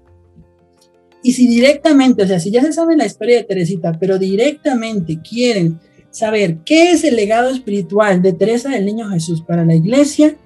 Y 1.21 1.33
si 1.33 1.47
directamente, 1.47 2.23
o 2.23 2.27
sea, 2.27 2.39
si 2.39 2.51
ya 2.51 2.61
se 2.61 2.73
sabe 2.73 2.95
la 2.95 3.05
historia 3.05 3.37
de 3.37 3.43
Teresita, 3.43 3.91
pero 3.99 4.17
directamente 4.17 5.19
quieren 5.21 5.79
saber 6.11 6.59
qué 6.65 6.91
es 6.91 7.03
el 7.03 7.15
legado 7.15 7.49
espiritual 7.49 8.21
de 8.21 8.33
Teresa 8.33 8.69
del 8.69 8.85
Niño 8.85 9.09
Jesús 9.09 9.41
para 9.41 9.65
la 9.65 9.75
iglesia, 9.75 10.37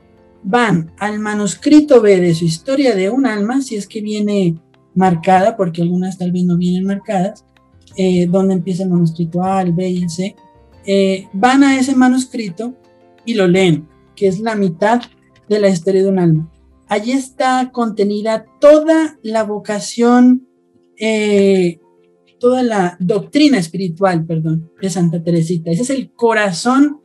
van 0.44 0.92
al 0.98 1.20
manuscrito 1.20 2.02
B 2.02 2.20
de 2.20 2.36
su 2.36 2.46
historia 2.46 2.96
de 2.96 3.10
un 3.10 3.26
alma, 3.26 3.62
si 3.62 3.76
es 3.76 3.88
que 3.88 4.02
viene 4.02 4.56
marcada, 4.96 5.56
porque 5.56 5.82
algunas 5.82 6.18
tal 6.18 6.32
vez 6.32 6.44
no 6.44 6.58
vienen 6.58 6.86
marcadas, 6.86 7.46
eh, 7.96 8.28
donde 8.28 8.56
empieza 8.56 8.84
el 8.84 8.90
manuscrito 8.90 9.44
A, 9.44 9.62
el 9.62 9.72
B 9.72 9.90
y 9.90 10.04
el 10.04 10.10
C, 10.10 10.36
eh, 10.86 11.28
van 11.34 11.64
a 11.64 11.80
ese 11.80 11.96
manuscrito 11.96 12.74
y 13.26 13.36
lo 13.36 13.48
leen 13.48 13.88
que 14.16 14.28
es 14.28 14.40
la 14.40 14.56
mitad 14.56 15.02
de 15.48 15.60
la 15.60 15.70
historia 15.70 16.04
de 16.04 16.10
un 16.10 16.20
alma. 16.20 16.52
Allí 16.88 17.12
está 17.12 17.72
contenida 17.72 18.46
toda 18.60 19.18
la 19.24 19.44
vocación, 19.44 20.48
eh, 21.06 21.80
toda 22.40 22.64
la 22.64 22.96
doctrina 23.00 23.58
espiritual, 23.58 24.26
perdón, 24.26 24.72
de 24.82 24.90
Santa 24.90 25.22
Teresita. 25.22 25.70
Ese 25.70 25.82
es 25.82 25.90
el 25.90 26.14
corazón 26.14 27.02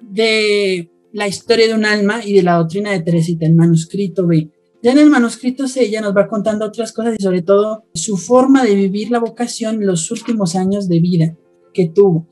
de 0.00 0.90
la 1.12 1.26
historia 1.26 1.66
de 1.66 1.74
un 1.74 1.84
alma 1.84 2.24
y 2.24 2.34
de 2.34 2.42
la 2.42 2.54
doctrina 2.54 2.92
de 2.92 3.00
Teresita, 3.00 3.44
el 3.46 3.54
manuscrito 3.54 4.28
B. 4.28 4.48
Ya 4.80 4.92
en 4.92 4.98
el 4.98 5.10
manuscrito 5.10 5.66
C 5.66 5.84
ella 5.84 6.00
nos 6.00 6.16
va 6.16 6.28
contando 6.28 6.66
otras 6.66 6.92
cosas 6.92 7.16
y 7.18 7.22
sobre 7.22 7.42
todo 7.42 7.84
su 7.94 8.16
forma 8.16 8.64
de 8.64 8.76
vivir 8.76 9.10
la 9.10 9.18
vocación 9.18 9.76
en 9.76 9.86
los 9.86 10.10
últimos 10.12 10.54
años 10.54 10.88
de 10.88 11.00
vida 11.00 11.36
que 11.74 11.88
tuvo. 11.88 12.28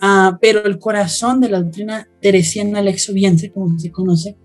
Ah, 0.00 0.38
pero 0.40 0.64
el 0.64 0.78
corazón 0.78 1.40
de 1.40 1.50
la 1.50 1.62
doctrina 1.62 2.08
teresiana 2.22 2.80
lexoviense, 2.80 3.52
como 3.52 3.78
se 3.78 3.90
conoce, 3.90 4.38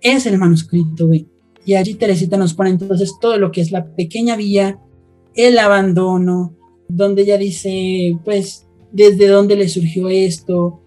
es 0.00 0.24
el 0.24 0.38
manuscrito 0.38 1.08
B. 1.08 1.26
Y 1.66 1.74
allí 1.74 1.94
Teresita 1.94 2.38
nos 2.38 2.54
pone 2.54 2.70
entonces 2.70 3.14
todo 3.20 3.36
lo 3.36 3.52
que 3.52 3.60
es 3.60 3.72
la 3.72 3.94
pequeña 3.94 4.36
vía, 4.36 4.80
el 5.34 5.58
abandono, 5.58 6.54
donde 6.88 7.22
ella 7.22 7.38
dice, 7.38 8.18
pues, 8.24 8.66
desde 8.92 9.28
dónde 9.28 9.56
le 9.56 9.68
surgió 9.68 10.08
esto, 10.08 10.80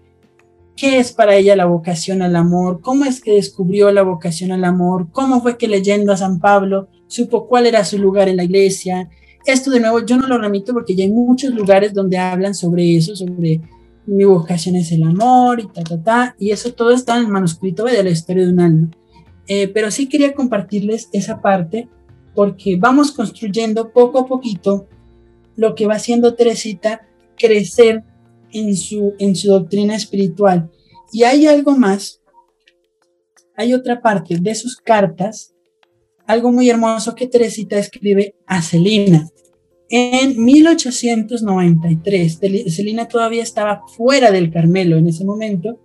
qué 0.76 0.98
es 0.98 1.12
para 1.12 1.36
ella 1.36 1.56
la 1.56 1.66
vocación 1.66 2.22
al 2.22 2.36
amor, 2.36 2.80
cómo 2.80 3.04
es 3.04 3.20
que 3.20 3.32
descubrió 3.32 3.90
la 3.92 4.02
vocación 4.02 4.52
al 4.52 4.64
amor, 4.64 5.08
cómo 5.12 5.40
fue 5.40 5.56
que 5.56 5.68
leyendo 5.68 6.12
a 6.12 6.16
San 6.16 6.40
Pablo 6.40 6.88
supo 7.06 7.46
cuál 7.46 7.66
era 7.66 7.84
su 7.84 7.98
lugar 7.98 8.28
en 8.28 8.36
la 8.36 8.44
iglesia. 8.44 9.08
Esto 9.46 9.70
de 9.70 9.80
nuevo 9.80 10.04
yo 10.04 10.16
no 10.16 10.26
lo 10.26 10.38
remito 10.38 10.72
porque 10.72 10.94
ya 10.94 11.04
hay 11.04 11.12
muchos 11.12 11.54
lugares 11.54 11.94
donde 11.94 12.18
hablan 12.18 12.54
sobre 12.54 12.96
eso, 12.96 13.14
sobre 13.14 13.60
mi 14.06 14.24
vocación 14.24 14.76
es 14.76 14.90
el 14.92 15.02
amor 15.04 15.60
y 15.60 15.68
ta, 15.68 15.82
ta, 15.82 16.02
ta, 16.02 16.36
y 16.38 16.50
eso 16.50 16.72
todo 16.74 16.90
está 16.90 17.16
en 17.16 17.26
el 17.26 17.28
manuscrito 17.28 17.84
de 17.84 18.02
la 18.02 18.10
historia 18.10 18.44
de 18.44 18.52
un 18.52 18.60
alma. 18.60 18.90
Eh, 19.46 19.68
pero 19.68 19.90
sí 19.90 20.08
quería 20.08 20.34
compartirles 20.34 21.08
esa 21.12 21.40
parte 21.40 21.88
porque 22.34 22.76
vamos 22.76 23.12
construyendo 23.12 23.92
poco 23.92 24.18
a 24.20 24.26
poquito 24.26 24.88
lo 25.56 25.74
que 25.74 25.86
va 25.86 25.94
haciendo 25.94 26.34
Teresita 26.34 27.06
crecer 27.36 28.02
en 28.52 28.76
su, 28.76 29.14
en 29.18 29.36
su 29.36 29.48
doctrina 29.48 29.94
espiritual. 29.94 30.70
Y 31.12 31.24
hay 31.24 31.46
algo 31.46 31.76
más, 31.76 32.20
hay 33.56 33.74
otra 33.74 34.00
parte 34.00 34.38
de 34.40 34.54
sus 34.54 34.76
cartas 34.76 35.54
algo 36.26 36.52
muy 36.52 36.68
hermoso 36.70 37.14
que 37.14 37.26
Teresita 37.26 37.78
escribe 37.78 38.34
a 38.46 38.62
Celina. 38.62 39.28
En 39.90 40.42
1893, 40.42 42.40
Celina 42.68 43.06
todavía 43.06 43.42
estaba 43.42 43.82
fuera 43.96 44.30
del 44.30 44.50
Carmelo 44.50 44.96
en 44.96 45.08
ese 45.08 45.24
momento 45.24 45.78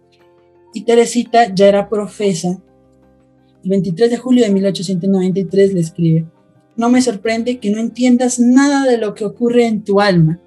y 0.74 0.86
Teresita 0.86 1.54
ya 1.54 1.68
era 1.68 1.90
profesa. 1.90 2.62
El 3.64 3.70
23 3.72 4.10
de 4.12 4.18
julio 4.18 4.46
de 4.46 4.52
1893 4.52 5.74
le 5.74 5.82
escribe, 5.82 6.26
no 6.80 6.90
me 6.90 7.02
sorprende 7.02 7.60
que 7.60 7.72
no 7.72 7.82
entiendas 7.82 8.40
nada 8.40 8.90
de 8.90 8.98
lo 8.98 9.14
que 9.14 9.26
ocurre 9.26 9.66
en 9.66 9.84
tu 9.84 10.00
alma. 10.00 10.40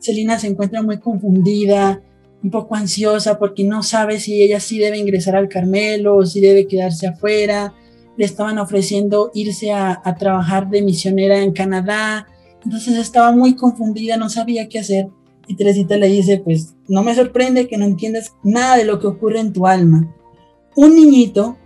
Celina 0.00 0.36
se 0.40 0.48
encuentra 0.48 0.82
muy 0.82 0.98
confundida, 0.98 2.02
un 2.42 2.50
poco 2.50 2.74
ansiosa 2.74 3.38
porque 3.38 3.62
no 3.62 3.84
sabe 3.84 4.18
si 4.18 4.42
ella 4.42 4.58
sí 4.58 4.80
debe 4.80 4.98
ingresar 4.98 5.36
al 5.36 5.48
Carmelo 5.48 6.16
o 6.16 6.26
si 6.26 6.40
debe 6.40 6.66
quedarse 6.66 7.06
afuera. 7.06 7.74
Le 8.16 8.24
estaban 8.24 8.58
ofreciendo 8.58 9.30
irse 9.34 9.70
a, 9.70 10.02
trabajar 10.18 10.68
de 10.68 10.82
misionera 10.82 11.38
en 11.38 11.52
Canadá. 11.52 12.26
Entonces 12.64 12.98
estaba 12.98 13.30
muy 13.30 13.54
confundida, 13.54 14.16
no 14.16 14.30
sabía 14.30 14.68
qué 14.68 14.80
hacer. 14.80 15.10
Y 15.46 15.54
Teresita 15.54 15.96
le 15.96 16.08
dice, 16.08 16.38
pues 16.38 16.74
no 16.88 17.04
me 17.04 17.14
sorprende 17.14 17.68
que 17.68 17.78
no 17.78 17.84
entiendas 17.84 18.32
nada 18.42 18.78
de 18.78 18.84
lo 18.84 18.98
que 18.98 19.06
ocurre 19.06 19.38
en 19.38 19.52
tu 19.52 19.68
alma. 19.68 20.12
Un 20.74 20.96
niñito, 20.96 21.56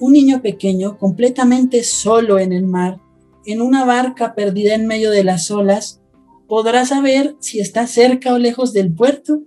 un 0.00 0.14
niño 0.14 0.42
pequeño, 0.42 0.98
completamente 0.98 1.84
solo 1.84 2.40
en 2.40 2.52
el 2.52 2.66
mar, 2.66 2.98
en 3.46 3.60
una 3.60 3.84
barca 3.84 4.34
perdida 4.34 4.74
en 4.74 4.86
medio 4.86 5.10
de 5.10 5.24
las 5.24 5.50
olas, 5.50 6.00
podrá 6.48 6.84
saber 6.84 7.36
si 7.40 7.60
está 7.60 7.86
cerca 7.86 8.34
o 8.34 8.38
lejos 8.38 8.72
del 8.72 8.92
puerto, 8.92 9.42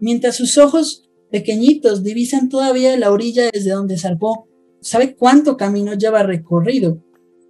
mientras 0.00 0.36
sus 0.36 0.58
ojos 0.58 1.08
pequeñitos 1.30 2.02
divisan 2.02 2.48
todavía 2.48 2.96
la 2.96 3.10
orilla 3.10 3.50
desde 3.52 3.70
donde 3.70 3.98
zarpó. 3.98 4.48
Sabe 4.80 5.14
cuánto 5.14 5.56
camino 5.56 5.94
lleva 5.94 6.22
recorrido 6.22 7.02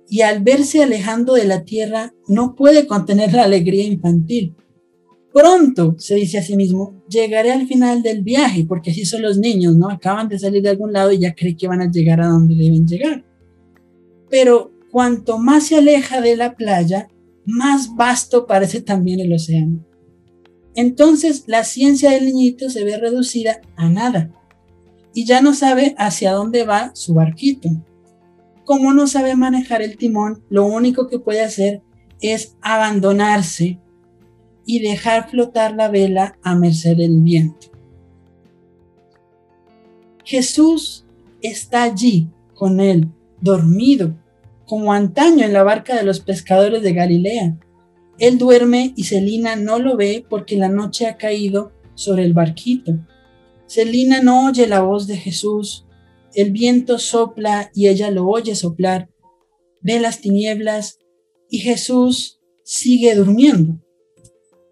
y 0.09 0.23
al 0.23 0.43
verse 0.43 0.83
alejando 0.83 1.35
de 1.35 1.45
la 1.45 1.65
tierra 1.65 2.15
no 2.29 2.55
puede 2.55 2.87
contener 2.87 3.33
la 3.33 3.45
alegría 3.45 3.85
infantil. 3.85 4.55
Pronto, 5.33 5.97
se 5.99 6.15
dice 6.15 6.39
a 6.39 6.43
sí 6.43 6.57
mismo, 6.57 7.03
llegaré 7.11 7.53
al 7.53 7.67
final 7.67 8.03
del 8.03 8.23
viaje, 8.23 8.65
porque 8.67 8.91
así 8.91 9.05
son 9.05 9.21
los 9.21 9.37
niños, 9.37 9.77
¿no? 9.77 9.91
Acaban 9.91 10.29
de 10.29 10.39
salir 10.39 10.63
de 10.63 10.71
algún 10.71 10.93
lado 10.93 11.13
y 11.13 11.19
ya 11.19 11.35
creen 11.35 11.57
que 11.57 11.69
van 11.69 11.83
a 11.83 11.91
llegar 11.91 12.23
a 12.23 12.29
donde 12.29 12.55
deben 12.55 12.87
llegar. 12.87 13.23
Pero 14.31 14.73
cuanto 14.91 15.39
más 15.39 15.67
se 15.67 15.77
aleja 15.77 16.21
de 16.21 16.37
la 16.37 16.55
playa, 16.55 17.09
más 17.45 17.95
vasto 17.95 18.47
parece 18.47 18.81
también 18.81 19.21
el 19.21 19.33
océano. 19.33 19.85
Entonces 20.75 21.45
la 21.47 21.65
ciencia 21.65 22.11
del 22.11 22.27
niñito 22.27 22.69
se 22.71 22.85
ve 22.85 22.99
reducida 22.99 23.61
a 23.77 23.89
nada 23.89 24.31
y 25.15 25.25
ya 25.25 25.41
no 25.41 25.55
sabe 25.55 25.95
hacia 25.97 26.33
dónde 26.33 26.65
va 26.65 26.95
su 26.95 27.15
barquito. 27.15 27.71
Como 28.65 28.93
no 28.93 29.07
sabe 29.07 29.37
manejar 29.37 29.81
el 29.81 29.97
timón, 29.97 30.45
lo 30.51 30.67
único 30.67 31.09
que 31.09 31.19
puede 31.19 31.43
hacer 31.43 31.83
es 32.21 32.57
abandonarse 32.61 33.79
y 34.67 34.81
dejar 34.81 35.31
flotar 35.31 35.75
la 35.75 35.89
vela 35.89 36.39
a 36.43 36.55
merced 36.57 36.97
del 36.97 37.23
viento. 37.23 37.69
Jesús 40.25 41.07
está 41.41 41.85
allí 41.85 42.29
con 42.55 42.81
él, 42.81 43.09
dormido, 43.41 44.15
como 44.67 44.93
antaño 44.93 45.45
en 45.45 45.53
la 45.53 45.63
barca 45.63 45.97
de 45.97 46.03
los 46.03 46.21
pescadores 46.21 46.83
de 46.83 46.93
Galilea. 46.93 47.59
Él 48.19 48.39
duerme 48.39 48.93
y 48.97 49.05
Celina 49.05 49.57
no 49.57 49.79
lo 49.79 49.97
ve 49.97 50.25
porque 50.29 50.57
la 50.57 50.69
noche 50.69 51.07
ha 51.07 51.17
caído 51.17 51.73
sobre 51.95 52.25
el 52.25 52.33
barquito. 52.33 52.99
Celina 53.67 54.23
no 54.23 54.47
oye 54.47 54.67
la 54.67 54.81
voz 54.81 55.07
de 55.07 55.17
Jesús. 55.17 55.87
El 56.35 56.51
viento 56.51 56.99
sopla 56.99 57.71
y 57.75 57.89
ella 57.89 58.11
lo 58.11 58.27
oye 58.27 58.55
soplar. 58.55 59.09
Ve 59.81 60.01
las 60.01 60.21
tinieblas 60.21 60.99
y 61.49 61.59
Jesús 61.59 62.41
sigue 62.65 63.15
durmiendo. 63.15 63.81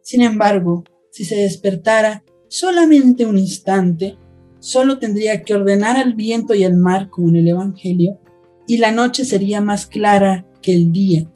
Sin 0.02 0.22
embargo, 0.22 0.84
si 1.10 1.24
se 1.24 1.36
despertara 1.36 2.24
solamente 2.48 3.24
un 3.24 3.38
instante, 3.38 4.18
solo 4.58 4.98
tendría 4.98 5.42
que 5.42 5.54
ordenar 5.54 5.96
al 5.96 6.14
viento 6.14 6.54
y 6.54 6.64
al 6.64 6.76
mar 6.76 7.08
como 7.10 7.28
en 7.28 7.36
el 7.36 7.48
Evangelio, 7.48 8.20
y 8.66 8.78
la 8.78 8.92
noche 8.92 9.24
sería 9.24 9.60
más 9.60 9.86
clara 9.86 10.46
que 10.62 10.72
el 10.74 10.92
día. 10.92 11.30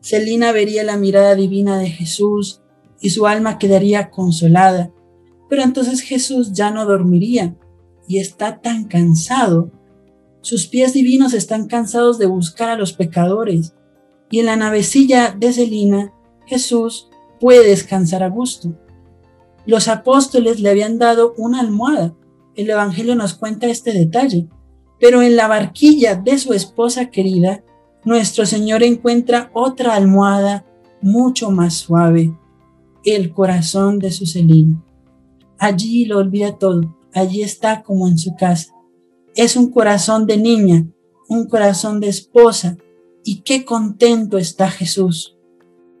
Celina 0.00 0.52
vería 0.52 0.82
la 0.82 0.96
mirada 0.96 1.34
divina 1.34 1.78
de 1.78 1.90
Jesús 1.90 2.60
y 3.00 3.10
su 3.10 3.26
alma 3.26 3.58
quedaría 3.58 4.10
consolada. 4.10 4.92
Pero 5.48 5.62
entonces 5.62 6.00
Jesús 6.00 6.52
ya 6.52 6.70
no 6.70 6.86
dormiría 6.86 7.56
y 8.08 8.18
está 8.18 8.60
tan 8.60 8.84
cansado. 8.84 9.70
Sus 10.40 10.66
pies 10.66 10.92
divinos 10.92 11.34
están 11.34 11.68
cansados 11.68 12.18
de 12.18 12.26
buscar 12.26 12.70
a 12.70 12.76
los 12.76 12.92
pecadores. 12.94 13.74
Y 14.30 14.40
en 14.40 14.46
la 14.46 14.56
navecilla 14.56 15.36
de 15.38 15.52
Celina, 15.52 16.12
Jesús 16.46 17.08
puede 17.38 17.68
descansar 17.68 18.22
a 18.22 18.28
gusto. 18.28 18.74
Los 19.66 19.88
apóstoles 19.88 20.58
le 20.60 20.70
habían 20.70 20.98
dado 20.98 21.34
una 21.36 21.60
almohada. 21.60 22.14
El 22.56 22.68
Evangelio 22.70 23.14
nos 23.14 23.34
cuenta 23.34 23.66
este 23.68 23.92
detalle. 23.92 24.48
Pero 25.02 25.20
en 25.20 25.34
la 25.34 25.48
barquilla 25.48 26.14
de 26.14 26.38
su 26.38 26.52
esposa 26.52 27.10
querida, 27.10 27.64
nuestro 28.04 28.46
Señor 28.46 28.84
encuentra 28.84 29.50
otra 29.52 29.96
almohada 29.96 30.64
mucho 31.00 31.50
más 31.50 31.74
suave, 31.74 32.32
el 33.04 33.32
corazón 33.32 33.98
de 33.98 34.12
su 34.12 34.26
Celina. 34.26 34.80
Allí 35.58 36.04
lo 36.04 36.18
olvida 36.18 36.56
todo, 36.56 36.96
allí 37.12 37.42
está 37.42 37.82
como 37.82 38.06
en 38.06 38.16
su 38.16 38.36
casa. 38.36 38.74
Es 39.34 39.56
un 39.56 39.72
corazón 39.72 40.28
de 40.28 40.36
niña, 40.36 40.86
un 41.28 41.48
corazón 41.48 41.98
de 41.98 42.06
esposa, 42.06 42.76
y 43.24 43.40
qué 43.40 43.64
contento 43.64 44.38
está 44.38 44.70
Jesús. 44.70 45.36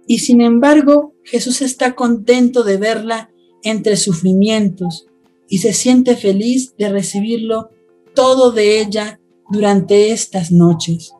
Y 0.06 0.20
sin 0.20 0.40
embargo, 0.40 1.12
Jesús 1.24 1.60
está 1.60 1.96
contento 1.96 2.62
de 2.62 2.76
verla 2.76 3.30
entre 3.64 3.96
sufrimientos 3.96 5.06
y 5.48 5.58
se 5.58 5.72
siente 5.72 6.14
feliz 6.14 6.76
de 6.78 6.88
recibirlo 6.88 7.70
todo 8.14 8.52
de 8.52 8.80
ella 8.80 9.20
durante 9.50 10.12
estas 10.12 10.50
noches. 10.52 11.12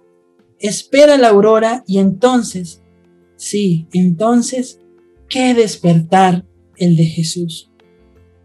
Espera 0.59 1.16
la 1.19 1.28
aurora 1.28 1.85
y 1.86 1.98
entonces, 1.98 2.82
sí, 3.36 3.89
entonces, 3.93 4.81
qué 5.28 5.55
despertar 5.55 6.47
el 6.77 6.97
de 6.97 7.05
Jesús. 7.05 7.70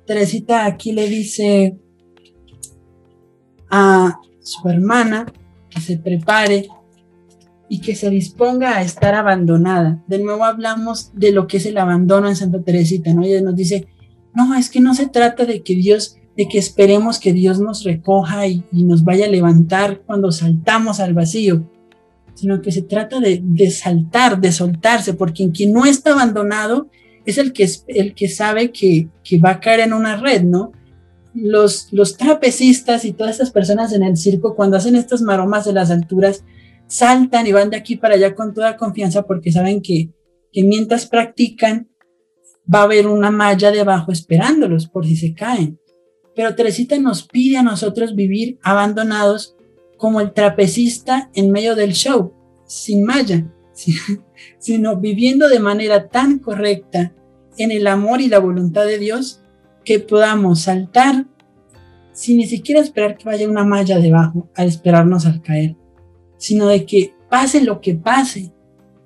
Teresita 0.05 0.65
aquí 0.65 0.93
le 0.93 1.09
dice 1.09 1.77
a 3.69 4.19
su 4.39 4.69
hermana 4.69 5.25
que 5.69 5.81
se 5.81 5.97
prepare 5.97 6.69
y 7.69 7.81
que 7.81 7.95
se 7.95 8.09
disponga 8.09 8.77
a 8.77 8.81
estar 8.81 9.15
abandonada. 9.15 10.03
De 10.07 10.19
nuevo 10.19 10.45
hablamos 10.45 11.11
de 11.13 11.31
lo 11.31 11.47
que 11.47 11.57
es 11.57 11.65
el 11.65 11.77
abandono 11.77 12.29
en 12.29 12.35
Santa 12.35 12.61
Teresita, 12.61 13.13
¿no? 13.13 13.23
Ella 13.23 13.41
nos 13.41 13.55
dice, 13.55 13.87
no, 14.33 14.55
es 14.55 14.69
que 14.69 14.79
no 14.79 14.93
se 14.93 15.07
trata 15.07 15.45
de 15.45 15.63
que 15.63 15.75
Dios, 15.75 16.16
de 16.37 16.47
que 16.47 16.59
esperemos 16.59 17.19
que 17.19 17.33
Dios 17.33 17.59
nos 17.59 17.83
recoja 17.83 18.45
y, 18.47 18.63
nos 18.71 19.03
vaya 19.03 19.25
a 19.25 19.29
levantar 19.29 20.03
cuando 20.05 20.31
saltamos 20.31 20.99
al 20.99 21.15
vacío, 21.15 21.67
sino 22.35 22.61
que 22.61 22.71
se 22.71 22.83
trata 22.83 23.19
de, 23.19 23.41
de 23.43 23.71
saltar, 23.71 24.39
de 24.39 24.51
soltarse, 24.51 25.15
porque 25.15 25.49
quien 25.51 25.73
no 25.73 25.85
está 25.85 26.13
abandonado 26.13 26.89
es 27.25 27.39
el 27.39 27.53
que, 27.53 27.67
el 27.87 28.13
que 28.13 28.29
sabe 28.29 28.71
que, 28.71 29.09
que 29.23 29.39
va 29.39 29.51
a 29.51 29.59
caer 29.59 29.79
en 29.79 29.93
una 29.93 30.15
red, 30.15 30.43
¿no? 30.43 30.71
Los, 31.33 31.91
los 31.91 32.17
trapecistas 32.17 33.03
y 33.03 33.13
todas 33.13 33.33
estas 33.33 33.51
personas 33.51 33.91
en 33.93 34.03
el 34.03 34.15
circo, 34.15 34.55
cuando 34.55 34.77
hacen 34.77 34.95
estas 34.95 35.23
maromas 35.23 35.65
de 35.65 35.73
las 35.73 35.89
alturas, 35.89 36.43
saltan 36.85 37.47
y 37.47 37.51
van 37.51 37.71
de 37.71 37.77
aquí 37.77 37.95
para 37.95 38.13
allá 38.13 38.35
con 38.35 38.53
toda 38.53 38.77
confianza 38.77 39.23
porque 39.23 39.51
saben 39.51 39.81
que, 39.81 40.11
que 40.51 40.63
mientras 40.63 41.07
practican 41.07 41.89
va 42.73 42.81
a 42.81 42.83
haber 42.83 43.07
una 43.07 43.31
malla 43.31 43.71
debajo 43.71 44.11
esperándolos 44.11 44.87
por 44.87 45.05
si 45.05 45.15
se 45.15 45.33
caen. 45.33 45.79
Pero 46.37 46.55
Teresita 46.55 46.97
nos 46.99 47.23
pide 47.23 47.57
a 47.57 47.63
nosotros 47.63 48.15
vivir 48.15 48.57
abandonados 48.63 49.57
como 49.97 50.21
el 50.21 50.31
trapecista 50.31 51.29
en 51.33 51.51
medio 51.51 51.75
del 51.75 51.91
show, 51.91 52.31
sin 52.65 53.03
malla, 53.03 53.51
sino 54.59 54.95
viviendo 54.97 55.49
de 55.49 55.59
manera 55.59 56.07
tan 56.07 56.39
correcta 56.39 57.13
en 57.57 57.71
el 57.71 57.87
amor 57.87 58.21
y 58.21 58.29
la 58.29 58.39
voluntad 58.39 58.85
de 58.85 58.99
Dios 58.99 59.41
que 59.83 59.99
podamos 59.99 60.61
saltar 60.61 61.25
sin 62.13 62.37
ni 62.37 62.47
siquiera 62.47 62.79
esperar 62.79 63.17
que 63.17 63.25
vaya 63.25 63.49
una 63.49 63.65
malla 63.65 63.99
debajo 63.99 64.49
a 64.55 64.63
esperarnos 64.63 65.25
al 65.25 65.41
caer 65.41 65.75
sino 66.37 66.67
de 66.67 66.85
que 66.85 67.13
pase 67.29 67.61
lo 67.61 67.81
que 67.81 67.95
pase, 67.95 68.53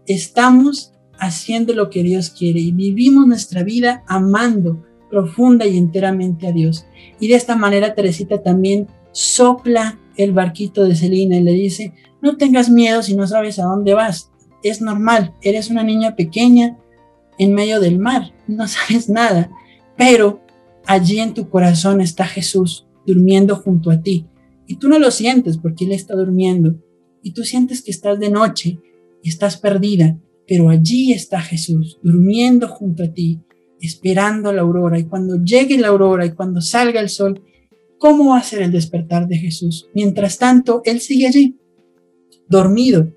estamos 0.05 0.93
haciendo 1.17 1.73
lo 1.73 1.89
que 1.89 2.03
Dios 2.03 2.29
quiere 2.29 2.59
y 2.59 2.71
vivimos 2.71 3.25
nuestra 3.27 3.63
vida 3.63 4.03
amando 4.07 4.83
profunda 5.11 5.67
y 5.67 5.77
enteramente 5.77 6.47
a 6.47 6.51
Dios. 6.51 6.87
Y 7.19 7.27
de 7.27 7.35
esta 7.35 7.55
manera 7.55 7.93
Teresita 7.93 8.41
también 8.41 8.87
sopla 9.11 9.99
el 10.17 10.31
barquito 10.31 10.83
de 10.83 10.95
Celina 10.95 11.37
y 11.37 11.43
le 11.43 11.53
dice, 11.53 11.93
no 12.21 12.37
tengas 12.37 12.69
miedo 12.69 13.03
si 13.03 13.15
no 13.15 13.27
sabes 13.27 13.59
a 13.59 13.65
dónde 13.65 13.93
vas. 13.93 14.31
Es 14.63 14.81
normal, 14.81 15.35
eres 15.41 15.69
una 15.69 15.83
niña 15.83 16.15
pequeña 16.15 16.77
en 17.37 17.53
medio 17.53 17.79
del 17.79 17.99
mar, 17.99 18.33
no 18.47 18.67
sabes 18.67 19.09
nada, 19.09 19.51
pero 19.97 20.41
allí 20.85 21.19
en 21.19 21.33
tu 21.33 21.49
corazón 21.49 22.01
está 22.01 22.25
Jesús 22.25 22.87
durmiendo 23.05 23.55
junto 23.55 23.91
a 23.91 24.01
ti. 24.01 24.27
Y 24.67 24.77
tú 24.77 24.87
no 24.87 24.99
lo 24.99 25.11
sientes 25.11 25.57
porque 25.57 25.85
Él 25.85 25.91
está 25.91 26.15
durmiendo, 26.15 26.75
y 27.23 27.33
tú 27.33 27.43
sientes 27.43 27.81
que 27.81 27.91
estás 27.91 28.19
de 28.19 28.29
noche 28.29 28.79
y 29.21 29.29
estás 29.29 29.57
perdida, 29.57 30.17
pero 30.47 30.69
allí 30.69 31.13
está 31.13 31.41
Jesús, 31.41 31.99
durmiendo 32.03 32.67
junto 32.67 33.03
a 33.03 33.13
ti, 33.13 33.41
esperando 33.81 34.51
la 34.53 34.61
aurora. 34.61 34.99
Y 34.99 35.05
cuando 35.05 35.43
llegue 35.43 35.77
la 35.77 35.89
aurora 35.89 36.25
y 36.25 36.31
cuando 36.31 36.61
salga 36.61 36.99
el 36.99 37.09
sol, 37.09 37.43
¿cómo 37.97 38.31
va 38.31 38.39
a 38.39 38.43
ser 38.43 38.61
el 38.61 38.71
despertar 38.71 39.27
de 39.27 39.37
Jesús? 39.37 39.87
Mientras 39.93 40.37
tanto, 40.37 40.81
Él 40.85 41.01
sigue 41.01 41.27
allí, 41.27 41.57
dormido, 42.47 43.11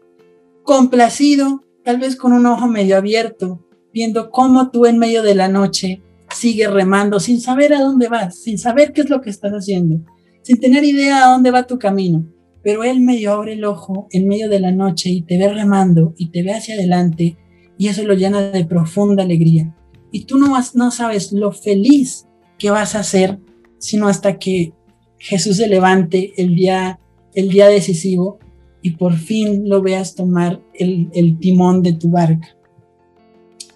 complacido, 0.62 1.64
tal 1.84 1.98
vez 1.98 2.16
con 2.16 2.32
un 2.32 2.46
ojo 2.46 2.66
medio 2.66 2.96
abierto, 2.96 3.66
viendo 3.92 4.30
cómo 4.30 4.70
tú 4.70 4.86
en 4.86 4.98
medio 4.98 5.22
de 5.22 5.34
la 5.34 5.48
noche 5.48 6.02
sigues 6.34 6.70
remando 6.70 7.20
sin 7.20 7.40
saber 7.40 7.72
a 7.74 7.80
dónde 7.80 8.08
vas, 8.08 8.42
sin 8.42 8.58
saber 8.58 8.92
qué 8.92 9.02
es 9.02 9.10
lo 9.10 9.20
que 9.20 9.30
estás 9.30 9.52
haciendo, 9.52 10.04
sin 10.42 10.58
tener 10.58 10.84
idea 10.84 11.24
a 11.24 11.32
dónde 11.32 11.50
va 11.50 11.66
tu 11.66 11.78
camino. 11.78 12.26
Pero 12.62 12.82
Él 12.82 13.00
medio 13.00 13.32
abre 13.32 13.52
el 13.52 13.64
ojo 13.64 14.08
en 14.10 14.26
medio 14.26 14.48
de 14.48 14.58
la 14.58 14.72
noche 14.72 15.10
y 15.10 15.22
te 15.22 15.38
ve 15.38 15.52
remando 15.52 16.14
y 16.16 16.30
te 16.30 16.42
ve 16.42 16.52
hacia 16.52 16.74
adelante 16.74 17.36
y 17.78 17.88
eso 17.88 18.02
lo 18.04 18.14
llena 18.14 18.40
de 18.50 18.64
profunda 18.64 19.22
alegría. 19.22 19.74
Y 20.14 20.26
tú 20.26 20.38
no, 20.38 20.52
vas, 20.52 20.76
no 20.76 20.92
sabes 20.92 21.32
lo 21.32 21.50
feliz 21.50 22.28
que 22.56 22.70
vas 22.70 22.94
a 22.94 23.02
ser, 23.02 23.40
sino 23.78 24.06
hasta 24.06 24.38
que 24.38 24.72
Jesús 25.18 25.56
se 25.56 25.66
levante 25.66 26.34
el 26.36 26.54
día, 26.54 27.00
el 27.34 27.48
día 27.48 27.66
decisivo 27.66 28.38
y 28.80 28.92
por 28.92 29.14
fin 29.14 29.68
lo 29.68 29.82
veas 29.82 30.14
tomar 30.14 30.62
el, 30.72 31.10
timón 31.40 31.82
de 31.82 31.94
tu 31.94 32.10
barca. 32.10 32.46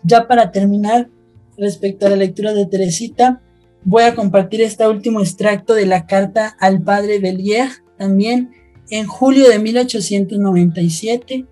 Ya 0.05 0.29
para 0.29 0.53
terminar, 0.53 1.11
respecto 1.57 2.07
a 2.07 2.11
la 2.11 2.15
lectura 2.15 2.55
de 2.55 2.67
Teresita, 2.67 3.43
voy 3.85 4.05
a 4.05 4.15
compartir 4.15 4.61
este 4.61 4.87
último 4.87 5.19
extracto 5.19 5.75
de 5.75 5.87
la 5.87 6.07
carta 6.07 6.57
al 6.61 6.83
padre 6.83 7.19
Belier, 7.19 7.69
también 7.97 8.53
en 8.91 9.09
julio 9.09 9.49
de 9.49 9.59
1897, 9.59 11.47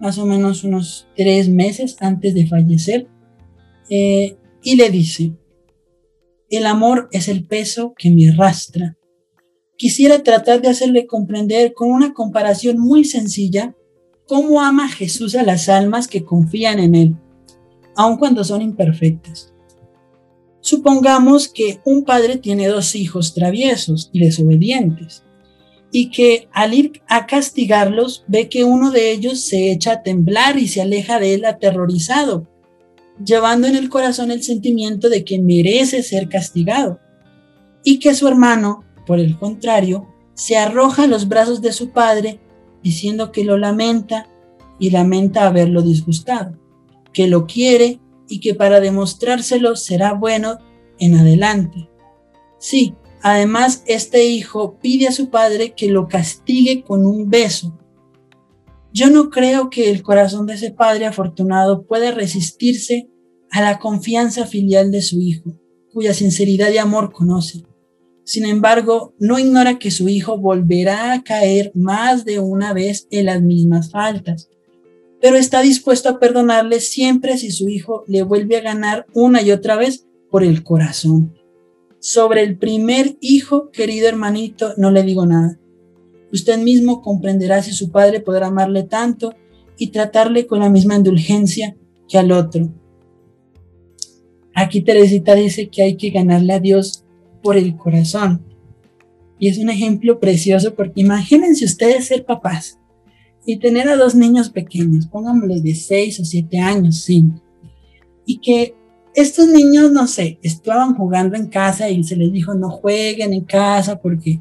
más 0.00 0.16
o 0.16 0.24
menos 0.24 0.64
unos 0.64 1.06
tres 1.18 1.50
meses 1.50 1.98
antes 2.00 2.34
de 2.34 2.46
fallecer, 2.46 3.08
eh, 3.94 4.38
y 4.62 4.76
le 4.76 4.88
dice, 4.88 5.34
el 6.48 6.64
amor 6.64 7.10
es 7.12 7.28
el 7.28 7.46
peso 7.46 7.92
que 7.94 8.10
me 8.10 8.30
arrastra. 8.30 8.96
Quisiera 9.76 10.22
tratar 10.22 10.62
de 10.62 10.68
hacerle 10.68 11.06
comprender 11.06 11.74
con 11.74 11.90
una 11.90 12.14
comparación 12.14 12.78
muy 12.78 13.04
sencilla 13.04 13.76
cómo 14.26 14.62
ama 14.62 14.88
Jesús 14.88 15.34
a 15.34 15.42
las 15.42 15.68
almas 15.68 16.08
que 16.08 16.24
confían 16.24 16.78
en 16.78 16.94
Él, 16.94 17.16
aun 17.94 18.16
cuando 18.16 18.44
son 18.44 18.62
imperfectas. 18.62 19.52
Supongamos 20.60 21.48
que 21.48 21.80
un 21.84 22.04
padre 22.04 22.38
tiene 22.38 22.68
dos 22.68 22.94
hijos 22.94 23.34
traviesos 23.34 24.08
y 24.10 24.20
desobedientes 24.20 25.22
y 25.90 26.08
que 26.08 26.48
al 26.52 26.72
ir 26.72 27.02
a 27.08 27.26
castigarlos 27.26 28.24
ve 28.26 28.48
que 28.48 28.64
uno 28.64 28.90
de 28.90 29.10
ellos 29.10 29.40
se 29.40 29.70
echa 29.70 29.92
a 29.92 30.02
temblar 30.02 30.58
y 30.58 30.66
se 30.66 30.80
aleja 30.80 31.20
de 31.20 31.34
él 31.34 31.44
aterrorizado, 31.44 32.48
llevando 33.24 33.66
en 33.66 33.76
el 33.76 33.88
corazón 33.88 34.30
el 34.30 34.42
sentimiento 34.42 35.08
de 35.08 35.24
que 35.24 35.40
merece 35.40 36.02
ser 36.02 36.28
castigado, 36.28 37.00
y 37.84 37.98
que 37.98 38.14
su 38.14 38.28
hermano, 38.28 38.84
por 39.06 39.18
el 39.18 39.38
contrario, 39.38 40.08
se 40.34 40.56
arroja 40.56 41.04
a 41.04 41.08
los 41.08 41.28
brazos 41.28 41.60
de 41.60 41.72
su 41.72 41.90
padre 41.90 42.40
diciendo 42.82 43.32
que 43.32 43.44
lo 43.44 43.58
lamenta 43.58 44.28
y 44.78 44.90
lamenta 44.90 45.46
haberlo 45.46 45.82
disgustado, 45.82 46.58
que 47.12 47.26
lo 47.26 47.46
quiere 47.46 48.00
y 48.28 48.40
que 48.40 48.54
para 48.54 48.80
demostrárselo 48.80 49.76
será 49.76 50.14
bueno 50.14 50.58
en 50.98 51.16
adelante. 51.16 51.88
Sí, 52.58 52.94
Además, 53.22 53.84
este 53.86 54.24
hijo 54.24 54.78
pide 54.80 55.06
a 55.06 55.12
su 55.12 55.30
padre 55.30 55.74
que 55.74 55.88
lo 55.88 56.08
castigue 56.08 56.82
con 56.82 57.06
un 57.06 57.30
beso. 57.30 57.78
Yo 58.92 59.08
no 59.10 59.30
creo 59.30 59.70
que 59.70 59.90
el 59.90 60.02
corazón 60.02 60.46
de 60.46 60.54
ese 60.54 60.70
padre 60.70 61.06
afortunado 61.06 61.86
pueda 61.86 62.10
resistirse 62.10 63.08
a 63.50 63.62
la 63.62 63.78
confianza 63.78 64.46
filial 64.46 64.90
de 64.90 65.02
su 65.02 65.20
hijo, 65.20 65.58
cuya 65.92 66.12
sinceridad 66.12 66.70
y 66.70 66.78
amor 66.78 67.12
conoce. 67.12 67.64
Sin 68.24 68.44
embargo, 68.44 69.14
no 69.18 69.38
ignora 69.38 69.78
que 69.78 69.90
su 69.90 70.08
hijo 70.08 70.38
volverá 70.38 71.12
a 71.12 71.22
caer 71.22 71.72
más 71.74 72.24
de 72.24 72.38
una 72.38 72.72
vez 72.72 73.08
en 73.10 73.26
las 73.26 73.42
mismas 73.42 73.90
faltas, 73.90 74.48
pero 75.20 75.36
está 75.36 75.62
dispuesto 75.62 76.08
a 76.08 76.18
perdonarle 76.18 76.80
siempre 76.80 77.38
si 77.38 77.50
su 77.50 77.68
hijo 77.68 78.04
le 78.06 78.22
vuelve 78.22 78.58
a 78.58 78.62
ganar 78.62 79.06
una 79.14 79.40
y 79.42 79.52
otra 79.52 79.76
vez 79.76 80.06
por 80.30 80.44
el 80.44 80.62
corazón. 80.62 81.34
Sobre 81.98 82.42
el 82.42 82.58
primer 82.58 83.16
hijo, 83.20 83.70
querido 83.70 84.08
hermanito, 84.08 84.74
no 84.76 84.90
le 84.90 85.02
digo 85.02 85.24
nada. 85.24 85.58
Usted 86.32 86.58
mismo 86.58 87.02
comprenderá 87.02 87.62
si 87.62 87.72
su 87.72 87.90
padre 87.90 88.20
podrá 88.20 88.46
amarle 88.46 88.84
tanto 88.84 89.34
y 89.76 89.88
tratarle 89.88 90.46
con 90.46 90.60
la 90.60 90.70
misma 90.70 90.96
indulgencia 90.96 91.76
que 92.08 92.18
al 92.18 92.32
otro. 92.32 92.72
Aquí 94.54 94.80
Teresita 94.80 95.34
dice 95.34 95.68
que 95.68 95.82
hay 95.82 95.96
que 95.96 96.10
ganarle 96.10 96.52
a 96.54 96.60
Dios 96.60 97.04
por 97.42 97.56
el 97.56 97.76
corazón. 97.76 98.44
Y 99.38 99.48
es 99.48 99.58
un 99.58 99.70
ejemplo 99.70 100.20
precioso 100.20 100.74
porque 100.74 101.00
imagínense 101.00 101.64
ustedes 101.64 102.06
ser 102.06 102.24
papás 102.24 102.78
y 103.44 103.58
tener 103.58 103.88
a 103.88 103.96
dos 103.96 104.14
niños 104.14 104.50
pequeños, 104.50 105.06
pónganle 105.06 105.60
de 105.60 105.74
6 105.74 106.20
o 106.20 106.24
7 106.24 106.58
años, 106.60 107.02
5, 107.02 107.42
y 108.24 108.38
que 108.38 108.76
estos 109.14 109.48
niños, 109.48 109.90
no 109.90 110.06
sé, 110.06 110.38
estaban 110.42 110.94
jugando 110.94 111.36
en 111.36 111.48
casa 111.48 111.90
y 111.90 112.02
se 112.04 112.16
les 112.16 112.32
dijo 112.32 112.54
no 112.54 112.70
jueguen 112.70 113.32
en 113.32 113.44
casa 113.44 114.00
porque 114.00 114.40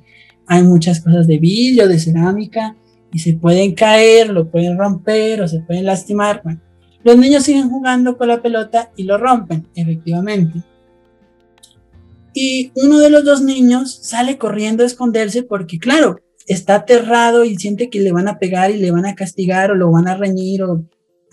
hay 0.51 0.63
muchas 0.63 0.99
cosas 0.99 1.27
de 1.27 1.37
vidrio, 1.37 1.87
de 1.87 1.97
cerámica 1.97 2.75
y 3.13 3.19
se 3.19 3.35
pueden 3.35 3.73
caer, 3.73 4.31
lo 4.31 4.51
pueden 4.51 4.77
romper 4.77 5.41
o 5.41 5.47
se 5.47 5.61
pueden 5.61 5.85
lastimar. 5.85 6.43
Los 7.05 7.17
niños 7.17 7.43
siguen 7.43 7.69
jugando 7.69 8.17
con 8.17 8.27
la 8.27 8.41
pelota 8.41 8.91
y 8.97 9.03
lo 9.03 9.17
rompen, 9.17 9.65
efectivamente. 9.75 10.61
Y 12.33 12.73
uno 12.75 12.99
de 12.99 13.09
los 13.09 13.23
dos 13.23 13.41
niños 13.41 13.97
sale 14.01 14.37
corriendo 14.37 14.83
a 14.83 14.87
esconderse 14.87 15.43
porque, 15.43 15.79
claro, 15.79 16.19
está 16.45 16.75
aterrado 16.75 17.45
y 17.45 17.55
siente 17.55 17.89
que 17.89 18.01
le 18.01 18.11
van 18.11 18.27
a 18.27 18.37
pegar 18.37 18.71
y 18.71 18.77
le 18.77 18.91
van 18.91 19.05
a 19.05 19.15
castigar 19.15 19.71
o 19.71 19.75
lo 19.75 19.89
van 19.89 20.09
a 20.09 20.17
reñir 20.17 20.63
o 20.63 20.83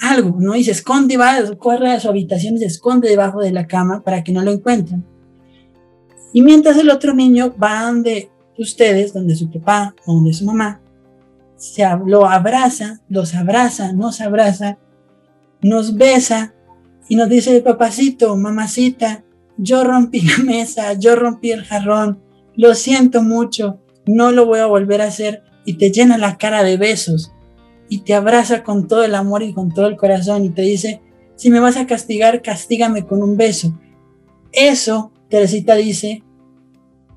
algo, 0.01 0.37
¿no? 0.39 0.55
Y 0.55 0.63
se 0.63 0.71
esconde, 0.71 1.17
va, 1.17 1.39
corre 1.59 1.91
a 1.91 1.99
su 1.99 2.09
habitación 2.09 2.55
y 2.55 2.61
se 2.61 2.67
esconde 2.67 3.09
debajo 3.09 3.41
de 3.41 3.51
la 3.51 3.67
cama 3.67 4.05
para 4.05 4.23
que 4.23 4.31
no 4.31 4.43
lo 4.43 4.53
encuentren. 4.53 5.05
Y 6.33 6.43
mientras 6.43 6.77
el 6.77 6.89
otro 6.89 7.15
niño 7.15 7.53
va 7.61 7.83
donde 7.83 8.31
ustedes, 8.59 9.13
donde 9.13 9.37
su 9.37 9.51
papá 9.51 9.95
o 10.05 10.15
donde 10.15 10.33
su 10.33 10.45
mamá, 10.45 10.81
se 11.57 11.85
lo 12.07 12.27
abraza, 12.27 13.01
los 13.09 13.35
abraza, 13.35 13.93
nos 13.93 14.21
abraza, 14.21 14.79
nos 15.61 15.97
besa 15.97 16.55
y 17.09 17.17
nos 17.17 17.29
dice, 17.29 17.61
papacito, 17.61 18.37
mamacita, 18.37 19.25
yo 19.57 19.83
rompí 19.85 20.21
la 20.21 20.39
mesa, 20.45 20.93
yo 20.95 21.17
rompí 21.17 21.51
el 21.51 21.65
jarrón, 21.65 22.21
lo 22.55 22.75
siento 22.75 23.23
mucho, 23.23 23.81
no 24.07 24.31
lo 24.33 24.47
voy 24.47 24.61
a 24.61 24.67
volver 24.67 25.03
a 25.03 25.07
hacer 25.07 25.43
y 25.65 25.75
te 25.75 25.91
llena 25.91 26.17
la 26.17 26.39
cara 26.39 26.63
de 26.63 26.77
besos 26.77 27.33
y 27.89 28.01
te 28.01 28.15
abraza 28.15 28.63
con 28.63 28.87
todo 28.87 29.05
el 29.05 29.15
amor 29.15 29.43
y 29.43 29.53
con 29.53 29.73
todo 29.73 29.87
el 29.87 29.97
corazón 29.97 30.45
y 30.45 30.51
te 30.51 30.63
dice, 30.63 31.03
si 31.37 31.51
me 31.51 31.61
vas 31.61 31.77
a 31.77 31.87
castigar, 31.87 32.43
castígame 32.43 33.07
con 33.07 33.23
un 33.23 33.37
beso. 33.37 33.79
Eso, 34.53 35.13
Teresita 35.29 35.75
dice, 35.75 36.23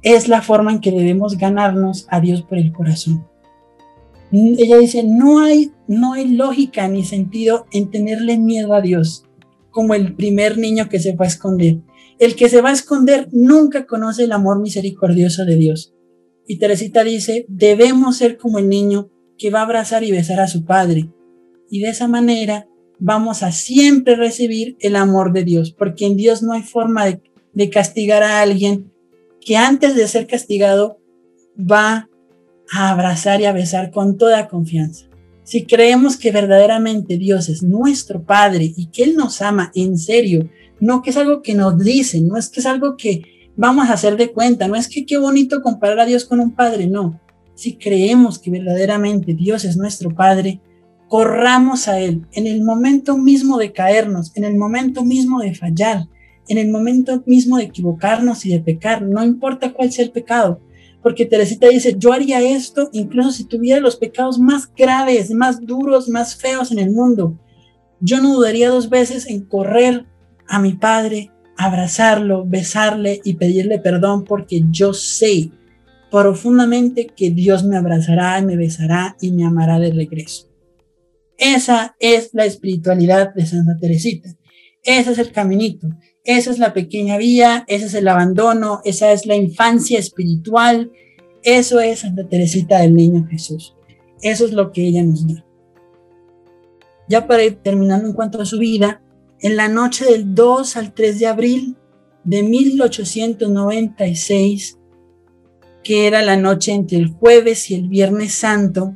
es 0.02 0.28
la 0.28 0.41
forma 0.41 0.72
en 0.72 0.82
que 0.82 0.91
debemos 0.91 1.38
ganarnos 1.38 2.07
a 2.10 2.19
Dios 2.19 2.41
por 2.41 2.57
el 2.57 2.72
corazón. 2.72 3.28
Ella 4.32 4.78
dice, 4.78 5.03
no 5.03 5.40
hay, 5.40 5.72
no 5.88 6.14
hay 6.14 6.28
lógica 6.30 6.88
ni 6.88 7.03
sentido 7.03 7.65
en 7.72 7.91
tenerle 7.91 8.38
miedo 8.38 8.73
a 8.73 8.82
Dios, 8.82 9.26
como 9.72 9.94
el 9.94 10.15
primer 10.15 10.57
niño 10.57 10.88
que 10.90 10.99
se 10.99 11.15
va 11.15 11.26
a 11.26 11.28
esconder. 11.28 11.82
El 12.18 12.36
que 12.36 12.49
se 12.49 12.61
va 12.61 12.69
a 12.69 12.73
esconder 12.73 13.28
nunca 13.32 13.86
conoce 13.86 14.23
el 14.23 14.32
amor 14.32 14.61
misericordioso 14.61 15.44
de 15.44 15.56
Dios. 15.57 15.94
Y 16.48 16.60
Teresita 16.60 17.03
dice, 17.03 17.45
debemos 17.49 18.18
ser 18.18 18.38
como 18.38 18.60
el 18.60 18.69
niño 18.69 19.10
que 19.38 19.49
va 19.49 19.60
a 19.60 19.64
abrazar 19.64 20.03
y 20.03 20.11
besar 20.11 20.40
a 20.40 20.48
su 20.48 20.65
Padre. 20.65 21.10
Y 21.69 21.80
de 21.80 21.90
esa 21.90 22.07
manera 22.07 22.68
vamos 22.99 23.41
a 23.41 23.52
siempre 23.52 24.15
recibir 24.15 24.78
el 24.80 24.95
amor 24.95 25.34
de 25.34 25.44
Dios, 25.44 25.72
porque 25.72 26.06
en 26.06 26.15
Dios 26.15 26.44
no 26.44 26.53
hay 26.53 26.61
forma 26.61 27.06
de, 27.06 27.69
castigar 27.69 28.22
a 28.22 28.41
alguien 28.41 28.90
que 29.43 29.57
antes 29.57 29.95
de 29.95 30.07
ser 30.07 30.27
castigado 30.27 30.99
va 31.59 32.09
a 32.73 32.89
abrazar 32.91 33.41
y 33.41 33.45
a 33.45 33.53
besar 33.53 33.91
con 33.91 34.18
toda 34.18 34.47
confianza. 34.47 35.07
Si 35.43 35.65
creemos 35.65 36.18
que 36.18 36.31
verdaderamente 36.31 37.18
Dios 37.18 37.49
es 37.49 37.63
nuestro 37.63 38.23
Padre 38.23 38.72
y 38.76 38.88
que 38.88 39.03
Él 39.03 39.15
nos 39.15 39.41
ama 39.41 39.72
en 39.76 39.97
serio, 39.97 40.49
no 40.80 41.01
que 41.01 41.09
es 41.09 41.18
algo 41.18 41.41
que 41.41 41.55
nos 41.55 41.77
dicen, 41.77 42.27
no 42.27 42.38
es 42.38 42.49
que 42.49 42.61
es 42.61 42.65
algo 42.65 42.95
que 42.95 43.23
vamos 43.57 43.89
a 43.89 43.93
hacer 43.93 44.15
de 44.15 44.31
cuenta, 44.31 44.68
no 44.68 44.76
es 44.76 44.88
que 44.88 45.05
qué 45.05 45.18
bonito 45.18 45.61
comparar 45.61 45.99
a 45.99 46.05
Dios 46.05 46.26
con 46.26 46.39
un 46.39 46.55
Padre, 46.55 46.88
no 46.88 47.19
si 47.61 47.76
creemos 47.76 48.39
que 48.39 48.49
verdaderamente 48.49 49.35
Dios 49.35 49.65
es 49.65 49.77
nuestro 49.77 50.15
Padre, 50.15 50.59
corramos 51.07 51.88
a 51.88 51.99
Él 51.99 52.26
en 52.31 52.47
el 52.47 52.63
momento 52.63 53.19
mismo 53.19 53.59
de 53.59 53.72
caernos, 53.72 54.31
en 54.35 54.45
el 54.45 54.57
momento 54.57 55.05
mismo 55.05 55.41
de 55.41 55.53
fallar, 55.53 56.07
en 56.47 56.57
el 56.57 56.69
momento 56.69 57.23
mismo 57.26 57.57
de 57.57 57.63
equivocarnos 57.63 58.45
y 58.45 58.51
de 58.51 58.59
pecar, 58.59 59.01
no 59.01 59.23
importa 59.23 59.73
cuál 59.73 59.91
sea 59.91 60.05
el 60.05 60.11
pecado, 60.11 60.61
porque 61.01 61.26
Teresita 61.26 61.68
dice, 61.68 61.95
yo 61.97 62.13
haría 62.13 62.41
esto 62.41 62.89
incluso 62.93 63.31
si 63.31 63.45
tuviera 63.45 63.80
los 63.80 63.95
pecados 63.95 64.39
más 64.39 64.72
graves, 64.73 65.31
más 65.31 65.65
duros, 65.65 66.09
más 66.09 66.35
feos 66.35 66.72
en 66.72 66.80
el 66.80 66.91
mundo. 66.91 67.39
Yo 67.99 68.22
no 68.22 68.35
dudaría 68.35 68.69
dos 68.69 68.89
veces 68.89 69.27
en 69.27 69.45
correr 69.45 70.05
a 70.47 70.59
mi 70.59 70.73
padre, 70.73 71.31
abrazarlo, 71.57 72.45
besarle 72.45 73.22
y 73.23 73.35
pedirle 73.35 73.80
perdón 73.80 74.26
porque 74.26 74.63
yo 74.69 74.93
sé 74.93 75.51
profundamente 76.11 77.07
que 77.07 77.31
Dios 77.31 77.63
me 77.63 77.77
abrazará, 77.77 78.41
me 78.41 78.57
besará 78.57 79.15
y 79.22 79.31
me 79.31 79.45
amará 79.45 79.80
de 79.80 79.91
regreso. 79.91 80.49
Esa 81.38 81.95
es 81.99 82.31
la 82.34 82.45
espiritualidad 82.45 83.34
de 83.34 83.45
Santa 83.45 83.77
Teresita. 83.80 84.30
Ese 84.84 85.11
es 85.11 85.18
el 85.18 85.31
caminito. 85.31 85.88
Esa 86.23 86.52
es 86.52 86.60
la 86.60 86.72
pequeña 86.73 87.18
vía, 87.18 87.65
ese 87.68 87.85
es 87.85 87.95
el 87.95 88.07
abandono, 88.07 88.81
esa 88.85 89.11
es 89.11 89.26
la 89.26 89.35
infancia 89.35 89.98
espiritual. 89.98 90.91
Eso 91.43 91.80
es 91.80 92.02
Santa 92.02 92.27
Teresita 92.27 92.77
del 92.80 92.95
Niño 92.95 93.26
Jesús. 93.27 93.76
Eso 94.22 94.45
es 94.45 94.53
lo 94.53 94.72
que 94.72 94.85
ella 94.85 95.03
nos 95.03 95.27
da. 95.27 95.43
Ya 97.10 97.26
para 97.26 97.43
ir 97.43 97.56
terminando 97.64 98.07
en 98.07 98.14
cuanto 98.14 98.39
a 98.39 98.45
su 98.45 98.60
vida, 98.60 99.02
en 99.39 99.56
la 99.56 99.68
noche 99.68 100.06
del 100.06 100.35
2 100.35 100.77
al 100.77 100.93
3 100.93 101.19
de 101.19 101.26
abril 101.26 101.76
de 102.23 102.43
1896, 102.43 104.77
que 105.84 106.06
era 106.06 106.22
la 106.22 106.38
noche 106.38 106.73
entre 106.73 106.99
el 106.99 107.07
jueves 107.07 107.72
y 107.72 107.76
el 107.76 107.89
viernes 107.89 108.34
santo, 108.34 108.95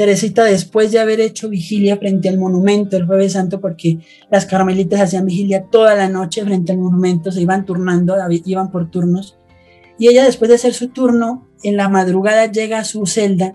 Teresita, 0.00 0.44
después 0.44 0.92
de 0.92 0.98
haber 0.98 1.20
hecho 1.20 1.50
vigilia 1.50 1.98
frente 1.98 2.30
al 2.30 2.38
monumento 2.38 2.96
el 2.96 3.04
jueves 3.04 3.34
santo, 3.34 3.60
porque 3.60 3.98
las 4.30 4.46
carmelitas 4.46 4.98
hacían 4.98 5.26
vigilia 5.26 5.66
toda 5.70 5.94
la 5.94 6.08
noche 6.08 6.42
frente 6.42 6.72
al 6.72 6.78
monumento, 6.78 7.30
se 7.30 7.42
iban 7.42 7.66
turnando, 7.66 8.16
iban 8.46 8.70
por 8.70 8.90
turnos, 8.90 9.36
y 9.98 10.08
ella 10.08 10.24
después 10.24 10.48
de 10.48 10.54
hacer 10.54 10.72
su 10.72 10.88
turno, 10.88 11.46
en 11.62 11.76
la 11.76 11.90
madrugada 11.90 12.50
llega 12.50 12.78
a 12.78 12.84
su 12.84 13.04
celda 13.04 13.54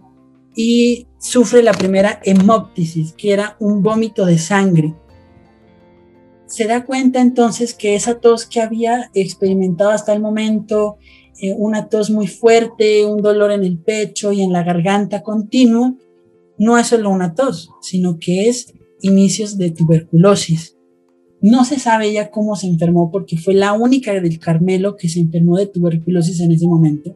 y 0.55 1.07
sufre 1.17 1.63
la 1.63 1.73
primera 1.73 2.19
hemoptisis, 2.23 3.13
que 3.13 3.33
era 3.33 3.57
un 3.59 3.81
vómito 3.81 4.27
de 4.27 4.37
sangre. 4.37 4.93
Se 6.45 6.67
da 6.67 6.85
cuenta 6.85 7.21
entonces 7.21 7.73
que 7.73 7.95
esa 7.95 8.19
tos 8.19 8.45
que 8.45 8.61
había 8.61 9.09
experimentado 9.15 9.89
hasta 9.89 10.13
el 10.13 10.21
momento, 10.21 10.97
eh, 11.41 11.55
una 11.57 11.89
tos 11.89 12.11
muy 12.11 12.27
fuerte, 12.27 13.03
un 13.03 13.23
dolor 13.23 13.49
en 13.49 13.63
el 13.63 13.79
pecho 13.79 14.31
y 14.31 14.43
en 14.43 14.53
la 14.53 14.61
garganta 14.61 15.23
continuo, 15.23 15.97
no 16.57 16.77
es 16.77 16.87
solo 16.87 17.09
una 17.09 17.33
tos, 17.33 17.69
sino 17.81 18.17
que 18.19 18.47
es 18.49 18.73
inicios 19.01 19.57
de 19.57 19.71
tuberculosis. 19.71 20.75
No 21.41 21.65
se 21.65 21.79
sabe 21.79 22.11
ya 22.11 22.31
cómo 22.31 22.55
se 22.55 22.67
enfermó 22.67 23.11
porque 23.11 23.37
fue 23.37 23.53
la 23.53 23.73
única 23.73 24.13
del 24.13 24.39
Carmelo 24.39 24.95
que 24.95 25.09
se 25.09 25.19
enfermó 25.19 25.57
de 25.57 25.67
tuberculosis 25.67 26.39
en 26.39 26.51
ese 26.51 26.65
momento. 26.65 27.15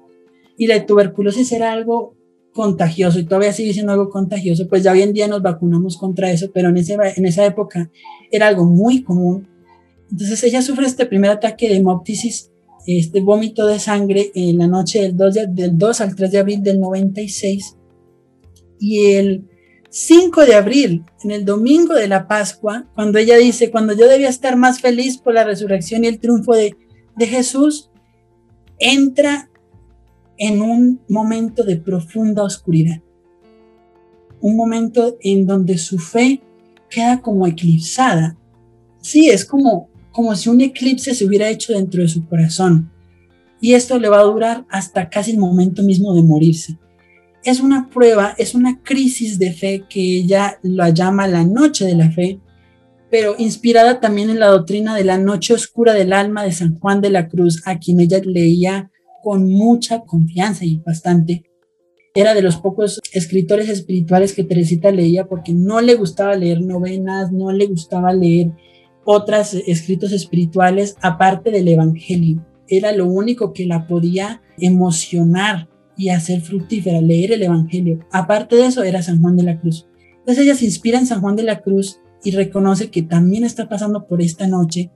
Y 0.58 0.68
la 0.68 0.86
tuberculosis 0.86 1.52
era 1.52 1.72
algo 1.72 2.16
contagioso 2.54 3.20
y 3.20 3.24
todavía 3.24 3.54
sigue 3.54 3.74
siendo 3.74 3.94
algo 3.94 4.10
contagioso, 4.10 4.68
pues 4.68 4.84
ya 4.84 4.92
hoy 4.92 5.02
en 5.02 5.14
día 5.14 5.28
nos 5.28 5.42
vacunamos 5.42 5.98
contra 5.98 6.32
eso, 6.32 6.52
pero 6.54 6.70
en, 6.70 6.78
ese, 6.78 6.98
en 7.16 7.26
esa 7.26 7.46
época 7.46 7.90
era 8.32 8.48
algo 8.48 8.66
muy 8.66 9.04
común. 9.04 9.48
Entonces 10.12 10.44
ella 10.44 10.62
sufre 10.62 10.86
este 10.86 11.06
primer 11.06 11.32
ataque 11.32 11.70
de 11.70 11.78
hemoptisis, 11.78 12.52
este 12.86 13.22
vómito 13.22 13.66
de 13.68 13.80
sangre 13.80 14.32
en 14.36 14.58
la 14.58 14.68
noche 14.68 15.02
del 15.02 15.16
2, 15.16 15.36
del 15.52 15.78
2 15.78 16.02
al 16.02 16.16
3 16.16 16.32
de 16.32 16.38
abril 16.38 16.64
del 16.64 16.80
96 16.80 17.78
y 18.80 19.14
el 19.14 19.50
5 19.90 20.46
de 20.46 20.56
abril, 20.56 21.04
en 21.24 21.32
el 21.32 21.46
domingo 21.46 21.96
de 21.96 22.08
la 22.08 22.28
Pascua, 22.28 22.88
cuando 22.94 23.18
ella 23.18 23.38
dice, 23.38 23.72
cuando 23.72 23.94
yo 23.94 24.08
debía 24.08 24.30
estar 24.30 24.56
más 24.56 24.82
feliz 24.82 25.18
por 25.18 25.34
la 25.34 25.44
resurrección 25.44 26.04
y 26.04 26.08
el 26.08 26.20
triunfo 26.20 26.54
de, 26.54 26.76
de 27.18 27.28
Jesús, 27.28 27.90
entra 28.78 29.50
en 30.38 30.62
un 30.62 31.02
momento 31.10 31.64
de 31.64 31.78
profunda 31.78 32.44
oscuridad. 32.44 33.02
Un 34.42 34.56
momento 34.56 35.18
en 35.22 35.46
donde 35.48 35.78
su 35.78 35.98
fe 35.98 36.42
queda 36.90 37.22
como 37.22 37.48
eclipsada. 37.48 38.38
Sí, 39.02 39.30
es 39.30 39.44
como, 39.44 39.90
como 40.12 40.36
si 40.36 40.50
un 40.50 40.62
eclipse 40.62 41.16
se 41.16 41.26
hubiera 41.26 41.50
hecho 41.50 41.74
dentro 41.74 42.02
de 42.02 42.08
su 42.08 42.26
corazón. 42.28 42.92
Y 43.60 43.74
esto 43.74 44.00
le 44.00 44.08
va 44.08 44.20
a 44.20 44.24
durar 44.24 44.66
hasta 44.70 45.10
casi 45.10 45.32
el 45.32 45.40
momento 45.40 45.84
mismo 45.84 46.14
de 46.14 46.24
morirse 46.24 46.78
es 47.44 47.60
una 47.60 47.90
prueba, 47.90 48.36
es 48.38 48.56
una 48.56 48.82
crisis 48.84 49.40
de 49.40 49.54
fe 49.54 49.86
que 49.90 50.18
ella 50.18 50.60
la 50.62 50.90
llama 50.90 51.28
la 51.28 51.46
noche 51.46 51.86
de 51.86 51.96
la 51.96 52.12
fe, 52.12 52.40
pero 53.10 53.36
inspirada 53.38 54.00
también 54.00 54.30
en 54.30 54.40
la 54.40 54.48
doctrina 54.48 54.96
de 54.96 55.04
la 55.04 55.18
noche 55.18 55.54
oscura 55.54 55.94
del 55.94 56.14
alma 56.14 56.44
de 56.44 56.52
San 56.52 56.78
Juan 56.80 57.02
de 57.02 57.10
la 57.10 57.28
Cruz, 57.28 57.64
a 57.66 57.80
quien 57.80 58.00
ella 58.00 58.20
leía 58.24 58.92
con 59.24 59.50
mucha 59.52 60.02
confianza 60.02 60.66
y 60.66 60.78
bastante. 60.78 61.44
Era 62.14 62.34
de 62.34 62.42
los 62.42 62.58
pocos 62.58 63.00
escritores 63.14 63.70
espirituales 63.70 64.34
que 64.34 64.44
Teresita 64.44 64.92
leía 64.92 65.28
porque 65.28 65.54
no 65.54 65.80
le 65.82 65.96
gustaba 65.96 66.36
leer 66.36 66.62
novenas, 66.62 67.32
no 67.32 67.52
le 67.52 67.68
gustaba 67.68 68.14
leer 68.14 68.52
otros 69.06 69.54
escritos 69.54 70.12
espirituales 70.12 70.96
aparte 71.02 71.52
del 71.52 71.68
Evangelio. 71.68 72.46
Era 72.68 72.92
lo 72.92 73.08
único 73.08 73.54
que 73.54 73.66
la 73.66 73.88
podía 73.88 74.42
emocionar 74.60 75.70
y 76.00 76.12
hacer 76.12 76.40
fructífera, 76.40 77.02
leer 77.02 77.34
el 77.34 77.44
Evangelio. 77.44 78.00
Aparte 78.10 78.56
de 78.56 78.68
eso, 78.68 78.84
era 78.84 79.02
San 79.02 79.22
Juan 79.22 79.36
de 79.36 79.44
la 79.44 79.60
Cruz. 79.60 79.86
Entonces 80.20 80.46
ella 80.46 80.56
se 80.56 80.64
inspira 80.64 80.98
en 80.98 81.06
San 81.06 81.20
Juan 81.20 81.36
de 81.36 81.44
la 81.44 81.60
Cruz 81.60 82.00
y 82.24 82.32
reconoce 82.32 82.90
que 82.90 83.02
también 83.02 83.44
está 83.44 83.68
pasando 83.68 84.08
por 84.08 84.22
esta 84.22 84.48
noche. 84.48 84.92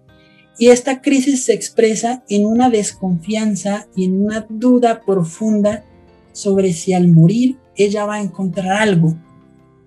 Y 0.57 0.67
esta 0.67 1.01
crisis 1.01 1.43
se 1.43 1.53
expresa 1.53 2.23
en 2.29 2.45
una 2.45 2.69
desconfianza 2.69 3.87
y 3.97 4.05
en 4.05 4.23
una 4.23 4.47
duda 4.49 5.01
profunda 5.05 5.83
sobre 6.31 6.71
si 6.71 6.93
al 6.93 7.09
morir 7.09 7.57
ella 7.75 8.05
va 8.05 8.15
a 8.15 8.21
encontrar 8.21 8.71
algo. 8.71 9.13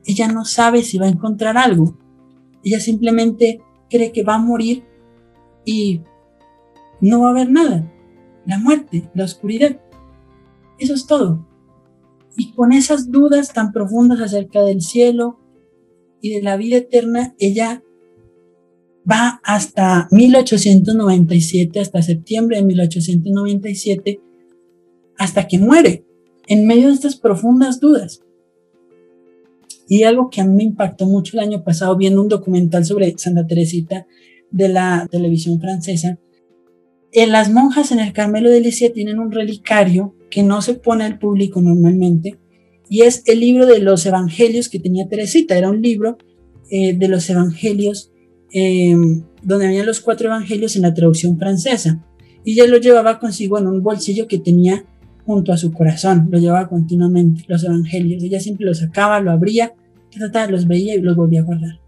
Ella 0.05 0.29
no 0.29 0.45
sabe 0.45 0.83
si 0.83 0.99
va 0.99 1.07
a 1.07 1.11
encontrar 1.11 1.57
algo. 1.57 1.97
Ella 2.63 2.79
simplemente 2.79 3.63
cree 3.89 4.13
que 4.13 4.23
va 4.23 4.35
a 4.35 4.39
morir 4.39 4.85
y 5.65 6.03
no 7.01 7.23
va 7.23 7.29
a 7.29 7.31
haber 7.31 7.51
nada. 7.51 7.91
La 8.45 8.59
muerte, 8.59 9.09
la 9.15 9.25
oscuridad. 9.25 9.81
Eso 10.79 10.95
es 10.95 11.07
todo. 11.07 11.47
Y 12.37 12.53
con 12.53 12.73
esas 12.73 13.11
dudas 13.11 13.53
tan 13.53 13.73
profundas 13.73 14.21
acerca 14.21 14.63
del 14.63 14.83
cielo 14.83 15.41
y 16.21 16.31
de 16.35 16.43
la 16.43 16.57
vida 16.57 16.77
eterna, 16.77 17.35
ella 17.39 17.83
va 19.11 19.41
hasta 19.45 20.09
1897, 20.11 21.81
hasta 21.81 22.03
septiembre 22.03 22.59
de 22.59 22.65
1897, 22.65 24.21
hasta 25.17 25.47
que 25.47 25.59
muere, 25.59 26.05
en 26.47 26.67
medio 26.67 26.89
de 26.89 26.95
estas 26.95 27.17
profundas 27.17 27.81
dudas. 27.81 28.23
Y 29.89 30.03
algo 30.03 30.31
que 30.31 30.41
a 30.41 30.45
mí 30.45 30.57
me 30.57 30.65
impactó 30.65 31.07
mucho 31.07 31.37
el 31.37 31.45
año 31.45 31.63
pasado 31.63 31.97
viendo 31.97 32.21
un 32.21 32.29
documental 32.29 32.85
sobre 32.85 33.17
Santa 33.17 33.47
Teresita 33.47 34.07
de 34.51 34.69
la 34.69 35.07
televisión 35.11 35.61
francesa, 35.61 36.19
en 37.17 37.33
las 37.33 37.51
monjas 37.51 37.93
en 37.93 37.99
el 37.99 38.13
Carmelo 38.13 38.51
de 38.51 38.61
Licia 38.61 38.93
tienen 38.93 39.19
un 39.19 39.33
relicario 39.33 40.15
que 40.31 40.43
no 40.43 40.61
se 40.61 40.75
pone 40.75 41.05
al 41.05 41.19
público 41.19 41.63
normalmente, 41.63 42.39
y 42.91 43.03
es 43.03 43.23
el 43.25 43.41
libro 43.41 43.65
de 43.65 43.79
los 43.79 44.05
evangelios 44.05 44.69
que 44.69 44.79
tenía 44.79 45.09
Teresita. 45.09 45.57
Era 45.57 45.71
un 45.71 45.81
libro 45.81 46.19
eh, 46.71 46.95
de 46.95 47.09
los 47.09 47.29
evangelios 47.31 48.13
em, 48.53 49.25
donde 49.43 49.67
había 49.67 49.83
los 49.83 50.01
cuatro 50.01 50.29
evangelios 50.29 50.77
en 50.77 50.83
la 50.83 50.93
traducción 50.93 51.39
francesa. 51.39 52.05
Y 52.45 52.53
ella 52.53 52.67
lo 52.67 52.77
llevaba 52.77 53.19
consigo 53.19 53.59
en 53.59 53.67
un 53.67 53.83
bolsillo 53.83 54.29
que 54.29 54.39
tenía 54.39 54.85
junto 55.25 55.53
a 55.53 55.57
su 55.57 55.73
corazón, 55.73 56.29
lo 56.31 56.39
llevaba 56.39 56.69
continuamente, 56.69 57.45
los 57.49 57.65
evangelios. 57.65 58.23
Ella 58.23 58.41
siempre 58.41 58.67
los 58.67 58.79
sacaba, 58.79 59.21
lo 59.21 59.31
abría, 59.31 59.75
los 60.51 60.69
veía 60.69 60.95
y 60.95 61.01
los 61.01 61.17
volvía 61.17 61.41
a 61.41 61.45
guardar. 61.45 61.86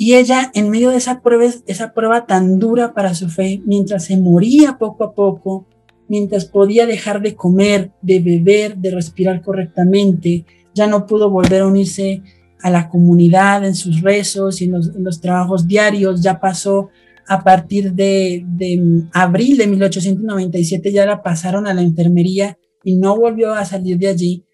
Y 0.00 0.14
ella, 0.14 0.52
en 0.54 0.70
medio 0.70 0.90
de 0.90 0.96
esa 0.96 1.20
prueba, 1.20 2.26
tan 2.26 2.60
dura 2.60 2.94
para 2.94 3.14
su 3.14 3.28
fe, 3.28 3.60
mientras 3.66 4.04
se 4.04 4.16
moría 4.16 4.78
poco 4.78 5.02
a 5.02 5.12
poco, 5.12 5.66
mientras 6.06 6.44
podía 6.44 6.86
dejar 6.86 7.20
de 7.20 7.34
comer, 7.34 7.90
de 8.00 8.20
beber, 8.20 8.76
de 8.76 8.92
respirar 8.92 9.42
correctamente, 9.42 10.46
ya 10.72 10.86
no 10.86 11.04
pudo 11.04 11.30
volver 11.30 11.62
a 11.62 11.66
unirse 11.66 12.22
a 12.62 12.70
la 12.70 12.88
comunidad 12.88 13.64
en 13.66 13.74
sus 13.74 14.00
rezos 14.00 14.62
y 14.62 14.66
en 14.66 15.04
los, 15.04 15.20
trabajos 15.20 15.66
diarios, 15.66 16.22
ya 16.22 16.38
pasó 16.38 16.90
a 17.26 17.42
partir 17.42 17.92
de, 17.92 18.44
de, 18.46 19.02
abril 19.12 19.56
de 19.56 19.66
1897, 19.66 20.92
ya 20.92 21.06
la 21.06 21.22
pasaron 21.24 21.66
a 21.66 21.74
la 21.74 21.82
enfermería 21.82 22.56
y 22.84 22.94
no 22.96 23.16
volvió 23.16 23.52
a 23.52 23.64
salir 23.64 23.98
de 23.98 24.06
allí. 24.06 24.44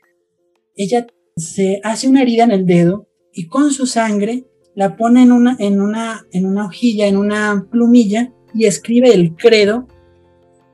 Ella 0.74 1.06
se 1.36 1.80
hace 1.84 2.08
una 2.08 2.22
herida 2.22 2.44
en 2.44 2.50
el 2.50 2.64
dedo 2.64 3.08
y 3.30 3.46
con 3.46 3.70
su 3.72 3.86
sangre 3.86 4.46
la 4.74 4.96
pone 4.96 5.22
en 5.22 5.32
una, 5.32 5.56
en 5.58 5.80
una, 5.80 6.26
en 6.32 6.46
una 6.46 6.66
hojilla, 6.66 7.06
en 7.06 7.16
una 7.16 7.66
plumilla 7.70 8.32
y 8.54 8.66
escribe 8.66 9.12
el 9.14 9.34
credo 9.36 9.86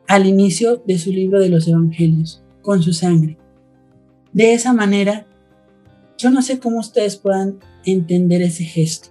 al 0.06 0.26
inicio 0.26 0.82
de 0.86 0.98
su 0.98 1.10
libro 1.12 1.40
de 1.40 1.48
los 1.48 1.68
Evangelios, 1.68 2.42
con 2.62 2.82
su 2.82 2.92
sangre. 2.92 3.38
De 4.32 4.54
esa 4.54 4.72
manera, 4.72 5.26
yo 6.18 6.30
no 6.30 6.42
sé 6.42 6.58
cómo 6.58 6.78
ustedes 6.78 7.16
puedan 7.16 7.58
entender 7.84 8.42
ese 8.42 8.64
gesto, 8.64 9.10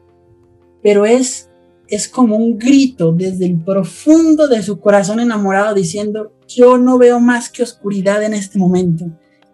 pero 0.84 1.06
es, 1.06 1.50
es 1.88 2.08
como 2.08 2.36
un 2.36 2.58
grito 2.58 3.12
desde 3.12 3.46
el 3.46 3.60
profundo 3.60 4.48
de 4.48 4.62
su 4.62 4.80
corazón 4.80 5.20
enamorado 5.20 5.74
diciendo, 5.74 6.34
yo 6.48 6.78
no 6.78 6.98
veo 6.98 7.20
más 7.20 7.50
que 7.50 7.64
oscuridad 7.64 8.24
en 8.24 8.34
este 8.34 8.60
momento. 8.60 9.06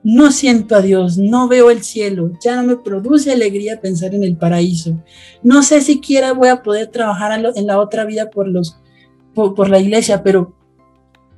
No 0.07 0.31
siento 0.31 0.75
a 0.75 0.83
Dios, 0.83 1.17
no 1.17 1.47
veo 1.47 1.71
el 1.71 1.81
cielo, 1.81 2.31
ya 2.39 2.55
no 2.55 2.61
me 2.61 2.77
produce 2.77 3.31
alegría 3.31 3.81
pensar 3.81 4.13
en 4.13 4.23
el 4.23 4.37
paraíso. 4.37 5.03
No 5.41 5.63
sé 5.63 5.81
siquiera 5.81 6.33
voy 6.33 6.49
a 6.49 6.61
poder 6.61 6.91
trabajar 6.91 7.43
en 7.55 7.65
la 7.65 7.79
otra 7.79 8.05
vida 8.05 8.29
por, 8.29 9.67
la 9.67 9.79
iglesia, 9.79 10.21
pero 10.21 10.55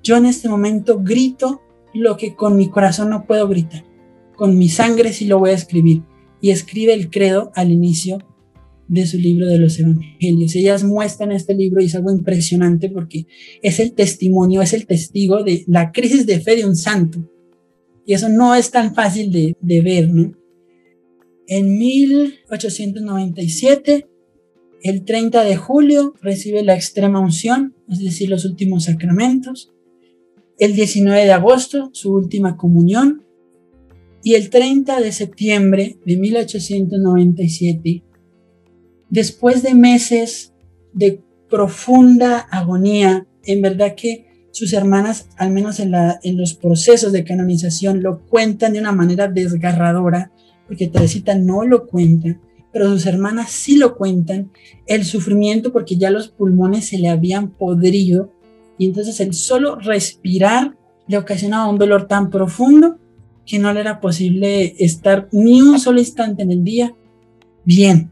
yo 0.03 0.18
en 0.18 0.26
este 0.26 0.49
momento 0.49 0.99
grito 1.02 1.61
lo 1.94 2.18
que 2.18 2.35
con 2.35 2.57
mi 2.57 2.68
corazón 2.68 3.10
no 3.10 3.26
puedo 3.26 3.48
gritar. 3.48 3.85
Con 4.35 4.57
mi 4.57 4.68
sangre 4.68 5.14
sí 5.14 5.27
lo 5.27 5.39
voy 5.39 5.52
a 5.52 5.53
escribir. 5.53 6.03
Y 6.41 6.49
escribe 6.49 6.94
el 6.94 7.10
credo 7.10 7.53
al 7.56 7.72
inicio 7.72 8.18
de 8.89 9.07
su 9.07 9.18
libro 9.18 9.48
de 9.48 9.60
los 9.60 9.80
evangelios. 9.80 10.53
Ellas 10.57 10.84
muestran 10.84 11.31
este 11.31 11.56
libro 11.56 11.81
y 11.81 11.85
es 11.85 11.95
algo 11.95 12.11
impresionante 12.11 12.89
porque 12.89 13.27
es 13.61 13.80
el 13.80 13.94
testimonio, 13.94 14.61
es 14.61 14.73
el 14.73 14.85
testigo 14.85 15.41
de 15.45 15.64
la 15.68 15.94
crisis 15.94 16.26
de 16.26 16.41
fe 16.41 16.57
de 16.57 16.65
un 16.65 16.76
santo. 16.76 17.19
Y 18.08 18.14
eso 18.14 18.30
no 18.30 18.56
es 18.56 18.72
tan 18.72 18.96
fácil 18.96 19.32
de, 19.32 19.56
de 19.60 19.82
ver, 19.82 20.10
¿no? 20.10 20.34
En 21.46 21.78
1897, 21.78 24.08
el 24.82 25.04
30 25.04 25.44
de 25.44 25.58
julio, 25.58 26.14
recibe 26.22 26.64
la 26.64 26.76
extrema 26.76 27.20
unción, 27.20 27.76
es 27.90 28.00
decir, 28.00 28.30
los 28.30 28.46
últimos 28.46 28.86
sacramentos. 28.86 29.74
El 30.58 30.74
19 30.74 31.26
de 31.26 31.34
agosto, 31.34 31.90
su 31.92 32.14
última 32.14 32.56
comunión. 32.56 33.26
Y 34.24 34.36
el 34.36 34.50
30 34.50 35.02
de 35.02 35.12
septiembre 35.12 35.98
de 36.06 36.16
1897, 36.18 38.04
después 39.10 39.64
de 39.64 39.74
meses 39.74 40.54
de 40.94 41.20
profunda 41.50 42.40
agonía, 42.40 43.28
en 43.44 43.62
verdad 43.62 43.96
que 43.96 44.27
sus 44.58 44.74
hermanas, 44.74 45.28
al 45.38 45.52
menos 45.52 45.80
en, 45.80 45.92
los 46.36 46.56
procesos 46.56 47.12
de 47.12 47.24
canonización, 47.24 48.02
lo 48.02 48.22
cuentan 48.22 48.74
de 48.74 48.80
una 48.80 48.92
manera 48.92 49.28
desgarradora, 49.28 50.32
porque 50.66 50.88
Teresita 50.88 51.36
no 51.36 51.64
lo 51.64 51.86
cuenta, 51.86 52.40
pero 52.74 52.90
sus 52.90 53.06
hermanas 53.06 53.52
sí 53.52 53.78
lo 53.78 53.96
cuentan, 53.96 54.50
el 54.88 55.06
sufrimiento 55.06 55.72
porque 55.72 55.98
ya 55.98 56.10
los 56.10 56.30
pulmones 56.30 56.88
se 56.88 56.98
le 56.98 57.10
habían 57.10 57.52
podrido 57.52 58.34
y 58.80 58.88
entonces 58.88 59.20
el 59.20 59.36
solo 59.36 59.76
respirar 59.76 60.76
le 61.08 61.20
ocasionaba 61.20 61.70
un 61.70 61.78
dolor 61.78 62.08
tan 62.08 62.32
profundo 62.32 62.98
que 63.46 63.60
no 63.60 63.72
le 63.74 63.82
era 63.82 64.00
posible 64.02 64.76
estar 64.80 65.30
ni 65.32 65.62
un 65.62 65.80
solo 65.80 66.00
instante 66.00 66.42
en 66.42 66.52
el 66.52 66.64
día 66.64 66.96
bien. 67.64 68.12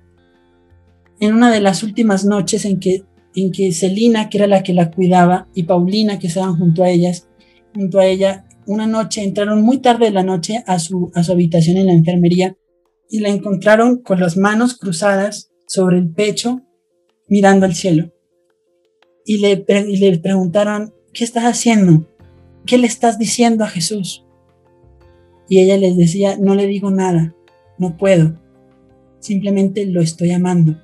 En 1.19 1.33
una 1.33 1.51
de 1.51 1.61
las 1.61 1.81
últimas 1.81 2.23
noches 2.23 2.65
en 2.65 2.79
que, 2.79 3.03
en 3.35 3.51
que 3.51 3.71
Celina, 3.71 4.29
que 4.29 4.37
era 4.37 4.47
la 4.47 4.63
que 4.63 4.73
la 4.73 4.91
cuidaba, 4.91 5.49
y 5.53 5.63
Paulina, 5.63 6.19
que 6.19 6.27
estaban 6.27 6.57
junto 6.57 6.83
a 6.83 6.89
ellas, 6.89 7.27
junto 7.73 7.99
a 7.99 8.05
ella, 8.05 8.45
una 8.65 8.87
noche 8.87 9.23
entraron 9.23 9.61
muy 9.61 9.79
tarde 9.79 10.05
de 10.05 10.11
la 10.11 10.23
noche 10.23 10.63
a 10.65 10.79
su, 10.79 11.11
a 11.13 11.23
su 11.23 11.31
habitación 11.31 11.77
en 11.77 11.87
la 11.87 11.93
enfermería 11.93 12.57
y 13.09 13.19
la 13.19 13.29
encontraron 13.29 14.01
con 14.01 14.19
las 14.19 14.37
manos 14.37 14.77
cruzadas 14.77 15.51
sobre 15.67 15.97
el 15.97 16.09
pecho, 16.09 16.61
mirando 17.27 17.65
al 17.65 17.75
cielo. 17.75 18.11
Y 19.25 19.39
le, 19.39 19.65
y 19.87 19.97
le 19.97 20.17
preguntaron, 20.19 20.93
¿qué 21.13 21.23
estás 21.23 21.43
haciendo? 21.43 22.07
¿Qué 22.65 22.77
le 22.77 22.87
estás 22.87 23.19
diciendo 23.19 23.63
a 23.63 23.67
Jesús? 23.67 24.25
Y 25.47 25.59
ella 25.59 25.77
les 25.77 25.95
decía, 25.95 26.37
no 26.37 26.55
le 26.55 26.65
digo 26.65 26.89
nada, 26.89 27.35
no 27.77 27.97
puedo, 27.97 28.39
simplemente 29.19 29.85
lo 29.85 30.01
estoy 30.01 30.31
amando. 30.31 30.81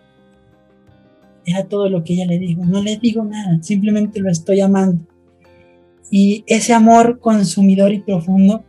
Era 1.46 1.66
todo 1.66 1.90
lo 1.90 2.04
que 2.04 2.14
ella 2.14 2.26
le 2.26 2.40
dijo. 2.40 2.66
No 2.66 2.82
le 2.82 2.98
digo 2.98 3.24
nada, 3.24 3.62
simplemente 3.62 4.20
lo 4.20 4.30
estoy 4.30 4.62
amando. 4.62 5.06
Y 6.10 6.44
ese 6.48 6.74
amor 6.74 7.20
consumidor 7.20 7.94
y 7.94 8.00
profundo 8.00 8.64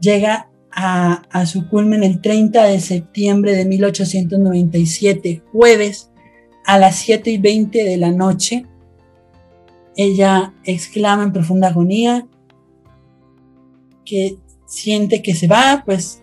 llega 0.00 0.48
a, 0.70 1.22
a, 1.30 1.46
su 1.46 1.68
culmen 1.68 2.02
el 2.02 2.20
30 2.20 2.64
de 2.64 2.80
septiembre 2.80 3.54
de 3.54 3.64
1897, 3.66 5.42
jueves, 5.52 6.10
a 6.64 6.78
las 6.78 6.96
7 6.96 7.30
y 7.30 7.38
20 7.38 7.84
de 7.84 7.96
la 7.96 8.12
noche. 8.12 8.64
Ella 9.96 10.54
exclama 10.64 11.24
en 11.24 11.32
profunda 11.32 11.68
agonía 11.68 12.26
que 14.04 14.38
siente 14.66 15.22
que 15.22 15.34
se 15.34 15.46
va, 15.46 15.82
pues 15.84 16.22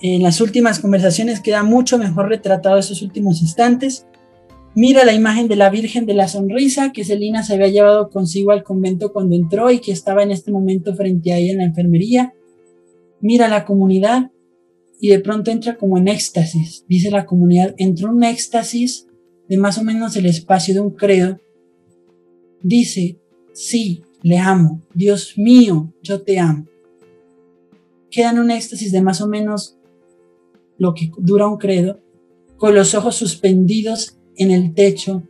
en 0.00 0.22
las 0.22 0.40
últimas 0.40 0.80
conversaciones 0.80 1.40
queda 1.40 1.62
mucho 1.62 1.98
mejor 1.98 2.28
retratado 2.28 2.78
esos 2.78 3.02
últimos 3.02 3.40
instantes. 3.40 4.06
Mira 4.74 5.04
la 5.04 5.12
imagen 5.12 5.48
de 5.48 5.56
la 5.56 5.68
Virgen 5.68 6.06
de 6.06 6.14
la 6.14 6.28
Sonrisa 6.28 6.92
que 6.92 7.04
Celina 7.04 7.42
se 7.42 7.54
había 7.54 7.68
llevado 7.68 8.08
consigo 8.08 8.52
al 8.52 8.62
convento 8.62 9.12
cuando 9.12 9.36
entró 9.36 9.70
y 9.70 9.80
que 9.80 9.92
estaba 9.92 10.22
en 10.22 10.30
este 10.30 10.50
momento 10.50 10.94
frente 10.94 11.30
a 11.30 11.36
ella 11.36 11.52
en 11.52 11.58
la 11.58 11.64
enfermería. 11.64 12.32
Mira 13.20 13.48
la 13.48 13.66
comunidad 13.66 14.30
y 14.98 15.08
de 15.08 15.20
pronto 15.20 15.50
entra 15.50 15.76
como 15.76 15.98
en 15.98 16.08
éxtasis. 16.08 16.86
Dice 16.88 17.10
la 17.10 17.26
comunidad, 17.26 17.74
entró 17.76 18.08
en 18.08 18.14
un 18.14 18.24
éxtasis 18.24 19.08
de 19.46 19.58
más 19.58 19.76
o 19.76 19.84
menos 19.84 20.16
el 20.16 20.24
espacio 20.24 20.72
de 20.72 20.80
un 20.80 20.92
credo. 20.92 21.38
Dice, 22.62 23.18
sí, 23.52 24.02
le 24.22 24.38
amo. 24.38 24.80
Dios 24.94 25.34
mío, 25.36 25.92
yo 26.02 26.22
te 26.22 26.38
amo. 26.38 26.66
Queda 28.10 28.30
en 28.30 28.38
un 28.38 28.50
éxtasis 28.50 28.90
de 28.90 29.02
más 29.02 29.20
o 29.20 29.28
menos 29.28 29.76
lo 30.78 30.94
que 30.94 31.10
dura 31.18 31.46
un 31.46 31.58
credo, 31.58 32.00
con 32.56 32.74
los 32.74 32.94
ojos 32.94 33.16
suspendidos 33.16 34.18
en 34.36 34.50
el 34.50 34.74
techo, 34.74 35.22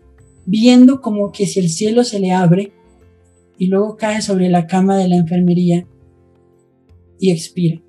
viendo 0.46 1.00
como 1.00 1.32
que 1.32 1.46
si 1.46 1.60
el 1.60 1.68
cielo 1.68 2.04
se 2.04 2.20
le 2.20 2.32
abre 2.32 2.72
y 3.58 3.66
luego 3.66 3.96
cae 3.96 4.22
sobre 4.22 4.48
la 4.48 4.66
cama 4.66 4.96
de 4.96 5.08
la 5.08 5.16
enfermería 5.16 5.86
y 7.18 7.30
expira. 7.30 7.80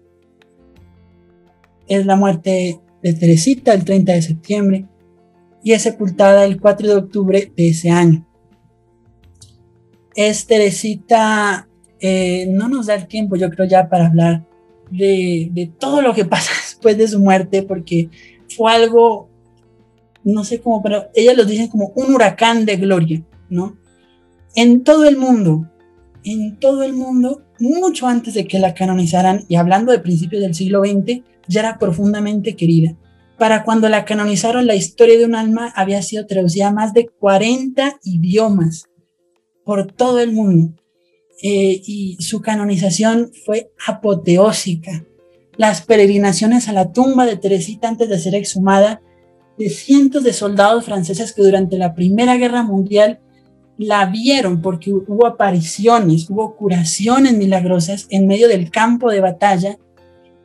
Es 1.88 2.06
la 2.06 2.16
muerte 2.16 2.80
de 3.02 3.14
Teresita 3.14 3.74
el 3.74 3.84
30 3.84 4.14
de 4.14 4.22
septiembre 4.22 4.86
y 5.64 5.72
es 5.72 5.82
sepultada 5.82 6.46
el 6.46 6.60
4 6.60 6.88
de 6.88 6.96
octubre 6.96 7.52
de 7.56 7.70
ese 7.70 7.90
año. 7.90 8.28
Es 10.16 10.46
Teresita, 10.46 11.68
eh, 12.00 12.48
no 12.52 12.70
nos 12.70 12.86
da 12.86 12.96
el 12.96 13.08
tiempo 13.08 13.36
yo 13.36 13.50
creo 13.50 13.68
ya 13.68 13.90
para 13.90 14.08
hablar 14.08 14.46
de, 14.92 15.50
de 15.52 15.68
todo 15.68 16.02
lo 16.02 16.14
que 16.14 16.26
pasa 16.26 16.52
después 16.62 16.98
de 16.98 17.08
su 17.08 17.20
muerte 17.20 17.64
porque 17.64 18.10
fue 18.56 18.72
algo 18.72 19.33
no 20.24 20.44
sé 20.44 20.62
cómo, 20.62 20.82
pero 20.82 21.10
ellas 21.14 21.38
los 21.38 21.48
dicen 21.48 21.68
como 21.68 21.92
un 21.96 22.14
huracán 22.14 22.66
de 22.66 22.78
gloria, 22.78 23.24
¿no? 23.50 23.78
En 24.56 24.84
todo 24.84 25.06
el 25.06 25.18
mundo, 25.18 25.70
en 26.24 26.60
todo 26.60 26.84
el 26.84 26.94
mundo, 26.94 27.44
mucho 27.60 28.08
antes 28.08 28.34
de 28.34 28.46
que 28.48 28.60
la 28.60 28.74
canonizaran, 28.74 29.46
y 29.48 29.56
hablando 29.56 29.92
de 29.92 30.00
principios 30.00 30.42
del 30.42 30.56
siglo 30.56 30.82
XX, 30.84 31.22
ya 31.48 31.60
era 31.62 31.80
profundamente 31.80 32.56
querida. 32.56 32.96
Para 33.38 33.64
cuando 33.64 33.90
la 33.90 34.06
canonizaron, 34.06 34.68
la 34.68 34.76
historia 34.76 35.18
de 35.18 35.26
un 35.26 35.36
alma 35.36 35.74
había 35.76 36.02
sido 36.02 36.26
traducida 36.28 36.68
a 36.68 36.74
más 36.74 36.94
de 36.94 37.08
40 37.08 38.00
idiomas 38.04 38.86
por 39.66 39.92
todo 39.92 40.20
el 40.20 40.32
mundo. 40.32 40.76
Eh, 41.42 41.82
y 41.86 42.18
su 42.22 42.42
canonización 42.42 43.32
fue 43.46 43.72
apoteósica. 43.86 45.04
Las 45.58 45.82
peregrinaciones 45.82 46.70
a 46.70 46.74
la 46.74 46.94
tumba 46.94 47.26
de 47.26 47.36
Teresita 47.36 47.88
antes 47.90 48.08
de 48.08 48.20
ser 48.20 48.36
exhumada 48.36 49.02
de 49.58 49.70
cientos 49.70 50.24
de 50.24 50.34
soldados 50.34 50.86
franceses 50.86 51.34
que 51.34 51.44
durante 51.44 51.78
la 51.78 51.94
Primera 51.94 52.38
Guerra 52.38 52.64
Mundial 52.64 53.20
la 53.78 54.06
vieron 54.06 54.62
porque 54.62 54.92
hubo 54.92 55.26
apariciones, 55.26 56.30
hubo 56.30 56.56
curaciones 56.56 57.34
milagrosas 57.34 58.08
en 58.10 58.28
medio 58.28 58.48
del 58.48 58.72
campo 58.72 59.12
de 59.12 59.22
batalla, 59.22 59.78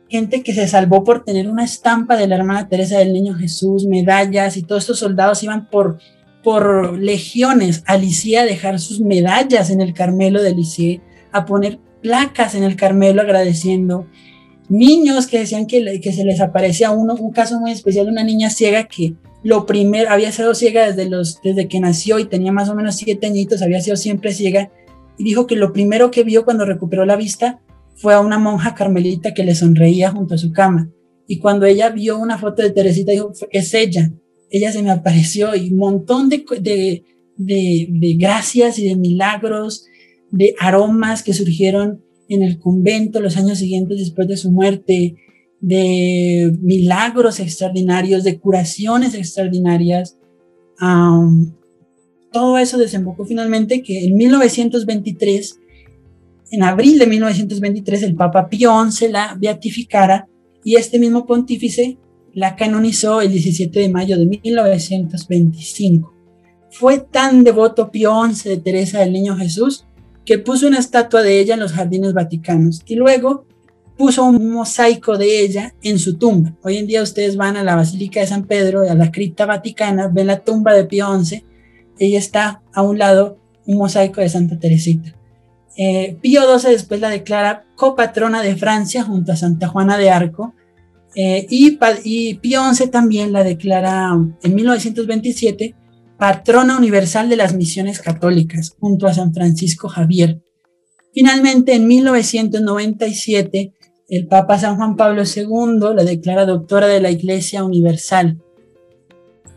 gente 0.09 0.41
que 0.41 0.53
se 0.53 0.67
salvó 0.67 1.03
por 1.03 1.23
tener 1.23 1.47
una 1.47 1.63
estampa 1.63 2.17
de 2.17 2.27
la 2.27 2.35
hermana 2.35 2.67
Teresa 2.67 2.97
del 2.97 3.13
Niño 3.13 3.35
Jesús, 3.35 3.85
medallas 3.85 4.57
y 4.57 4.63
todos 4.63 4.83
estos 4.83 4.99
soldados 4.99 5.43
iban 5.43 5.69
por, 5.69 5.99
por 6.43 6.97
legiones 6.97 7.83
a 7.85 7.97
Licía 7.97 8.41
a 8.41 8.45
dejar 8.45 8.79
sus 8.79 8.99
medallas 8.99 9.69
en 9.69 9.81
el 9.81 9.93
Carmelo 9.93 10.41
de 10.41 10.55
Licía, 10.55 11.01
a 11.31 11.45
poner 11.45 11.79
placas 12.01 12.55
en 12.55 12.63
el 12.63 12.75
Carmelo 12.75 13.21
agradeciendo 13.21 14.07
niños 14.69 15.27
que 15.27 15.39
decían 15.39 15.65
que, 15.65 15.99
que 15.99 16.13
se 16.13 16.23
les 16.23 16.39
aparecía 16.39 16.91
uno, 16.91 17.15
un 17.15 17.31
caso 17.31 17.59
muy 17.59 17.71
especial 17.71 18.05
de 18.05 18.11
una 18.11 18.23
niña 18.23 18.49
ciega 18.49 18.87
que 18.87 19.15
lo 19.43 19.65
primero, 19.65 20.09
había 20.09 20.31
sido 20.31 20.53
ciega 20.53 20.85
desde, 20.85 21.09
los, 21.09 21.41
desde 21.41 21.67
que 21.67 21.79
nació 21.79 22.19
y 22.19 22.25
tenía 22.25 22.51
más 22.51 22.69
o 22.69 22.75
menos 22.75 22.95
siete 22.95 23.27
añitos, 23.27 23.61
había 23.61 23.81
sido 23.81 23.95
siempre 23.95 24.33
ciega, 24.33 24.71
y 25.17 25.23
dijo 25.23 25.47
que 25.47 25.55
lo 25.55 25.73
primero 25.73 26.11
que 26.11 26.23
vio 26.23 26.45
cuando 26.45 26.65
recuperó 26.65 27.05
la 27.05 27.15
vista 27.15 27.61
fue 27.95 28.13
a 28.13 28.21
una 28.21 28.37
monja 28.37 28.75
carmelita 28.75 29.33
que 29.33 29.43
le 29.43 29.55
sonreía 29.55 30.11
junto 30.11 30.35
a 30.35 30.37
su 30.37 30.51
cama. 30.51 30.89
Y 31.27 31.39
cuando 31.39 31.65
ella 31.65 31.89
vio 31.89 32.17
una 32.17 32.37
foto 32.37 32.61
de 32.61 32.71
Teresita, 32.71 33.11
dijo, 33.11 33.31
es 33.51 33.73
ella, 33.73 34.11
ella 34.49 34.71
se 34.71 34.81
me 34.81 34.91
apareció 34.91 35.55
y 35.55 35.71
un 35.71 35.77
montón 35.77 36.29
de, 36.29 36.43
de, 36.59 37.03
de, 37.37 37.87
de 37.89 38.13
gracias 38.17 38.79
y 38.79 38.87
de 38.87 38.95
milagros, 38.95 39.85
de 40.31 40.55
aromas 40.59 41.23
que 41.23 41.33
surgieron 41.33 42.03
en 42.29 42.43
el 42.43 42.59
convento 42.59 43.19
los 43.19 43.37
años 43.37 43.57
siguientes 43.57 43.99
después 43.99 44.27
de 44.27 44.37
su 44.37 44.51
muerte, 44.51 45.15
de 45.59 46.57
milagros 46.61 47.39
extraordinarios, 47.39 48.23
de 48.23 48.39
curaciones 48.39 49.13
extraordinarias. 49.13 50.17
todo 52.31 52.57
eso 52.57 52.77
desembocó 52.77 53.25
finalmente 53.25 53.81
que 53.81 54.05
en 54.05 54.15
1923 54.15 55.59
en 56.51 56.63
abril 56.63 56.97
de 56.97 57.07
1923 57.07 58.03
el 58.03 58.15
Papa 58.15 58.49
Pío 58.49 58.71
XI 58.89 59.09
la 59.09 59.35
beatificara 59.39 60.27
y 60.63 60.75
este 60.75 60.99
mismo 60.99 61.25
pontífice 61.25 61.97
la 62.33 62.55
canonizó 62.55 63.21
el 63.21 63.31
17 63.31 63.79
de 63.79 63.89
mayo 63.89 64.17
de 64.17 64.25
1925. 64.25 66.13
Fue 66.71 66.99
tan 66.99 67.43
devoto 67.43 67.91
Pío 67.91 68.13
XI 68.31 68.49
de 68.49 68.57
Teresa 68.57 68.99
del 68.99 69.13
Niño 69.13 69.35
Jesús 69.35 69.85
que 70.29 70.37
puso 70.37 70.67
una 70.67 70.77
estatua 70.77 71.23
de 71.23 71.39
ella 71.39 71.55
en 71.55 71.59
los 71.59 71.71
jardines 71.71 72.13
vaticanos 72.13 72.83
y 72.85 72.93
luego 72.93 73.47
puso 73.97 74.23
un 74.25 74.51
mosaico 74.51 75.17
de 75.17 75.41
ella 75.41 75.73
en 75.81 75.97
su 75.97 76.19
tumba. 76.19 76.53
Hoy 76.61 76.77
en 76.77 76.85
día 76.85 77.01
ustedes 77.01 77.35
van 77.35 77.57
a 77.57 77.63
la 77.63 77.75
Basílica 77.75 78.19
de 78.19 78.27
San 78.27 78.45
Pedro, 78.45 78.87
a 78.87 78.93
la 78.93 79.11
cripta 79.11 79.47
vaticana, 79.47 80.07
ven 80.07 80.27
la 80.27 80.41
tumba 80.41 80.75
de 80.75 80.85
Pío 80.85 81.07
XI, 81.19 81.43
ella 81.97 82.19
está 82.19 82.61
a 82.71 82.83
un 82.83 82.99
lado 82.99 83.39
un 83.65 83.79
mosaico 83.79 84.21
de 84.21 84.29
Santa 84.29 84.59
Teresita. 84.59 85.15
Eh, 85.75 86.15
Pío 86.21 86.41
XII 86.59 86.73
después 86.73 87.01
la 87.01 87.09
declara 87.09 87.65
copatrona 87.75 88.43
de 88.43 88.55
Francia 88.55 89.01
junto 89.01 89.31
a 89.31 89.35
Santa 89.35 89.67
Juana 89.67 89.97
de 89.97 90.11
Arco 90.11 90.53
eh, 91.15 91.47
y, 91.49 91.79
y 92.03 92.35
Pío 92.35 92.71
XI 92.71 92.89
también 92.89 93.33
la 93.33 93.43
declara 93.43 94.15
en 94.43 94.53
1927 94.53 95.73
patrona 96.19 96.77
universal 96.77 97.29
de 97.29 97.37
las 97.37 97.55
misiones 97.55 98.01
católicas 98.01 98.75
junto 98.77 99.07
a 99.07 99.13
San 99.13 99.33
Francisco 99.33 99.87
Javier. 99.87 100.41
Finalmente, 101.13 101.73
en 101.73 101.87
1997, 101.87 103.73
el 104.09 104.27
Papa 104.27 104.59
San 104.59 104.75
Juan 104.75 104.97
Pablo 104.97 105.23
II 105.23 105.95
la 105.95 106.03
declara 106.03 106.45
doctora 106.45 106.87
de 106.87 106.99
la 106.99 107.09
Iglesia 107.09 107.63
Universal. 107.63 108.37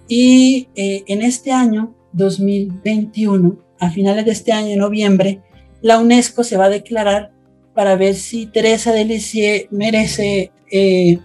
Y 0.06 0.68
eh, 0.76 1.02
en 1.08 1.22
este 1.22 1.50
año, 1.50 1.96
2021, 2.12 3.58
a 3.80 3.90
finales 3.90 4.24
de 4.24 4.30
este 4.30 4.52
año, 4.52 4.68
en 4.68 4.78
noviembre, 4.78 5.42
la 5.80 5.98
UNESCO 5.98 6.44
se 6.44 6.56
va 6.56 6.66
a 6.66 6.70
declarar 6.70 7.32
para 7.74 7.96
ver 7.96 8.14
si 8.14 8.46
Teresa 8.46 8.92
de 8.92 9.04
Lisieux 9.04 9.66
merece 9.72 10.52
eh, 10.70 11.18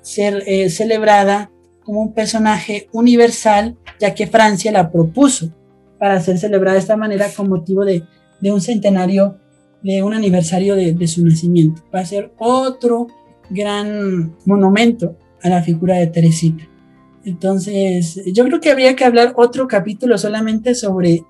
ser 0.00 0.42
eh, 0.46 0.70
celebrada 0.70 1.51
como 1.84 2.00
un 2.00 2.14
personaje 2.14 2.88
universal, 2.92 3.76
ya 4.00 4.14
que 4.14 4.26
Francia 4.26 4.72
la 4.72 4.90
propuso 4.90 5.52
para 5.98 6.20
ser 6.20 6.38
celebrada 6.38 6.74
de 6.74 6.80
esta 6.80 6.96
manera 6.96 7.28
con 7.34 7.48
motivo 7.48 7.84
de, 7.84 8.02
de 8.40 8.52
un 8.52 8.60
centenario 8.60 9.38
de 9.82 10.02
un 10.02 10.14
aniversario 10.14 10.76
de, 10.76 11.06
su 11.08 11.24
nacimiento. 11.24 11.82
Va 11.94 12.00
a 12.00 12.06
ser 12.06 12.32
otro 12.38 13.08
gran 13.50 14.36
monumento 14.46 15.16
a 15.42 15.48
la 15.48 15.62
figura 15.62 15.96
de 15.96 16.06
Teresita. 16.06 16.64
Entonces, 17.24 18.20
yo 18.32 18.44
creo 18.44 18.60
que 18.60 18.70
habría 18.70 18.96
que 18.96 19.04
hablar 19.04 19.34
otro 19.36 19.68
capítulo 19.68 20.18
solamente 20.18 20.74
sobre 20.74 21.24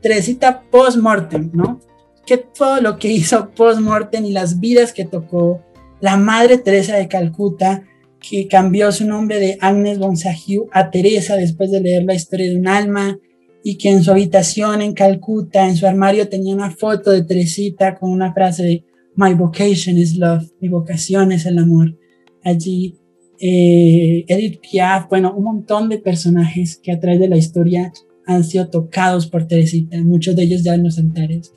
Teresita 0.00 0.62
post-mortem, 0.70 1.50
¿no? 1.52 1.80
Que 2.24 2.38
todo 2.38 2.80
lo 2.80 2.98
que 2.98 3.12
hizo 3.12 3.50
post-mortem 3.50 4.24
y 4.24 4.32
las 4.32 4.60
vidas 4.60 4.92
que 4.92 5.04
tocó 5.04 5.62
la 6.00 6.16
Madre 6.16 6.58
Teresa 6.58 6.96
de 6.96 7.08
Calcuta, 7.08 7.84
que 8.28 8.48
cambió 8.48 8.90
su 8.92 9.06
nombre 9.06 9.38
de 9.38 9.58
Agnes 9.60 9.98
Bonsagiu 9.98 10.68
a 10.72 10.90
Teresa 10.90 11.36
después 11.36 11.70
de 11.70 11.80
leer 11.80 12.04
la 12.04 12.14
historia 12.14 12.50
de 12.50 12.58
un 12.58 12.68
alma, 12.68 13.18
y 13.62 13.78
que 13.78 13.90
en 13.90 14.04
su 14.04 14.12
habitación 14.12 14.80
en 14.80 14.94
Calcuta, 14.94 15.68
en 15.68 15.76
su 15.76 15.86
armario, 15.86 16.28
tenía 16.28 16.54
una 16.54 16.70
foto 16.70 17.10
de 17.10 17.24
Teresita 17.24 17.96
con 17.96 18.10
una 18.10 18.32
frase 18.32 18.62
de 18.62 18.84
My 19.16 19.34
vocation 19.34 19.98
is 19.98 20.16
love, 20.16 20.44
mi 20.60 20.68
vocación 20.68 21.32
es 21.32 21.46
el 21.46 21.58
amor. 21.58 21.98
Allí 22.44 22.96
eh, 23.40 24.24
Edith 24.28 24.60
Piaf, 24.60 25.08
bueno, 25.08 25.34
un 25.34 25.44
montón 25.44 25.88
de 25.88 25.98
personajes 25.98 26.76
que 26.76 26.92
a 26.92 27.00
través 27.00 27.18
de 27.18 27.28
la 27.28 27.36
historia 27.36 27.92
han 28.24 28.44
sido 28.44 28.68
tocados 28.68 29.26
por 29.26 29.46
Teresita, 29.46 29.96
muchos 30.02 30.36
de 30.36 30.44
ellos 30.44 30.62
ya 30.62 30.74
en 30.74 30.84
los 30.84 30.98
altares. 30.98 31.52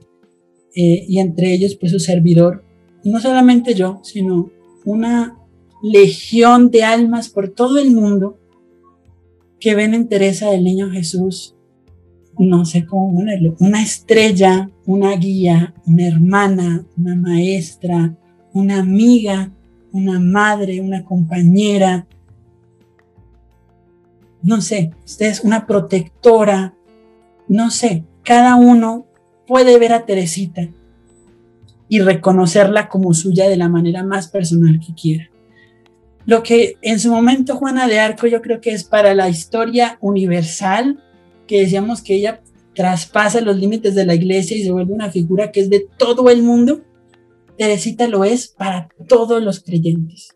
Eh, 0.76 1.06
y 1.08 1.20
entre 1.20 1.54
ellos, 1.54 1.76
pues 1.76 1.92
su 1.92 2.00
servidor, 2.00 2.64
no 3.04 3.20
solamente 3.20 3.76
yo, 3.76 4.02
sino 4.04 4.52
una 4.86 5.39
legión 5.82 6.72
de 6.72 6.84
almas 6.84 7.30
por 7.30 7.50
todo 7.50 7.80
el 7.80 7.92
mundo 7.92 8.38
que 9.60 9.76
ven 9.76 9.94
en 9.94 10.08
Teresa 10.08 10.50
del 10.50 10.64
Niño 10.64 10.90
Jesús. 10.90 11.56
No 12.38 12.66
sé 12.66 12.86
cómo 12.86 13.14
ponerlo, 13.14 13.56
una 13.60 13.82
estrella, 13.82 14.70
una 14.86 15.12
guía, 15.18 15.74
una 15.86 16.08
hermana, 16.08 16.86
una 16.98 17.16
maestra, 17.16 18.16
una 18.54 18.80
amiga, 18.80 19.52
una 19.92 20.20
madre, 20.20 20.80
una 20.80 21.04
compañera, 21.04 22.08
no 24.42 24.62
sé, 24.62 24.92
ustedes 25.06 25.44
una 25.44 25.68
protectora, 25.68 26.74
no 27.48 27.72
sé, 27.72 28.06
cada 28.24 28.56
uno 28.56 29.06
puede 29.48 29.78
ver 29.80 29.94
a 29.94 30.06
Teresita 30.06 30.70
y 31.88 32.00
reconocerla 32.00 32.88
como 32.88 33.14
suya 33.14 33.50
de 33.50 33.58
la 33.58 33.68
manera 33.68 34.04
más 34.04 34.28
personal 34.28 34.80
que 34.80 34.94
quiera. 34.94 35.29
Lo 36.30 36.44
que 36.44 36.78
en 36.84 37.00
su 37.00 37.10
momento 37.10 37.56
Juana 37.56 37.88
de 37.88 37.98
Arco 37.98 38.28
yo 38.28 38.44
creo 38.44 38.62
que 38.62 38.70
es 38.70 38.84
para 38.84 39.16
la 39.16 39.30
historia 39.30 39.98
universal, 40.00 41.04
que 41.48 41.62
decíamos 41.62 42.04
que 42.04 42.14
ella 42.14 42.44
traspasa 42.76 43.42
los 43.42 43.58
límites 43.58 43.96
de 43.96 44.06
la 44.06 44.14
iglesia 44.14 44.56
y 44.56 44.62
se 44.62 44.72
vuelve 44.72 44.94
una 44.94 45.10
figura 45.10 45.52
que 45.52 45.62
es 45.62 45.72
de 45.72 45.88
todo 45.98 46.30
el 46.30 46.44
mundo, 46.44 46.84
Teresita 47.58 48.08
lo 48.08 48.26
es 48.26 48.48
para 48.48 48.90
todos 49.08 49.42
los 49.42 49.62
creyentes. 49.64 50.30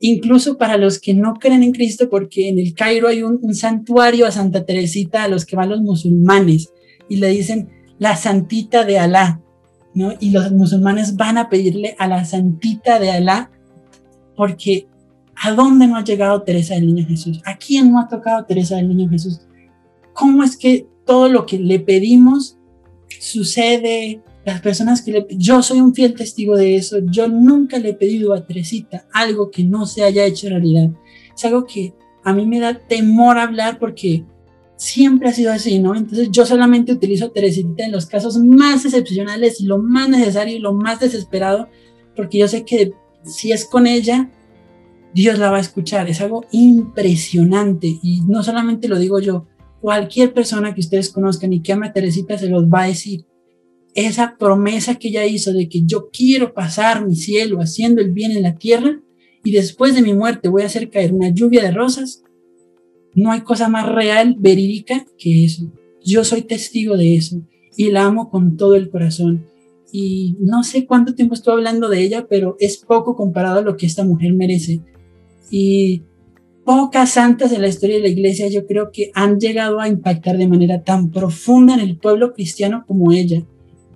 Incluso 0.00 0.56
para 0.56 0.78
los 0.78 0.98
que 0.98 1.12
no 1.12 1.34
creen 1.34 1.64
en 1.64 1.72
Cristo, 1.72 2.08
porque 2.08 2.48
en 2.48 2.58
el 2.58 2.72
Cairo 2.72 3.08
hay 3.08 3.22
un, 3.22 3.54
santuario 3.54 4.24
a 4.24 4.30
Santa 4.30 4.64
Teresita 4.64 5.22
a 5.22 5.28
los 5.28 5.44
que 5.44 5.56
van 5.56 5.68
los 5.68 5.82
musulmanes 5.82 6.72
y 7.10 7.16
le 7.16 7.28
dicen 7.28 7.68
la 7.98 8.16
santita 8.16 8.86
de 8.86 8.98
Alá, 8.98 9.42
¿no? 9.92 10.14
Y 10.18 10.30
los 10.30 10.50
musulmanes 10.50 11.16
van 11.16 11.36
a 11.36 11.50
pedirle 11.50 11.94
a 11.98 12.08
la 12.08 12.24
santita 12.24 12.98
de 12.98 13.10
Alá 13.10 13.50
porque 14.38 14.86
¿a 15.34 15.52
dónde 15.52 15.86
no 15.86 15.96
ha 15.96 16.04
llegado 16.04 16.42
Teresa 16.42 16.76
del 16.76 16.86
Niño 16.86 17.06
Jesús? 17.06 17.42
¿A 17.44 17.58
quién 17.58 17.92
no 17.92 18.00
ha 18.00 18.08
tocado 18.08 18.46
Teresa 18.46 18.76
del 18.76 18.88
Niño 18.88 19.10
Jesús? 19.10 19.42
cómo 20.18 20.42
es 20.42 20.56
que 20.56 20.88
todo 21.06 21.28
lo 21.28 21.46
que 21.46 21.60
le 21.60 21.78
pedimos 21.78 22.58
sucede, 23.20 24.20
las 24.44 24.60
personas 24.60 25.00
que 25.00 25.12
le... 25.12 25.26
Yo 25.30 25.62
soy 25.62 25.80
un 25.80 25.94
fiel 25.94 26.14
testigo 26.14 26.56
de 26.56 26.74
eso, 26.74 26.98
yo 27.08 27.28
nunca 27.28 27.78
le 27.78 27.90
he 27.90 27.94
pedido 27.94 28.34
a 28.34 28.44
Teresita 28.44 29.06
algo 29.14 29.48
que 29.50 29.62
no 29.62 29.86
se 29.86 30.02
haya 30.02 30.24
hecho 30.24 30.48
realidad. 30.48 30.90
Es 31.36 31.44
algo 31.44 31.66
que 31.66 31.94
a 32.24 32.32
mí 32.32 32.46
me 32.46 32.58
da 32.58 32.76
temor 32.76 33.38
hablar 33.38 33.78
porque 33.78 34.24
siempre 34.74 35.28
ha 35.28 35.32
sido 35.32 35.52
así, 35.52 35.78
¿no? 35.78 35.94
Entonces 35.94 36.30
yo 36.32 36.44
solamente 36.44 36.92
utilizo 36.92 37.26
a 37.26 37.32
Teresita 37.32 37.84
en 37.84 37.92
los 37.92 38.06
casos 38.06 38.38
más 38.38 38.84
excepcionales 38.84 39.60
lo 39.60 39.78
más 39.78 40.08
necesario 40.08 40.56
y 40.56 40.60
lo 40.60 40.72
más 40.72 40.98
desesperado, 40.98 41.68
porque 42.16 42.38
yo 42.38 42.48
sé 42.48 42.64
que 42.64 42.92
si 43.24 43.52
es 43.52 43.64
con 43.64 43.86
ella, 43.86 44.30
Dios 45.14 45.38
la 45.38 45.50
va 45.50 45.58
a 45.58 45.60
escuchar. 45.60 46.08
Es 46.08 46.20
algo 46.20 46.44
impresionante 46.52 47.98
y 48.02 48.22
no 48.26 48.42
solamente 48.42 48.88
lo 48.88 48.98
digo 48.98 49.20
yo, 49.20 49.46
Cualquier 49.80 50.32
persona 50.32 50.74
que 50.74 50.80
ustedes 50.80 51.10
conozcan 51.10 51.52
y 51.52 51.62
que 51.62 51.72
ama 51.72 51.86
a 51.86 51.92
Teresita 51.92 52.36
se 52.36 52.48
los 52.48 52.64
va 52.64 52.82
a 52.82 52.88
decir. 52.88 53.26
Esa 53.94 54.36
promesa 54.38 54.96
que 54.96 55.08
ella 55.08 55.24
hizo 55.24 55.52
de 55.52 55.68
que 55.68 55.82
yo 55.84 56.10
quiero 56.10 56.52
pasar 56.52 57.06
mi 57.06 57.14
cielo 57.14 57.60
haciendo 57.60 58.00
el 58.00 58.12
bien 58.12 58.32
en 58.32 58.42
la 58.42 58.56
tierra 58.56 59.00
y 59.44 59.52
después 59.52 59.94
de 59.94 60.02
mi 60.02 60.14
muerte 60.14 60.48
voy 60.48 60.62
a 60.62 60.66
hacer 60.66 60.90
caer 60.90 61.12
una 61.12 61.30
lluvia 61.30 61.62
de 61.62 61.70
rosas. 61.70 62.22
No 63.14 63.30
hay 63.30 63.42
cosa 63.42 63.68
más 63.68 63.88
real, 63.88 64.36
verídica 64.38 65.06
que 65.16 65.44
eso. 65.44 65.72
Yo 66.04 66.24
soy 66.24 66.42
testigo 66.42 66.96
de 66.96 67.16
eso 67.16 67.40
y 67.76 67.90
la 67.90 68.04
amo 68.04 68.30
con 68.30 68.56
todo 68.56 68.74
el 68.74 68.90
corazón. 68.90 69.46
Y 69.92 70.36
no 70.40 70.62
sé 70.64 70.86
cuánto 70.86 71.14
tiempo 71.14 71.34
estoy 71.34 71.54
hablando 71.54 71.88
de 71.88 72.02
ella, 72.02 72.26
pero 72.28 72.56
es 72.60 72.78
poco 72.78 73.16
comparado 73.16 73.60
a 73.60 73.62
lo 73.62 73.76
que 73.76 73.86
esta 73.86 74.04
mujer 74.04 74.34
merece. 74.34 74.80
Y 75.50 76.02
pocas 76.64 77.12
santas 77.12 77.52
en 77.52 77.62
la 77.62 77.68
historia 77.68 77.96
de 77.96 78.02
la 78.02 78.08
iglesia 78.08 78.48
yo 78.48 78.66
creo 78.66 78.90
que 78.92 79.10
han 79.14 79.40
llegado 79.40 79.80
a 79.80 79.88
impactar 79.88 80.36
de 80.36 80.48
manera 80.48 80.82
tan 80.82 81.10
profunda 81.10 81.72
en 81.72 81.80
el 81.80 81.96
pueblo 81.96 82.34
cristiano 82.34 82.84
como 82.86 83.12
ella. 83.12 83.42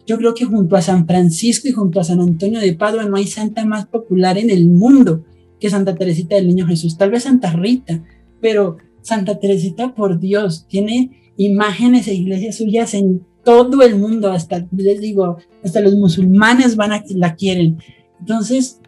Yo 0.06 0.16
creo 0.16 0.32
que 0.35 0.47
junto 0.47 0.77
a 0.77 0.82
San 0.82 1.06
Francisco 1.06 1.69
y 1.69 1.73
junto 1.73 2.01
a 2.01 2.05
San 2.05 2.20
Antonio 2.20 2.60
de 2.60 2.73
Padua 2.73 3.05
no 3.05 3.16
hay 3.16 3.27
santa 3.27 3.64
más 3.66 3.86
popular 3.86 4.39
en 4.39 4.48
el 4.48 4.69
mundo 4.69 5.24
que 5.60 5.70
Santa 5.70 5.94
Teresita 5.94 6.35
del 6.35 6.48
Niño 6.48 6.66
Jesús, 6.66 6.97
tal 6.97 7.10
vez 7.10 7.24
Santa 7.24 7.52
Rita, 7.52 8.02
pero 8.40 8.78
Santa 9.02 9.39
Teresita, 9.39 9.94
por 9.94 10.19
Dios, 10.19 10.66
tiene 10.66 11.32
imágenes 11.36 12.09
e 12.09 12.14
iglesias 12.14 12.56
suyas 12.56 12.94
en 12.94 13.23
todo 13.44 13.82
el 13.82 13.97
mundo, 13.97 14.31
hasta, 14.31 14.66
les 14.77 15.01
digo, 15.01 15.39
hasta 15.64 15.81
los 15.81 15.94
musulmanes 15.94 16.77
van 16.77 16.93
a, 16.93 17.05
la 17.10 17.35
quieren. 17.35 17.78
Entonces, 18.20 18.81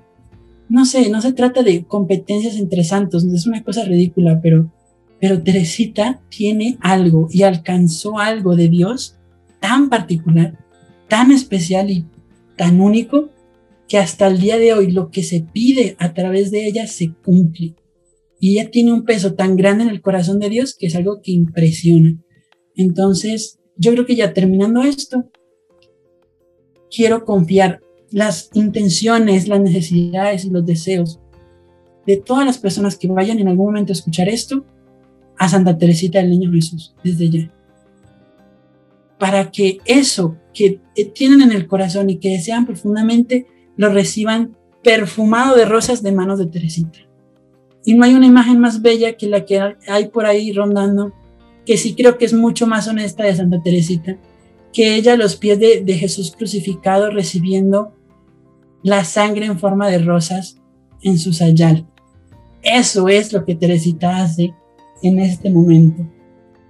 no 0.69 0.85
sé, 0.85 1.11
no 1.11 1.21
se 1.21 1.33
trata 1.33 1.63
de 1.63 1.85
competencias 1.85 2.57
entre 2.57 2.85
santos, 2.85 3.25
es 3.25 3.47
una 3.47 3.63
cosa 3.63 3.85
ridícula, 3.85 4.41
pero, 4.43 4.73
pero 5.21 5.43
Teresita 5.43 6.23
tiene 6.29 6.79
algo 6.81 7.29
y 7.31 7.43
alcanzó 7.43 8.19
algo 8.19 8.57
de 8.57 8.69
Dios 8.69 9.17
tan 9.61 9.89
particular, 9.89 10.59
tan 11.09 11.33
especial 11.33 11.91
y 11.91 12.07
tan 12.57 12.81
único 12.81 13.31
que 13.89 13.99
hasta 13.99 14.27
el 14.27 14.41
día 14.41 14.59
de 14.59 14.73
hoy 14.73 14.91
lo 14.91 15.11
que 15.11 15.23
se 15.23 15.41
pide 15.41 15.97
a 15.99 16.15
través 16.15 16.51
de 16.51 16.67
ella 16.67 16.87
se 16.87 17.13
cumple. 17.13 17.75
Y 18.41 18.59
ella 18.59 18.71
tiene 18.71 18.93
un 18.93 19.05
peso 19.05 19.35
tan 19.35 19.57
grande 19.57 19.85
en 19.85 19.91
el 19.91 20.01
corazón 20.01 20.39
de 20.39 20.51
Dios 20.51 20.75
que 20.79 20.87
es 20.87 20.97
algo 20.97 21.21
que 21.23 21.33
impresiona. 21.33 22.19
Entonces, 22.75 23.59
yo 23.77 23.93
creo 23.93 24.07
que 24.07 24.17
ya 24.17 24.33
terminando 24.33 24.83
esto, 24.83 25.31
quiero 26.91 27.25
confiar 27.25 27.81
las 28.11 28.51
intenciones, 28.55 29.49
las 29.49 29.61
necesidades 29.61 30.45
y 30.45 30.51
los 30.51 30.65
deseos 30.65 31.21
de 32.07 32.17
todas 32.19 32.47
las 32.47 32.59
personas 32.59 32.97
que 32.97 33.09
vayan 33.09 33.39
en 33.39 33.49
algún 33.49 33.67
momento 33.67 33.93
a 33.93 33.95
escuchar 33.95 34.29
esto 34.29 34.65
a 35.39 35.49
Santa 35.49 35.77
Teresita 35.77 36.19
del 36.19 36.31
Niño 36.31 36.53
Jesús 36.53 36.95
desde 37.03 37.31
ya. 37.31 37.51
Para 39.19 39.51
que 39.51 39.79
eso 39.85 40.37
que 40.53 40.81
tienen 41.15 41.43
en 41.43 41.53
el 41.53 41.67
corazón 41.67 42.11
y 42.11 42.19
que 42.19 42.31
desean 42.31 42.67
profundamente 42.67 43.47
lo 43.77 43.93
reciban 43.93 44.57
perfumado 44.83 45.57
de 45.57 45.65
rosas 45.65 46.03
de 46.03 46.13
manos 46.13 46.39
de 46.39 46.47
Teresita. 46.47 46.99
Y 47.85 47.95
no 47.95 48.05
hay 48.05 48.15
una 48.15 48.27
imagen 48.27 48.61
más 48.61 48.81
bella 48.81 49.17
que 49.17 49.29
la 49.29 49.45
que 49.45 49.61
hay 49.89 50.09
por 50.09 50.27
ahí 50.27 50.53
rondando, 50.53 51.13
que 51.66 51.77
sí 51.77 51.95
creo 51.95 52.19
que 52.19 52.24
es 52.24 52.32
mucho 52.32 52.66
más 52.66 52.89
honesta 52.89 53.24
de 53.24 53.35
Santa 53.35 53.62
Teresita, 53.62 54.19
que 54.73 54.97
ella 54.97 55.15
a 55.15 55.16
los 55.16 55.36
pies 55.36 55.59
de, 55.59 55.82
de 55.82 55.95
Jesús 55.95 56.35
crucificado 56.36 57.11
recibiendo 57.11 57.95
la 58.82 59.05
sangre 59.05 59.47
en 59.47 59.59
forma 59.59 59.89
de 59.89 59.99
rosas 59.99 60.61
en 61.03 61.19
su 61.19 61.32
sayal. 61.32 61.86
Eso 62.62 63.09
es 63.09 63.32
lo 63.32 63.45
que 63.45 63.55
Teresita 63.55 64.23
hace 64.23 64.55
en 65.03 65.19
este 65.19 65.51
momento. 65.51 66.11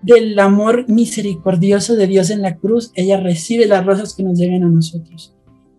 Del 0.02 0.38
amor 0.38 0.86
misericordioso 0.88 1.96
de 1.96 2.06
Dios 2.06 2.30
en 2.30 2.42
la 2.42 2.56
cruz, 2.56 2.92
ella 2.94 3.18
recibe 3.18 3.66
las 3.66 3.86
rosas 3.86 4.14
que 4.14 4.22
nos 4.22 4.38
llegan 4.38 4.64
a 4.64 4.68
nosotros. 4.68 5.34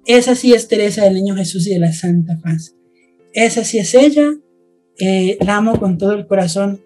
Esa 0.05 0.35
sí 0.35 0.53
es 0.53 0.67
Teresa 0.67 1.03
del 1.03 1.15
Niño 1.15 1.35
Jesús 1.35 1.67
y 1.67 1.73
de 1.73 1.79
la 1.79 1.91
Santa 1.91 2.39
Paz. 2.41 2.75
Esa 3.33 3.63
sí 3.63 3.77
es 3.77 3.93
ella. 3.93 4.31
Eh, 4.97 5.37
la 5.45 5.57
amo 5.57 5.79
con 5.79 5.97
todo 5.97 6.13
el 6.13 6.27
corazón. 6.27 6.81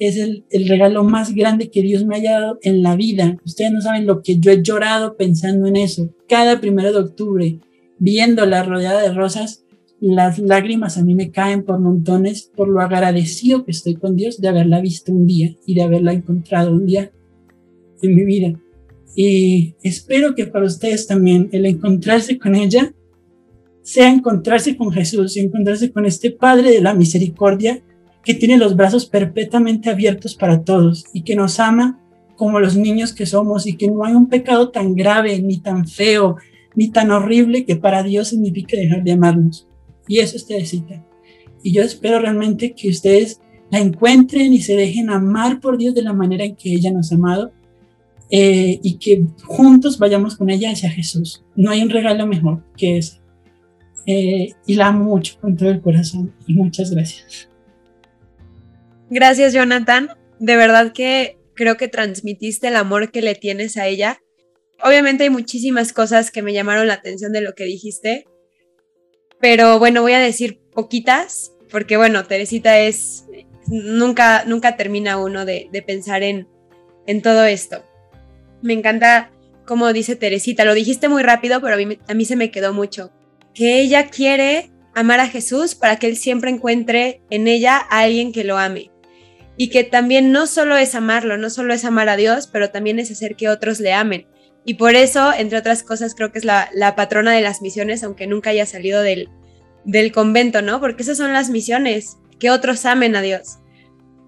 Es 0.00 0.16
el, 0.16 0.44
el 0.50 0.68
regalo 0.68 1.04
más 1.04 1.34
grande 1.34 1.70
que 1.70 1.82
Dios 1.82 2.04
me 2.04 2.16
haya 2.16 2.40
dado 2.40 2.58
en 2.62 2.82
la 2.82 2.96
vida. 2.96 3.36
Ustedes 3.44 3.70
no 3.70 3.80
saben 3.80 4.06
lo 4.06 4.22
que 4.22 4.40
yo 4.40 4.50
he 4.50 4.62
llorado 4.62 5.16
pensando 5.16 5.68
en 5.68 5.76
eso. 5.76 6.12
Cada 6.28 6.60
primero 6.60 6.92
de 6.92 6.98
octubre, 6.98 7.60
viéndola 7.98 8.64
rodeada 8.64 9.02
de 9.02 9.12
rosas, 9.12 9.64
las 10.00 10.38
lágrimas 10.38 10.96
a 10.96 11.04
mí 11.04 11.14
me 11.14 11.30
caen 11.30 11.62
por 11.62 11.78
montones 11.78 12.50
por 12.56 12.68
lo 12.68 12.80
agradecido 12.80 13.64
que 13.64 13.70
estoy 13.70 13.96
con 13.96 14.16
Dios 14.16 14.40
de 14.40 14.48
haberla 14.48 14.80
visto 14.80 15.12
un 15.12 15.26
día 15.26 15.54
y 15.66 15.74
de 15.74 15.82
haberla 15.82 16.14
encontrado 16.14 16.72
un 16.72 16.86
día 16.86 17.12
en 18.02 18.14
mi 18.14 18.24
vida. 18.24 18.58
Y 19.14 19.74
espero 19.82 20.34
que 20.34 20.46
para 20.46 20.64
ustedes 20.64 21.06
también 21.06 21.50
el 21.52 21.66
encontrarse 21.66 22.38
con 22.38 22.54
ella 22.54 22.94
sea 23.82 24.10
encontrarse 24.10 24.76
con 24.76 24.90
Jesús 24.92 25.36
y 25.36 25.40
encontrarse 25.40 25.92
con 25.92 26.06
este 26.06 26.30
Padre 26.30 26.70
de 26.70 26.80
la 26.80 26.94
Misericordia 26.94 27.82
que 28.24 28.34
tiene 28.34 28.58
los 28.58 28.76
brazos 28.76 29.06
perpetuamente 29.06 29.90
abiertos 29.90 30.34
para 30.34 30.62
todos 30.62 31.04
y 31.12 31.22
que 31.22 31.36
nos 31.36 31.58
ama 31.60 31.98
como 32.36 32.60
los 32.60 32.76
niños 32.76 33.12
que 33.12 33.26
somos 33.26 33.66
y 33.66 33.76
que 33.76 33.88
no 33.88 34.04
hay 34.04 34.14
un 34.14 34.28
pecado 34.28 34.70
tan 34.70 34.94
grave, 34.94 35.40
ni 35.42 35.58
tan 35.58 35.86
feo, 35.86 36.36
ni 36.74 36.88
tan 36.88 37.10
horrible 37.10 37.64
que 37.64 37.76
para 37.76 38.02
Dios 38.02 38.28
signifique 38.28 38.76
dejar 38.76 39.04
de 39.04 39.12
amarnos. 39.12 39.66
Y 40.08 40.20
eso 40.20 40.36
es 40.36 40.46
Teresita. 40.46 41.04
Y 41.62 41.72
yo 41.72 41.82
espero 41.82 42.18
realmente 42.18 42.72
que 42.72 42.88
ustedes 42.88 43.40
la 43.70 43.78
encuentren 43.78 44.52
y 44.54 44.62
se 44.62 44.74
dejen 44.74 45.10
amar 45.10 45.60
por 45.60 45.76
Dios 45.76 45.94
de 45.94 46.02
la 46.02 46.12
manera 46.12 46.44
en 46.44 46.56
que 46.56 46.72
ella 46.72 46.90
nos 46.90 47.12
ha 47.12 47.16
amado 47.16 47.52
eh, 48.30 48.80
y 48.82 48.94
que 48.94 49.26
juntos 49.44 49.98
vayamos 49.98 50.36
con 50.36 50.50
ella 50.50 50.70
hacia 50.70 50.90
Jesús. 50.90 51.44
No 51.56 51.70
hay 51.70 51.82
un 51.82 51.90
regalo 51.90 52.26
mejor 52.26 52.64
que 52.76 52.98
ese. 52.98 53.20
Eh, 54.06 54.54
y 54.66 54.74
la 54.76 54.88
amo 54.88 55.04
mucho 55.04 55.38
con 55.40 55.56
todo 55.56 55.68
el 55.68 55.82
corazón 55.82 56.32
y 56.46 56.54
muchas 56.54 56.90
gracias. 56.90 57.49
Gracias, 59.10 59.52
Jonathan. 59.52 60.08
De 60.38 60.56
verdad 60.56 60.92
que 60.92 61.36
creo 61.54 61.76
que 61.76 61.88
transmitiste 61.88 62.68
el 62.68 62.76
amor 62.76 63.10
que 63.10 63.20
le 63.20 63.34
tienes 63.34 63.76
a 63.76 63.86
ella. 63.86 64.22
Obviamente 64.82 65.24
hay 65.24 65.30
muchísimas 65.30 65.92
cosas 65.92 66.30
que 66.30 66.40
me 66.40 66.54
llamaron 66.54 66.86
la 66.86 66.94
atención 66.94 67.32
de 67.32 67.42
lo 67.42 67.54
que 67.54 67.64
dijiste 67.64 68.24
pero 69.40 69.78
bueno, 69.78 70.02
voy 70.02 70.12
a 70.12 70.20
decir 70.20 70.60
poquitas, 70.72 71.52
porque 71.70 71.96
bueno, 71.96 72.24
Teresita 72.26 72.78
es, 72.78 73.24
nunca, 73.66 74.44
nunca 74.44 74.76
termina 74.76 75.16
uno 75.16 75.46
de, 75.46 75.68
pensar 75.86 76.22
en, 76.22 76.46
en 77.06 77.22
todo 77.22 77.44
esto. 77.44 77.82
Me 78.62 78.74
encanta 78.74 79.32
como 79.66 79.92
dice 79.92 80.16
Teresita, 80.16 80.64
lo 80.64 80.74
dijiste 80.74 81.08
muy 81.08 81.22
rápido, 81.22 81.60
pero 81.60 81.74
a 81.74 81.78
mí, 81.78 81.98
a 82.06 82.14
mí 82.14 82.24
se 82.24 82.36
me 82.36 82.50
quedó 82.50 82.74
mucho, 82.74 83.12
que 83.54 83.80
ella 83.80 84.08
quiere 84.08 84.70
amar 84.94 85.20
a 85.20 85.28
Jesús 85.28 85.74
para 85.74 85.96
que 85.96 86.08
él 86.08 86.16
siempre 86.16 86.50
encuentre 86.50 87.22
en 87.30 87.46
ella 87.46 87.76
a 87.88 88.00
alguien 88.00 88.32
que 88.32 88.44
lo 88.44 88.58
ame. 88.58 88.89
Y 89.60 89.68
que 89.68 89.84
también 89.84 90.32
no 90.32 90.46
solo 90.46 90.78
es 90.78 90.94
amarlo, 90.94 91.36
no 91.36 91.50
solo 91.50 91.74
es 91.74 91.84
amar 91.84 92.08
a 92.08 92.16
Dios, 92.16 92.48
pero 92.50 92.70
también 92.70 92.98
es 92.98 93.10
hacer 93.10 93.36
que 93.36 93.50
otros 93.50 93.78
le 93.78 93.92
amen. 93.92 94.26
Y 94.64 94.74
por 94.76 94.94
eso, 94.94 95.34
entre 95.34 95.58
otras 95.58 95.82
cosas, 95.82 96.14
creo 96.14 96.32
que 96.32 96.38
es 96.38 96.46
la, 96.46 96.94
patrona 96.96 97.32
de 97.32 97.42
las 97.42 97.60
misiones, 97.60 98.02
aunque 98.02 98.26
nunca 98.26 98.48
haya 98.48 98.64
salido 98.64 99.02
del, 99.02 99.28
convento, 100.14 100.62
¿no? 100.62 100.80
Porque 100.80 101.02
esas 101.02 101.18
son 101.18 101.34
las 101.34 101.50
misiones, 101.50 102.16
que 102.38 102.50
otros 102.50 102.86
amen 102.86 103.14
a 103.16 103.20
Dios. 103.20 103.58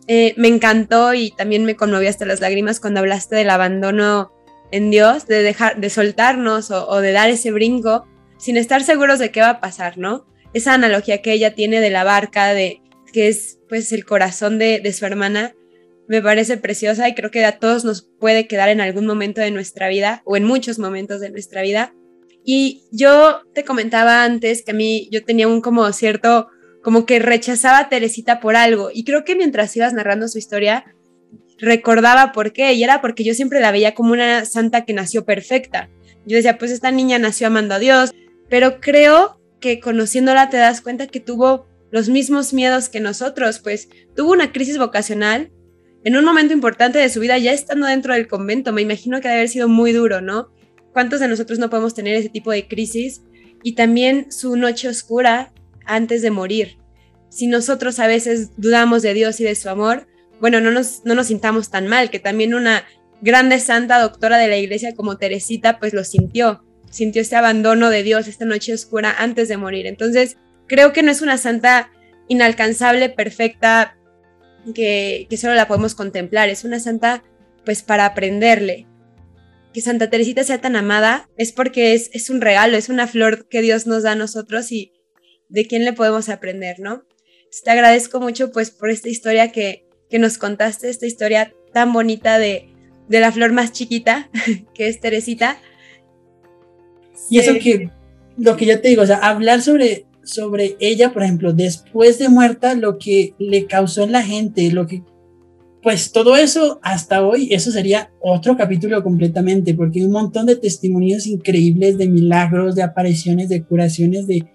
Eh, 0.07 0.35
me 0.37 0.49
encantó 0.49 1.15
y 1.15 1.31
también 1.31 1.65
me 1.65 1.77
conmovió 1.77 2.11
hasta 2.11 2.27
las 2.27 2.43
lágrimas 2.43 2.79
cuando 2.79 3.01
hablaste 3.01 3.35
del 3.35 3.49
abandono 3.49 4.33
en 4.71 4.91
Dios, 4.91 5.27
de 5.29 5.43
dejar, 5.43 5.81
de 5.81 5.89
soltarnos 5.89 6.71
o, 6.71 7.01
de 7.01 7.13
dar 7.13 7.31
ese 7.31 7.53
brinco 7.53 8.05
sin 8.37 8.59
estar 8.59 8.83
seguros 8.83 9.19
de 9.19 9.31
qué 9.31 9.41
va 9.41 9.49
a 9.49 9.61
pasar, 9.63 9.97
¿no? 9.97 10.27
Esa 10.53 10.75
analogía 10.75 11.23
que 11.23 11.33
ella 11.33 11.55
tiene 11.55 11.81
de 11.81 11.89
la 11.89 12.05
barca, 12.05 12.53
de 12.53 12.82
que 13.13 13.29
es 13.29 13.59
pues 13.69 13.93
el 13.93 14.05
corazón 14.05 14.59
de, 14.59 14.81
de 14.81 14.93
su 14.93 15.07
hermana, 15.07 15.55
me 16.09 16.21
parece 16.21 16.57
preciosa 16.57 17.09
y 17.09 17.15
creo 17.15 17.31
que 17.31 17.45
a 17.45 17.59
todos 17.59 17.85
nos 17.85 18.03
puede 18.03 18.47
quedar 18.47 18.69
en 18.69 18.81
algún 18.81 19.07
momento 19.07 19.41
de 19.41 19.51
nuestra 19.51 19.89
vida 19.89 20.23
o 20.25 20.37
en 20.37 20.45
muchos 20.45 20.79
momentos 20.79 21.21
de 21.21 21.31
nuestra 21.31 21.63
vida. 21.63 21.95
Y 22.45 22.83
yo 22.91 23.43
te 23.55 23.65
comentaba 23.65 24.25
antes 24.25 24.63
que 24.63 24.73
a 24.73 24.75
mí 24.75 25.09
yo 25.13 25.25
tenía 25.25 25.49
un 25.49 25.61
como 25.61 25.91
cierto, 25.93 26.49
como 26.83 27.07
que 27.07 27.19
rechazaba 27.19 27.79
a 27.79 27.89
Teresita 27.89 28.41
por 28.41 28.57
algo 28.57 28.91
y 28.93 29.05
creo 29.05 29.25
que 29.25 29.37
mientras 29.37 29.77
ibas 29.77 29.93
narrando 29.93 30.29
su 30.29 30.39
historia 30.39 30.85
recordaba 31.59 32.33
por 32.33 32.53
qué 32.53 32.73
y 32.73 32.83
era 32.83 33.01
porque 33.01 33.23
yo 33.23 33.35
siempre 33.35 33.61
la 33.61 33.71
veía 33.71 33.95
como 33.95 34.13
una 34.13 34.45
santa 34.45 34.85
que 34.85 34.93
nació 34.93 35.25
perfecta. 35.25 35.89
Yo 36.27 36.37
decía, 36.37 36.59
pues 36.59 36.73
esta 36.73 36.91
niña 36.91 37.19
nació 37.19 37.47
amando 37.47 37.75
a 37.75 37.79
Dios, 37.79 38.13
pero 38.49 38.81
creo 38.81 39.41
que 39.61 39.81
conociéndola 39.81 40.51
te 40.51 40.57
das 40.57 40.81
cuenta 40.81 41.07
que 41.07 41.21
tuvo 41.21 41.67
los 41.93 42.09
mismos 42.09 42.53
miedos 42.53 42.89
que 42.89 42.99
nosotros, 42.99 43.61
pues 43.61 43.89
tuvo 44.17 44.33
una 44.33 44.51
crisis 44.51 44.79
vocacional 44.79 45.53
en 46.05 46.17
un 46.17 46.25
momento 46.25 46.53
importante 46.53 46.99
de 46.99 47.09
su 47.09 47.21
vida, 47.21 47.39
ya 47.39 47.53
estando 47.53 47.87
dentro 47.87 48.15
del 48.15 48.27
convento, 48.27 48.73
me 48.73 48.83
imagino 48.83 49.21
que 49.21 49.29
debe 49.29 49.41
haber 49.41 49.49
sido 49.49 49.69
muy 49.69 49.93
duro, 49.93 50.21
¿no? 50.21 50.51
¿Cuántos 50.93 51.21
de 51.21 51.29
nosotros 51.29 51.59
no 51.59 51.71
podemos 51.71 51.95
tener 51.95 52.17
ese 52.17 52.29
tipo 52.29 52.51
de 52.51 52.67
crisis? 52.67 53.23
Y 53.63 53.75
también 53.75 54.33
su 54.33 54.57
noche 54.57 54.89
oscura 54.89 55.53
antes 55.87 56.23
de 56.23 56.33
morir. 56.33 56.79
Si 57.29 57.47
nosotros 57.47 58.01
a 58.01 58.09
veces 58.09 58.51
dudamos 58.57 59.03
de 59.03 59.15
Dios 59.15 59.39
y 59.41 59.45
de 59.45 59.55
su 59.55 59.69
amor, 59.69 60.09
bueno, 60.41 60.61
no 60.61 60.73
nos, 60.73 61.03
no 61.05 61.15
nos 61.15 61.29
sintamos 61.29 61.71
tan 61.71 61.87
mal, 61.87 62.11
que 62.11 62.19
también 62.19 62.55
una 62.55 62.85
grande 63.21 63.61
santa 63.61 64.01
doctora 64.01 64.39
de 64.39 64.49
la 64.49 64.57
iglesia 64.57 64.95
como 64.97 65.19
Teresita, 65.19 65.79
pues 65.79 65.95
lo 65.95 66.03
sintió, 66.03 66.65
sintió 66.91 67.23
este 67.23 67.37
abandono 67.37 67.91
de 67.91 68.03
Dios, 68.03 68.27
esta 68.27 68.45
noche 68.45 68.75
oscura 68.75 69.15
antes 69.19 69.49
de 69.49 69.57
morir. 69.57 69.87
Entonces, 69.87 70.37
creo 70.73 70.95
que 70.95 71.03
no 71.03 71.11
es 71.11 71.21
una 71.21 71.37
santa 71.37 71.91
inalcanzable, 72.29 73.11
perfecta, 73.11 73.99
que, 74.75 75.29
solo 75.37 75.55
la 75.55 75.69
podemos 75.69 75.95
contemplar, 75.95 76.49
es 76.49 76.65
una 76.65 76.81
santa 76.81 77.23
pues 77.67 77.83
para 77.83 78.07
aprenderle. 78.07 78.87
Que 79.75 79.83
Santa 79.83 80.09
Teresita 80.09 80.45
sea 80.45 80.63
tan 80.63 80.75
amada 80.75 81.29
es 81.37 81.53
porque 81.53 81.93
es, 81.93 82.09
es 82.15 82.31
un 82.31 82.41
regalo, 82.41 82.79
es 82.79 82.89
una 82.89 83.07
flor 83.07 83.49
que 83.49 83.61
Dios 83.61 83.87
nos 83.87 84.03
da 84.03 84.13
a 84.13 84.17
nosotros 84.17 84.73
y 84.73 84.95
de 85.51 85.67
quién 85.67 85.85
le 85.85 85.93
podemos 85.93 86.31
aprender, 86.31 86.81
¿no? 86.81 87.05
te 87.65 87.71
agradezco 87.71 88.19
mucho 88.19 88.51
pues 88.51 88.71
por 88.71 88.89
esta 88.89 89.11
historia 89.11 89.53
que, 89.53 89.87
que 90.09 90.19
nos 90.19 90.39
contaste, 90.39 90.89
esta 90.89 91.05
historia 91.05 91.53
tan 91.75 91.93
bonita 91.93 92.39
de, 92.39 92.71
de 93.09 93.21
la 93.21 93.31
flor 93.31 93.53
más 93.53 93.73
chiquita, 93.73 94.31
que 94.75 94.89
es 94.89 95.01
Teresita. 95.01 95.61
Y 97.29 97.41
eso 97.41 97.53
que, 97.63 97.91
lo 98.39 98.57
que 98.57 98.65
yo 98.65 98.81
te 98.81 98.89
digo, 98.89 99.03
o 99.03 99.07
sea, 99.07 99.19
hablar 99.19 99.61
sobre 99.61 100.07
sobre 100.25 100.77
ella, 100.81 101.13
por 101.13 101.23
ejemplo, 101.23 101.53
después 101.53 102.19
de 102.19 102.29
muerta, 102.29 102.75
lo 102.75 102.99
que 102.99 103.35
le 103.39 103.67
causó 103.67 104.03
en 104.03 104.13
la 104.13 104.23
gente, 104.23 104.71
lo 104.73 104.87
que, 104.87 105.03
pues 105.83 106.13
todo 106.13 106.37
eso 106.37 106.79
hasta 106.83 107.27
hoy, 107.27 107.49
eso 107.53 107.71
sería 107.71 108.11
otro 108.21 108.57
capítulo 108.57 109.03
completamente, 109.03 109.75
porque 109.75 110.01
hay 110.01 110.07
un 110.07 110.13
montón 110.13 110.47
de 110.47 110.57
testimonios 110.57 111.27
increíbles 111.27 111.99
de 111.99 112.09
milagros, 112.09 112.75
de 112.75 112.83
apariciones, 112.83 113.49
de 113.49 113.65
curaciones, 113.65 114.27
de 114.27 114.47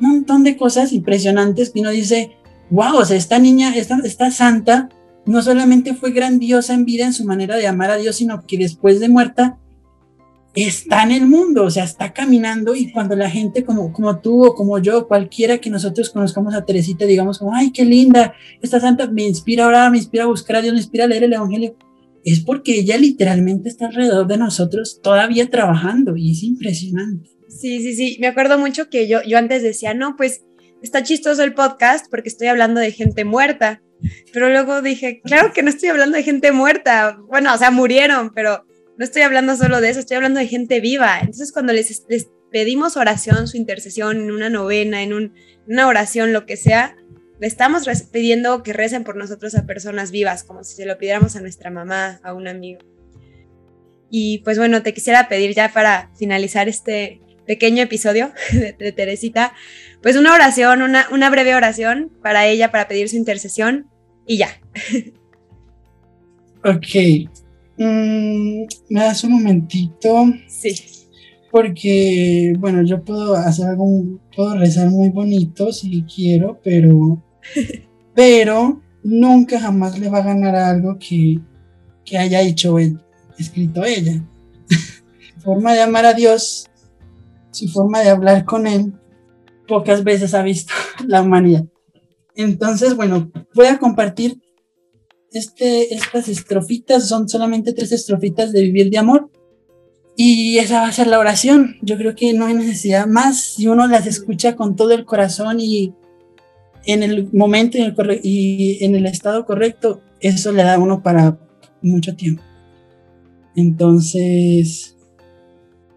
un 0.00 0.08
montón 0.08 0.44
de 0.44 0.56
cosas 0.56 0.92
impresionantes 0.92 1.70
que 1.70 1.80
uno 1.80 1.90
dice, 1.90 2.30
wow, 2.70 2.98
o 2.98 3.04
sea, 3.04 3.16
esta 3.16 3.38
niña, 3.38 3.74
esta, 3.76 3.98
esta 4.04 4.30
santa, 4.30 4.88
no 5.26 5.42
solamente 5.42 5.94
fue 5.94 6.12
grandiosa 6.12 6.74
en 6.74 6.84
vida 6.84 7.04
en 7.04 7.12
su 7.12 7.24
manera 7.24 7.56
de 7.56 7.66
amar 7.66 7.90
a 7.90 7.96
Dios, 7.96 8.16
sino 8.16 8.46
que 8.46 8.56
después 8.56 9.00
de 9.00 9.08
muerta 9.08 9.58
está 10.54 11.02
en 11.04 11.12
el 11.12 11.26
mundo, 11.26 11.64
o 11.64 11.70
sea, 11.70 11.84
está 11.84 12.12
caminando 12.12 12.74
y 12.74 12.90
cuando 12.90 13.14
la 13.14 13.30
gente 13.30 13.64
como, 13.64 13.92
como 13.92 14.20
tú 14.20 14.44
o 14.44 14.54
como 14.54 14.78
yo, 14.78 15.06
cualquiera 15.06 15.58
que 15.58 15.70
nosotros 15.70 16.10
conozcamos 16.10 16.54
a 16.54 16.64
Teresita, 16.64 17.04
digamos 17.06 17.38
como, 17.38 17.54
ay, 17.54 17.72
qué 17.72 17.84
linda, 17.84 18.34
esta 18.60 18.80
santa 18.80 19.08
me 19.08 19.24
inspira 19.24 19.64
ahora, 19.64 19.90
me 19.90 19.98
inspira 19.98 20.24
a 20.24 20.28
buscar 20.28 20.56
a 20.56 20.62
Dios, 20.62 20.74
me 20.74 20.80
inspira 20.80 21.04
a 21.04 21.08
leer 21.08 21.24
el 21.24 21.32
Evangelio, 21.32 21.76
es 22.24 22.40
porque 22.40 22.80
ella 22.80 22.98
literalmente 22.98 23.68
está 23.68 23.86
alrededor 23.86 24.26
de 24.26 24.36
nosotros 24.36 25.00
todavía 25.02 25.48
trabajando 25.48 26.16
y 26.16 26.32
es 26.32 26.42
impresionante, 26.42 27.30
Sí, 27.50 27.82
sí, 27.82 27.94
sí. 27.94 28.16
Me 28.20 28.28
acuerdo 28.28 28.58
mucho 28.58 28.88
que 28.88 29.08
yo, 29.08 29.22
yo 29.22 29.36
antes 29.36 29.62
decía, 29.62 29.92
no, 29.92 30.16
pues 30.16 30.44
está 30.82 31.02
chistoso 31.02 31.42
el 31.42 31.52
podcast 31.52 32.06
porque 32.10 32.28
estoy 32.28 32.46
hablando 32.46 32.80
de 32.80 32.92
gente 32.92 33.24
muerta. 33.24 33.82
Pero 34.32 34.48
luego 34.48 34.80
dije, 34.80 35.20
claro 35.22 35.52
que 35.52 35.62
no 35.62 35.68
estoy 35.68 35.90
hablando 35.90 36.16
de 36.16 36.22
gente 36.22 36.52
muerta. 36.52 37.18
Bueno, 37.28 37.52
o 37.52 37.58
sea, 37.58 37.70
murieron, 37.70 38.30
pero 38.34 38.64
no 39.00 39.04
estoy 39.04 39.22
hablando 39.22 39.56
solo 39.56 39.80
de 39.80 39.88
eso, 39.88 39.98
estoy 39.98 40.16
hablando 40.16 40.40
de 40.40 40.46
gente 40.46 40.78
viva. 40.78 41.20
Entonces, 41.20 41.52
cuando 41.52 41.72
les, 41.72 42.04
pedimos 42.52 42.98
oración, 42.98 43.48
su 43.48 43.56
intercesión, 43.56 44.18
en 44.18 44.30
una 44.30 44.50
novena, 44.50 45.02
en 45.02 45.32
una 45.66 45.86
oración, 45.86 46.34
lo 46.34 46.44
que 46.44 46.58
sea, 46.58 46.98
le 47.40 47.46
estamos 47.46 47.88
pidiendo 48.12 48.62
que 48.62 48.74
recen 48.74 49.02
por 49.02 49.16
nosotros 49.16 49.54
a 49.54 49.64
personas 49.64 50.10
vivas, 50.10 50.44
como 50.44 50.64
si 50.64 50.74
se 50.74 50.84
lo 50.84 50.98
pidiéramos 50.98 51.34
a 51.34 51.40
nuestra 51.40 51.70
mamá, 51.70 52.20
a 52.22 52.34
un 52.34 52.46
amigo. 52.46 52.80
Y 54.10 54.40
pues 54.40 54.58
bueno, 54.58 54.82
te 54.82 54.92
quisiera 54.92 55.30
pedir 55.30 55.54
ya 55.54 55.72
para 55.72 56.10
finalizar 56.18 56.68
este 56.68 57.22
pequeño 57.46 57.82
episodio 57.82 58.32
de, 58.52 58.92
Teresita, 58.92 59.54
pues 60.02 60.14
una 60.16 60.34
oración, 60.34 60.82
una, 60.82 61.06
una, 61.10 61.30
breve 61.30 61.54
oración 61.54 62.12
para 62.22 62.46
ella, 62.46 62.70
para 62.70 62.86
pedir 62.86 63.08
su 63.08 63.16
intercesión 63.16 63.88
y 64.26 64.36
ya. 64.36 64.60
Ok. 66.62 67.30
Mm, 67.80 68.66
me 68.90 69.00
das 69.00 69.24
un 69.24 69.32
momentito. 69.32 70.26
Sí. 70.46 70.74
Porque, 71.50 72.52
bueno, 72.58 72.82
yo 72.84 73.02
puedo 73.02 73.34
hacer 73.34 73.68
algo, 73.68 73.86
puedo 74.36 74.54
rezar 74.56 74.90
muy 74.90 75.08
bonito 75.08 75.72
si 75.72 76.02
quiero, 76.02 76.60
pero, 76.62 77.22
pero 78.14 78.82
nunca 79.02 79.58
jamás 79.58 79.98
le 79.98 80.10
va 80.10 80.18
a 80.18 80.24
ganar 80.24 80.54
algo 80.54 80.98
que, 80.98 81.40
que 82.04 82.18
haya 82.18 82.42
hecho 82.42 82.78
él, 82.78 83.00
escrito 83.38 83.82
ella. 83.82 84.22
forma 85.42 85.72
de 85.72 85.80
amar 85.80 86.04
a 86.04 86.12
Dios 86.12 86.70
su 87.50 87.66
forma 87.68 88.00
de 88.00 88.10
hablar 88.10 88.44
con 88.44 88.66
él, 88.66 88.92
pocas 89.66 90.04
veces 90.04 90.34
ha 90.34 90.42
visto 90.42 90.74
la 91.06 91.22
humanidad. 91.22 91.64
Entonces, 92.36 92.94
bueno, 92.94 93.32
voy 93.54 93.66
a 93.66 93.78
compartir 93.78 94.38
este, 95.32 95.94
estas 95.94 96.28
estrofitas, 96.28 97.08
son 97.08 97.28
solamente 97.28 97.72
tres 97.72 97.92
estrofitas 97.92 98.52
de 98.52 98.62
vivir 98.62 98.90
de 98.90 98.98
amor. 98.98 99.30
Y 100.16 100.58
esa 100.58 100.82
va 100.82 100.88
a 100.88 100.92
ser 100.92 101.06
la 101.06 101.18
oración. 101.18 101.76
Yo 101.82 101.96
creo 101.96 102.14
que 102.14 102.32
no 102.34 102.46
hay 102.46 102.54
necesidad 102.54 103.06
más 103.06 103.40
si 103.40 103.68
uno 103.68 103.86
las 103.86 104.06
escucha 104.06 104.56
con 104.56 104.76
todo 104.76 104.92
el 104.92 105.04
corazón 105.04 105.60
y 105.60 105.94
en 106.84 107.02
el 107.02 107.32
momento 107.32 107.78
y 107.78 107.82
en 107.82 107.94
el, 107.96 108.20
y 108.22 108.84
en 108.84 108.96
el 108.96 109.06
estado 109.06 109.44
correcto, 109.46 110.02
eso 110.20 110.52
le 110.52 110.62
da 110.62 110.74
a 110.74 110.78
uno 110.78 111.02
para 111.02 111.38
mucho 111.82 112.14
tiempo. 112.16 112.42
Entonces, 113.56 114.96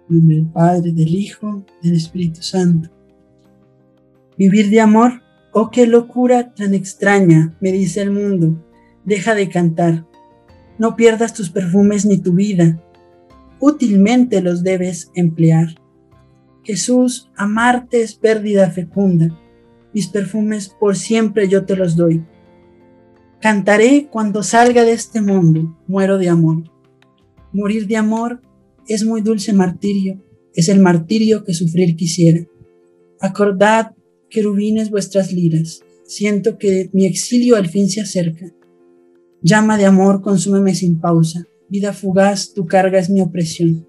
del 0.09 0.47
Padre, 0.47 0.91
del 0.91 1.15
Hijo, 1.15 1.65
del 1.81 1.95
Espíritu 1.95 2.41
Santo. 2.41 2.89
Vivir 4.37 4.69
de 4.69 4.81
amor, 4.81 5.21
oh 5.51 5.69
qué 5.69 5.85
locura 5.85 6.53
tan 6.53 6.73
extraña, 6.73 7.55
me 7.59 7.71
dice 7.71 8.01
el 8.01 8.11
mundo, 8.11 8.63
deja 9.05 9.35
de 9.35 9.49
cantar, 9.49 10.05
no 10.77 10.95
pierdas 10.95 11.33
tus 11.33 11.49
perfumes 11.49 12.05
ni 12.05 12.17
tu 12.17 12.33
vida, 12.33 12.81
útilmente 13.59 14.41
los 14.41 14.63
debes 14.63 15.11
emplear. 15.15 15.75
Jesús, 16.63 17.29
amarte 17.35 18.01
es 18.01 18.15
pérdida 18.15 18.69
fecunda, 18.71 19.37
mis 19.93 20.07
perfumes 20.07 20.69
por 20.79 20.95
siempre 20.95 21.47
yo 21.47 21.65
te 21.65 21.75
los 21.75 21.95
doy. 21.95 22.25
Cantaré 23.41 24.07
cuando 24.09 24.41
salga 24.41 24.83
de 24.85 24.93
este 24.93 25.21
mundo, 25.21 25.77
muero 25.87 26.17
de 26.17 26.29
amor. 26.29 26.63
Morir 27.51 27.87
de 27.87 27.97
amor 27.97 28.41
es 28.87 29.05
muy 29.05 29.21
dulce 29.21 29.53
martirio, 29.53 30.23
es 30.55 30.69
el 30.69 30.79
martirio 30.79 31.43
que 31.43 31.53
sufrir 31.53 31.95
quisiera. 31.95 32.45
Acordad, 33.19 33.91
querubines, 34.29 34.89
vuestras 34.89 35.31
liras, 35.31 35.83
siento 36.05 36.57
que 36.57 36.89
mi 36.93 37.05
exilio 37.05 37.55
al 37.55 37.67
fin 37.67 37.89
se 37.89 38.01
acerca. 38.01 38.47
Llama 39.43 39.77
de 39.77 39.85
amor, 39.85 40.21
consúmeme 40.21 40.73
sin 40.73 40.99
pausa, 40.99 41.45
vida 41.69 41.93
fugaz, 41.93 42.53
tu 42.53 42.65
carga 42.65 42.97
es 42.97 43.09
mi 43.09 43.21
opresión. 43.21 43.85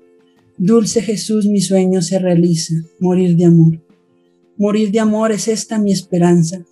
Dulce 0.59 1.01
Jesús, 1.01 1.47
mi 1.47 1.61
sueño 1.61 2.03
se 2.03 2.19
realiza, 2.19 2.75
morir 3.01 3.37
de 3.37 3.47
amor. 3.47 3.81
Morir 4.59 4.91
de 4.91 5.01
amor 5.01 5.33
es 5.33 5.49
esta 5.49 5.79
mi 5.79 5.93
esperanza, 5.93 6.65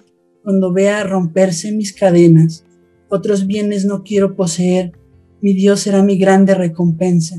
cuando 0.43 0.73
vea 0.73 1.05
romperse 1.05 1.73
mis 1.73 1.95
cadenas. 1.95 2.65
Otros 3.09 3.47
bienes 3.47 3.87
no 3.87 4.03
quiero 4.03 4.37
poseer, 4.37 4.93
mi 5.41 5.55
Dios 5.55 5.81
será 5.81 6.03
mi 6.03 6.19
grande 6.19 6.55
recompensa 6.55 7.39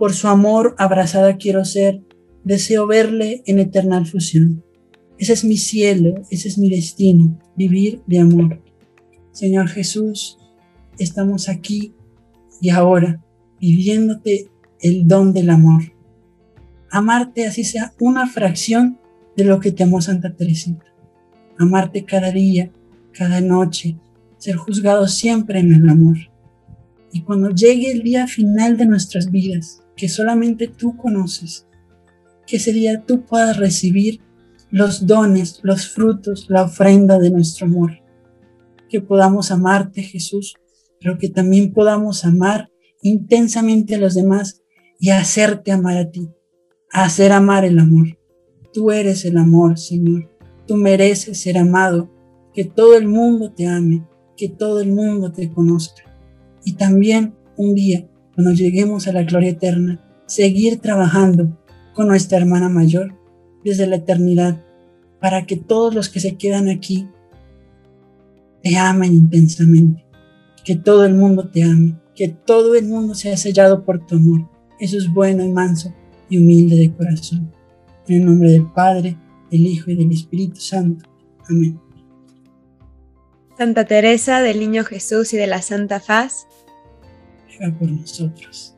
por 0.00 0.14
su 0.14 0.28
amor 0.28 0.74
abrazada 0.78 1.36
quiero 1.36 1.66
ser, 1.66 2.00
deseo 2.42 2.86
verle 2.86 3.42
en 3.44 3.58
eterna 3.58 4.02
fusión. 4.02 4.64
Ese 5.18 5.34
es 5.34 5.44
mi 5.44 5.58
cielo, 5.58 6.22
ese 6.30 6.48
es 6.48 6.56
mi 6.56 6.70
destino, 6.70 7.38
vivir 7.54 8.00
de 8.06 8.20
amor. 8.20 8.62
Señor 9.32 9.68
Jesús, 9.68 10.38
estamos 11.04 11.48
aquí 11.48 11.94
y 12.60 12.70
ahora 12.70 13.24
pidiéndote 13.58 14.50
el 14.80 15.06
don 15.06 15.32
del 15.32 15.50
amor. 15.50 15.82
Amarte 16.90 17.46
así 17.46 17.64
sea 17.64 17.92
una 18.00 18.26
fracción 18.26 18.98
de 19.36 19.44
lo 19.44 19.60
que 19.60 19.72
te 19.72 19.84
amó 19.84 20.00
Santa 20.00 20.34
Teresita. 20.34 20.84
Amarte 21.58 22.04
cada 22.04 22.30
día, 22.30 22.70
cada 23.12 23.40
noche, 23.40 23.96
ser 24.38 24.56
juzgado 24.56 25.06
siempre 25.06 25.60
en 25.60 25.74
el 25.74 25.88
amor. 25.88 26.16
Y 27.12 27.22
cuando 27.22 27.50
llegue 27.50 27.90
el 27.90 28.02
día 28.02 28.26
final 28.26 28.76
de 28.76 28.86
nuestras 28.86 29.30
vidas, 29.30 29.82
que 29.96 30.08
solamente 30.08 30.68
tú 30.68 30.96
conoces, 30.96 31.66
que 32.46 32.56
ese 32.56 32.72
día 32.72 33.02
tú 33.06 33.24
puedas 33.24 33.58
recibir 33.58 34.20
los 34.70 35.06
dones, 35.06 35.60
los 35.62 35.88
frutos, 35.88 36.46
la 36.48 36.62
ofrenda 36.64 37.18
de 37.18 37.30
nuestro 37.30 37.66
amor. 37.66 37.98
Que 38.88 39.00
podamos 39.00 39.50
amarte, 39.50 40.02
Jesús, 40.02 40.54
pero 41.00 41.18
que 41.18 41.28
también 41.28 41.72
podamos 41.72 42.24
amar 42.24 42.70
intensamente 43.02 43.94
a 43.94 43.98
los 43.98 44.14
demás 44.14 44.62
y 44.98 45.10
hacerte 45.10 45.72
amar 45.72 45.96
a 45.96 46.10
ti, 46.10 46.28
hacer 46.92 47.32
amar 47.32 47.64
el 47.64 47.78
amor. 47.78 48.18
Tú 48.72 48.90
eres 48.90 49.24
el 49.24 49.38
amor, 49.38 49.78
Señor. 49.78 50.30
Tú 50.66 50.76
mereces 50.76 51.40
ser 51.40 51.58
amado, 51.58 52.10
que 52.54 52.64
todo 52.64 52.96
el 52.96 53.08
mundo 53.08 53.52
te 53.52 53.66
ame, 53.66 54.06
que 54.36 54.48
todo 54.48 54.80
el 54.80 54.92
mundo 54.92 55.32
te 55.32 55.50
conozca. 55.50 56.02
Y 56.64 56.74
también 56.74 57.34
un 57.56 57.74
día 57.74 58.06
cuando 58.34 58.52
lleguemos 58.52 59.08
a 59.08 59.12
la 59.12 59.24
gloria 59.24 59.50
eterna, 59.50 60.00
seguir 60.26 60.80
trabajando 60.80 61.58
con 61.94 62.08
nuestra 62.08 62.38
hermana 62.38 62.68
mayor 62.68 63.14
desde 63.64 63.86
la 63.86 63.96
eternidad 63.96 64.64
para 65.20 65.44
que 65.44 65.56
todos 65.56 65.94
los 65.94 66.08
que 66.08 66.20
se 66.20 66.36
quedan 66.36 66.68
aquí 66.68 67.08
te 68.62 68.76
amen 68.76 69.12
intensamente, 69.12 70.06
que 70.70 70.76
todo 70.76 71.04
el 71.04 71.14
mundo 71.14 71.48
te 71.48 71.64
ame, 71.64 71.96
que 72.14 72.28
todo 72.28 72.76
el 72.76 72.86
mundo 72.86 73.16
sea 73.16 73.36
sellado 73.36 73.84
por 73.84 74.06
tu 74.06 74.14
amor. 74.14 74.48
Eso 74.78 74.98
es 74.98 75.12
bueno 75.12 75.42
y 75.42 75.48
manso 75.48 75.92
y 76.28 76.38
humilde 76.38 76.76
de 76.76 76.94
corazón. 76.94 77.52
En 78.06 78.20
el 78.20 78.26
nombre 78.26 78.50
del 78.52 78.70
Padre, 78.70 79.16
del 79.50 79.66
Hijo 79.66 79.90
y 79.90 79.96
del 79.96 80.12
Espíritu 80.12 80.60
Santo. 80.60 81.10
Amén. 81.48 81.80
Santa 83.58 83.84
Teresa 83.84 84.42
del 84.42 84.60
Niño 84.60 84.84
Jesús 84.84 85.34
y 85.34 85.38
de 85.38 85.48
la 85.48 85.60
Santa 85.60 85.98
Faz, 85.98 86.46
por 87.80 87.90
nosotros. 87.90 88.76